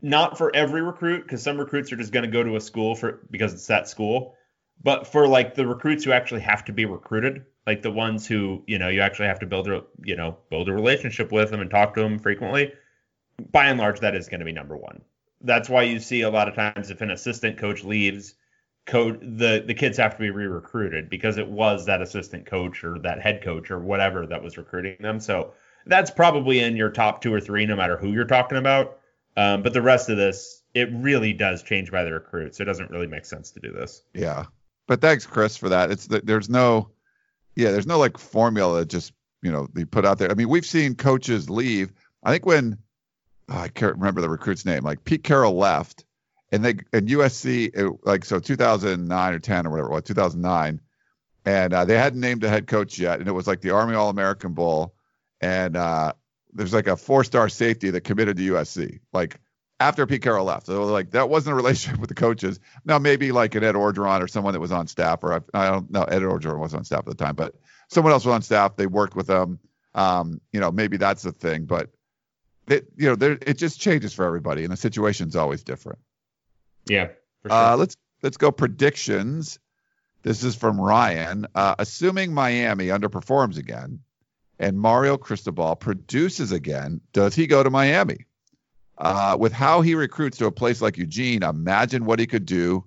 not 0.00 0.36
for 0.36 0.54
every 0.54 0.82
recruit 0.82 1.22
because 1.22 1.42
some 1.42 1.58
recruits 1.58 1.92
are 1.92 1.96
just 1.96 2.12
going 2.12 2.24
to 2.24 2.30
go 2.30 2.42
to 2.42 2.56
a 2.56 2.60
school 2.60 2.94
for 2.94 3.20
because 3.30 3.54
it's 3.54 3.66
that 3.68 3.88
school, 3.88 4.34
but 4.82 5.06
for 5.06 5.26
like 5.28 5.54
the 5.54 5.66
recruits 5.66 6.04
who 6.04 6.12
actually 6.12 6.42
have 6.42 6.64
to 6.66 6.72
be 6.72 6.84
recruited, 6.84 7.44
like 7.66 7.82
the 7.82 7.90
ones 7.90 8.26
who 8.26 8.62
you 8.66 8.78
know 8.78 8.88
you 8.88 9.00
actually 9.00 9.28
have 9.28 9.38
to 9.40 9.46
build 9.46 9.68
a 9.68 9.84
you 10.04 10.16
know 10.16 10.36
build 10.50 10.68
a 10.68 10.72
relationship 10.72 11.32
with 11.32 11.50
them 11.50 11.60
and 11.60 11.70
talk 11.70 11.94
to 11.94 12.00
them 12.00 12.18
frequently. 12.18 12.72
By 13.50 13.66
and 13.66 13.78
large, 13.78 14.00
that 14.00 14.14
is 14.14 14.28
going 14.28 14.40
to 14.40 14.46
be 14.46 14.52
number 14.52 14.76
one. 14.76 15.02
That's 15.40 15.68
why 15.68 15.82
you 15.82 15.98
see 15.98 16.20
a 16.22 16.30
lot 16.30 16.48
of 16.48 16.54
times 16.54 16.90
if 16.90 17.00
an 17.00 17.10
assistant 17.10 17.58
coach 17.58 17.84
leaves, 17.84 18.34
coach 18.86 19.18
the 19.20 19.62
the 19.66 19.74
kids 19.74 19.96
have 19.98 20.16
to 20.16 20.20
be 20.20 20.30
re-recruited 20.30 21.08
because 21.08 21.38
it 21.38 21.48
was 21.48 21.86
that 21.86 22.02
assistant 22.02 22.46
coach 22.46 22.84
or 22.84 22.98
that 23.00 23.20
head 23.20 23.42
coach 23.42 23.70
or 23.70 23.78
whatever 23.78 24.26
that 24.26 24.42
was 24.42 24.58
recruiting 24.58 24.96
them. 25.00 25.20
So 25.20 25.54
that's 25.86 26.10
probably 26.10 26.60
in 26.60 26.76
your 26.76 26.90
top 26.90 27.22
two 27.22 27.32
or 27.32 27.40
three, 27.40 27.66
no 27.66 27.76
matter 27.76 27.96
who 27.96 28.12
you're 28.12 28.24
talking 28.24 28.58
about. 28.58 28.98
Um, 29.36 29.62
but 29.62 29.72
the 29.72 29.82
rest 29.82 30.08
of 30.08 30.16
this, 30.16 30.62
it 30.74 30.88
really 30.92 31.32
does 31.32 31.62
change 31.62 31.90
by 31.90 32.04
the 32.04 32.12
recruit, 32.12 32.54
so 32.54 32.62
it 32.62 32.66
doesn't 32.66 32.90
really 32.90 33.06
make 33.06 33.24
sense 33.24 33.50
to 33.52 33.60
do 33.60 33.72
this. 33.72 34.02
Yeah. 34.14 34.46
But 34.86 35.00
thanks, 35.00 35.26
Chris, 35.26 35.56
for 35.56 35.68
that. 35.70 35.90
It's 35.90 36.06
that 36.08 36.26
there's 36.26 36.50
no, 36.50 36.90
yeah, 37.56 37.70
there's 37.70 37.86
no 37.86 37.98
like 37.98 38.18
formula 38.18 38.80
that 38.80 38.88
just 38.88 39.12
you 39.42 39.50
know 39.50 39.68
they 39.72 39.84
put 39.84 40.04
out 40.04 40.18
there. 40.18 40.30
I 40.30 40.34
mean, 40.34 40.48
we've 40.48 40.66
seen 40.66 40.94
coaches 40.94 41.50
leave. 41.50 41.92
I 42.22 42.32
think 42.32 42.46
when 42.46 42.78
oh, 43.48 43.58
I 43.58 43.68
can't 43.68 43.96
remember 43.96 44.20
the 44.20 44.28
recruit's 44.28 44.64
name, 44.64 44.82
like 44.82 45.04
Pete 45.04 45.24
Carroll 45.24 45.56
left, 45.56 46.04
and 46.50 46.64
they 46.64 46.74
and 46.92 47.08
USC 47.08 47.70
it, 47.74 47.92
like 48.04 48.24
so 48.24 48.38
2009 48.38 49.34
or 49.34 49.38
10 49.38 49.66
or 49.66 49.70
whatever 49.70 49.90
was 49.90 50.02
2009, 50.04 50.80
and 51.44 51.74
uh, 51.74 51.84
they 51.84 51.96
hadn't 51.96 52.20
named 52.20 52.44
a 52.44 52.48
head 52.48 52.66
coach 52.66 52.98
yet, 52.98 53.18
and 53.18 53.28
it 53.28 53.32
was 53.32 53.46
like 53.46 53.60
the 53.60 53.70
Army 53.70 53.94
All 53.94 54.10
American 54.10 54.52
Bowl, 54.52 54.94
and 55.42 55.76
uh, 55.76 56.12
there's 56.52 56.72
like 56.72 56.86
a 56.86 56.96
four 56.96 57.24
star 57.24 57.48
safety 57.48 57.90
that 57.90 58.02
committed 58.02 58.36
to 58.36 58.52
USC, 58.54 59.00
like 59.12 59.38
after 59.80 60.06
Pete 60.06 60.22
Carroll 60.22 60.46
left. 60.46 60.66
So 60.66 60.84
like 60.84 61.10
that 61.10 61.28
wasn't 61.28 61.54
a 61.54 61.56
relationship 61.62 62.00
with 62.00 62.08
the 62.08 62.14
coaches. 62.14 62.60
Now 62.84 62.98
maybe 62.98 63.32
like 63.32 63.54
an 63.54 63.64
Ed 63.64 63.74
Orgeron 63.74 64.22
or 64.22 64.28
someone 64.28 64.54
that 64.54 64.60
was 64.60 64.72
on 64.72 64.86
staff, 64.86 65.22
or 65.22 65.34
I, 65.34 65.40
I 65.52 65.70
don't 65.70 65.90
know, 65.90 66.04
Ed 66.04 66.22
Orgeron 66.22 66.60
was 66.60 66.72
on 66.72 66.84
staff 66.84 67.00
at 67.00 67.06
the 67.06 67.14
time, 67.14 67.34
but 67.34 67.54
someone 67.88 68.12
else 68.12 68.24
was 68.24 68.34
on 68.34 68.42
staff. 68.42 68.76
They 68.76 68.86
worked 68.86 69.16
with 69.16 69.26
them. 69.26 69.58
Um, 69.94 70.40
you 70.52 70.60
know, 70.60 70.70
maybe 70.70 70.96
that's 70.96 71.22
the 71.22 71.32
thing, 71.32 71.66
but 71.66 71.90
it, 72.68 72.86
you 72.96 73.08
know, 73.08 73.16
there, 73.16 73.32
it 73.32 73.58
just 73.58 73.78
changes 73.78 74.14
for 74.14 74.24
everybody, 74.24 74.62
and 74.64 74.72
the 74.72 74.76
situation's 74.76 75.36
always 75.36 75.62
different. 75.62 75.98
Yeah, 76.86 77.08
for 77.42 77.50
sure. 77.50 77.58
Uh, 77.58 77.76
let's 77.76 77.96
let's 78.22 78.38
go 78.38 78.50
predictions. 78.50 79.58
This 80.22 80.44
is 80.44 80.54
from 80.54 80.80
Ryan. 80.80 81.46
Uh, 81.54 81.74
assuming 81.78 82.32
Miami 82.32 82.86
underperforms 82.86 83.58
again, 83.58 84.00
and 84.58 84.78
Mario 84.78 85.16
Cristobal 85.16 85.76
produces 85.76 86.52
again, 86.52 87.00
does 87.12 87.34
he 87.34 87.46
go 87.46 87.62
to 87.62 87.70
Miami? 87.70 88.26
Uh, 88.98 89.36
with 89.38 89.52
how 89.52 89.80
he 89.80 89.94
recruits 89.94 90.38
to 90.38 90.46
a 90.46 90.52
place 90.52 90.80
like 90.80 90.96
Eugene, 90.96 91.42
imagine 91.42 92.04
what 92.04 92.18
he 92.20 92.26
could 92.26 92.46
do 92.46 92.84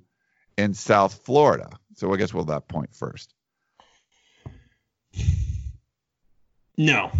in 0.57 0.73
South 0.73 1.21
Florida. 1.25 1.69
So 1.95 2.13
I 2.13 2.17
guess 2.17 2.33
we'll 2.33 2.45
that 2.45 2.67
point 2.67 2.95
first. 2.95 3.33
no, 6.77 7.11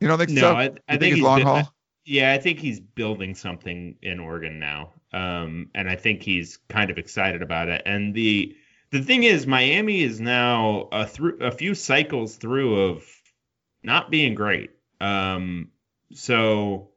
You 0.00 0.08
don't 0.08 0.18
think 0.18 0.30
no, 0.30 0.40
so? 0.40 0.52
I, 0.54 0.62
I 0.62 0.66
think, 0.68 0.78
think 0.88 1.02
he's 1.02 1.14
he's 1.16 1.22
long 1.22 1.38
been- 1.40 1.46
haul? 1.46 1.74
Yeah, 2.06 2.32
I 2.32 2.38
think 2.38 2.58
he's 2.58 2.80
building 2.80 3.34
something 3.34 3.94
in 4.02 4.18
Oregon 4.20 4.58
now, 4.58 4.94
um, 5.12 5.68
and 5.74 5.88
I 5.88 5.96
think 5.96 6.22
he's 6.22 6.58
kind 6.68 6.90
of 6.90 6.98
excited 6.98 7.42
about 7.42 7.68
it. 7.68 7.82
And 7.84 8.14
the 8.14 8.56
the 8.90 9.02
thing 9.02 9.22
is, 9.22 9.46
Miami 9.46 10.02
is 10.02 10.18
now 10.20 10.88
a 10.90 11.06
through 11.06 11.38
a 11.40 11.52
few 11.52 11.74
cycles 11.74 12.36
through 12.36 12.80
of 12.90 13.04
not 13.82 14.10
being 14.10 14.34
great. 14.34 14.70
Um, 15.00 15.68
so 16.12 16.90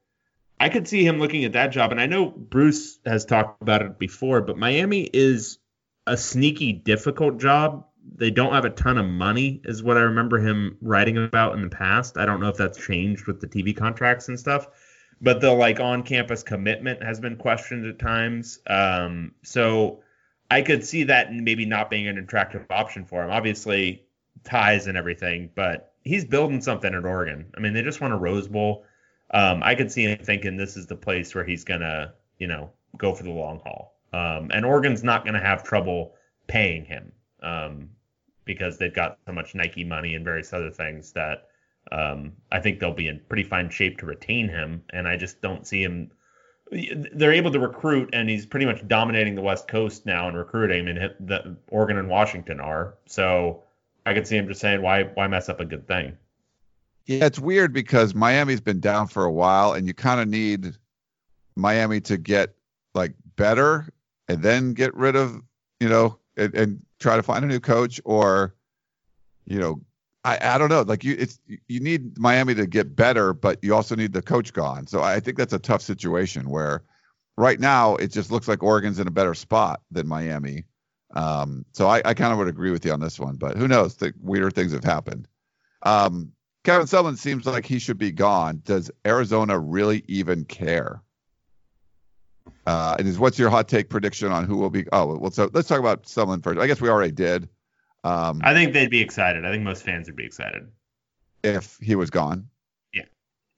I 0.59 0.69
could 0.69 0.87
see 0.87 1.05
him 1.05 1.19
looking 1.19 1.45
at 1.45 1.53
that 1.53 1.71
job, 1.71 1.91
and 1.91 1.99
I 1.99 2.05
know 2.05 2.29
Bruce 2.29 2.99
has 3.05 3.25
talked 3.25 3.61
about 3.61 3.81
it 3.81 3.99
before, 3.99 4.41
but 4.41 4.57
Miami 4.57 5.09
is 5.13 5.59
a 6.05 6.17
sneaky 6.17 6.73
difficult 6.73 7.39
job. 7.39 7.85
They 8.15 8.31
don't 8.31 8.53
have 8.53 8.65
a 8.65 8.69
ton 8.69 8.97
of 8.97 9.05
money, 9.05 9.61
is 9.63 9.81
what 9.81 9.97
I 9.97 10.01
remember 10.01 10.39
him 10.39 10.77
writing 10.81 11.17
about 11.17 11.55
in 11.55 11.61
the 11.61 11.69
past. 11.69 12.17
I 12.17 12.25
don't 12.25 12.41
know 12.41 12.49
if 12.49 12.57
that's 12.57 12.77
changed 12.77 13.27
with 13.27 13.39
the 13.39 13.47
TV 13.47 13.75
contracts 13.75 14.27
and 14.27 14.39
stuff, 14.39 14.67
but 15.21 15.39
the 15.39 15.51
like 15.51 15.79
on-campus 15.79 16.43
commitment 16.43 17.01
has 17.01 17.19
been 17.19 17.37
questioned 17.37 17.85
at 17.85 17.99
times. 17.99 18.59
Um, 18.67 19.33
so 19.43 20.03
I 20.51 20.61
could 20.61 20.85
see 20.85 21.03
that 21.03 21.33
maybe 21.33 21.65
not 21.65 21.89
being 21.89 22.07
an 22.07 22.17
attractive 22.17 22.65
option 22.69 23.05
for 23.05 23.23
him. 23.23 23.31
Obviously, 23.31 24.03
ties 24.43 24.87
and 24.87 24.97
everything, 24.97 25.49
but 25.55 25.92
he's 26.03 26.25
building 26.25 26.61
something 26.61 26.93
at 26.93 27.05
Oregon. 27.05 27.45
I 27.57 27.59
mean, 27.59 27.73
they 27.73 27.81
just 27.81 28.01
won 28.01 28.11
a 28.11 28.17
Rose 28.17 28.47
Bowl. 28.47 28.85
Um, 29.31 29.63
I 29.63 29.75
could 29.75 29.91
see 29.91 30.03
him 30.03 30.19
thinking 30.19 30.57
this 30.57 30.77
is 30.77 30.85
the 30.85 30.95
place 30.95 31.33
where 31.33 31.43
he's 31.43 31.63
gonna, 31.63 32.13
you 32.37 32.47
know, 32.47 32.69
go 32.97 33.13
for 33.13 33.23
the 33.23 33.31
long 33.31 33.61
haul. 33.63 33.97
Um, 34.13 34.51
and 34.53 34.65
Oregon's 34.65 35.03
not 35.03 35.25
gonna 35.25 35.41
have 35.41 35.63
trouble 35.63 36.13
paying 36.47 36.85
him 36.85 37.11
um, 37.41 37.89
because 38.45 38.77
they've 38.77 38.93
got 38.93 39.17
so 39.25 39.31
much 39.31 39.55
Nike 39.55 39.83
money 39.83 40.13
and 40.13 40.23
various 40.23 40.53
other 40.53 40.69
things 40.69 41.13
that 41.13 41.47
um, 41.91 42.33
I 42.51 42.59
think 42.59 42.79
they'll 42.79 42.93
be 42.93 43.07
in 43.07 43.21
pretty 43.27 43.43
fine 43.43 43.69
shape 43.69 43.97
to 43.99 44.05
retain 44.05 44.49
him. 44.49 44.83
And 44.91 45.07
I 45.07 45.17
just 45.17 45.41
don't 45.41 45.65
see 45.65 45.81
him. 45.81 46.11
They're 46.71 47.33
able 47.33 47.51
to 47.51 47.59
recruit, 47.59 48.09
and 48.13 48.29
he's 48.29 48.45
pretty 48.45 48.65
much 48.65 48.87
dominating 48.87 49.35
the 49.35 49.41
West 49.41 49.67
Coast 49.67 50.05
now 50.05 50.27
in 50.29 50.35
recruiting. 50.35 50.79
I 50.79 50.93
mean, 50.93 51.09
the 51.19 51.57
Oregon 51.69 51.97
and 51.97 52.09
Washington 52.09 52.59
are. 52.59 52.95
So 53.05 53.62
I 54.05 54.13
could 54.13 54.27
see 54.27 54.37
him 54.37 54.47
just 54.47 54.61
saying, 54.61 54.81
"Why, 54.81 55.03
why 55.03 55.27
mess 55.27 55.49
up 55.49 55.59
a 55.59 55.65
good 55.65 55.87
thing?" 55.87 56.17
Yeah, 57.05 57.25
it's 57.25 57.39
weird 57.39 57.73
because 57.73 58.15
Miami's 58.15 58.61
been 58.61 58.79
down 58.79 59.07
for 59.07 59.25
a 59.25 59.31
while, 59.31 59.73
and 59.73 59.87
you 59.87 59.93
kind 59.93 60.19
of 60.19 60.27
need 60.27 60.75
Miami 61.55 61.99
to 62.01 62.17
get 62.17 62.55
like 62.93 63.13
better 63.35 63.89
and 64.27 64.41
then 64.41 64.73
get 64.73 64.93
rid 64.95 65.15
of, 65.15 65.41
you 65.79 65.89
know, 65.89 66.17
and, 66.37 66.53
and 66.55 66.85
try 66.99 67.15
to 67.15 67.23
find 67.23 67.43
a 67.43 67.47
new 67.47 67.59
coach, 67.59 67.99
or, 68.05 68.55
you 69.45 69.59
know, 69.59 69.81
I, 70.23 70.39
I 70.41 70.57
don't 70.57 70.69
know. 70.69 70.83
Like 70.83 71.03
you, 71.03 71.15
it's 71.19 71.39
you 71.67 71.79
need 71.79 72.17
Miami 72.17 72.55
to 72.55 72.65
get 72.65 72.95
better, 72.95 73.33
but 73.33 73.59
you 73.61 73.75
also 73.75 73.95
need 73.95 74.13
the 74.13 74.21
coach 74.21 74.53
gone. 74.53 74.87
So 74.87 75.01
I 75.01 75.19
think 75.19 75.37
that's 75.37 75.53
a 75.53 75.59
tough 75.59 75.81
situation 75.81 76.49
where 76.49 76.83
right 77.37 77.59
now 77.59 77.95
it 77.95 78.11
just 78.11 78.31
looks 78.31 78.47
like 78.47 78.63
Oregon's 78.63 78.99
in 78.99 79.07
a 79.07 79.11
better 79.11 79.33
spot 79.33 79.81
than 79.91 80.07
Miami. 80.07 80.63
Um, 81.13 81.65
so 81.73 81.87
I, 81.87 82.01
I 82.03 82.13
kind 82.13 82.31
of 82.31 82.39
would 82.39 82.47
agree 82.47 82.71
with 82.71 82.85
you 82.85 82.91
on 82.91 82.99
this 82.99 83.19
one, 83.19 83.35
but 83.35 83.55
who 83.55 83.67
knows? 83.67 83.95
The 83.95 84.13
weirder 84.21 84.51
things 84.51 84.73
have 84.73 84.83
happened. 84.83 85.27
Um, 85.83 86.31
Kevin 86.63 86.87
Sumlin 86.87 87.17
seems 87.17 87.45
like 87.45 87.65
he 87.65 87.77
should 87.79 87.97
be 87.97 88.11
gone. 88.11 88.61
Does 88.63 88.89
Arizona 89.05 89.59
really 89.59 90.03
even 90.07 90.45
care? 90.45 91.01
Uh, 92.65 92.95
and 92.97 93.07
is 93.07 93.19
what's 93.19 93.37
your 93.37 93.49
hot 93.49 93.67
take 93.67 93.89
prediction 93.89 94.31
on 94.31 94.45
who 94.45 94.57
will 94.57 94.69
be? 94.69 94.85
Oh, 94.91 95.17
well, 95.17 95.31
so 95.31 95.49
let's 95.53 95.67
talk 95.67 95.79
about 95.79 96.03
Sumlin 96.03 96.41
first. 96.41 96.59
I 96.59 96.67
guess 96.67 96.81
we 96.81 96.89
already 96.89 97.11
did. 97.11 97.49
Um, 98.03 98.41
I 98.43 98.53
think 98.53 98.73
they'd 98.73 98.89
be 98.89 99.01
excited. 99.01 99.45
I 99.45 99.51
think 99.51 99.63
most 99.63 99.83
fans 99.83 100.07
would 100.07 100.15
be 100.15 100.25
excited. 100.25 100.67
if 101.43 101.77
he 101.81 101.95
was 101.95 102.09
gone. 102.09 102.47
Yeah. 102.93 103.03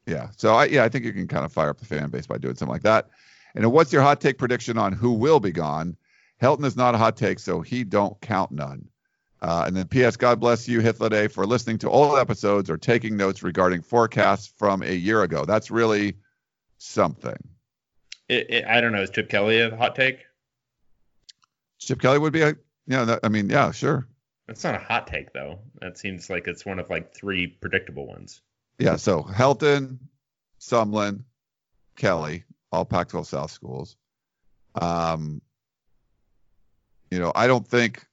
Yeah. 0.08 0.30
So 0.38 0.56
I 0.56 0.66
yeah, 0.66 0.84
I 0.84 0.90
think 0.90 1.06
you 1.06 1.14
can 1.14 1.28
kind 1.28 1.46
of 1.46 1.54
fire 1.54 1.70
up 1.70 1.78
the 1.80 1.86
fan 1.86 2.10
base 2.10 2.28
by 2.28 2.38
doing 2.38 2.56
something 2.56 2.74
like 2.74 2.84
that. 2.84 3.10
And 3.56 3.72
what's 3.72 3.94
your 3.94 4.02
hot 4.02 4.22
take 4.22 4.38
prediction 4.38 4.78
on 4.78 4.94
who 4.94 5.14
will 5.14 5.40
be 5.40 5.52
gone? 5.52 5.96
Helton 6.42 6.66
is 6.66 6.76
not 6.76 6.96
a 6.96 6.98
hot 6.98 7.18
take, 7.18 7.40
so 7.40 7.62
he 7.62 7.84
don't 7.84 8.20
count 8.22 8.52
none. 8.52 8.90
Uh, 9.42 9.66
and 9.68 9.76
then 9.76 9.88
P.S. 9.88 10.18
God 10.18 10.40
bless 10.40 10.68
you, 10.68 10.80
Hitler 10.80 11.30
for 11.30 11.46
listening 11.46 11.78
to 11.80 11.90
old 11.90 12.18
episodes 12.18 12.70
or 12.70 12.78
taking 12.78 13.16
notes 13.16 13.44
regarding 13.44 13.82
forecasts 13.82 14.52
from 14.58 14.82
a 14.82 14.92
year 14.92 15.24
ago. 15.24 15.46
That's 15.46 15.70
really 15.70 16.16
something. 16.78 17.38
It, 18.28 18.50
it, 18.50 18.66
I 18.66 18.82
don't 18.82 18.92
know. 18.92 19.02
Is 19.02 19.12
Chip 19.12 19.30
Kelly 19.30 19.62
a 19.62 19.76
hot 19.76 19.96
take? 19.96 20.26
Chip 21.80 22.02
Kelly 22.02 22.18
would 22.18 22.34
be 22.34 22.42
a 22.42 22.56
yeah. 22.88 23.06
That, 23.06 23.20
I 23.24 23.30
mean, 23.30 23.50
yeah, 23.50 23.72
sure. 23.72 24.08
That's 24.48 24.64
not 24.64 24.76
a 24.76 24.80
hot 24.80 25.08
take 25.08 25.34
though. 25.34 25.60
That 25.82 25.98
seems 25.98 26.30
like 26.30 26.48
it's 26.48 26.66
one 26.66 26.80
of 26.80 26.90
like 26.90 27.14
three 27.14 27.48
predictable 27.48 28.08
ones. 28.08 28.42
Yeah. 28.80 28.96
So 28.96 29.22
Helton, 29.22 30.00
Sumlin, 30.60 31.24
Kelly, 31.96 32.44
all 32.72 32.86
Pac-12 32.86 33.26
South 33.26 33.52
schools. 33.52 33.96
Um, 34.74 35.42
you 37.16 37.22
know, 37.22 37.32
I 37.36 37.48
don't 37.48 37.68
think 37.68 38.06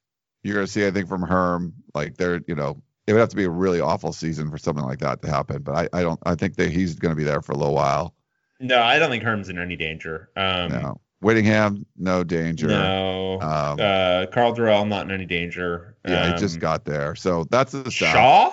you're 0.43 0.55
going 0.55 0.67
to 0.67 0.73
see 0.73 0.83
anything 0.83 1.07
from 1.07 1.23
Herm. 1.23 1.75
Like 1.95 2.17
they're, 2.17 2.41
you 2.47 2.55
know, 2.55 2.81
it 3.07 3.13
would 3.13 3.19
have 3.21 3.29
to 3.31 3.37
be 3.37 3.45
a 3.45 3.51
really 3.51 3.81
awful 3.81 4.13
season 4.13 4.51
for 4.51 4.59
something 4.59 4.85
like 4.85 5.01
that 5.01 5.21
to 5.23 5.29
happen. 5.31 5.63
But 5.63 5.75
I, 5.93 5.99
I 5.99 6.03
don't. 6.03 6.21
I 6.25 6.35
think 6.37 6.55
that 6.57 6.71
he's 6.71 6.95
going 6.95 7.11
to 7.11 7.17
be 7.17 7.25
there 7.25 7.43
for 7.43 7.53
a 7.53 7.57
little 7.57 7.75
while. 7.75 8.15
No, 8.61 8.81
I 8.81 8.99
don't 9.01 9.11
think 9.11 9.25
Herm's 9.25 9.49
in 9.49 9.59
any 9.59 9.75
danger. 9.77 10.31
Um, 10.37 10.71
no, 10.71 11.01
Whittingham, 11.21 11.85
no 11.97 12.23
danger. 12.23 12.69
No. 12.69 13.41
Um, 13.41 13.79
uh, 13.81 14.27
Karl 14.33 14.55
Dorrell, 14.55 14.87
not 14.87 15.07
in 15.07 15.11
any 15.11 15.27
danger. 15.27 15.97
yeah, 16.07 16.23
um, 16.27 16.33
he 16.33 16.39
just 16.39 16.61
got 16.61 16.85
there. 16.85 17.17
So 17.17 17.45
that's 17.51 17.73
the 17.73 17.91
South. 17.91 18.13
Shaw. 18.13 18.53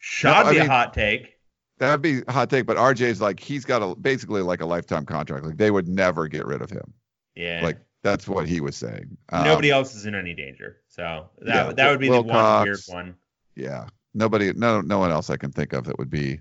Shaw'd 0.00 0.44
No, 0.44 0.50
I 0.50 0.52
be 0.52 0.58
mean- 0.58 0.68
a 0.68 0.72
hot 0.72 0.92
take. 0.92 1.30
That'd 1.78 2.02
be 2.02 2.22
a 2.28 2.32
hot 2.32 2.50
take, 2.50 2.66
but 2.66 2.76
RJ's 2.76 3.20
like 3.20 3.40
he's 3.40 3.64
got 3.64 3.82
a 3.82 3.96
basically 3.96 4.42
like 4.42 4.60
a 4.60 4.66
lifetime 4.66 5.04
contract. 5.04 5.44
Like 5.44 5.56
they 5.56 5.72
would 5.72 5.88
never 5.88 6.28
get 6.28 6.46
rid 6.46 6.62
of 6.62 6.70
him. 6.70 6.92
Yeah. 7.34 7.60
Like 7.64 7.78
that's 8.04 8.28
what 8.28 8.46
he 8.46 8.60
was 8.60 8.76
saying. 8.76 9.16
Um, 9.30 9.42
Nobody 9.44 9.70
else 9.72 9.96
is 9.96 10.06
in 10.06 10.14
any 10.14 10.34
danger. 10.34 10.76
So 10.88 11.28
that 11.40 11.66
yeah, 11.66 11.72
that 11.72 11.90
would 11.90 11.98
be 11.98 12.08
the 12.08 12.22
one 12.22 12.62
weird 12.62 12.78
one. 12.86 13.16
Yeah, 13.56 13.86
nobody, 14.14 14.52
no, 14.52 14.80
no 14.80 14.98
one 15.00 15.10
else 15.10 15.30
I 15.30 15.36
can 15.36 15.50
think 15.50 15.72
of 15.72 15.84
that 15.84 15.98
would 15.98 16.10
be 16.10 16.38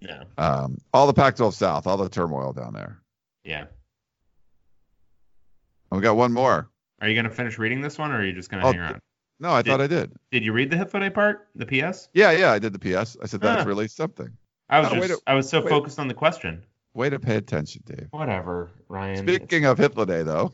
No. 0.00 0.22
um, 0.38 0.78
all 0.94 1.06
the 1.06 1.12
Pac-12 1.12 1.52
South, 1.54 1.86
all 1.86 1.96
the 1.98 2.08
turmoil 2.08 2.52
down 2.52 2.72
there. 2.72 3.02
Yeah. 3.44 3.66
And 5.90 6.00
we 6.00 6.02
got 6.02 6.16
one 6.16 6.32
more. 6.32 6.70
Are 7.00 7.08
you 7.08 7.14
gonna 7.16 7.30
finish 7.30 7.58
reading 7.58 7.80
this 7.80 7.98
one, 7.98 8.12
or 8.12 8.18
are 8.18 8.24
you 8.24 8.32
just 8.32 8.48
gonna 8.50 8.64
Oh, 8.66 8.72
hang 8.72 8.80
around? 8.80 9.00
No, 9.40 9.50
I 9.50 9.62
Did- 9.62 9.70
thought 9.70 9.80
I 9.80 9.86
did. 9.88 10.12
Did 10.30 10.44
you 10.44 10.52
read 10.52 10.70
the 10.70 10.76
Hitfooday 10.76 11.12
part? 11.12 11.48
The 11.56 11.66
PS? 11.66 12.08
Yeah, 12.14 12.30
yeah, 12.30 12.52
I 12.52 12.58
did 12.60 12.72
the 12.72 12.78
PS. 12.78 13.16
I 13.20 13.26
said 13.26 13.40
that's 13.40 13.64
Ah. 13.64 13.68
really 13.68 13.88
something. 13.88 14.30
I 14.70 14.78
was 14.80 14.92
wait 14.92 15.08
just 15.08 15.20
a- 15.26 15.30
I 15.30 15.34
was 15.34 15.48
so 15.48 15.60
wait. 15.60 15.68
focused 15.68 15.98
on 15.98 16.06
the 16.08 16.14
question. 16.14 16.64
Way 16.94 17.10
to 17.10 17.18
pay 17.18 17.36
attention, 17.36 17.82
Dave. 17.86 18.06
Whatever, 18.10 18.70
Ryan. 18.88 19.16
Speaking 19.26 19.64
of 19.64 19.78
Hitler 19.78 20.06
Day, 20.06 20.22
though, 20.22 20.52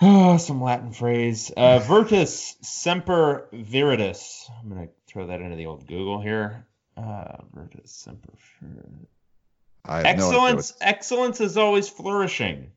Oh, 0.00 0.36
some 0.38 0.62
Latin 0.62 0.92
phrase. 0.92 1.50
Uh, 1.56 1.78
Virtus 1.86 2.56
semper 2.60 3.48
viridis. 3.52 4.50
I'm 4.62 4.68
gonna 4.68 4.88
throw 5.06 5.26
that 5.28 5.40
into 5.40 5.56
the 5.56 5.66
old 5.66 5.86
Google 5.86 6.20
here. 6.20 6.66
Uh, 6.96 7.36
Virtus 7.52 7.92
semper. 7.92 8.32
have 8.60 10.02
no 10.02 10.08
Excellence. 10.08 10.72
excellence 10.80 11.40
is 11.40 11.56
always 11.56 11.88
flourishing. 11.88 12.70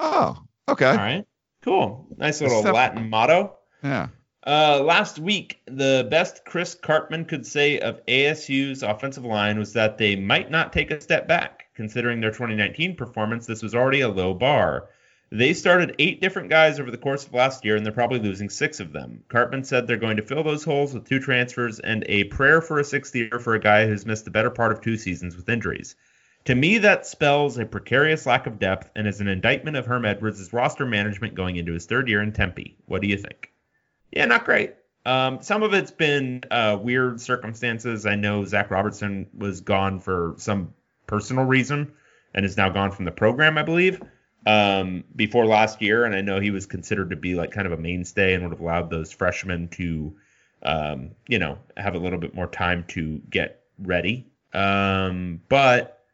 oh, 0.00 0.42
okay. 0.68 0.90
All 0.90 0.96
right. 0.96 1.26
Cool. 1.62 2.06
Nice 2.16 2.40
little. 2.40 2.62
Latin 2.62 3.08
motto. 3.08 3.56
Yeah. 3.82 4.08
Uh, 4.46 4.82
last 4.84 5.18
week, 5.18 5.60
the 5.66 6.06
best 6.10 6.44
Chris 6.44 6.74
Karpman 6.74 7.26
could 7.26 7.46
say 7.46 7.80
of 7.80 8.04
ASU's 8.06 8.82
offensive 8.82 9.24
line 9.24 9.58
was 9.58 9.72
that 9.72 9.96
they 9.96 10.16
might 10.16 10.50
not 10.50 10.72
take 10.72 10.90
a 10.90 11.00
step 11.00 11.26
back. 11.26 11.66
Considering 11.74 12.20
their 12.20 12.30
2019 12.30 12.94
performance, 12.94 13.46
this 13.46 13.62
was 13.62 13.74
already 13.74 14.02
a 14.02 14.08
low 14.08 14.34
bar. 14.34 14.88
They 15.34 15.52
started 15.52 15.96
eight 15.98 16.20
different 16.20 16.48
guys 16.48 16.78
over 16.78 16.92
the 16.92 16.96
course 16.96 17.26
of 17.26 17.34
last 17.34 17.64
year, 17.64 17.74
and 17.74 17.84
they're 17.84 17.92
probably 17.92 18.20
losing 18.20 18.48
six 18.48 18.78
of 18.78 18.92
them. 18.92 19.24
Karpman 19.28 19.66
said 19.66 19.88
they're 19.88 19.96
going 19.96 20.16
to 20.16 20.22
fill 20.22 20.44
those 20.44 20.62
holes 20.62 20.94
with 20.94 21.08
two 21.08 21.18
transfers 21.18 21.80
and 21.80 22.04
a 22.08 22.22
prayer 22.24 22.60
for 22.60 22.78
a 22.78 22.84
sixth 22.84 23.16
year 23.16 23.40
for 23.40 23.54
a 23.54 23.58
guy 23.58 23.84
who's 23.84 24.06
missed 24.06 24.26
the 24.26 24.30
better 24.30 24.48
part 24.48 24.70
of 24.70 24.80
two 24.80 24.96
seasons 24.96 25.34
with 25.34 25.48
injuries. 25.48 25.96
To 26.44 26.54
me, 26.54 26.78
that 26.78 27.04
spells 27.04 27.58
a 27.58 27.66
precarious 27.66 28.26
lack 28.26 28.46
of 28.46 28.60
depth 28.60 28.92
and 28.94 29.08
is 29.08 29.20
an 29.20 29.26
indictment 29.26 29.76
of 29.76 29.86
Herm 29.86 30.04
Edwards' 30.04 30.52
roster 30.52 30.86
management 30.86 31.34
going 31.34 31.56
into 31.56 31.72
his 31.72 31.86
third 31.86 32.08
year 32.08 32.22
in 32.22 32.30
Tempe. 32.30 32.76
What 32.86 33.02
do 33.02 33.08
you 33.08 33.16
think? 33.16 33.50
Yeah, 34.12 34.26
not 34.26 34.44
great. 34.44 34.74
Um, 35.04 35.42
some 35.42 35.64
of 35.64 35.74
it's 35.74 35.90
been 35.90 36.44
uh, 36.52 36.78
weird 36.80 37.20
circumstances. 37.20 38.06
I 38.06 38.14
know 38.14 38.44
Zach 38.44 38.70
Robertson 38.70 39.26
was 39.36 39.62
gone 39.62 39.98
for 39.98 40.34
some 40.36 40.74
personal 41.08 41.44
reason 41.44 41.92
and 42.34 42.46
is 42.46 42.56
now 42.56 42.68
gone 42.68 42.92
from 42.92 43.04
the 43.04 43.10
program, 43.10 43.58
I 43.58 43.64
believe, 43.64 44.00
um, 44.46 45.04
before 45.14 45.46
last 45.46 45.82
year. 45.82 46.04
And 46.04 46.14
I 46.14 46.20
know 46.20 46.40
he 46.40 46.50
was 46.50 46.66
considered 46.66 47.10
to 47.10 47.16
be 47.16 47.34
like 47.34 47.50
kind 47.50 47.66
of 47.66 47.72
a 47.72 47.76
mainstay 47.76 48.34
and 48.34 48.42
would 48.42 48.52
have 48.52 48.60
allowed 48.60 48.90
those 48.90 49.12
freshmen 49.12 49.68
to, 49.68 50.14
um, 50.62 51.10
you 51.28 51.38
know, 51.38 51.58
have 51.76 51.94
a 51.94 51.98
little 51.98 52.18
bit 52.18 52.34
more 52.34 52.46
time 52.46 52.84
to 52.88 53.20
get 53.30 53.62
ready. 53.78 54.26
Um, 54.52 55.40
but 55.48 56.04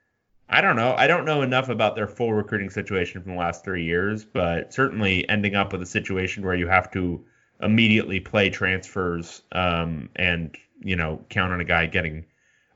I 0.49 0.61
don't 0.61 0.77
know. 0.77 0.95
I 0.97 1.07
don't 1.07 1.25
know 1.25 1.43
enough 1.43 1.69
about 1.69 1.95
their 1.95 2.09
full 2.09 2.33
recruiting 2.33 2.71
situation 2.71 3.23
from 3.23 3.33
the 3.33 3.39
last 3.39 3.65
three 3.65 3.85
years, 3.85 4.25
but 4.25 4.75
certainly 4.75 5.29
ending 5.29 5.55
up 5.55 5.73
with 5.73 5.83
a 5.83 5.87
situation 5.87 6.45
where 6.45 6.57
you 6.57 6.67
have 6.67 6.91
to 6.93 7.25
immediately 7.63 8.21
play 8.21 8.51
transfers 8.51 9.43
um, 9.53 10.09
and 10.17 10.57
you 10.83 10.97
know 10.97 11.25
count 11.29 11.53
on 11.53 11.61
a 11.61 11.65
guy 11.65 11.87
getting 11.87 12.25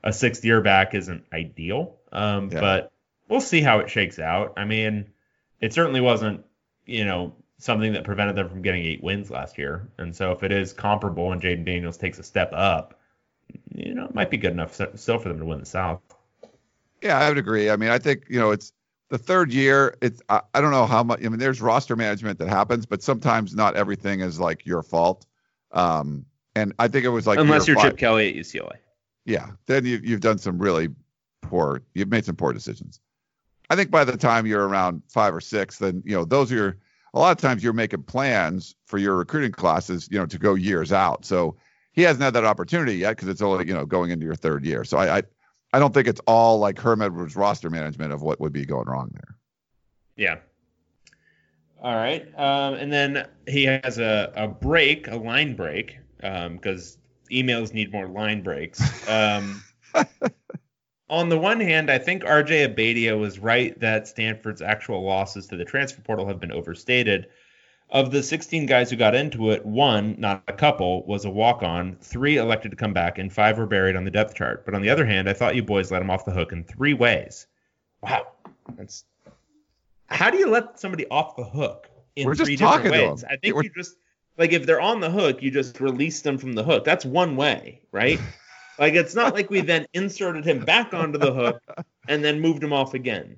a 0.03 0.13
sixth 0.13 0.45
year 0.45 0.61
back 0.61 0.93
isn't 0.93 1.25
ideal. 1.33 1.97
Um, 2.11 2.49
Yeah. 2.51 2.61
But 2.61 2.91
we'll 3.27 3.41
see 3.41 3.61
how 3.61 3.79
it 3.79 3.89
shakes 3.89 4.19
out. 4.19 4.53
I 4.55 4.63
mean, 4.63 5.07
it 5.65 5.73
certainly 5.73 5.99
wasn't, 5.99 6.45
you 6.85 7.05
know, 7.05 7.33
something 7.57 7.93
that 7.93 8.03
prevented 8.03 8.35
them 8.35 8.47
from 8.47 8.61
getting 8.61 8.83
eight 8.85 9.03
wins 9.03 9.31
last 9.31 9.57
year. 9.57 9.89
And 9.97 10.15
so 10.15 10.31
if 10.31 10.43
it 10.43 10.51
is 10.51 10.73
comparable 10.73 11.31
and 11.31 11.41
Jayden 11.41 11.65
Daniels 11.65 11.97
takes 11.97 12.19
a 12.19 12.23
step 12.23 12.51
up, 12.53 12.99
you 13.73 13.95
know, 13.95 14.05
it 14.05 14.13
might 14.13 14.29
be 14.29 14.37
good 14.37 14.51
enough 14.51 14.75
still 14.95 15.17
for 15.17 15.29
them 15.29 15.39
to 15.39 15.45
win 15.45 15.59
the 15.59 15.65
South. 15.65 16.01
Yeah, 17.01 17.17
I 17.17 17.29
would 17.29 17.39
agree. 17.39 17.71
I 17.71 17.77
mean, 17.77 17.89
I 17.89 17.97
think 17.97 18.25
you 18.29 18.39
know 18.39 18.51
it's 18.51 18.73
the 19.09 19.17
third 19.17 19.51
year. 19.51 19.97
It's 20.01 20.21
I, 20.29 20.41
I 20.53 20.61
don't 20.61 20.71
know 20.71 20.85
how 20.85 21.03
much. 21.03 21.19
I 21.25 21.29
mean, 21.29 21.39
there's 21.39 21.61
roster 21.61 21.95
management 21.95 22.37
that 22.39 22.47
happens, 22.47 22.85
but 22.85 23.01
sometimes 23.01 23.55
not 23.55 23.75
everything 23.75 24.21
is 24.21 24.39
like 24.39 24.65
your 24.65 24.83
fault. 24.83 25.25
Um, 25.71 26.25
and 26.55 26.73
I 26.79 26.87
think 26.87 27.05
it 27.05 27.09
was 27.09 27.25
like 27.27 27.39
Unless 27.39 27.67
you're 27.67 27.75
five- 27.75 27.91
Chip 27.91 27.97
Kelly 27.97 28.29
at 28.29 28.35
UCLA. 28.35 28.77
Yeah, 29.25 29.51
then 29.65 29.85
you, 29.85 29.99
you've 30.03 30.21
done 30.21 30.37
some 30.37 30.59
really 30.59 30.89
poor. 31.41 31.81
You've 31.93 32.09
made 32.09 32.25
some 32.25 32.35
poor 32.35 32.53
decisions. 32.53 32.99
I 33.69 33.75
think 33.75 33.91
by 33.91 34.03
the 34.03 34.17
time 34.17 34.45
you're 34.45 34.67
around 34.67 35.01
five 35.07 35.33
or 35.33 35.41
six, 35.41 35.79
then 35.79 36.01
you 36.05 36.15
know 36.15 36.25
those 36.25 36.51
are 36.51 36.55
your. 36.55 36.77
A 37.13 37.19
lot 37.19 37.31
of 37.31 37.37
times 37.37 37.63
you're 37.63 37.71
making 37.71 38.03
plans 38.03 38.75
for 38.87 38.97
your 38.97 39.15
recruiting 39.15 39.53
classes, 39.53 40.09
you 40.11 40.19
know, 40.19 40.25
to 40.25 40.37
go 40.37 40.53
years 40.53 40.91
out. 40.91 41.23
So 41.23 41.55
he 41.93 42.01
hasn't 42.01 42.21
had 42.21 42.33
that 42.33 42.43
opportunity 42.43 42.95
yet 42.97 43.11
because 43.11 43.29
it's 43.29 43.41
only 43.41 43.65
you 43.65 43.73
know 43.73 43.85
going 43.85 44.11
into 44.11 44.25
your 44.25 44.35
third 44.35 44.65
year. 44.65 44.83
So 44.83 44.97
I, 44.97 45.19
I, 45.19 45.23
I 45.71 45.79
don't 45.79 45.93
think 45.93 46.07
it's 46.07 46.19
all 46.27 46.59
like 46.59 46.77
Herm 46.77 47.01
Edwards 47.01 47.37
roster 47.37 47.69
management 47.69 48.11
of 48.11 48.21
what 48.21 48.41
would 48.41 48.51
be 48.51 48.65
going 48.65 48.87
wrong 48.87 49.11
there. 49.13 49.35
Yeah. 50.17 50.37
All 51.81 51.95
right. 51.95 52.27
Um, 52.37 52.73
and 52.75 52.91
then 52.91 53.27
he 53.47 53.63
has 53.65 53.97
a, 53.97 54.31
a 54.35 54.47
break, 54.47 55.07
a 55.07 55.15
line 55.15 55.55
break, 55.55 55.99
because 56.17 56.97
emails 57.31 57.73
need 57.73 57.91
more 57.91 58.07
line 58.07 58.41
breaks. 58.41 58.81
Um, 59.09 59.63
on 61.09 61.29
the 61.29 61.37
one 61.37 61.59
hand, 61.59 61.89
I 61.91 61.97
think 61.97 62.23
RJ 62.23 62.73
Abeytia 62.75 63.19
was 63.19 63.39
right 63.39 63.79
that 63.79 64.07
Stanford's 64.07 64.61
actual 64.61 65.03
losses 65.03 65.47
to 65.47 65.55
the 65.57 65.65
transfer 65.65 66.01
portal 66.01 66.27
have 66.27 66.39
been 66.39 66.51
overstated. 66.51 67.27
Of 67.91 68.09
the 68.11 68.23
16 68.23 68.65
guys 68.65 68.89
who 68.89 68.95
got 68.95 69.13
into 69.13 69.51
it, 69.51 69.63
one, 69.63 70.15
not 70.17 70.41
a 70.47 70.53
couple, 70.53 71.05
was 71.05 71.23
a 71.23 71.29
walk 71.29 71.61
on, 71.61 71.97
three 72.01 72.37
elected 72.37 72.71
to 72.71 72.77
come 72.77 72.93
back, 72.93 73.19
and 73.19 73.31
five 73.31 73.59
were 73.59 73.67
buried 73.67 73.95
on 73.95 74.03
the 74.03 74.09
depth 74.11 74.33
chart. 74.33 74.65
But 74.65 74.73
on 74.73 74.81
the 74.81 74.89
other 74.89 75.05
hand, 75.05 75.29
I 75.29 75.33
thought 75.33 75.55
you 75.55 75.61
boys 75.63 75.91
let 75.91 76.01
him 76.01 76.09
off 76.09 76.25
the 76.25 76.31
hook 76.31 76.51
in 76.51 76.63
three 76.63 76.95
ways. 76.95 77.45
Wow. 78.01 78.27
That's 78.75 79.05
how 80.07 80.31
do 80.31 80.37
you 80.37 80.49
let 80.49 80.79
somebody 80.79 81.05
off 81.09 81.35
the 81.35 81.43
hook 81.43 81.89
in 82.15 82.25
We're 82.25 82.33
just 82.33 82.47
three 82.47 82.55
different 82.55 82.83
talking 82.85 82.91
to 82.91 83.07
ways? 83.09 83.21
them. 83.21 83.29
I 83.31 83.37
think 83.37 83.55
We're- 83.55 83.65
you 83.67 83.71
just 83.83 83.95
like 84.37 84.51
if 84.51 84.65
they're 84.65 84.81
on 84.81 84.99
the 84.99 85.09
hook, 85.11 85.43
you 85.43 85.51
just 85.51 85.79
release 85.79 86.21
them 86.21 86.37
from 86.39 86.53
the 86.53 86.63
hook. 86.63 86.83
That's 86.85 87.05
one 87.05 87.35
way, 87.35 87.81
right? 87.91 88.19
like 88.79 88.93
it's 88.93 89.15
not 89.15 89.33
like 89.33 89.49
we 89.49 89.61
then 89.61 89.85
inserted 89.93 90.45
him 90.45 90.59
back 90.59 90.93
onto 90.93 91.17
the 91.17 91.33
hook 91.33 91.61
and 92.07 92.23
then 92.23 92.39
moved 92.39 92.63
him 92.63 92.73
off 92.73 92.93
again. 92.93 93.37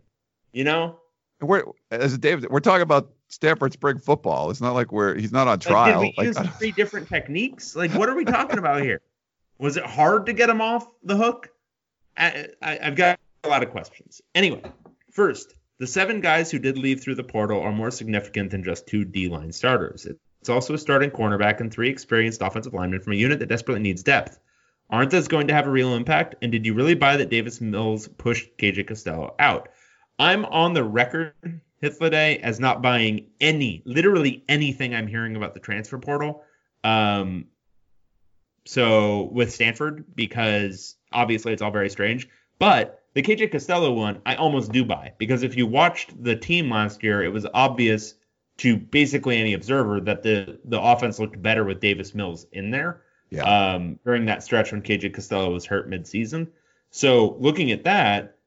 You 0.51 0.64
know? 0.64 0.99
We're 1.41 1.64
as 1.91 2.18
David, 2.18 2.49
we're 2.49 2.59
talking 2.59 2.81
about 2.81 3.11
Stanford 3.27 3.73
spring 3.73 3.99
football. 3.99 4.49
It's 4.49 4.61
not 4.61 4.73
like 4.73 4.91
we're 4.91 5.15
he's 5.15 5.31
not 5.31 5.47
on 5.47 5.53
Like, 5.53 5.61
trial. 5.61 6.01
did 6.01 6.14
we 6.18 6.26
Like, 6.26 6.27
use 6.27 6.57
three 6.57 6.72
different 6.72 7.09
techniques? 7.09 7.76
Like, 7.76 7.91
what 7.93 8.09
are 8.09 8.15
we 8.15 8.26
talking 8.26 8.57
about 8.57 8.81
here? 8.81 9.01
Was 9.59 9.77
it 9.77 9.85
hard 9.85 10.26
to 10.27 10.34
get 10.34 10.49
him 10.49 10.61
off 10.61 10.88
the 11.03 11.15
hook? 11.15 11.49
I, 12.15 12.47
I, 12.61 12.80
I've 12.81 12.95
got 12.95 13.19
a 13.43 13.49
lot 13.49 13.64
of 13.64 13.69
questions. 13.69 14.22
Anyway, 14.34 14.61
first, 15.11 15.53
the 15.80 15.85
seven 15.88 16.22
guys 16.22 16.49
who 16.49 16.57
did 16.57 16.77
leave 16.77 17.01
through 17.01 17.15
the 17.15 17.23
portal 17.23 17.61
are 17.61 17.72
more 17.72 17.91
significant 17.91 18.49
than 18.51 18.64
just 18.64 18.88
two 18.88 19.05
D 19.05 19.27
line 19.27 19.51
starters. 19.51 20.07
It's 20.07 20.49
also 20.49 20.73
a 20.73 20.77
starting 20.77 21.11
cornerback 21.11 21.59
and 21.59 21.72
three 21.72 21.89
experienced 21.89 22.41
offensive 22.41 22.73
linemen 22.73 23.01
from 23.01 23.14
a 23.14 23.18
unit 23.18 23.39
that 23.39 23.49
desperately 23.49 23.81
needs 23.84 24.01
depth. 24.01 24.39
Aren't 24.89 25.11
those 25.11 25.27
going 25.27 25.47
to 25.47 25.53
have 25.53 25.68
a 25.68 25.72
real 25.72 25.95
impact? 25.95 26.35
And 26.41 26.51
did 26.51 26.65
you 26.65 26.73
really 26.73 26.95
buy 26.95 27.18
that 27.18 27.30
Davis 27.30 27.59
Mills 27.59 28.07
pushed 28.07 28.57
KJ 28.57 28.88
Costello 28.88 29.35
out? 29.38 29.69
I'm 30.18 30.45
on 30.45 30.73
the 30.73 30.84
record, 30.84 31.34
Hithladay, 31.84 32.39
as 32.39 32.59
not 32.59 32.81
buying 32.81 33.27
any, 33.41 33.84
literally 33.85 34.43
anything 34.47 34.95
I'm 34.95 35.07
hearing 35.07 35.35
about 35.35 35.53
the 35.53 35.59
transfer 35.59 35.97
portal. 35.97 36.43
Um, 36.84 37.45
so 38.65 39.30
with 39.31 39.53
Stanford, 39.53 40.05
because 40.15 40.95
obviously 41.11 41.53
it's 41.53 41.61
all 41.61 41.72
very 41.72 41.89
strange. 41.89 42.27
But 42.57 43.03
the 43.14 43.22
KJ 43.22 43.51
Costello 43.51 43.91
one, 43.91 44.22
I 44.26 44.35
almost 44.35 44.72
do 44.72 44.85
buy 44.85 45.14
because 45.18 45.43
if 45.43 45.57
you 45.57 45.68
watched 45.68 46.23
the 46.23 46.35
team 46.35 46.69
last 46.69 47.03
year, 47.03 47.23
it 47.23 47.31
was 47.34 47.45
obvious 47.53 48.15
to 48.57 48.77
basically 48.77 49.38
any 49.38 49.53
observer 49.53 49.99
that 50.01 50.23
the 50.23 50.59
the 50.65 50.81
offense 50.81 51.19
looked 51.19 51.39
better 51.41 51.64
with 51.64 51.80
Davis 51.80 52.15
Mills 52.15 52.47
in 52.51 52.72
there 52.72 53.01
yeah. 53.30 53.74
um, 53.74 53.99
during 54.06 54.26
that 54.26 54.44
stretch 54.44 54.72
when 54.72 54.82
KJ 54.82 55.14
Costello 55.14 55.52
was 55.52 55.66
hurt 55.66 55.90
midseason. 55.90 56.48
So 56.90 57.36
looking 57.40 57.72
at 57.72 57.84
that, 57.84 58.38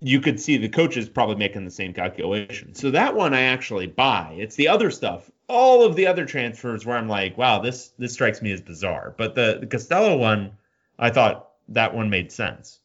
you 0.00 0.20
could 0.20 0.38
see 0.40 0.56
the 0.58 0.68
coaches 0.68 1.08
probably 1.08 1.36
making 1.36 1.64
the 1.64 1.70
same 1.70 1.94
calculation. 1.94 2.74
So 2.74 2.90
that 2.90 3.14
one 3.14 3.32
I 3.32 3.42
actually 3.42 3.86
buy. 3.86 4.36
It's 4.38 4.56
the 4.56 4.68
other 4.68 4.90
stuff, 4.90 5.30
all 5.48 5.84
of 5.84 5.96
the 5.96 6.06
other 6.06 6.26
transfers 6.26 6.84
where 6.84 6.96
I'm 6.96 7.08
like, 7.08 7.38
wow, 7.38 7.60
this 7.60 7.92
this 7.98 8.12
strikes 8.12 8.42
me 8.42 8.52
as 8.52 8.60
bizarre. 8.60 9.14
But 9.16 9.34
the, 9.34 9.58
the 9.60 9.66
Costello 9.66 10.16
one, 10.16 10.52
I 10.98 11.10
thought 11.10 11.50
that 11.68 11.94
one 11.94 12.10
made 12.10 12.32
sense. 12.32 12.80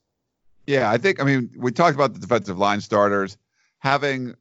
Yeah, 0.66 0.90
I 0.90 0.98
think 0.98 1.20
I 1.20 1.26
mean 1.26 1.50
we 1.58 1.72
talked 1.72 1.96
about 1.96 2.14
the 2.14 2.20
defensive 2.20 2.58
line 2.58 2.80
starters 2.80 3.38
having 3.80 4.36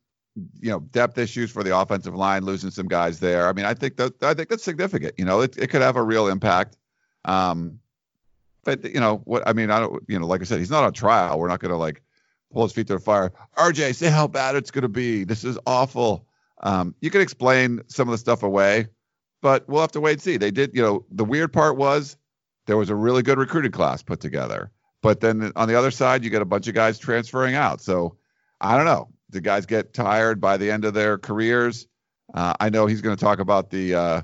you 0.60 0.70
know 0.70 0.80
depth 0.80 1.18
issues 1.18 1.50
for 1.50 1.62
the 1.62 1.76
offensive 1.76 2.14
line, 2.14 2.44
losing 2.44 2.70
some 2.70 2.86
guys 2.86 3.18
there. 3.18 3.48
I 3.48 3.52
mean, 3.52 3.64
I 3.64 3.74
think 3.74 3.96
that 3.96 4.22
I 4.22 4.34
think 4.34 4.48
that's 4.48 4.62
significant. 4.62 5.14
You 5.18 5.24
know, 5.24 5.40
it, 5.40 5.56
it 5.58 5.68
could 5.68 5.82
have 5.82 5.96
a 5.96 6.02
real 6.02 6.28
impact. 6.28 6.76
Um, 7.28 7.80
but 8.64 8.84
you 8.84 9.00
know 9.00 9.22
what 9.24 9.46
I 9.46 9.52
mean, 9.52 9.70
I 9.70 9.80
don't 9.80 10.02
you 10.08 10.18
know 10.18 10.26
like 10.26 10.40
I 10.40 10.44
said, 10.44 10.58
he's 10.58 10.70
not 10.70 10.84
on 10.84 10.92
trial. 10.92 11.38
We're 11.38 11.48
not 11.48 11.60
going 11.60 11.70
to 11.70 11.76
like 11.76 12.02
pull 12.52 12.64
his 12.64 12.72
feet 12.72 12.86
to 12.88 12.94
the 12.94 13.00
fire. 13.00 13.32
RJ, 13.56 13.94
say 13.94 14.10
how 14.10 14.26
bad 14.26 14.56
it's 14.56 14.70
going 14.70 14.82
to 14.82 14.88
be. 14.88 15.24
This 15.24 15.44
is 15.44 15.58
awful. 15.66 16.26
Um, 16.62 16.94
you 17.00 17.10
can 17.10 17.20
explain 17.20 17.82
some 17.88 18.08
of 18.08 18.12
the 18.12 18.18
stuff 18.18 18.42
away, 18.42 18.88
but 19.40 19.68
we'll 19.68 19.80
have 19.80 19.92
to 19.92 20.00
wait 20.00 20.12
and 20.12 20.22
see. 20.22 20.36
They 20.36 20.50
did, 20.50 20.72
you 20.74 20.82
know, 20.82 21.04
the 21.10 21.24
weird 21.24 21.52
part 21.52 21.76
was 21.76 22.16
there 22.66 22.76
was 22.76 22.90
a 22.90 22.94
really 22.94 23.22
good 23.22 23.38
recruiting 23.38 23.72
class 23.72 24.02
put 24.02 24.20
together. 24.20 24.70
But 25.00 25.20
then 25.20 25.52
on 25.54 25.68
the 25.68 25.78
other 25.78 25.90
side, 25.90 26.24
you 26.24 26.30
get 26.30 26.42
a 26.42 26.46
bunch 26.46 26.66
of 26.66 26.74
guys 26.74 26.98
transferring 26.98 27.54
out. 27.54 27.80
So 27.80 28.16
I 28.60 28.76
don't 28.76 28.86
know. 28.86 29.08
The 29.30 29.40
guys 29.40 29.66
get 29.66 29.94
tired 29.94 30.40
by 30.40 30.56
the 30.56 30.70
end 30.70 30.84
of 30.84 30.94
their 30.94 31.18
careers. 31.18 31.86
Uh, 32.34 32.54
I 32.58 32.70
know 32.70 32.86
he's 32.86 33.00
going 33.00 33.16
to 33.16 33.24
talk 33.24 33.38
about 33.38 33.70
the, 33.70 33.94
uh, 33.94 34.22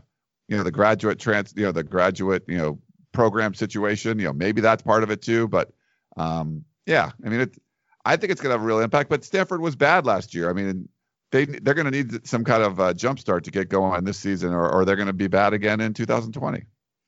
you 0.48 0.56
know, 0.56 0.62
the 0.62 0.72
graduate 0.72 1.18
trans, 1.18 1.54
you 1.56 1.62
know, 1.62 1.72
the 1.72 1.84
graduate, 1.84 2.42
you 2.48 2.58
know, 2.58 2.78
program 3.14 3.54
situation. 3.54 4.18
You 4.18 4.26
know, 4.26 4.32
maybe 4.32 4.60
that's 4.60 4.82
part 4.82 5.02
of 5.02 5.10
it 5.10 5.22
too. 5.22 5.48
But 5.48 5.72
um, 6.16 6.64
yeah, 6.86 7.10
I 7.24 7.28
mean, 7.28 7.40
it. 7.40 7.58
I 8.04 8.16
think 8.16 8.32
it's 8.32 8.40
going 8.42 8.50
to 8.50 8.58
have 8.58 8.62
a 8.62 8.66
real 8.66 8.80
impact. 8.80 9.08
But 9.08 9.24
Stanford 9.24 9.62
was 9.62 9.76
bad 9.76 10.04
last 10.04 10.34
year. 10.34 10.50
I 10.50 10.52
mean, 10.52 10.88
they 11.30 11.46
they're 11.46 11.74
going 11.74 11.90
to 11.90 11.90
need 11.90 12.26
some 12.26 12.44
kind 12.44 12.62
of 12.62 12.78
uh, 12.78 12.92
jump 12.92 13.18
start 13.18 13.44
to 13.44 13.50
get 13.50 13.68
going 13.68 14.04
this 14.04 14.18
season, 14.18 14.52
or, 14.52 14.70
or 14.70 14.84
they're 14.84 14.96
going 14.96 15.06
to 15.06 15.14
be 15.14 15.28
bad 15.28 15.54
again 15.54 15.80
in 15.80 15.94
2020. 15.94 16.64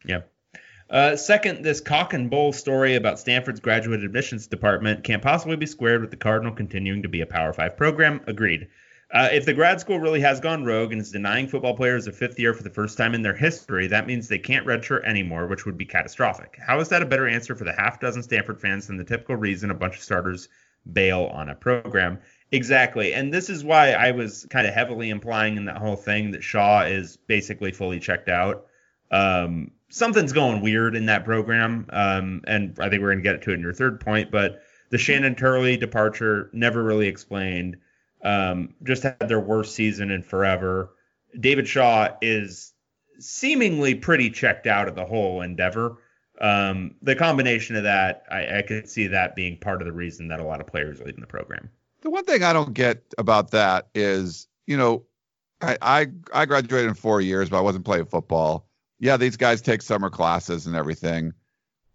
Yeah. 0.06 0.20
Uh, 0.88 1.16
second, 1.16 1.64
this 1.64 1.80
cock 1.80 2.14
and 2.14 2.30
bull 2.30 2.52
story 2.52 2.94
about 2.94 3.18
Stanford's 3.18 3.58
graduate 3.58 4.04
admissions 4.04 4.46
department 4.46 5.02
can't 5.02 5.22
possibly 5.22 5.56
be 5.56 5.66
squared 5.66 6.00
with 6.00 6.10
the 6.10 6.16
Cardinal 6.16 6.54
continuing 6.54 7.02
to 7.02 7.08
be 7.08 7.20
a 7.20 7.26
Power 7.26 7.52
Five 7.52 7.76
program. 7.76 8.20
Agreed. 8.26 8.68
Uh, 9.12 9.28
if 9.30 9.44
the 9.44 9.54
grad 9.54 9.80
school 9.80 10.00
really 10.00 10.20
has 10.20 10.40
gone 10.40 10.64
rogue 10.64 10.90
and 10.90 11.00
is 11.00 11.12
denying 11.12 11.46
football 11.46 11.76
players 11.76 12.08
a 12.08 12.12
fifth 12.12 12.38
year 12.40 12.52
for 12.52 12.64
the 12.64 12.70
first 12.70 12.98
time 12.98 13.14
in 13.14 13.22
their 13.22 13.36
history, 13.36 13.86
that 13.86 14.06
means 14.06 14.26
they 14.26 14.38
can't 14.38 14.66
redshirt 14.66 15.04
anymore, 15.04 15.46
which 15.46 15.64
would 15.64 15.78
be 15.78 15.84
catastrophic. 15.84 16.58
How 16.60 16.80
is 16.80 16.88
that 16.88 17.02
a 17.02 17.06
better 17.06 17.28
answer 17.28 17.54
for 17.54 17.64
the 17.64 17.72
half 17.72 18.00
dozen 18.00 18.22
Stanford 18.22 18.60
fans 18.60 18.88
than 18.88 18.96
the 18.96 19.04
typical 19.04 19.36
reason 19.36 19.70
a 19.70 19.74
bunch 19.74 19.96
of 19.96 20.02
starters 20.02 20.48
bail 20.92 21.30
on 21.32 21.50
a 21.50 21.54
program? 21.54 22.18
Exactly. 22.50 23.14
And 23.14 23.32
this 23.32 23.48
is 23.48 23.64
why 23.64 23.92
I 23.92 24.10
was 24.10 24.44
kind 24.50 24.66
of 24.66 24.74
heavily 24.74 25.10
implying 25.10 25.56
in 25.56 25.64
that 25.66 25.78
whole 25.78 25.96
thing 25.96 26.32
that 26.32 26.42
Shaw 26.42 26.82
is 26.82 27.16
basically 27.16 27.70
fully 27.70 28.00
checked 28.00 28.28
out. 28.28 28.66
Um, 29.12 29.70
something's 29.88 30.32
going 30.32 30.62
weird 30.62 30.96
in 30.96 31.06
that 31.06 31.24
program. 31.24 31.86
Um, 31.90 32.42
and 32.48 32.76
I 32.80 32.88
think 32.88 33.02
we're 33.02 33.12
going 33.12 33.22
to 33.22 33.30
get 33.32 33.42
to 33.42 33.50
it 33.50 33.54
in 33.54 33.60
your 33.60 33.72
third 33.72 34.00
point, 34.00 34.32
but 34.32 34.62
the 34.90 34.98
Shannon 34.98 35.34
Turley 35.34 35.76
departure 35.76 36.50
never 36.52 36.82
really 36.82 37.08
explained. 37.08 37.76
Um, 38.26 38.74
just 38.82 39.04
had 39.04 39.28
their 39.28 39.38
worst 39.38 39.74
season 39.74 40.10
in 40.10 40.22
forever. 40.22 40.90
David 41.38 41.68
Shaw 41.68 42.08
is 42.20 42.72
seemingly 43.20 43.94
pretty 43.94 44.30
checked 44.30 44.66
out 44.66 44.88
of 44.88 44.96
the 44.96 45.04
whole 45.04 45.42
endeavor. 45.42 45.98
Um, 46.40 46.96
the 47.02 47.14
combination 47.14 47.76
of 47.76 47.84
that, 47.84 48.24
I, 48.30 48.58
I 48.58 48.62
could 48.62 48.90
see 48.90 49.06
that 49.06 49.36
being 49.36 49.58
part 49.58 49.80
of 49.80 49.86
the 49.86 49.92
reason 49.92 50.28
that 50.28 50.40
a 50.40 50.44
lot 50.44 50.60
of 50.60 50.66
players 50.66 50.98
leaving 50.98 51.20
the 51.20 51.26
program. 51.26 51.70
The 52.02 52.10
one 52.10 52.24
thing 52.24 52.42
I 52.42 52.52
don't 52.52 52.74
get 52.74 53.02
about 53.16 53.52
that 53.52 53.88
is, 53.94 54.48
you 54.66 54.76
know, 54.76 55.04
I, 55.60 55.78
I 55.80 56.06
I 56.34 56.44
graduated 56.46 56.88
in 56.88 56.94
four 56.94 57.20
years, 57.20 57.48
but 57.48 57.58
I 57.58 57.62
wasn't 57.62 57.84
playing 57.84 58.06
football. 58.06 58.68
Yeah, 58.98 59.16
these 59.16 59.36
guys 59.36 59.62
take 59.62 59.82
summer 59.82 60.10
classes 60.10 60.66
and 60.66 60.74
everything. 60.74 61.32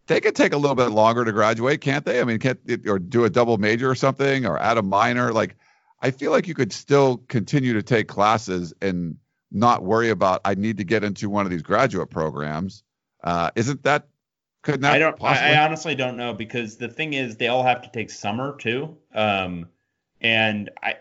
They 0.08 0.22
could 0.22 0.36
take 0.36 0.54
a 0.54 0.58
little 0.58 0.76
bit 0.76 0.90
longer 0.92 1.26
to 1.26 1.32
graduate, 1.32 1.82
can't 1.82 2.06
they? 2.06 2.22
I 2.22 2.24
mean, 2.24 2.40
can't 2.40 2.60
or 2.88 3.00
do 3.00 3.26
a 3.26 3.30
double 3.30 3.58
major 3.58 3.90
or 3.90 3.96
something, 3.96 4.46
or 4.46 4.58
add 4.58 4.78
a 4.78 4.82
minor? 4.82 5.32
Like, 5.32 5.56
I 6.02 6.12
feel 6.12 6.32
like 6.32 6.48
you 6.48 6.56
could 6.56 6.74
still 6.74 7.18
continue 7.28 7.74
to 7.74 7.84
take 7.84 8.08
classes 8.08 8.74
and 8.82 9.18
not 9.52 9.84
worry 9.84 10.10
about 10.10 10.42
I 10.46 10.56
need 10.56 10.78
to 10.78 10.84
get 10.84 11.04
into 11.04 11.30
one 11.30 11.46
of 11.46 11.52
these 11.52 11.62
graduate 11.62 12.10
programs. 12.10 12.84
Uh, 13.24 13.52
isn't 13.56 13.84
that 13.84 14.08
Couldn't 14.64 14.86
I 14.86 14.98
don't. 14.98 15.18
possibly? 15.18 15.52
I, 15.52 15.62
I 15.62 15.66
honestly 15.66 15.96
don't 15.96 16.18
know 16.18 16.34
because 16.34 16.78
the 16.78 16.88
thing 16.88 17.14
is, 17.14 17.38
they 17.38 17.48
all 17.48 17.64
have 17.64 17.82
to 17.84 17.92
take 17.92 18.10
summer 18.10 18.56
too. 18.58 18.98
Um, 19.14 19.68
and 20.20 20.70
I, 20.82 20.96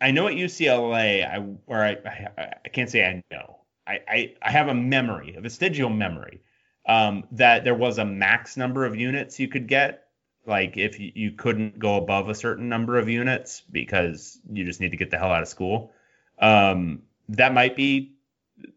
I 0.00 0.10
know 0.10 0.28
at 0.28 0.34
UCLA, 0.34 1.26
I 1.26 1.44
or 1.66 1.82
I, 1.82 1.96
I, 2.04 2.54
I 2.64 2.68
can't 2.68 2.90
say 2.90 3.04
I 3.04 3.22
know. 3.30 3.60
I, 3.86 4.00
I, 4.08 4.34
I 4.42 4.50
have 4.50 4.68
a 4.68 4.74
memory, 4.74 5.34
a 5.36 5.40
vestigial 5.40 5.90
memory, 5.90 6.40
um, 6.86 7.24
that 7.32 7.64
there 7.64 7.74
was 7.74 7.98
a 7.98 8.04
max 8.04 8.56
number 8.56 8.84
of 8.86 8.96
units 8.96 9.38
you 9.38 9.48
could 9.48 9.66
get. 9.66 10.03
Like 10.46 10.76
if 10.76 11.00
you, 11.00 11.12
you 11.14 11.32
couldn't 11.32 11.78
go 11.78 11.96
above 11.96 12.28
a 12.28 12.34
certain 12.34 12.68
number 12.68 12.98
of 12.98 13.08
units 13.08 13.62
because 13.70 14.38
you 14.50 14.64
just 14.64 14.80
need 14.80 14.90
to 14.90 14.96
get 14.96 15.10
the 15.10 15.18
hell 15.18 15.32
out 15.32 15.42
of 15.42 15.48
school. 15.48 15.92
Um, 16.38 17.02
that 17.30 17.54
might 17.54 17.76
be 17.76 18.16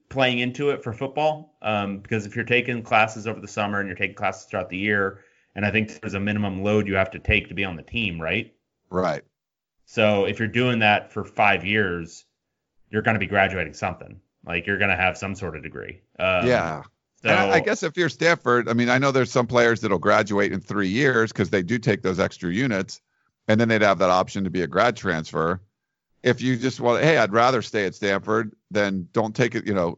playing 0.09 0.39
into 0.39 0.69
it 0.69 0.83
for 0.83 0.93
football 0.93 1.55
um, 1.61 1.99
because 1.99 2.25
if 2.25 2.35
you're 2.35 2.45
taking 2.45 2.81
classes 2.83 3.27
over 3.27 3.39
the 3.39 3.47
summer 3.47 3.79
and 3.79 3.87
you're 3.87 3.97
taking 3.97 4.15
classes 4.15 4.45
throughout 4.45 4.69
the 4.69 4.77
year, 4.77 5.21
and 5.55 5.65
I 5.65 5.71
think 5.71 5.99
there's 5.99 6.13
a 6.13 6.19
minimum 6.19 6.63
load 6.63 6.87
you 6.87 6.95
have 6.95 7.11
to 7.11 7.19
take 7.19 7.49
to 7.49 7.55
be 7.55 7.65
on 7.65 7.75
the 7.75 7.83
team, 7.83 8.21
right? 8.21 8.53
right. 8.89 9.23
So 9.85 10.25
if 10.25 10.39
you're 10.39 10.47
doing 10.47 10.79
that 10.79 11.11
for 11.11 11.23
five 11.23 11.65
years, 11.65 12.25
you're 12.89 13.01
going 13.01 13.15
to 13.15 13.19
be 13.19 13.27
graduating 13.27 13.73
something. 13.73 14.19
Like 14.45 14.67
you're 14.67 14.77
going 14.77 14.91
to 14.91 14.95
have 14.95 15.17
some 15.17 15.35
sort 15.35 15.55
of 15.55 15.63
degree. 15.63 16.01
Um, 16.19 16.47
yeah. 16.47 16.83
So 17.23 17.29
And 17.29 17.37
I, 17.37 17.55
I 17.55 17.59
guess 17.59 17.83
if 17.83 17.97
you're 17.97 18.09
Stanford, 18.09 18.69
I 18.69 18.73
mean, 18.73 18.89
I 18.89 18.99
know 18.99 19.11
there's 19.11 19.31
some 19.31 19.47
players 19.47 19.81
that'll 19.81 19.97
graduate 19.97 20.51
in 20.51 20.59
three 20.59 20.89
years 20.89 21.31
because 21.31 21.49
they 21.49 21.63
do 21.63 21.79
take 21.79 22.03
those 22.03 22.19
extra 22.19 22.51
units, 22.51 23.01
and 23.47 23.59
then 23.59 23.67
they'd 23.69 23.81
have 23.81 23.99
that 23.99 24.09
option 24.09 24.43
to 24.43 24.49
be 24.49 24.61
a 24.61 24.67
grad 24.67 24.95
transfer. 24.95 25.61
If 26.21 26.41
you 26.41 26.57
just 26.57 26.79
want, 26.79 27.03
hey, 27.03 27.17
I'd 27.17 27.33
rather 27.33 27.61
stay 27.61 27.85
at 27.85 27.95
Stanford, 27.95 28.55
then 28.69 29.07
don't 29.13 29.35
take 29.35 29.55
it. 29.55 29.65
You 29.65 29.73
know, 29.73 29.97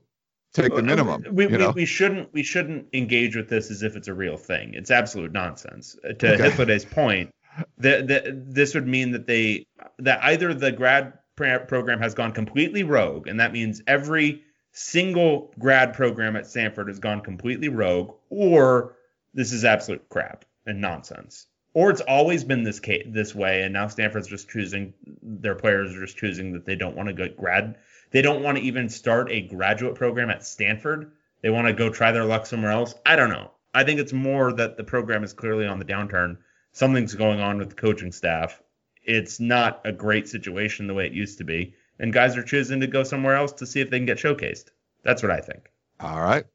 take 0.54 0.74
the 0.74 0.82
minimum. 0.82 1.24
We, 1.32 1.46
you 1.46 1.50
we, 1.50 1.58
know? 1.58 1.72
we 1.72 1.86
shouldn't 1.86 2.34
we 2.34 2.44
shouldn't 2.44 2.88
engage 2.94 3.36
with 3.36 3.50
this 3.50 3.72
as 3.72 3.84
if 3.84 3.96
it's 3.96 4.08
a 4.08 4.14
real 4.14 4.38
thing. 4.38 4.74
It's 4.74 4.92
absolute 4.92 5.32
nonsense. 5.32 5.98
Uh, 6.04 6.14
To 6.14 6.34
Okay. 6.34 6.44
Hippolyte's 6.44 6.86
point, 6.86 7.32
the, 7.78 8.04
the, 8.04 8.44
this 8.48 8.76
would 8.76 8.88
mean 8.88 9.12
that 9.12 9.28
they 9.28 9.66
that 10.00 10.24
either 10.24 10.54
the 10.54 10.72
grad 10.72 11.14
program 11.36 12.00
has 12.00 12.14
gone 12.14 12.32
completely 12.32 12.84
rogue, 12.84 13.28
and 13.28 13.40
that 13.40 13.54
means 13.54 13.82
every 13.88 14.44
single 14.72 15.54
grad 15.60 15.94
program 15.94 16.36
at 16.36 16.48
Stanford 16.48 16.88
has 16.88 17.00
gone 17.00 17.22
completely 17.22 17.70
rogue, 17.70 18.14
or 18.30 18.96
this 19.34 19.52
is 19.52 19.66
absolute 19.66 20.08
crap 20.10 20.46
and 20.66 20.82
nonsense. 20.82 21.48
Or 21.74 21.92
it's 21.92 22.02
always 22.02 22.44
been 22.44 22.64
this 22.64 22.80
case, 22.80 23.06
this 23.08 23.36
way, 23.36 23.62
and 23.62 23.74
now 23.74 23.88
Stanford's 23.88 24.28
just 24.28 24.50
choosing 24.50 24.94
their 25.22 25.56
players 25.56 25.96
are 25.96 26.06
just 26.06 26.18
choosing 26.18 26.54
that 26.54 26.66
they 26.66 26.76
don't 26.76 26.96
want 26.96 27.08
to 27.08 27.14
go 27.14 27.28
grad 27.30 27.78
they 28.12 28.22
don't 28.22 28.44
want 28.44 28.58
to 28.58 28.64
even 28.64 28.90
start 28.90 29.32
a 29.32 29.42
graduate 29.42 29.96
program 29.96 30.30
at 30.30 30.46
Stanford. 30.46 31.12
They 31.42 31.50
want 31.50 31.68
to 31.68 31.74
go 31.74 31.90
try 31.90 32.12
their 32.12 32.26
luck 32.26 32.46
somewhere 32.46 32.72
else. 32.72 32.96
I 33.06 33.16
don't 33.16 33.30
know. 33.30 33.52
I 33.74 33.84
think 33.84 34.00
it's 34.00 34.14
more 34.14 34.52
that 34.54 34.78
the 34.78 34.84
program 34.84 35.24
is 35.24 35.34
clearly 35.34 35.68
on 35.68 35.80
the 35.80 35.86
downturn. 35.86 36.38
Something's 36.72 37.14
going 37.14 37.40
on 37.40 37.60
with 37.60 37.70
the 37.70 37.76
coaching 37.76 38.12
staff. 38.12 38.62
It's 39.04 39.40
not 39.40 39.82
a 39.86 39.92
great 39.92 40.28
situation 40.28 40.88
the 40.88 40.94
way 40.94 41.06
it 41.06 41.14
used 41.14 41.38
to 41.38 41.44
be. 41.44 41.76
And 42.00 42.14
guys 42.14 42.38
are 42.38 42.44
choosing 42.44 42.80
to 42.80 42.88
go 42.88 43.04
somewhere 43.04 43.36
else 43.36 43.52
to 43.54 43.66
see 43.66 43.82
if 43.82 43.90
they 43.90 44.00
can 44.00 44.06
get 44.06 44.18
showcased. 44.18 44.70
That's 45.04 45.22
what 45.22 45.32
I 45.32 45.42
think. 45.42 45.70
All 46.00 46.22
right. 46.22 46.46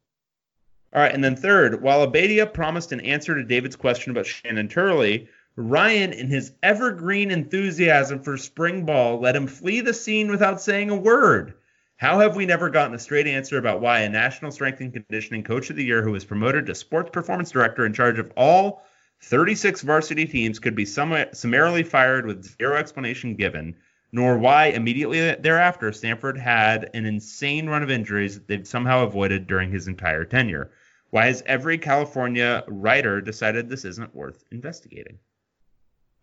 All 0.94 1.02
right, 1.02 1.12
and 1.12 1.24
then 1.24 1.34
third, 1.34 1.82
while 1.82 2.06
Abeytia 2.06 2.52
promised 2.52 2.92
an 2.92 3.00
answer 3.00 3.34
to 3.34 3.42
David's 3.42 3.74
question 3.74 4.12
about 4.12 4.26
Shannon 4.26 4.68
Turley, 4.68 5.28
Ryan, 5.56 6.12
in 6.12 6.28
his 6.28 6.52
evergreen 6.62 7.32
enthusiasm 7.32 8.22
for 8.22 8.36
spring 8.36 8.84
ball, 8.84 9.20
let 9.20 9.34
him 9.34 9.48
flee 9.48 9.80
the 9.80 9.92
scene 9.92 10.30
without 10.30 10.60
saying 10.60 10.90
a 10.90 10.96
word. 10.96 11.54
How 11.96 12.20
have 12.20 12.36
we 12.36 12.46
never 12.46 12.70
gotten 12.70 12.94
a 12.94 12.98
straight 12.98 13.26
answer 13.26 13.58
about 13.58 13.80
why 13.80 14.00
a 14.00 14.08
National 14.08 14.50
Strength 14.50 14.80
and 14.80 14.92
Conditioning 14.92 15.42
Coach 15.42 15.70
of 15.70 15.76
the 15.76 15.84
Year 15.84 16.02
who 16.02 16.12
was 16.12 16.24
promoted 16.24 16.66
to 16.66 16.74
Sports 16.74 17.10
Performance 17.12 17.50
Director 17.50 17.86
in 17.86 17.92
charge 17.92 18.18
of 18.18 18.32
all 18.36 18.84
36 19.22 19.82
varsity 19.82 20.26
teams 20.26 20.58
could 20.58 20.74
be 20.74 20.84
summarily 20.84 21.82
fired 21.82 22.26
with 22.26 22.56
zero 22.56 22.76
explanation 22.76 23.34
given, 23.34 23.76
nor 24.14 24.38
why 24.38 24.66
immediately 24.66 25.34
thereafter 25.34 25.90
Stanford 25.92 26.38
had 26.38 26.88
an 26.94 27.04
insane 27.04 27.68
run 27.68 27.82
of 27.82 27.90
injuries 27.90 28.34
that 28.34 28.46
they've 28.46 28.66
somehow 28.66 29.02
avoided 29.02 29.48
during 29.48 29.72
his 29.72 29.88
entire 29.88 30.24
tenure? 30.24 30.70
Why 31.10 31.26
has 31.26 31.42
every 31.46 31.78
California 31.78 32.62
writer 32.68 33.20
decided 33.20 33.68
this 33.68 33.84
isn't 33.84 34.14
worth 34.14 34.44
investigating? 34.52 35.18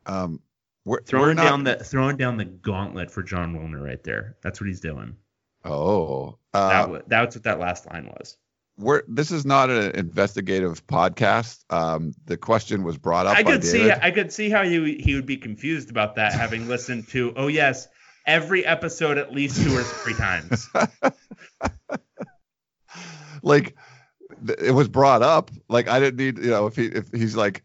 Um, 0.05 0.39
we're, 0.85 0.99
we're 0.99 1.01
Throwing 1.03 1.35
not, 1.35 1.43
down 1.43 1.63
the 1.65 1.75
throwing 1.75 2.15
down 2.15 2.37
the 2.37 2.45
gauntlet 2.45 3.11
for 3.11 3.23
Jon 3.23 3.53
Wilner 3.53 3.83
right 3.83 4.01
there. 4.03 4.37
That's 4.41 4.61
what 4.61 4.67
he's 4.67 4.79
doing. 4.79 5.17
Oh, 5.65 6.37
that 6.53 6.85
uh, 6.85 6.91
wa- 6.91 7.01
that's 7.07 7.35
what 7.35 7.43
that 7.43 7.59
last 7.59 7.91
line 7.91 8.05
was. 8.05 8.37
We're 8.81 9.03
this 9.07 9.31
is 9.31 9.45
not 9.45 9.69
an 9.69 9.91
investigative 9.95 10.85
podcast. 10.87 11.63
Um, 11.71 12.13
the 12.25 12.37
question 12.37 12.83
was 12.83 12.97
brought 12.97 13.27
up 13.27 13.37
I 13.37 13.43
could 13.43 13.63
see 13.63 13.91
I 13.91 14.11
could 14.11 14.33
see 14.33 14.49
how 14.49 14.63
he 14.63 14.97
he 14.97 15.15
would 15.15 15.25
be 15.25 15.37
confused 15.37 15.89
about 15.89 16.15
that 16.15 16.33
having 16.33 16.67
listened 16.67 17.07
to 17.09 17.33
oh 17.35 17.47
yes 17.47 17.87
every 18.25 18.65
episode 18.65 19.17
at 19.17 19.31
least 19.31 19.61
two 19.61 19.75
or 19.75 19.83
three 19.83 20.13
times. 20.13 20.67
like 23.43 23.75
th- 24.45 24.59
it 24.59 24.71
was 24.71 24.87
brought 24.87 25.21
up. 25.21 25.51
Like 25.69 25.87
I 25.87 25.99
didn't 25.99 26.17
need, 26.17 26.43
you 26.43 26.51
know, 26.51 26.67
if 26.67 26.75
he 26.75 26.85
if 26.85 27.11
he's 27.11 27.35
like, 27.35 27.63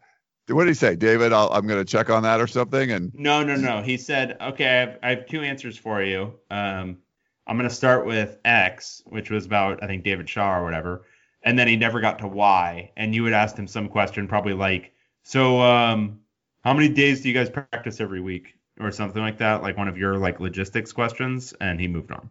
what 0.49 0.65
did 0.65 0.71
he 0.71 0.75
say, 0.75 0.97
David? 0.97 1.33
I'll, 1.33 1.51
I'm 1.51 1.67
going 1.67 1.85
to 1.85 1.91
check 1.91 2.11
on 2.11 2.23
that 2.23 2.41
or 2.41 2.47
something. 2.47 2.91
And 2.93 3.13
No, 3.15 3.43
no, 3.43 3.57
no. 3.57 3.83
He 3.83 3.97
said, 3.97 4.37
okay, 4.41 4.67
I 4.67 4.73
have, 4.81 4.99
I 5.03 5.09
have 5.11 5.27
two 5.27 5.43
answers 5.43 5.77
for 5.77 6.03
you. 6.03 6.35
Um, 6.51 6.99
I'm 7.47 7.57
going 7.57 7.69
to 7.69 7.75
start 7.75 8.07
with 8.07 8.39
X, 8.45 9.03
which 9.07 9.31
was 9.31 9.47
about, 9.47 9.83
I 9.83 9.87
think, 9.87 10.05
David 10.05 10.29
Shaw 10.29 10.59
or 10.59 10.65
whatever. 10.65 11.05
And 11.43 11.59
then 11.59 11.69
he 11.69 11.77
never 11.77 12.01
got 12.01 12.19
to 12.21 12.29
Y. 12.29 12.91
And 12.97 13.15
you 13.15 13.23
would 13.23 13.33
ask 13.33 13.57
him 13.57 13.69
some 13.69 13.89
question, 13.89 14.27
probably 14.27 14.55
like, 14.55 14.93
so 15.23 15.61
um, 15.61 16.21
how 16.65 16.75
many 16.75 16.89
days 16.89 17.21
do 17.21 17.29
you 17.29 17.35
guys 17.35 17.49
practice 17.49 18.01
every 18.01 18.21
week? 18.21 18.55
Or 18.79 18.91
something 18.91 19.23
like 19.23 19.39
that, 19.39 19.63
like 19.63 19.79
one 19.79 19.89
of 19.89 19.97
your 19.97 20.19
like 20.19 20.39
logistics 20.39 20.93
questions. 20.93 21.55
And 21.61 21.81
he 21.81 21.89
moved 21.89 22.13
on. 22.13 22.29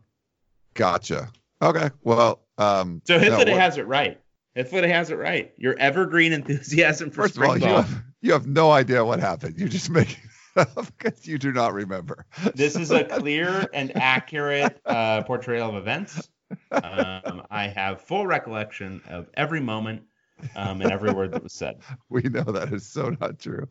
gotcha. 0.76 1.32
Okay. 1.62 1.90
Well, 2.04 2.42
um, 2.58 3.02
So 3.06 3.18
no, 3.18 3.24
Hithliday 3.24 3.58
has 3.58 3.78
it 3.78 3.88
right. 3.88 4.22
Hithliday 4.56 4.90
has 4.90 5.10
it 5.10 5.16
right. 5.16 5.54
Your 5.58 5.76
evergreen 5.80 6.34
enthusiasm 6.34 7.10
for 7.10 7.24
first 7.24 7.38
of 7.38 7.44
all, 7.44 7.56
spring 7.56 7.64
you 7.64 7.76
have, 7.76 8.04
you 8.22 8.32
have 8.34 8.48
no 8.48 8.72
idea 8.72 9.04
what 9.04 9.20
happened. 9.20 9.60
You 9.60 9.68
just 9.68 9.90
make 9.90 10.20
up 10.56 10.88
because 10.98 11.27
you 11.27 11.38
do 11.38 11.52
not 11.52 11.73
remember. 11.73 12.26
This 12.53 12.76
is 12.76 12.91
a 12.91 13.03
clear 13.19 13.68
and 13.73 13.95
accurate 13.95 14.80
uh, 14.86 15.23
portrayal 15.23 15.69
of 15.69 15.76
events. 15.76 16.30
Um, 16.72 17.44
I 17.49 17.68
have 17.68 18.02
full 18.02 18.27
recollection 18.27 19.02
of 19.10 19.27
every 19.36 19.60
moment 19.60 20.03
um, 20.56 20.82
and 20.82 20.91
every 20.91 21.11
word 21.14 21.32
that 21.32 21.44
was 21.44 21.53
said. 21.53 21.80
we 22.10 22.22
know 22.23 22.44
that 22.44 22.73
is 22.73 22.86
so 22.86 23.15
not 23.22 23.40
true. 23.40 23.68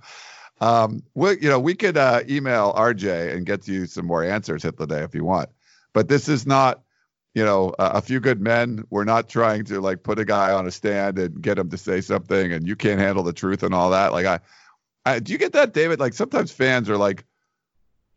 Um, 0.61 1.03
we, 1.15 1.41
you 1.41 1.49
know, 1.49 1.59
we 1.59 1.75
could 1.75 1.97
uh, 1.97 2.23
email 2.29 2.73
RJ 2.75 3.35
and 3.35 3.45
get 3.45 3.67
you 3.67 3.87
some 3.87 4.07
more 4.07 4.23
answers 4.23 4.63
hit 4.63 4.77
the 4.77 4.87
day 4.87 5.03
if 5.03 5.15
you 5.15 5.25
want. 5.25 5.51
But 5.93 6.09
this 6.09 6.29
is 6.29 6.47
not, 6.47 6.83
you 7.35 7.45
know, 7.45 7.75
a, 7.79 7.85
a 7.95 8.01
few 8.01 8.21
good 8.21 8.41
men. 8.41 8.85
We're 8.91 9.05
not 9.05 9.29
trying 9.29 9.65
to 9.67 9.81
like 9.81 10.03
put 10.03 10.19
a 10.19 10.25
guy 10.25 10.53
on 10.53 10.67
a 10.67 10.71
stand 10.71 11.19
and 11.19 11.41
get 11.43 11.59
him 11.59 11.71
to 11.71 11.79
say 11.79 12.01
something, 12.01 12.53
and 12.53 12.67
you 12.67 12.77
can't 12.77 13.01
handle 13.01 13.25
the 13.25 13.33
truth 13.33 13.63
and 13.63 13.75
all 13.75 13.91
that. 13.91 14.13
Like, 14.13 14.27
I, 14.27 14.41
I 15.05 15.19
do 15.19 15.33
you 15.33 15.39
get 15.39 15.53
that, 15.53 15.75
David? 15.75 16.01
Like 16.01 16.15
sometimes 16.15 16.51
fans 16.51 16.89
are 16.89 16.97
like, 16.97 17.25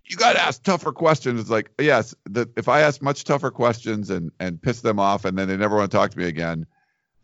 you 0.05 0.15
got 0.15 0.33
to 0.33 0.41
ask 0.41 0.63
tougher 0.63 0.93
questions. 0.93 1.41
It's 1.41 1.49
like, 1.49 1.69
yes, 1.79 2.15
the, 2.25 2.49
if 2.55 2.69
I 2.69 2.81
ask 2.81 3.01
much 3.01 3.23
tougher 3.25 3.51
questions 3.51 4.09
and 4.09 4.31
and 4.39 4.61
piss 4.61 4.81
them 4.81 4.99
off, 4.99 5.25
and 5.25 5.37
then 5.37 5.47
they 5.47 5.57
never 5.57 5.75
want 5.75 5.91
to 5.91 5.97
talk 5.97 6.11
to 6.11 6.17
me 6.17 6.25
again, 6.25 6.65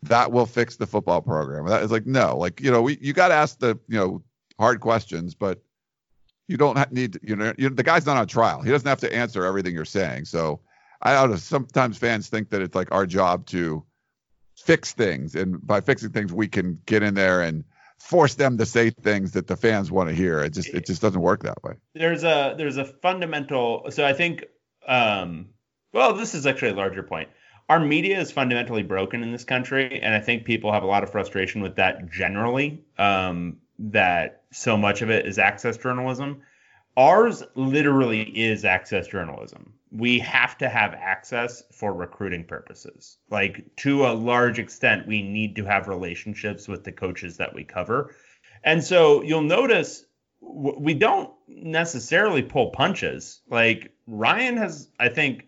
that 0.02 0.32
will 0.32 0.46
fix 0.46 0.76
the 0.76 0.86
football 0.86 1.22
program. 1.22 1.66
That 1.66 1.82
is 1.82 1.90
like, 1.90 2.06
no, 2.06 2.36
like 2.36 2.60
you 2.60 2.70
know, 2.70 2.82
we 2.82 2.98
you 3.00 3.12
got 3.12 3.28
to 3.28 3.34
ask 3.34 3.58
the 3.58 3.78
you 3.88 3.98
know 3.98 4.22
hard 4.58 4.80
questions, 4.80 5.34
but 5.34 5.62
you 6.46 6.58
don't 6.58 6.92
need 6.92 7.14
to, 7.14 7.20
you 7.22 7.36
know 7.36 7.54
you, 7.56 7.70
the 7.70 7.82
guy's 7.82 8.06
not 8.06 8.18
on 8.18 8.26
trial. 8.26 8.60
He 8.60 8.70
doesn't 8.70 8.88
have 8.88 9.00
to 9.00 9.14
answer 9.14 9.44
everything 9.44 9.74
you're 9.74 9.86
saying. 9.86 10.26
So 10.26 10.60
I 11.00 11.14
don't 11.14 11.30
know. 11.30 11.36
Sometimes 11.36 11.96
fans 11.96 12.28
think 12.28 12.50
that 12.50 12.60
it's 12.60 12.74
like 12.74 12.92
our 12.92 13.06
job 13.06 13.46
to 13.46 13.82
fix 14.56 14.92
things, 14.92 15.34
and 15.34 15.66
by 15.66 15.80
fixing 15.80 16.10
things, 16.10 16.34
we 16.34 16.48
can 16.48 16.78
get 16.84 17.02
in 17.02 17.14
there 17.14 17.40
and 17.40 17.64
force 18.04 18.34
them 18.34 18.58
to 18.58 18.66
say 18.66 18.90
things 18.90 19.32
that 19.32 19.46
the 19.46 19.56
fans 19.56 19.90
want 19.90 20.10
to 20.10 20.14
hear. 20.14 20.40
It 20.40 20.52
just 20.52 20.68
it 20.68 20.86
just 20.86 21.00
doesn't 21.00 21.20
work 21.20 21.42
that 21.44 21.62
way. 21.64 21.74
There's 21.94 22.22
a 22.22 22.54
there's 22.56 22.76
a 22.76 22.84
fundamental. 22.84 23.86
So 23.90 24.04
I 24.04 24.12
think, 24.12 24.44
um, 24.86 25.48
well, 25.92 26.12
this 26.12 26.34
is 26.34 26.46
actually 26.46 26.72
a 26.72 26.74
larger 26.74 27.02
point. 27.02 27.30
Our 27.68 27.80
media 27.80 28.20
is 28.20 28.30
fundamentally 28.30 28.82
broken 28.82 29.22
in 29.22 29.32
this 29.32 29.44
country, 29.44 30.00
and 30.02 30.14
I 30.14 30.20
think 30.20 30.44
people 30.44 30.70
have 30.70 30.82
a 30.82 30.86
lot 30.86 31.02
of 31.02 31.10
frustration 31.10 31.62
with 31.62 31.76
that 31.76 32.10
generally. 32.10 32.84
Um, 32.98 33.58
that 33.78 34.42
so 34.52 34.76
much 34.76 35.02
of 35.02 35.10
it 35.10 35.26
is 35.26 35.38
access 35.38 35.76
journalism. 35.76 36.42
Ours 36.96 37.42
literally 37.54 38.22
is 38.22 38.64
access 38.64 39.08
journalism. 39.08 39.72
We 39.96 40.18
have 40.18 40.58
to 40.58 40.68
have 40.68 40.92
access 40.94 41.62
for 41.72 41.92
recruiting 41.92 42.44
purposes. 42.44 43.16
Like 43.30 43.76
to 43.76 44.06
a 44.06 44.12
large 44.12 44.58
extent, 44.58 45.06
we 45.06 45.22
need 45.22 45.56
to 45.56 45.64
have 45.64 45.86
relationships 45.88 46.66
with 46.66 46.82
the 46.82 46.92
coaches 46.92 47.36
that 47.36 47.54
we 47.54 47.64
cover. 47.64 48.14
And 48.64 48.82
so 48.82 49.22
you'll 49.22 49.42
notice 49.42 50.04
we 50.40 50.94
don't 50.94 51.32
necessarily 51.46 52.42
pull 52.42 52.70
punches. 52.70 53.40
Like 53.48 53.92
Ryan 54.06 54.56
has, 54.56 54.88
I 54.98 55.08
think, 55.10 55.46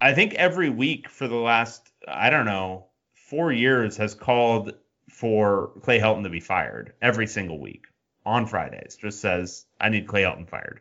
I 0.00 0.12
think 0.12 0.34
every 0.34 0.70
week 0.70 1.08
for 1.08 1.26
the 1.26 1.36
last, 1.36 1.90
I 2.06 2.30
don't 2.30 2.46
know, 2.46 2.86
four 3.28 3.52
years 3.52 3.96
has 3.96 4.14
called 4.14 4.74
for 5.10 5.72
Clay 5.82 5.98
Helton 5.98 6.24
to 6.24 6.28
be 6.28 6.40
fired 6.40 6.92
every 7.00 7.26
single 7.26 7.58
week 7.58 7.86
on 8.24 8.46
Fridays. 8.46 8.96
Just 9.00 9.20
says 9.20 9.64
I 9.80 9.88
need 9.88 10.06
Clay 10.06 10.22
Helton 10.22 10.48
fired. 10.48 10.80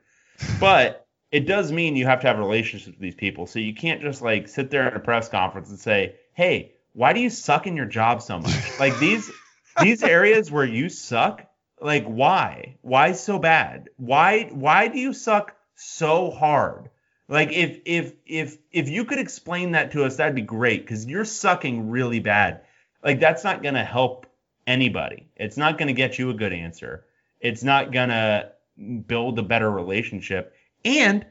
But 0.59 1.06
it 1.31 1.45
does 1.45 1.71
mean 1.71 1.95
you 1.95 2.05
have 2.05 2.21
to 2.21 2.27
have 2.27 2.39
relationships 2.39 2.87
with 2.87 2.99
these 2.99 3.15
people. 3.15 3.47
So 3.47 3.59
you 3.59 3.73
can't 3.73 4.01
just 4.01 4.21
like 4.21 4.47
sit 4.47 4.71
there 4.71 4.83
at 4.83 4.95
a 4.95 4.99
press 4.99 5.29
conference 5.29 5.69
and 5.69 5.79
say, 5.79 6.15
"Hey, 6.33 6.73
why 6.93 7.13
do 7.13 7.19
you 7.19 7.29
suck 7.29 7.67
in 7.67 7.75
your 7.75 7.85
job 7.85 8.21
so 8.21 8.39
much?" 8.39 8.53
like 8.79 8.97
these 8.99 9.29
these 9.81 10.03
areas 10.03 10.51
where 10.51 10.65
you 10.65 10.89
suck, 10.89 11.45
like 11.81 12.05
why? 12.05 12.77
Why 12.81 13.11
so 13.11 13.39
bad? 13.39 13.89
Why 13.97 14.49
why 14.51 14.87
do 14.87 14.99
you 14.99 15.13
suck 15.13 15.55
so 15.75 16.31
hard? 16.31 16.89
Like 17.27 17.51
if 17.51 17.81
if 17.85 18.13
if 18.25 18.57
if 18.71 18.89
you 18.89 19.03
could 19.03 19.19
explain 19.19 19.71
that 19.71 19.91
to 19.91 20.05
us, 20.05 20.15
that'd 20.15 20.35
be 20.35 20.41
great 20.41 20.81
because 20.81 21.05
you're 21.05 21.25
sucking 21.25 21.89
really 21.89 22.21
bad. 22.21 22.61
Like 23.03 23.19
that's 23.19 23.43
not 23.43 23.61
gonna 23.61 23.83
help 23.83 24.27
anybody. 24.65 25.27
It's 25.35 25.57
not 25.57 25.77
gonna 25.77 25.93
get 25.93 26.17
you 26.17 26.29
a 26.29 26.33
good 26.33 26.53
answer. 26.53 27.05
It's 27.41 27.63
not 27.63 27.91
gonna 27.91 28.51
build 29.05 29.39
a 29.39 29.43
better 29.43 29.69
relationship. 29.69 30.53
And 30.87 31.25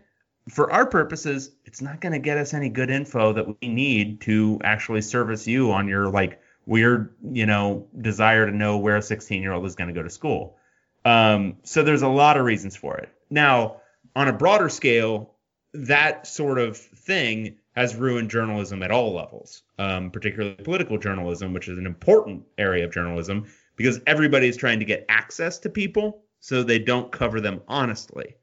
for 0.50 0.70
our 0.70 0.84
purposes, 0.84 1.50
it's 1.64 1.80
not 1.80 2.02
gonna 2.02 2.18
get 2.18 2.36
us 2.36 2.52
any 2.52 2.68
good 2.68 2.90
info 2.90 3.32
that 3.32 3.46
we 3.48 3.68
need 3.68 4.20
to 4.22 4.60
actually 4.62 5.00
service 5.00 5.46
you 5.46 5.72
on 5.72 5.88
your 5.88 6.08
like 6.08 6.40
weird, 6.66 7.14
you 7.32 7.46
know, 7.46 7.88
desire 7.98 8.44
to 8.44 8.52
know 8.54 8.76
where 8.76 8.98
a 8.98 9.02
16 9.02 9.40
year 9.40 9.52
old 9.52 9.64
is 9.64 9.74
gonna 9.74 9.94
go 9.94 10.02
to 10.02 10.10
school. 10.10 10.58
Um, 11.06 11.56
so 11.62 11.82
there's 11.82 12.02
a 12.02 12.08
lot 12.08 12.36
of 12.36 12.44
reasons 12.44 12.76
for 12.76 12.98
it. 12.98 13.08
Now, 13.30 13.80
on 14.14 14.28
a 14.28 14.32
broader 14.32 14.68
scale, 14.68 15.32
that 15.72 16.26
sort 16.26 16.58
of 16.58 16.76
thing 16.76 17.56
has 17.74 17.96
ruined 17.96 18.30
journalism 18.30 18.82
at 18.82 18.90
all 18.90 19.14
levels, 19.14 19.62
um, 19.78 20.10
particularly 20.10 20.56
political 20.56 20.98
journalism, 20.98 21.54
which 21.54 21.68
is 21.68 21.78
an 21.78 21.86
important 21.86 22.42
area 22.58 22.84
of 22.84 22.92
journalism 22.92 23.46
because 23.76 24.00
everybody 24.06 24.48
is 24.48 24.56
trying 24.58 24.80
to 24.80 24.84
get 24.84 25.06
access 25.08 25.58
to 25.60 25.70
people 25.70 26.24
so 26.40 26.62
they 26.62 26.78
don't 26.78 27.10
cover 27.10 27.40
them 27.40 27.62
honestly. 27.68 28.34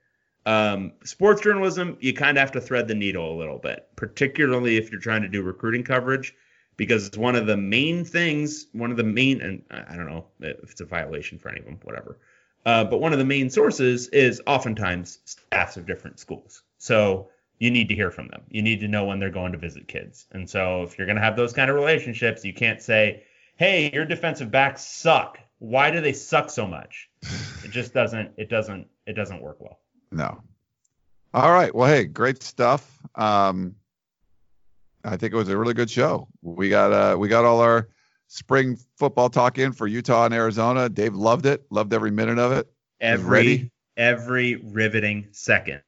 Um, 0.45 0.93
sports 1.03 1.41
journalism, 1.41 1.97
you 2.01 2.13
kind 2.13 2.37
of 2.37 2.41
have 2.41 2.51
to 2.53 2.61
thread 2.61 2.87
the 2.87 2.95
needle 2.95 3.33
a 3.33 3.37
little 3.37 3.59
bit, 3.59 3.87
particularly 3.95 4.77
if 4.77 4.91
you're 4.91 4.99
trying 4.99 5.21
to 5.21 5.29
do 5.29 5.41
recruiting 5.41 5.83
coverage, 5.83 6.35
because 6.75 7.07
it's 7.07 7.17
one 7.17 7.35
of 7.35 7.45
the 7.45 7.55
main 7.55 8.03
things, 8.03 8.67
one 8.73 8.91
of 8.91 8.97
the 8.97 9.03
main, 9.03 9.41
and 9.41 9.63
I 9.69 9.95
don't 9.95 10.07
know 10.07 10.25
if 10.41 10.71
it's 10.71 10.81
a 10.81 10.85
violation 10.85 11.39
for 11.39 11.49
any 11.49 11.59
of 11.59 11.65
them, 11.65 11.79
whatever. 11.83 12.19
Uh, 12.65 12.83
but 12.83 12.99
one 12.99 13.13
of 13.13 13.19
the 13.19 13.25
main 13.25 13.49
sources 13.49 14.07
is 14.09 14.41
oftentimes 14.47 15.19
staffs 15.25 15.77
of 15.77 15.85
different 15.85 16.19
schools. 16.19 16.63
So 16.77 17.29
you 17.59 17.71
need 17.71 17.89
to 17.89 17.95
hear 17.95 18.11
from 18.11 18.27
them. 18.27 18.43
You 18.49 18.61
need 18.61 18.79
to 18.81 18.87
know 18.87 19.05
when 19.05 19.19
they're 19.19 19.29
going 19.29 19.51
to 19.51 19.57
visit 19.57 19.87
kids. 19.87 20.25
And 20.31 20.49
so 20.49 20.83
if 20.83 20.97
you're 20.97 21.07
going 21.07 21.17
to 21.17 21.21
have 21.21 21.35
those 21.35 21.53
kind 21.53 21.69
of 21.69 21.75
relationships, 21.75 22.43
you 22.43 22.53
can't 22.53 22.81
say, 22.81 23.23
"Hey, 23.55 23.91
your 23.93 24.05
defensive 24.05 24.51
backs 24.51 24.85
suck. 24.85 25.39
Why 25.59 25.91
do 25.91 26.01
they 26.01 26.13
suck 26.13 26.49
so 26.49 26.67
much?" 26.67 27.09
it 27.63 27.71
just 27.71 27.93
doesn't. 27.93 28.31
It 28.37 28.49
doesn't. 28.49 28.87
It 29.05 29.13
doesn't 29.13 29.41
work 29.41 29.57
well. 29.59 29.79
No. 30.13 30.41
All 31.33 31.51
right. 31.51 31.73
Well, 31.73 31.87
hey, 31.89 32.05
great 32.05 32.43
stuff. 32.43 32.99
Um, 33.15 33.75
I 35.03 35.17
think 35.17 35.33
it 35.33 35.35
was 35.35 35.49
a 35.49 35.57
really 35.57 35.73
good 35.73 35.89
show. 35.89 36.27
We 36.41 36.69
got 36.69 36.93
uh, 36.93 37.17
we 37.17 37.27
got 37.27 37.43
all 37.43 37.59
our 37.59 37.89
spring 38.27 38.77
football 38.97 39.29
talk 39.29 39.57
in 39.57 39.73
for 39.73 39.87
Utah 39.87 40.25
and 40.25 40.33
Arizona. 40.33 40.87
Dave 40.87 41.15
loved 41.15 41.45
it. 41.45 41.65
Loved 41.71 41.93
every 41.93 42.11
minute 42.11 42.37
of 42.37 42.51
it. 42.51 42.71
Every 43.01 43.71
every 43.97 44.55
riveting 44.55 45.27
second. 45.31 45.81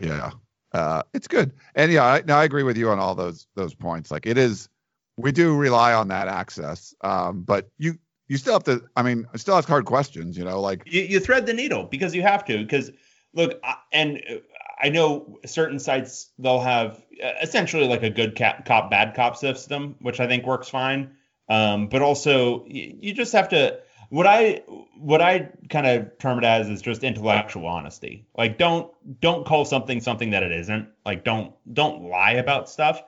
Yeah. 0.00 0.32
Uh, 0.72 1.02
it's 1.14 1.28
good. 1.28 1.52
And 1.74 1.90
yeah, 1.90 2.04
I, 2.04 2.22
no, 2.26 2.36
I 2.36 2.44
agree 2.44 2.62
with 2.62 2.76
you 2.76 2.90
on 2.90 2.98
all 2.98 3.14
those 3.14 3.46
those 3.54 3.74
points. 3.74 4.10
Like 4.10 4.26
it 4.26 4.36
is, 4.36 4.68
we 5.16 5.32
do 5.32 5.56
rely 5.56 5.92
on 5.92 6.08
that 6.08 6.28
access. 6.28 6.94
Um, 7.02 7.42
but 7.42 7.70
you 7.78 7.98
you 8.26 8.36
still 8.36 8.52
have 8.52 8.64
to. 8.64 8.82
I 8.96 9.02
mean, 9.02 9.26
I 9.32 9.38
still 9.38 9.56
ask 9.56 9.68
hard 9.68 9.86
questions. 9.86 10.36
You 10.36 10.44
know, 10.44 10.60
like 10.60 10.82
you, 10.84 11.02
you 11.02 11.20
thread 11.20 11.46
the 11.46 11.54
needle 11.54 11.84
because 11.84 12.14
you 12.14 12.22
have 12.22 12.44
to. 12.46 12.58
Because 12.58 12.90
look, 13.34 13.60
and 13.92 14.22
uh, 14.28 14.34
I 14.80 14.90
know 14.90 15.38
certain 15.46 15.78
sites 15.78 16.30
they'll 16.38 16.60
have 16.60 17.02
essentially 17.42 17.86
like 17.86 18.02
a 18.02 18.10
good 18.10 18.34
cap, 18.36 18.64
cop, 18.64 18.90
bad 18.90 19.14
cop 19.14 19.36
system, 19.36 19.96
which 20.00 20.20
I 20.20 20.26
think 20.26 20.46
works 20.46 20.68
fine. 20.68 21.16
Um, 21.48 21.88
but 21.88 22.02
also, 22.02 22.64
you, 22.66 22.96
you 23.00 23.14
just 23.14 23.32
have 23.32 23.48
to. 23.50 23.80
What 24.10 24.26
I 24.26 24.62
what 24.96 25.20
I 25.20 25.50
kind 25.68 25.86
of 25.86 26.16
term 26.18 26.38
it 26.38 26.44
as 26.44 26.68
is 26.68 26.80
just 26.80 27.04
intellectual 27.04 27.66
honesty. 27.66 28.26
Like 28.36 28.56
don't 28.56 28.90
don't 29.20 29.46
call 29.46 29.64
something 29.66 30.00
something 30.00 30.30
that 30.30 30.42
it 30.42 30.52
isn't. 30.52 30.88
Like 31.04 31.24
don't 31.24 31.52
don't 31.72 32.04
lie 32.04 32.32
about 32.32 32.70
stuff. 32.70 33.02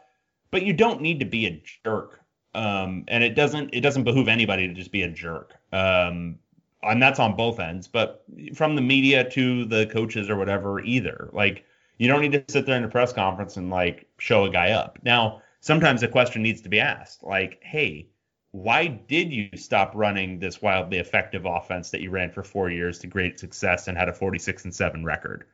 But 0.51 0.63
you 0.63 0.73
don't 0.73 1.01
need 1.01 1.21
to 1.21 1.27
be 1.27 1.47
a 1.47 1.63
jerk. 1.85 2.21
Um, 2.55 3.05
and 3.09 3.23
it 3.23 3.35
doesn't 3.35 3.71
it 3.73 3.81
doesn't 3.81 4.05
behoove 4.05 4.29
anybody 4.29 4.69
to 4.69 4.75
just 4.75 4.93
be 4.93 5.03
a 5.03 5.11
jerk. 5.11 5.55
Um, 5.73 6.39
and 6.83 7.03
that's 7.03 7.19
on 7.19 7.37
both 7.37 7.61
ends, 7.61 7.89
but 7.89 8.25
from 8.55 8.75
the 8.75 8.83
media 8.83 9.29
to 9.31 9.65
the 9.67 9.87
coaches 9.87 10.31
or 10.31 10.37
whatever 10.37 10.81
either. 10.81 11.29
Like 11.33 11.65
you 11.99 12.09
don't 12.09 12.23
need 12.23 12.33
to 12.33 12.45
sit 12.49 12.67
there 12.67 12.77
in 12.77 12.85
a 12.85 12.89
press 12.89 13.13
conference 13.13 13.57
and 13.57 13.71
like 13.71 14.07
show 14.19 14.45
a 14.45 14.51
guy 14.51 14.71
up. 14.71 14.99
Now, 15.03 15.43
sometimes 15.61 16.03
a 16.03 16.09
question 16.09 16.43
needs 16.43 16.63
to 16.63 16.69
be 16.69 16.81
asked, 16.81 17.23
like, 17.23 17.61
hey, 17.63 18.09
why 18.53 18.87
did 18.87 19.33
you 19.33 19.51
stop 19.55 19.93
running 19.95 20.39
this 20.39 20.61
wildly 20.61 20.99
effective 20.99 21.45
offense 21.45 21.91
that 21.91 22.01
you 22.01 22.11
ran 22.11 22.31
for 22.31 22.43
four 22.43 22.71
years 22.71 22.99
to 23.01 23.07
great 23.07 23.39
success 23.39 23.87
and 23.87 23.97
had 23.97 24.09
a 24.09 24.13
46 24.13 24.65
and 24.65 24.75
7 24.75 25.05
record? 25.05 25.45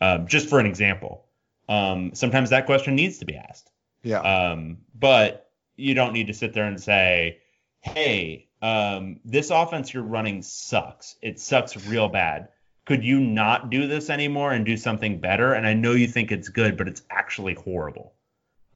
Um, 0.00 0.26
just 0.26 0.48
for 0.48 0.60
an 0.60 0.66
example. 0.66 1.26
Um, 1.68 2.12
sometimes 2.14 2.50
that 2.50 2.66
question 2.66 2.94
needs 2.94 3.18
to 3.18 3.24
be 3.24 3.34
asked. 3.36 3.70
yeah, 4.02 4.20
Um, 4.20 4.78
but 4.94 5.50
you 5.76 5.94
don't 5.94 6.12
need 6.12 6.28
to 6.28 6.34
sit 6.34 6.54
there 6.54 6.66
and 6.66 6.80
say, 6.80 7.38
hey, 7.80 8.45
um, 8.62 9.20
this 9.24 9.50
offense 9.50 9.92
you're 9.92 10.02
running 10.02 10.42
sucks. 10.42 11.16
It 11.22 11.40
sucks 11.40 11.86
real 11.86 12.08
bad. 12.08 12.48
Could 12.84 13.04
you 13.04 13.20
not 13.20 13.70
do 13.70 13.88
this 13.88 14.10
anymore 14.10 14.52
and 14.52 14.64
do 14.64 14.76
something 14.76 15.20
better? 15.20 15.52
And 15.52 15.66
I 15.66 15.74
know 15.74 15.92
you 15.92 16.06
think 16.06 16.30
it's 16.30 16.48
good, 16.48 16.76
but 16.76 16.88
it's 16.88 17.02
actually 17.10 17.54
horrible. 17.54 18.12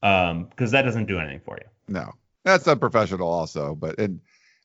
Um, 0.03 0.45
because 0.45 0.71
that 0.73 0.83
doesn't 0.83 1.07
do 1.07 1.19
anything 1.19 1.41
for 1.45 1.59
you. 1.61 1.69
no, 1.87 2.13
that's 2.43 2.67
unprofessional 2.67 3.29
also. 3.29 3.75
But 3.75 3.99
and 3.99 4.21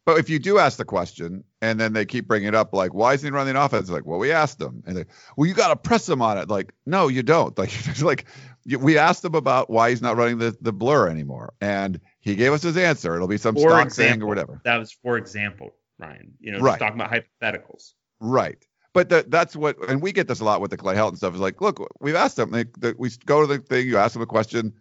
but 0.05 0.17
if 0.19 0.29
you 0.29 0.39
do 0.39 0.59
ask 0.59 0.77
the 0.77 0.85
question 0.85 1.43
and 1.61 1.79
then 1.79 1.91
they 1.93 2.05
keep 2.05 2.27
bringing 2.27 2.47
it 2.47 2.55
up, 2.55 2.73
like 2.73 2.93
why 2.93 3.13
isn't 3.13 3.27
he 3.27 3.31
running 3.31 3.55
offense? 3.55 3.89
Like, 3.89 4.05
well, 4.05 4.19
we 4.19 4.31
asked 4.31 4.59
them, 4.59 4.83
and 4.85 4.95
they, 4.95 5.05
well, 5.35 5.47
you 5.47 5.53
got 5.53 5.69
to 5.69 5.75
press 5.75 6.07
him 6.07 6.21
on 6.21 6.37
it. 6.37 6.47
Like, 6.47 6.73
no, 6.85 7.07
you 7.07 7.23
don't. 7.23 7.57
Like, 7.57 8.01
like 8.01 8.25
we 8.79 8.97
asked 8.97 9.23
them 9.23 9.35
about 9.35 9.69
why 9.69 9.89
he's 9.89 10.01
not 10.01 10.15
running 10.15 10.37
the 10.37 10.55
the 10.61 10.73
blur 10.73 11.09
anymore, 11.09 11.53
and 11.59 11.99
he 12.25 12.35
gave 12.35 12.51
us 12.51 12.63
his 12.63 12.75
answer. 12.75 13.15
It'll 13.15 13.27
be 13.27 13.37
some 13.37 13.55
For 13.55 13.69
stock 13.69 13.91
thing 13.91 14.05
or 14.05 14.07
example, 14.07 14.27
whatever. 14.27 14.61
That 14.65 14.77
was 14.77 14.91
for 14.91 15.15
example, 15.17 15.75
Ryan. 15.99 16.33
You 16.39 16.53
know, 16.53 16.59
Right. 16.59 16.79
talking 16.79 16.99
about 16.99 17.11
hypotheticals. 17.11 17.93
Right. 18.19 18.57
But 18.93 19.09
that 19.09 19.29
that's 19.29 19.55
what, 19.55 19.77
and 19.89 20.01
we 20.01 20.11
get 20.11 20.27
this 20.27 20.39
a 20.39 20.43
lot 20.45 20.59
with 20.59 20.71
the 20.71 20.77
Clay 20.77 20.95
Helton 20.95 21.17
stuff. 21.17 21.35
Is 21.35 21.39
like, 21.39 21.61
look, 21.61 21.79
we've 22.01 22.15
asked 22.15 22.37
them. 22.37 22.51
They, 22.51 22.65
they, 22.79 22.93
we 22.97 23.09
go 23.25 23.41
to 23.41 23.47
the 23.47 23.59
thing, 23.59 23.87
you 23.87 23.97
ask 23.97 24.13
them 24.13 24.21
a 24.21 24.25
question. 24.25 24.73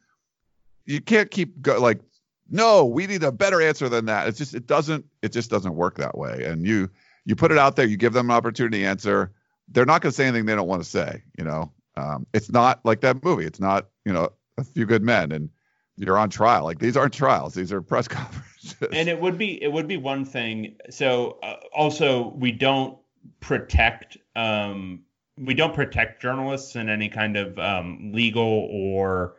You 0.86 1.00
can't 1.00 1.30
keep 1.30 1.60
go 1.60 1.78
like, 1.80 2.00
no, 2.48 2.84
we 2.86 3.06
need 3.06 3.22
a 3.24 3.32
better 3.32 3.60
answer 3.60 3.88
than 3.88 4.06
that. 4.06 4.26
It's 4.28 4.38
just 4.38 4.54
it 4.54 4.66
doesn't 4.66 5.04
it 5.22 5.32
just 5.32 5.50
doesn't 5.50 5.74
work 5.74 5.98
that 5.98 6.16
way. 6.16 6.44
And 6.44 6.66
you 6.66 6.88
you 7.26 7.36
put 7.36 7.52
it 7.52 7.58
out 7.58 7.76
there, 7.76 7.86
you 7.86 7.96
give 7.96 8.12
them 8.14 8.30
an 8.30 8.36
opportunity 8.36 8.80
to 8.80 8.86
answer. 8.86 9.32
They're 9.68 9.86
not 9.86 10.00
going 10.02 10.12
to 10.12 10.16
say 10.16 10.26
anything 10.26 10.46
they 10.46 10.54
don't 10.54 10.68
want 10.68 10.82
to 10.82 10.88
say. 10.88 11.22
You 11.38 11.44
know, 11.44 11.72
um, 11.96 12.26
it's 12.32 12.50
not 12.50 12.80
like 12.84 13.00
that 13.02 13.22
movie. 13.24 13.44
It's 13.46 13.60
not 13.60 13.88
you 14.04 14.12
know 14.12 14.30
a 14.56 14.64
few 14.64 14.86
good 14.86 15.02
men 15.02 15.32
and 15.32 15.50
you're 15.96 16.18
on 16.18 16.30
trial. 16.30 16.64
Like 16.64 16.78
these 16.78 16.96
aren't 16.96 17.14
trials. 17.14 17.54
These 17.54 17.72
are 17.72 17.82
press 17.82 18.08
conferences. 18.08 18.88
and 18.92 19.08
it 19.08 19.20
would 19.20 19.38
be 19.38 19.62
it 19.62 19.70
would 19.72 19.86
be 19.86 19.96
one 19.96 20.24
thing 20.24 20.76
so 20.90 21.38
uh, 21.42 21.56
also 21.74 22.28
we 22.28 22.50
don't 22.50 22.98
protect 23.40 24.16
um 24.36 25.02
we 25.38 25.54
don't 25.54 25.74
protect 25.74 26.22
journalists 26.22 26.76
in 26.76 26.88
any 26.88 27.08
kind 27.08 27.36
of 27.36 27.58
um 27.58 28.12
legal 28.14 28.68
or 28.72 29.36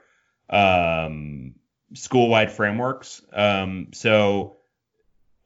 um 0.49 1.55
school-wide 1.93 2.51
frameworks 2.51 3.21
um 3.33 3.87
so 3.93 4.57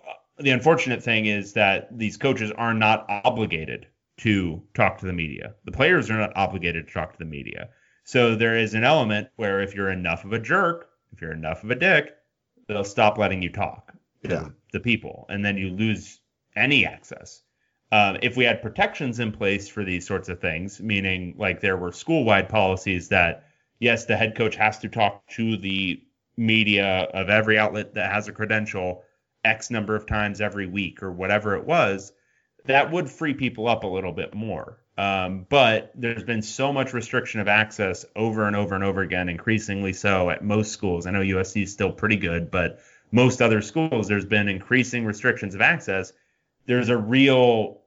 uh, 0.07 0.13
the 0.39 0.51
unfortunate 0.51 1.03
thing 1.03 1.25
is 1.25 1.53
that 1.53 1.97
these 1.97 2.17
coaches 2.17 2.51
are 2.51 2.73
not 2.73 3.05
obligated 3.09 3.87
to 4.17 4.61
talk 4.73 4.97
to 4.97 5.05
the 5.05 5.13
media 5.13 5.53
the 5.63 5.71
players 5.71 6.09
are 6.09 6.17
not 6.17 6.35
obligated 6.35 6.87
to 6.87 6.93
talk 6.93 7.13
to 7.13 7.19
the 7.19 7.25
media 7.25 7.69
so 8.03 8.35
there 8.35 8.57
is 8.57 8.73
an 8.73 8.83
element 8.83 9.29
where 9.37 9.61
if 9.61 9.73
you're 9.73 9.91
enough 9.91 10.25
of 10.25 10.33
a 10.33 10.39
jerk 10.39 10.88
if 11.11 11.21
you're 11.21 11.31
enough 11.33 11.63
of 11.63 11.71
a 11.71 11.75
dick 11.75 12.15
they'll 12.67 12.83
stop 12.83 13.17
letting 13.17 13.41
you 13.41 13.49
talk 13.49 13.91
to 14.23 14.29
Yeah. 14.29 14.49
the 14.71 14.79
people, 14.79 15.25
and 15.29 15.43
then 15.43 15.57
you 15.57 15.69
lose 15.71 16.21
any 16.55 16.85
access. 16.85 17.41
Um, 17.91 18.19
if 18.21 18.37
we 18.37 18.43
had 18.45 18.61
protections 18.61 19.19
in 19.19 19.31
place 19.31 19.67
for 19.67 19.83
these 19.83 20.05
sorts 20.05 20.29
of 20.29 20.39
things, 20.39 20.79
meaning 20.79 21.33
like 21.37 21.59
there 21.59 21.77
were 21.77 21.91
school-wide 21.91 22.47
policies 22.47 23.09
that 23.09 23.45
yes, 23.79 24.05
the 24.05 24.15
head 24.15 24.35
coach 24.35 24.55
has 24.55 24.77
to 24.79 24.89
talk 24.89 25.25
to 25.29 25.57
the 25.57 26.03
media 26.37 27.07
of 27.13 27.29
every 27.29 27.57
outlet 27.57 27.95
that 27.95 28.11
has 28.11 28.27
a 28.27 28.31
credential 28.31 29.03
X 29.43 29.71
number 29.71 29.95
of 29.95 30.05
times 30.05 30.39
every 30.39 30.67
week 30.67 31.01
or 31.01 31.11
whatever 31.11 31.55
it 31.55 31.65
was, 31.65 32.11
that 32.65 32.91
would 32.91 33.09
free 33.09 33.33
people 33.33 33.67
up 33.67 33.83
a 33.83 33.87
little 33.87 34.11
bit 34.11 34.35
more. 34.35 34.77
Um, 34.99 35.45
but 35.47 35.93
there's 35.95 36.25
been 36.25 36.41
so 36.41 36.73
much 36.73 36.91
restriction 36.91 37.39
of 37.39 37.47
access 37.47 38.03
over 38.17 38.45
and 38.47 38.53
over 38.53 38.75
and 38.75 38.83
over 38.83 39.01
again, 39.01 39.29
increasingly 39.29 39.93
so 39.93 40.29
at 40.29 40.43
most 40.43 40.73
schools. 40.73 41.05
I 41.07 41.11
know 41.11 41.21
USC 41.21 41.63
is 41.63 41.71
still 41.71 41.93
pretty 41.93 42.17
good, 42.17 42.51
but 42.51 42.81
most 43.09 43.41
other 43.41 43.61
schools, 43.61 44.09
there's 44.09 44.25
been 44.25 44.49
increasing 44.49 45.05
restrictions 45.05 45.55
of 45.55 45.61
access. 45.61 46.11
There's 46.65 46.89
a 46.89 46.97
real 46.97 47.79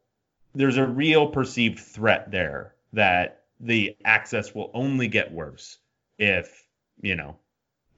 there's 0.55 0.79
a 0.79 0.87
real 0.87 1.29
perceived 1.29 1.81
threat 1.81 2.31
there 2.31 2.75
that 2.95 3.43
the 3.61 3.95
access 4.07 4.55
will 4.55 4.71
only 4.73 5.09
get 5.09 5.31
worse 5.31 5.77
if 6.17 6.67
you 7.03 7.15
know 7.15 7.37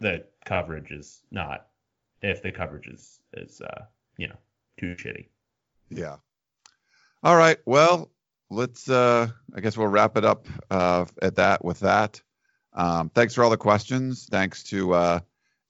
the 0.00 0.24
coverage 0.44 0.90
is 0.90 1.22
not 1.30 1.68
if 2.20 2.42
the 2.42 2.50
coverage 2.50 2.88
is 2.88 3.20
is 3.32 3.60
uh, 3.60 3.84
you 4.16 4.26
know 4.26 4.38
too 4.76 4.96
shitty. 4.96 5.26
Yeah. 5.88 6.16
All 7.22 7.36
right. 7.36 7.58
Well, 7.64 8.10
let's. 8.54 8.88
Uh, 8.88 9.28
I 9.54 9.60
guess 9.60 9.76
we'll 9.76 9.88
wrap 9.88 10.16
it 10.16 10.24
up 10.24 10.46
uh, 10.70 11.04
at 11.22 11.36
that 11.36 11.64
with 11.64 11.80
that. 11.80 12.20
Um, 12.72 13.10
thanks 13.10 13.34
for 13.34 13.44
all 13.44 13.50
the 13.50 13.56
questions. 13.56 14.26
Thanks 14.30 14.62
to 14.64 14.94
uh, 14.94 15.20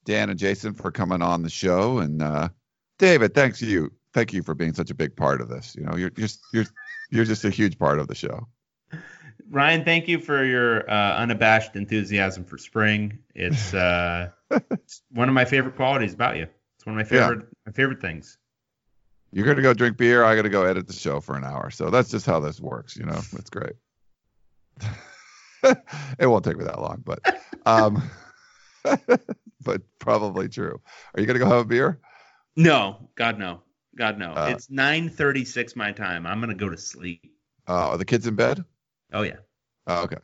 Dan 0.05 0.31
and 0.31 0.39
Jason 0.39 0.75
for 0.75 0.91
coming 0.91 1.23
on 1.23 1.43
the 1.43 1.51
show, 1.51 1.99
and 1.99 2.23
uh, 2.23 2.49
David, 2.99 3.35
thanks 3.35 3.59
to 3.61 3.67
you. 3.67 3.93
Thank 4.13 4.33
you 4.33 4.43
for 4.43 4.55
being 4.55 4.75
such 4.75 4.91
a 4.91 4.95
big 4.95 5.17
part 5.17 5.41
of 5.41 5.49
this. 5.49 5.75
You 5.77 5.85
know, 5.85 5.97
you're 5.97 6.11
just 6.11 6.41
you're 6.53 6.67
you're 7.11 7.25
just 7.25 7.45
a 7.45 7.51
huge 7.51 7.79
part 7.79 7.99
of 7.99 8.09
the 8.09 8.15
show. 8.15 8.47
Ryan, 9.51 9.85
thank 9.85 10.09
you 10.09 10.19
for 10.19 10.45
your 10.45 10.89
uh, 10.91 11.17
unabashed 11.17 11.77
enthusiasm 11.77 12.45
for 12.45 12.57
spring. 12.57 13.19
It's, 13.35 13.75
uh, 13.75 14.31
it's 14.71 15.03
one 15.11 15.29
of 15.29 15.35
my 15.35 15.45
favorite 15.45 15.77
qualities 15.77 16.15
about 16.15 16.37
you. 16.37 16.47
It's 16.77 16.87
one 16.87 16.99
of 16.99 17.11
my 17.11 17.17
Yeah. 17.17 17.29
favorite 17.29 17.47
my 17.67 17.73
favorite 17.73 18.01
things. 18.01 18.39
You're 19.35 19.47
gonna 19.47 19.63
go 19.63 19.75
drink 19.75 19.97
beer. 19.97 20.23
I 20.23 20.37
gotta 20.37 20.49
go 20.49 20.65
edit 20.65 20.87
the 20.87 20.93
show 20.93 21.21
for 21.21 21.37
an 21.37 21.43
hour. 21.43 21.69
So 21.71 21.91
that's 21.91 22.09
just 22.09 22.25
how 22.25 22.39
this 22.39 22.61
works. 22.61 22.97
You 22.97 23.05
know, 23.05 23.21
it's 23.33 23.51
great. 23.51 23.73
it 25.65 26.27
won't 26.27 26.45
take 26.45 26.57
me 26.57 26.65
that 26.65 26.81
long, 26.81 27.03
but 27.05 27.19
um, 27.67 28.01
but 29.61 29.83
probably 29.99 30.49
true. 30.49 30.81
Are 31.15 31.21
you 31.21 31.27
gonna 31.27 31.41
go 31.41 31.47
have 31.47 31.59
a 31.59 31.65
beer? 31.65 31.99
No, 32.55 33.09
God 33.17 33.41
no, 33.41 33.63
God 33.97 34.19
no. 34.19 34.35
Uh, 34.35 34.53
it's 34.55 34.69
9:36 34.69 35.75
my 35.75 35.91
time. 35.91 36.27
I'm 36.27 36.39
gonna 36.39 36.55
go 36.55 36.69
to 36.69 36.79
sleep. 36.79 37.35
Uh, 37.67 37.89
are 37.89 37.99
the 37.99 38.05
kids 38.05 38.29
in 38.29 38.37
bed? 38.37 38.65
Oh 39.13 39.23
yeah. 39.23 39.39
Oh, 39.89 40.05
okay. 40.05 40.19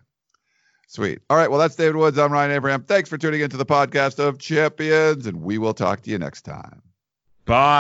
Sweet. 0.87 1.19
All 1.29 1.37
right. 1.37 1.51
Well, 1.51 1.59
that's 1.59 1.75
David 1.75 1.97
Woods. 1.97 2.17
I'm 2.17 2.33
Ryan 2.33 2.53
Abraham. 2.53 2.85
Thanks 2.85 3.09
for 3.09 3.19
tuning 3.19 3.41
into 3.41 3.57
the 3.57 3.67
podcast 3.67 4.21
of 4.21 4.39
Champions, 4.39 5.27
and 5.27 5.43
we 5.43 5.59
will 5.59 5.75
talk 5.75 6.03
to 6.03 6.11
you 6.11 6.19
next 6.19 6.43
time. 6.43 6.83
Bye. 7.45 7.79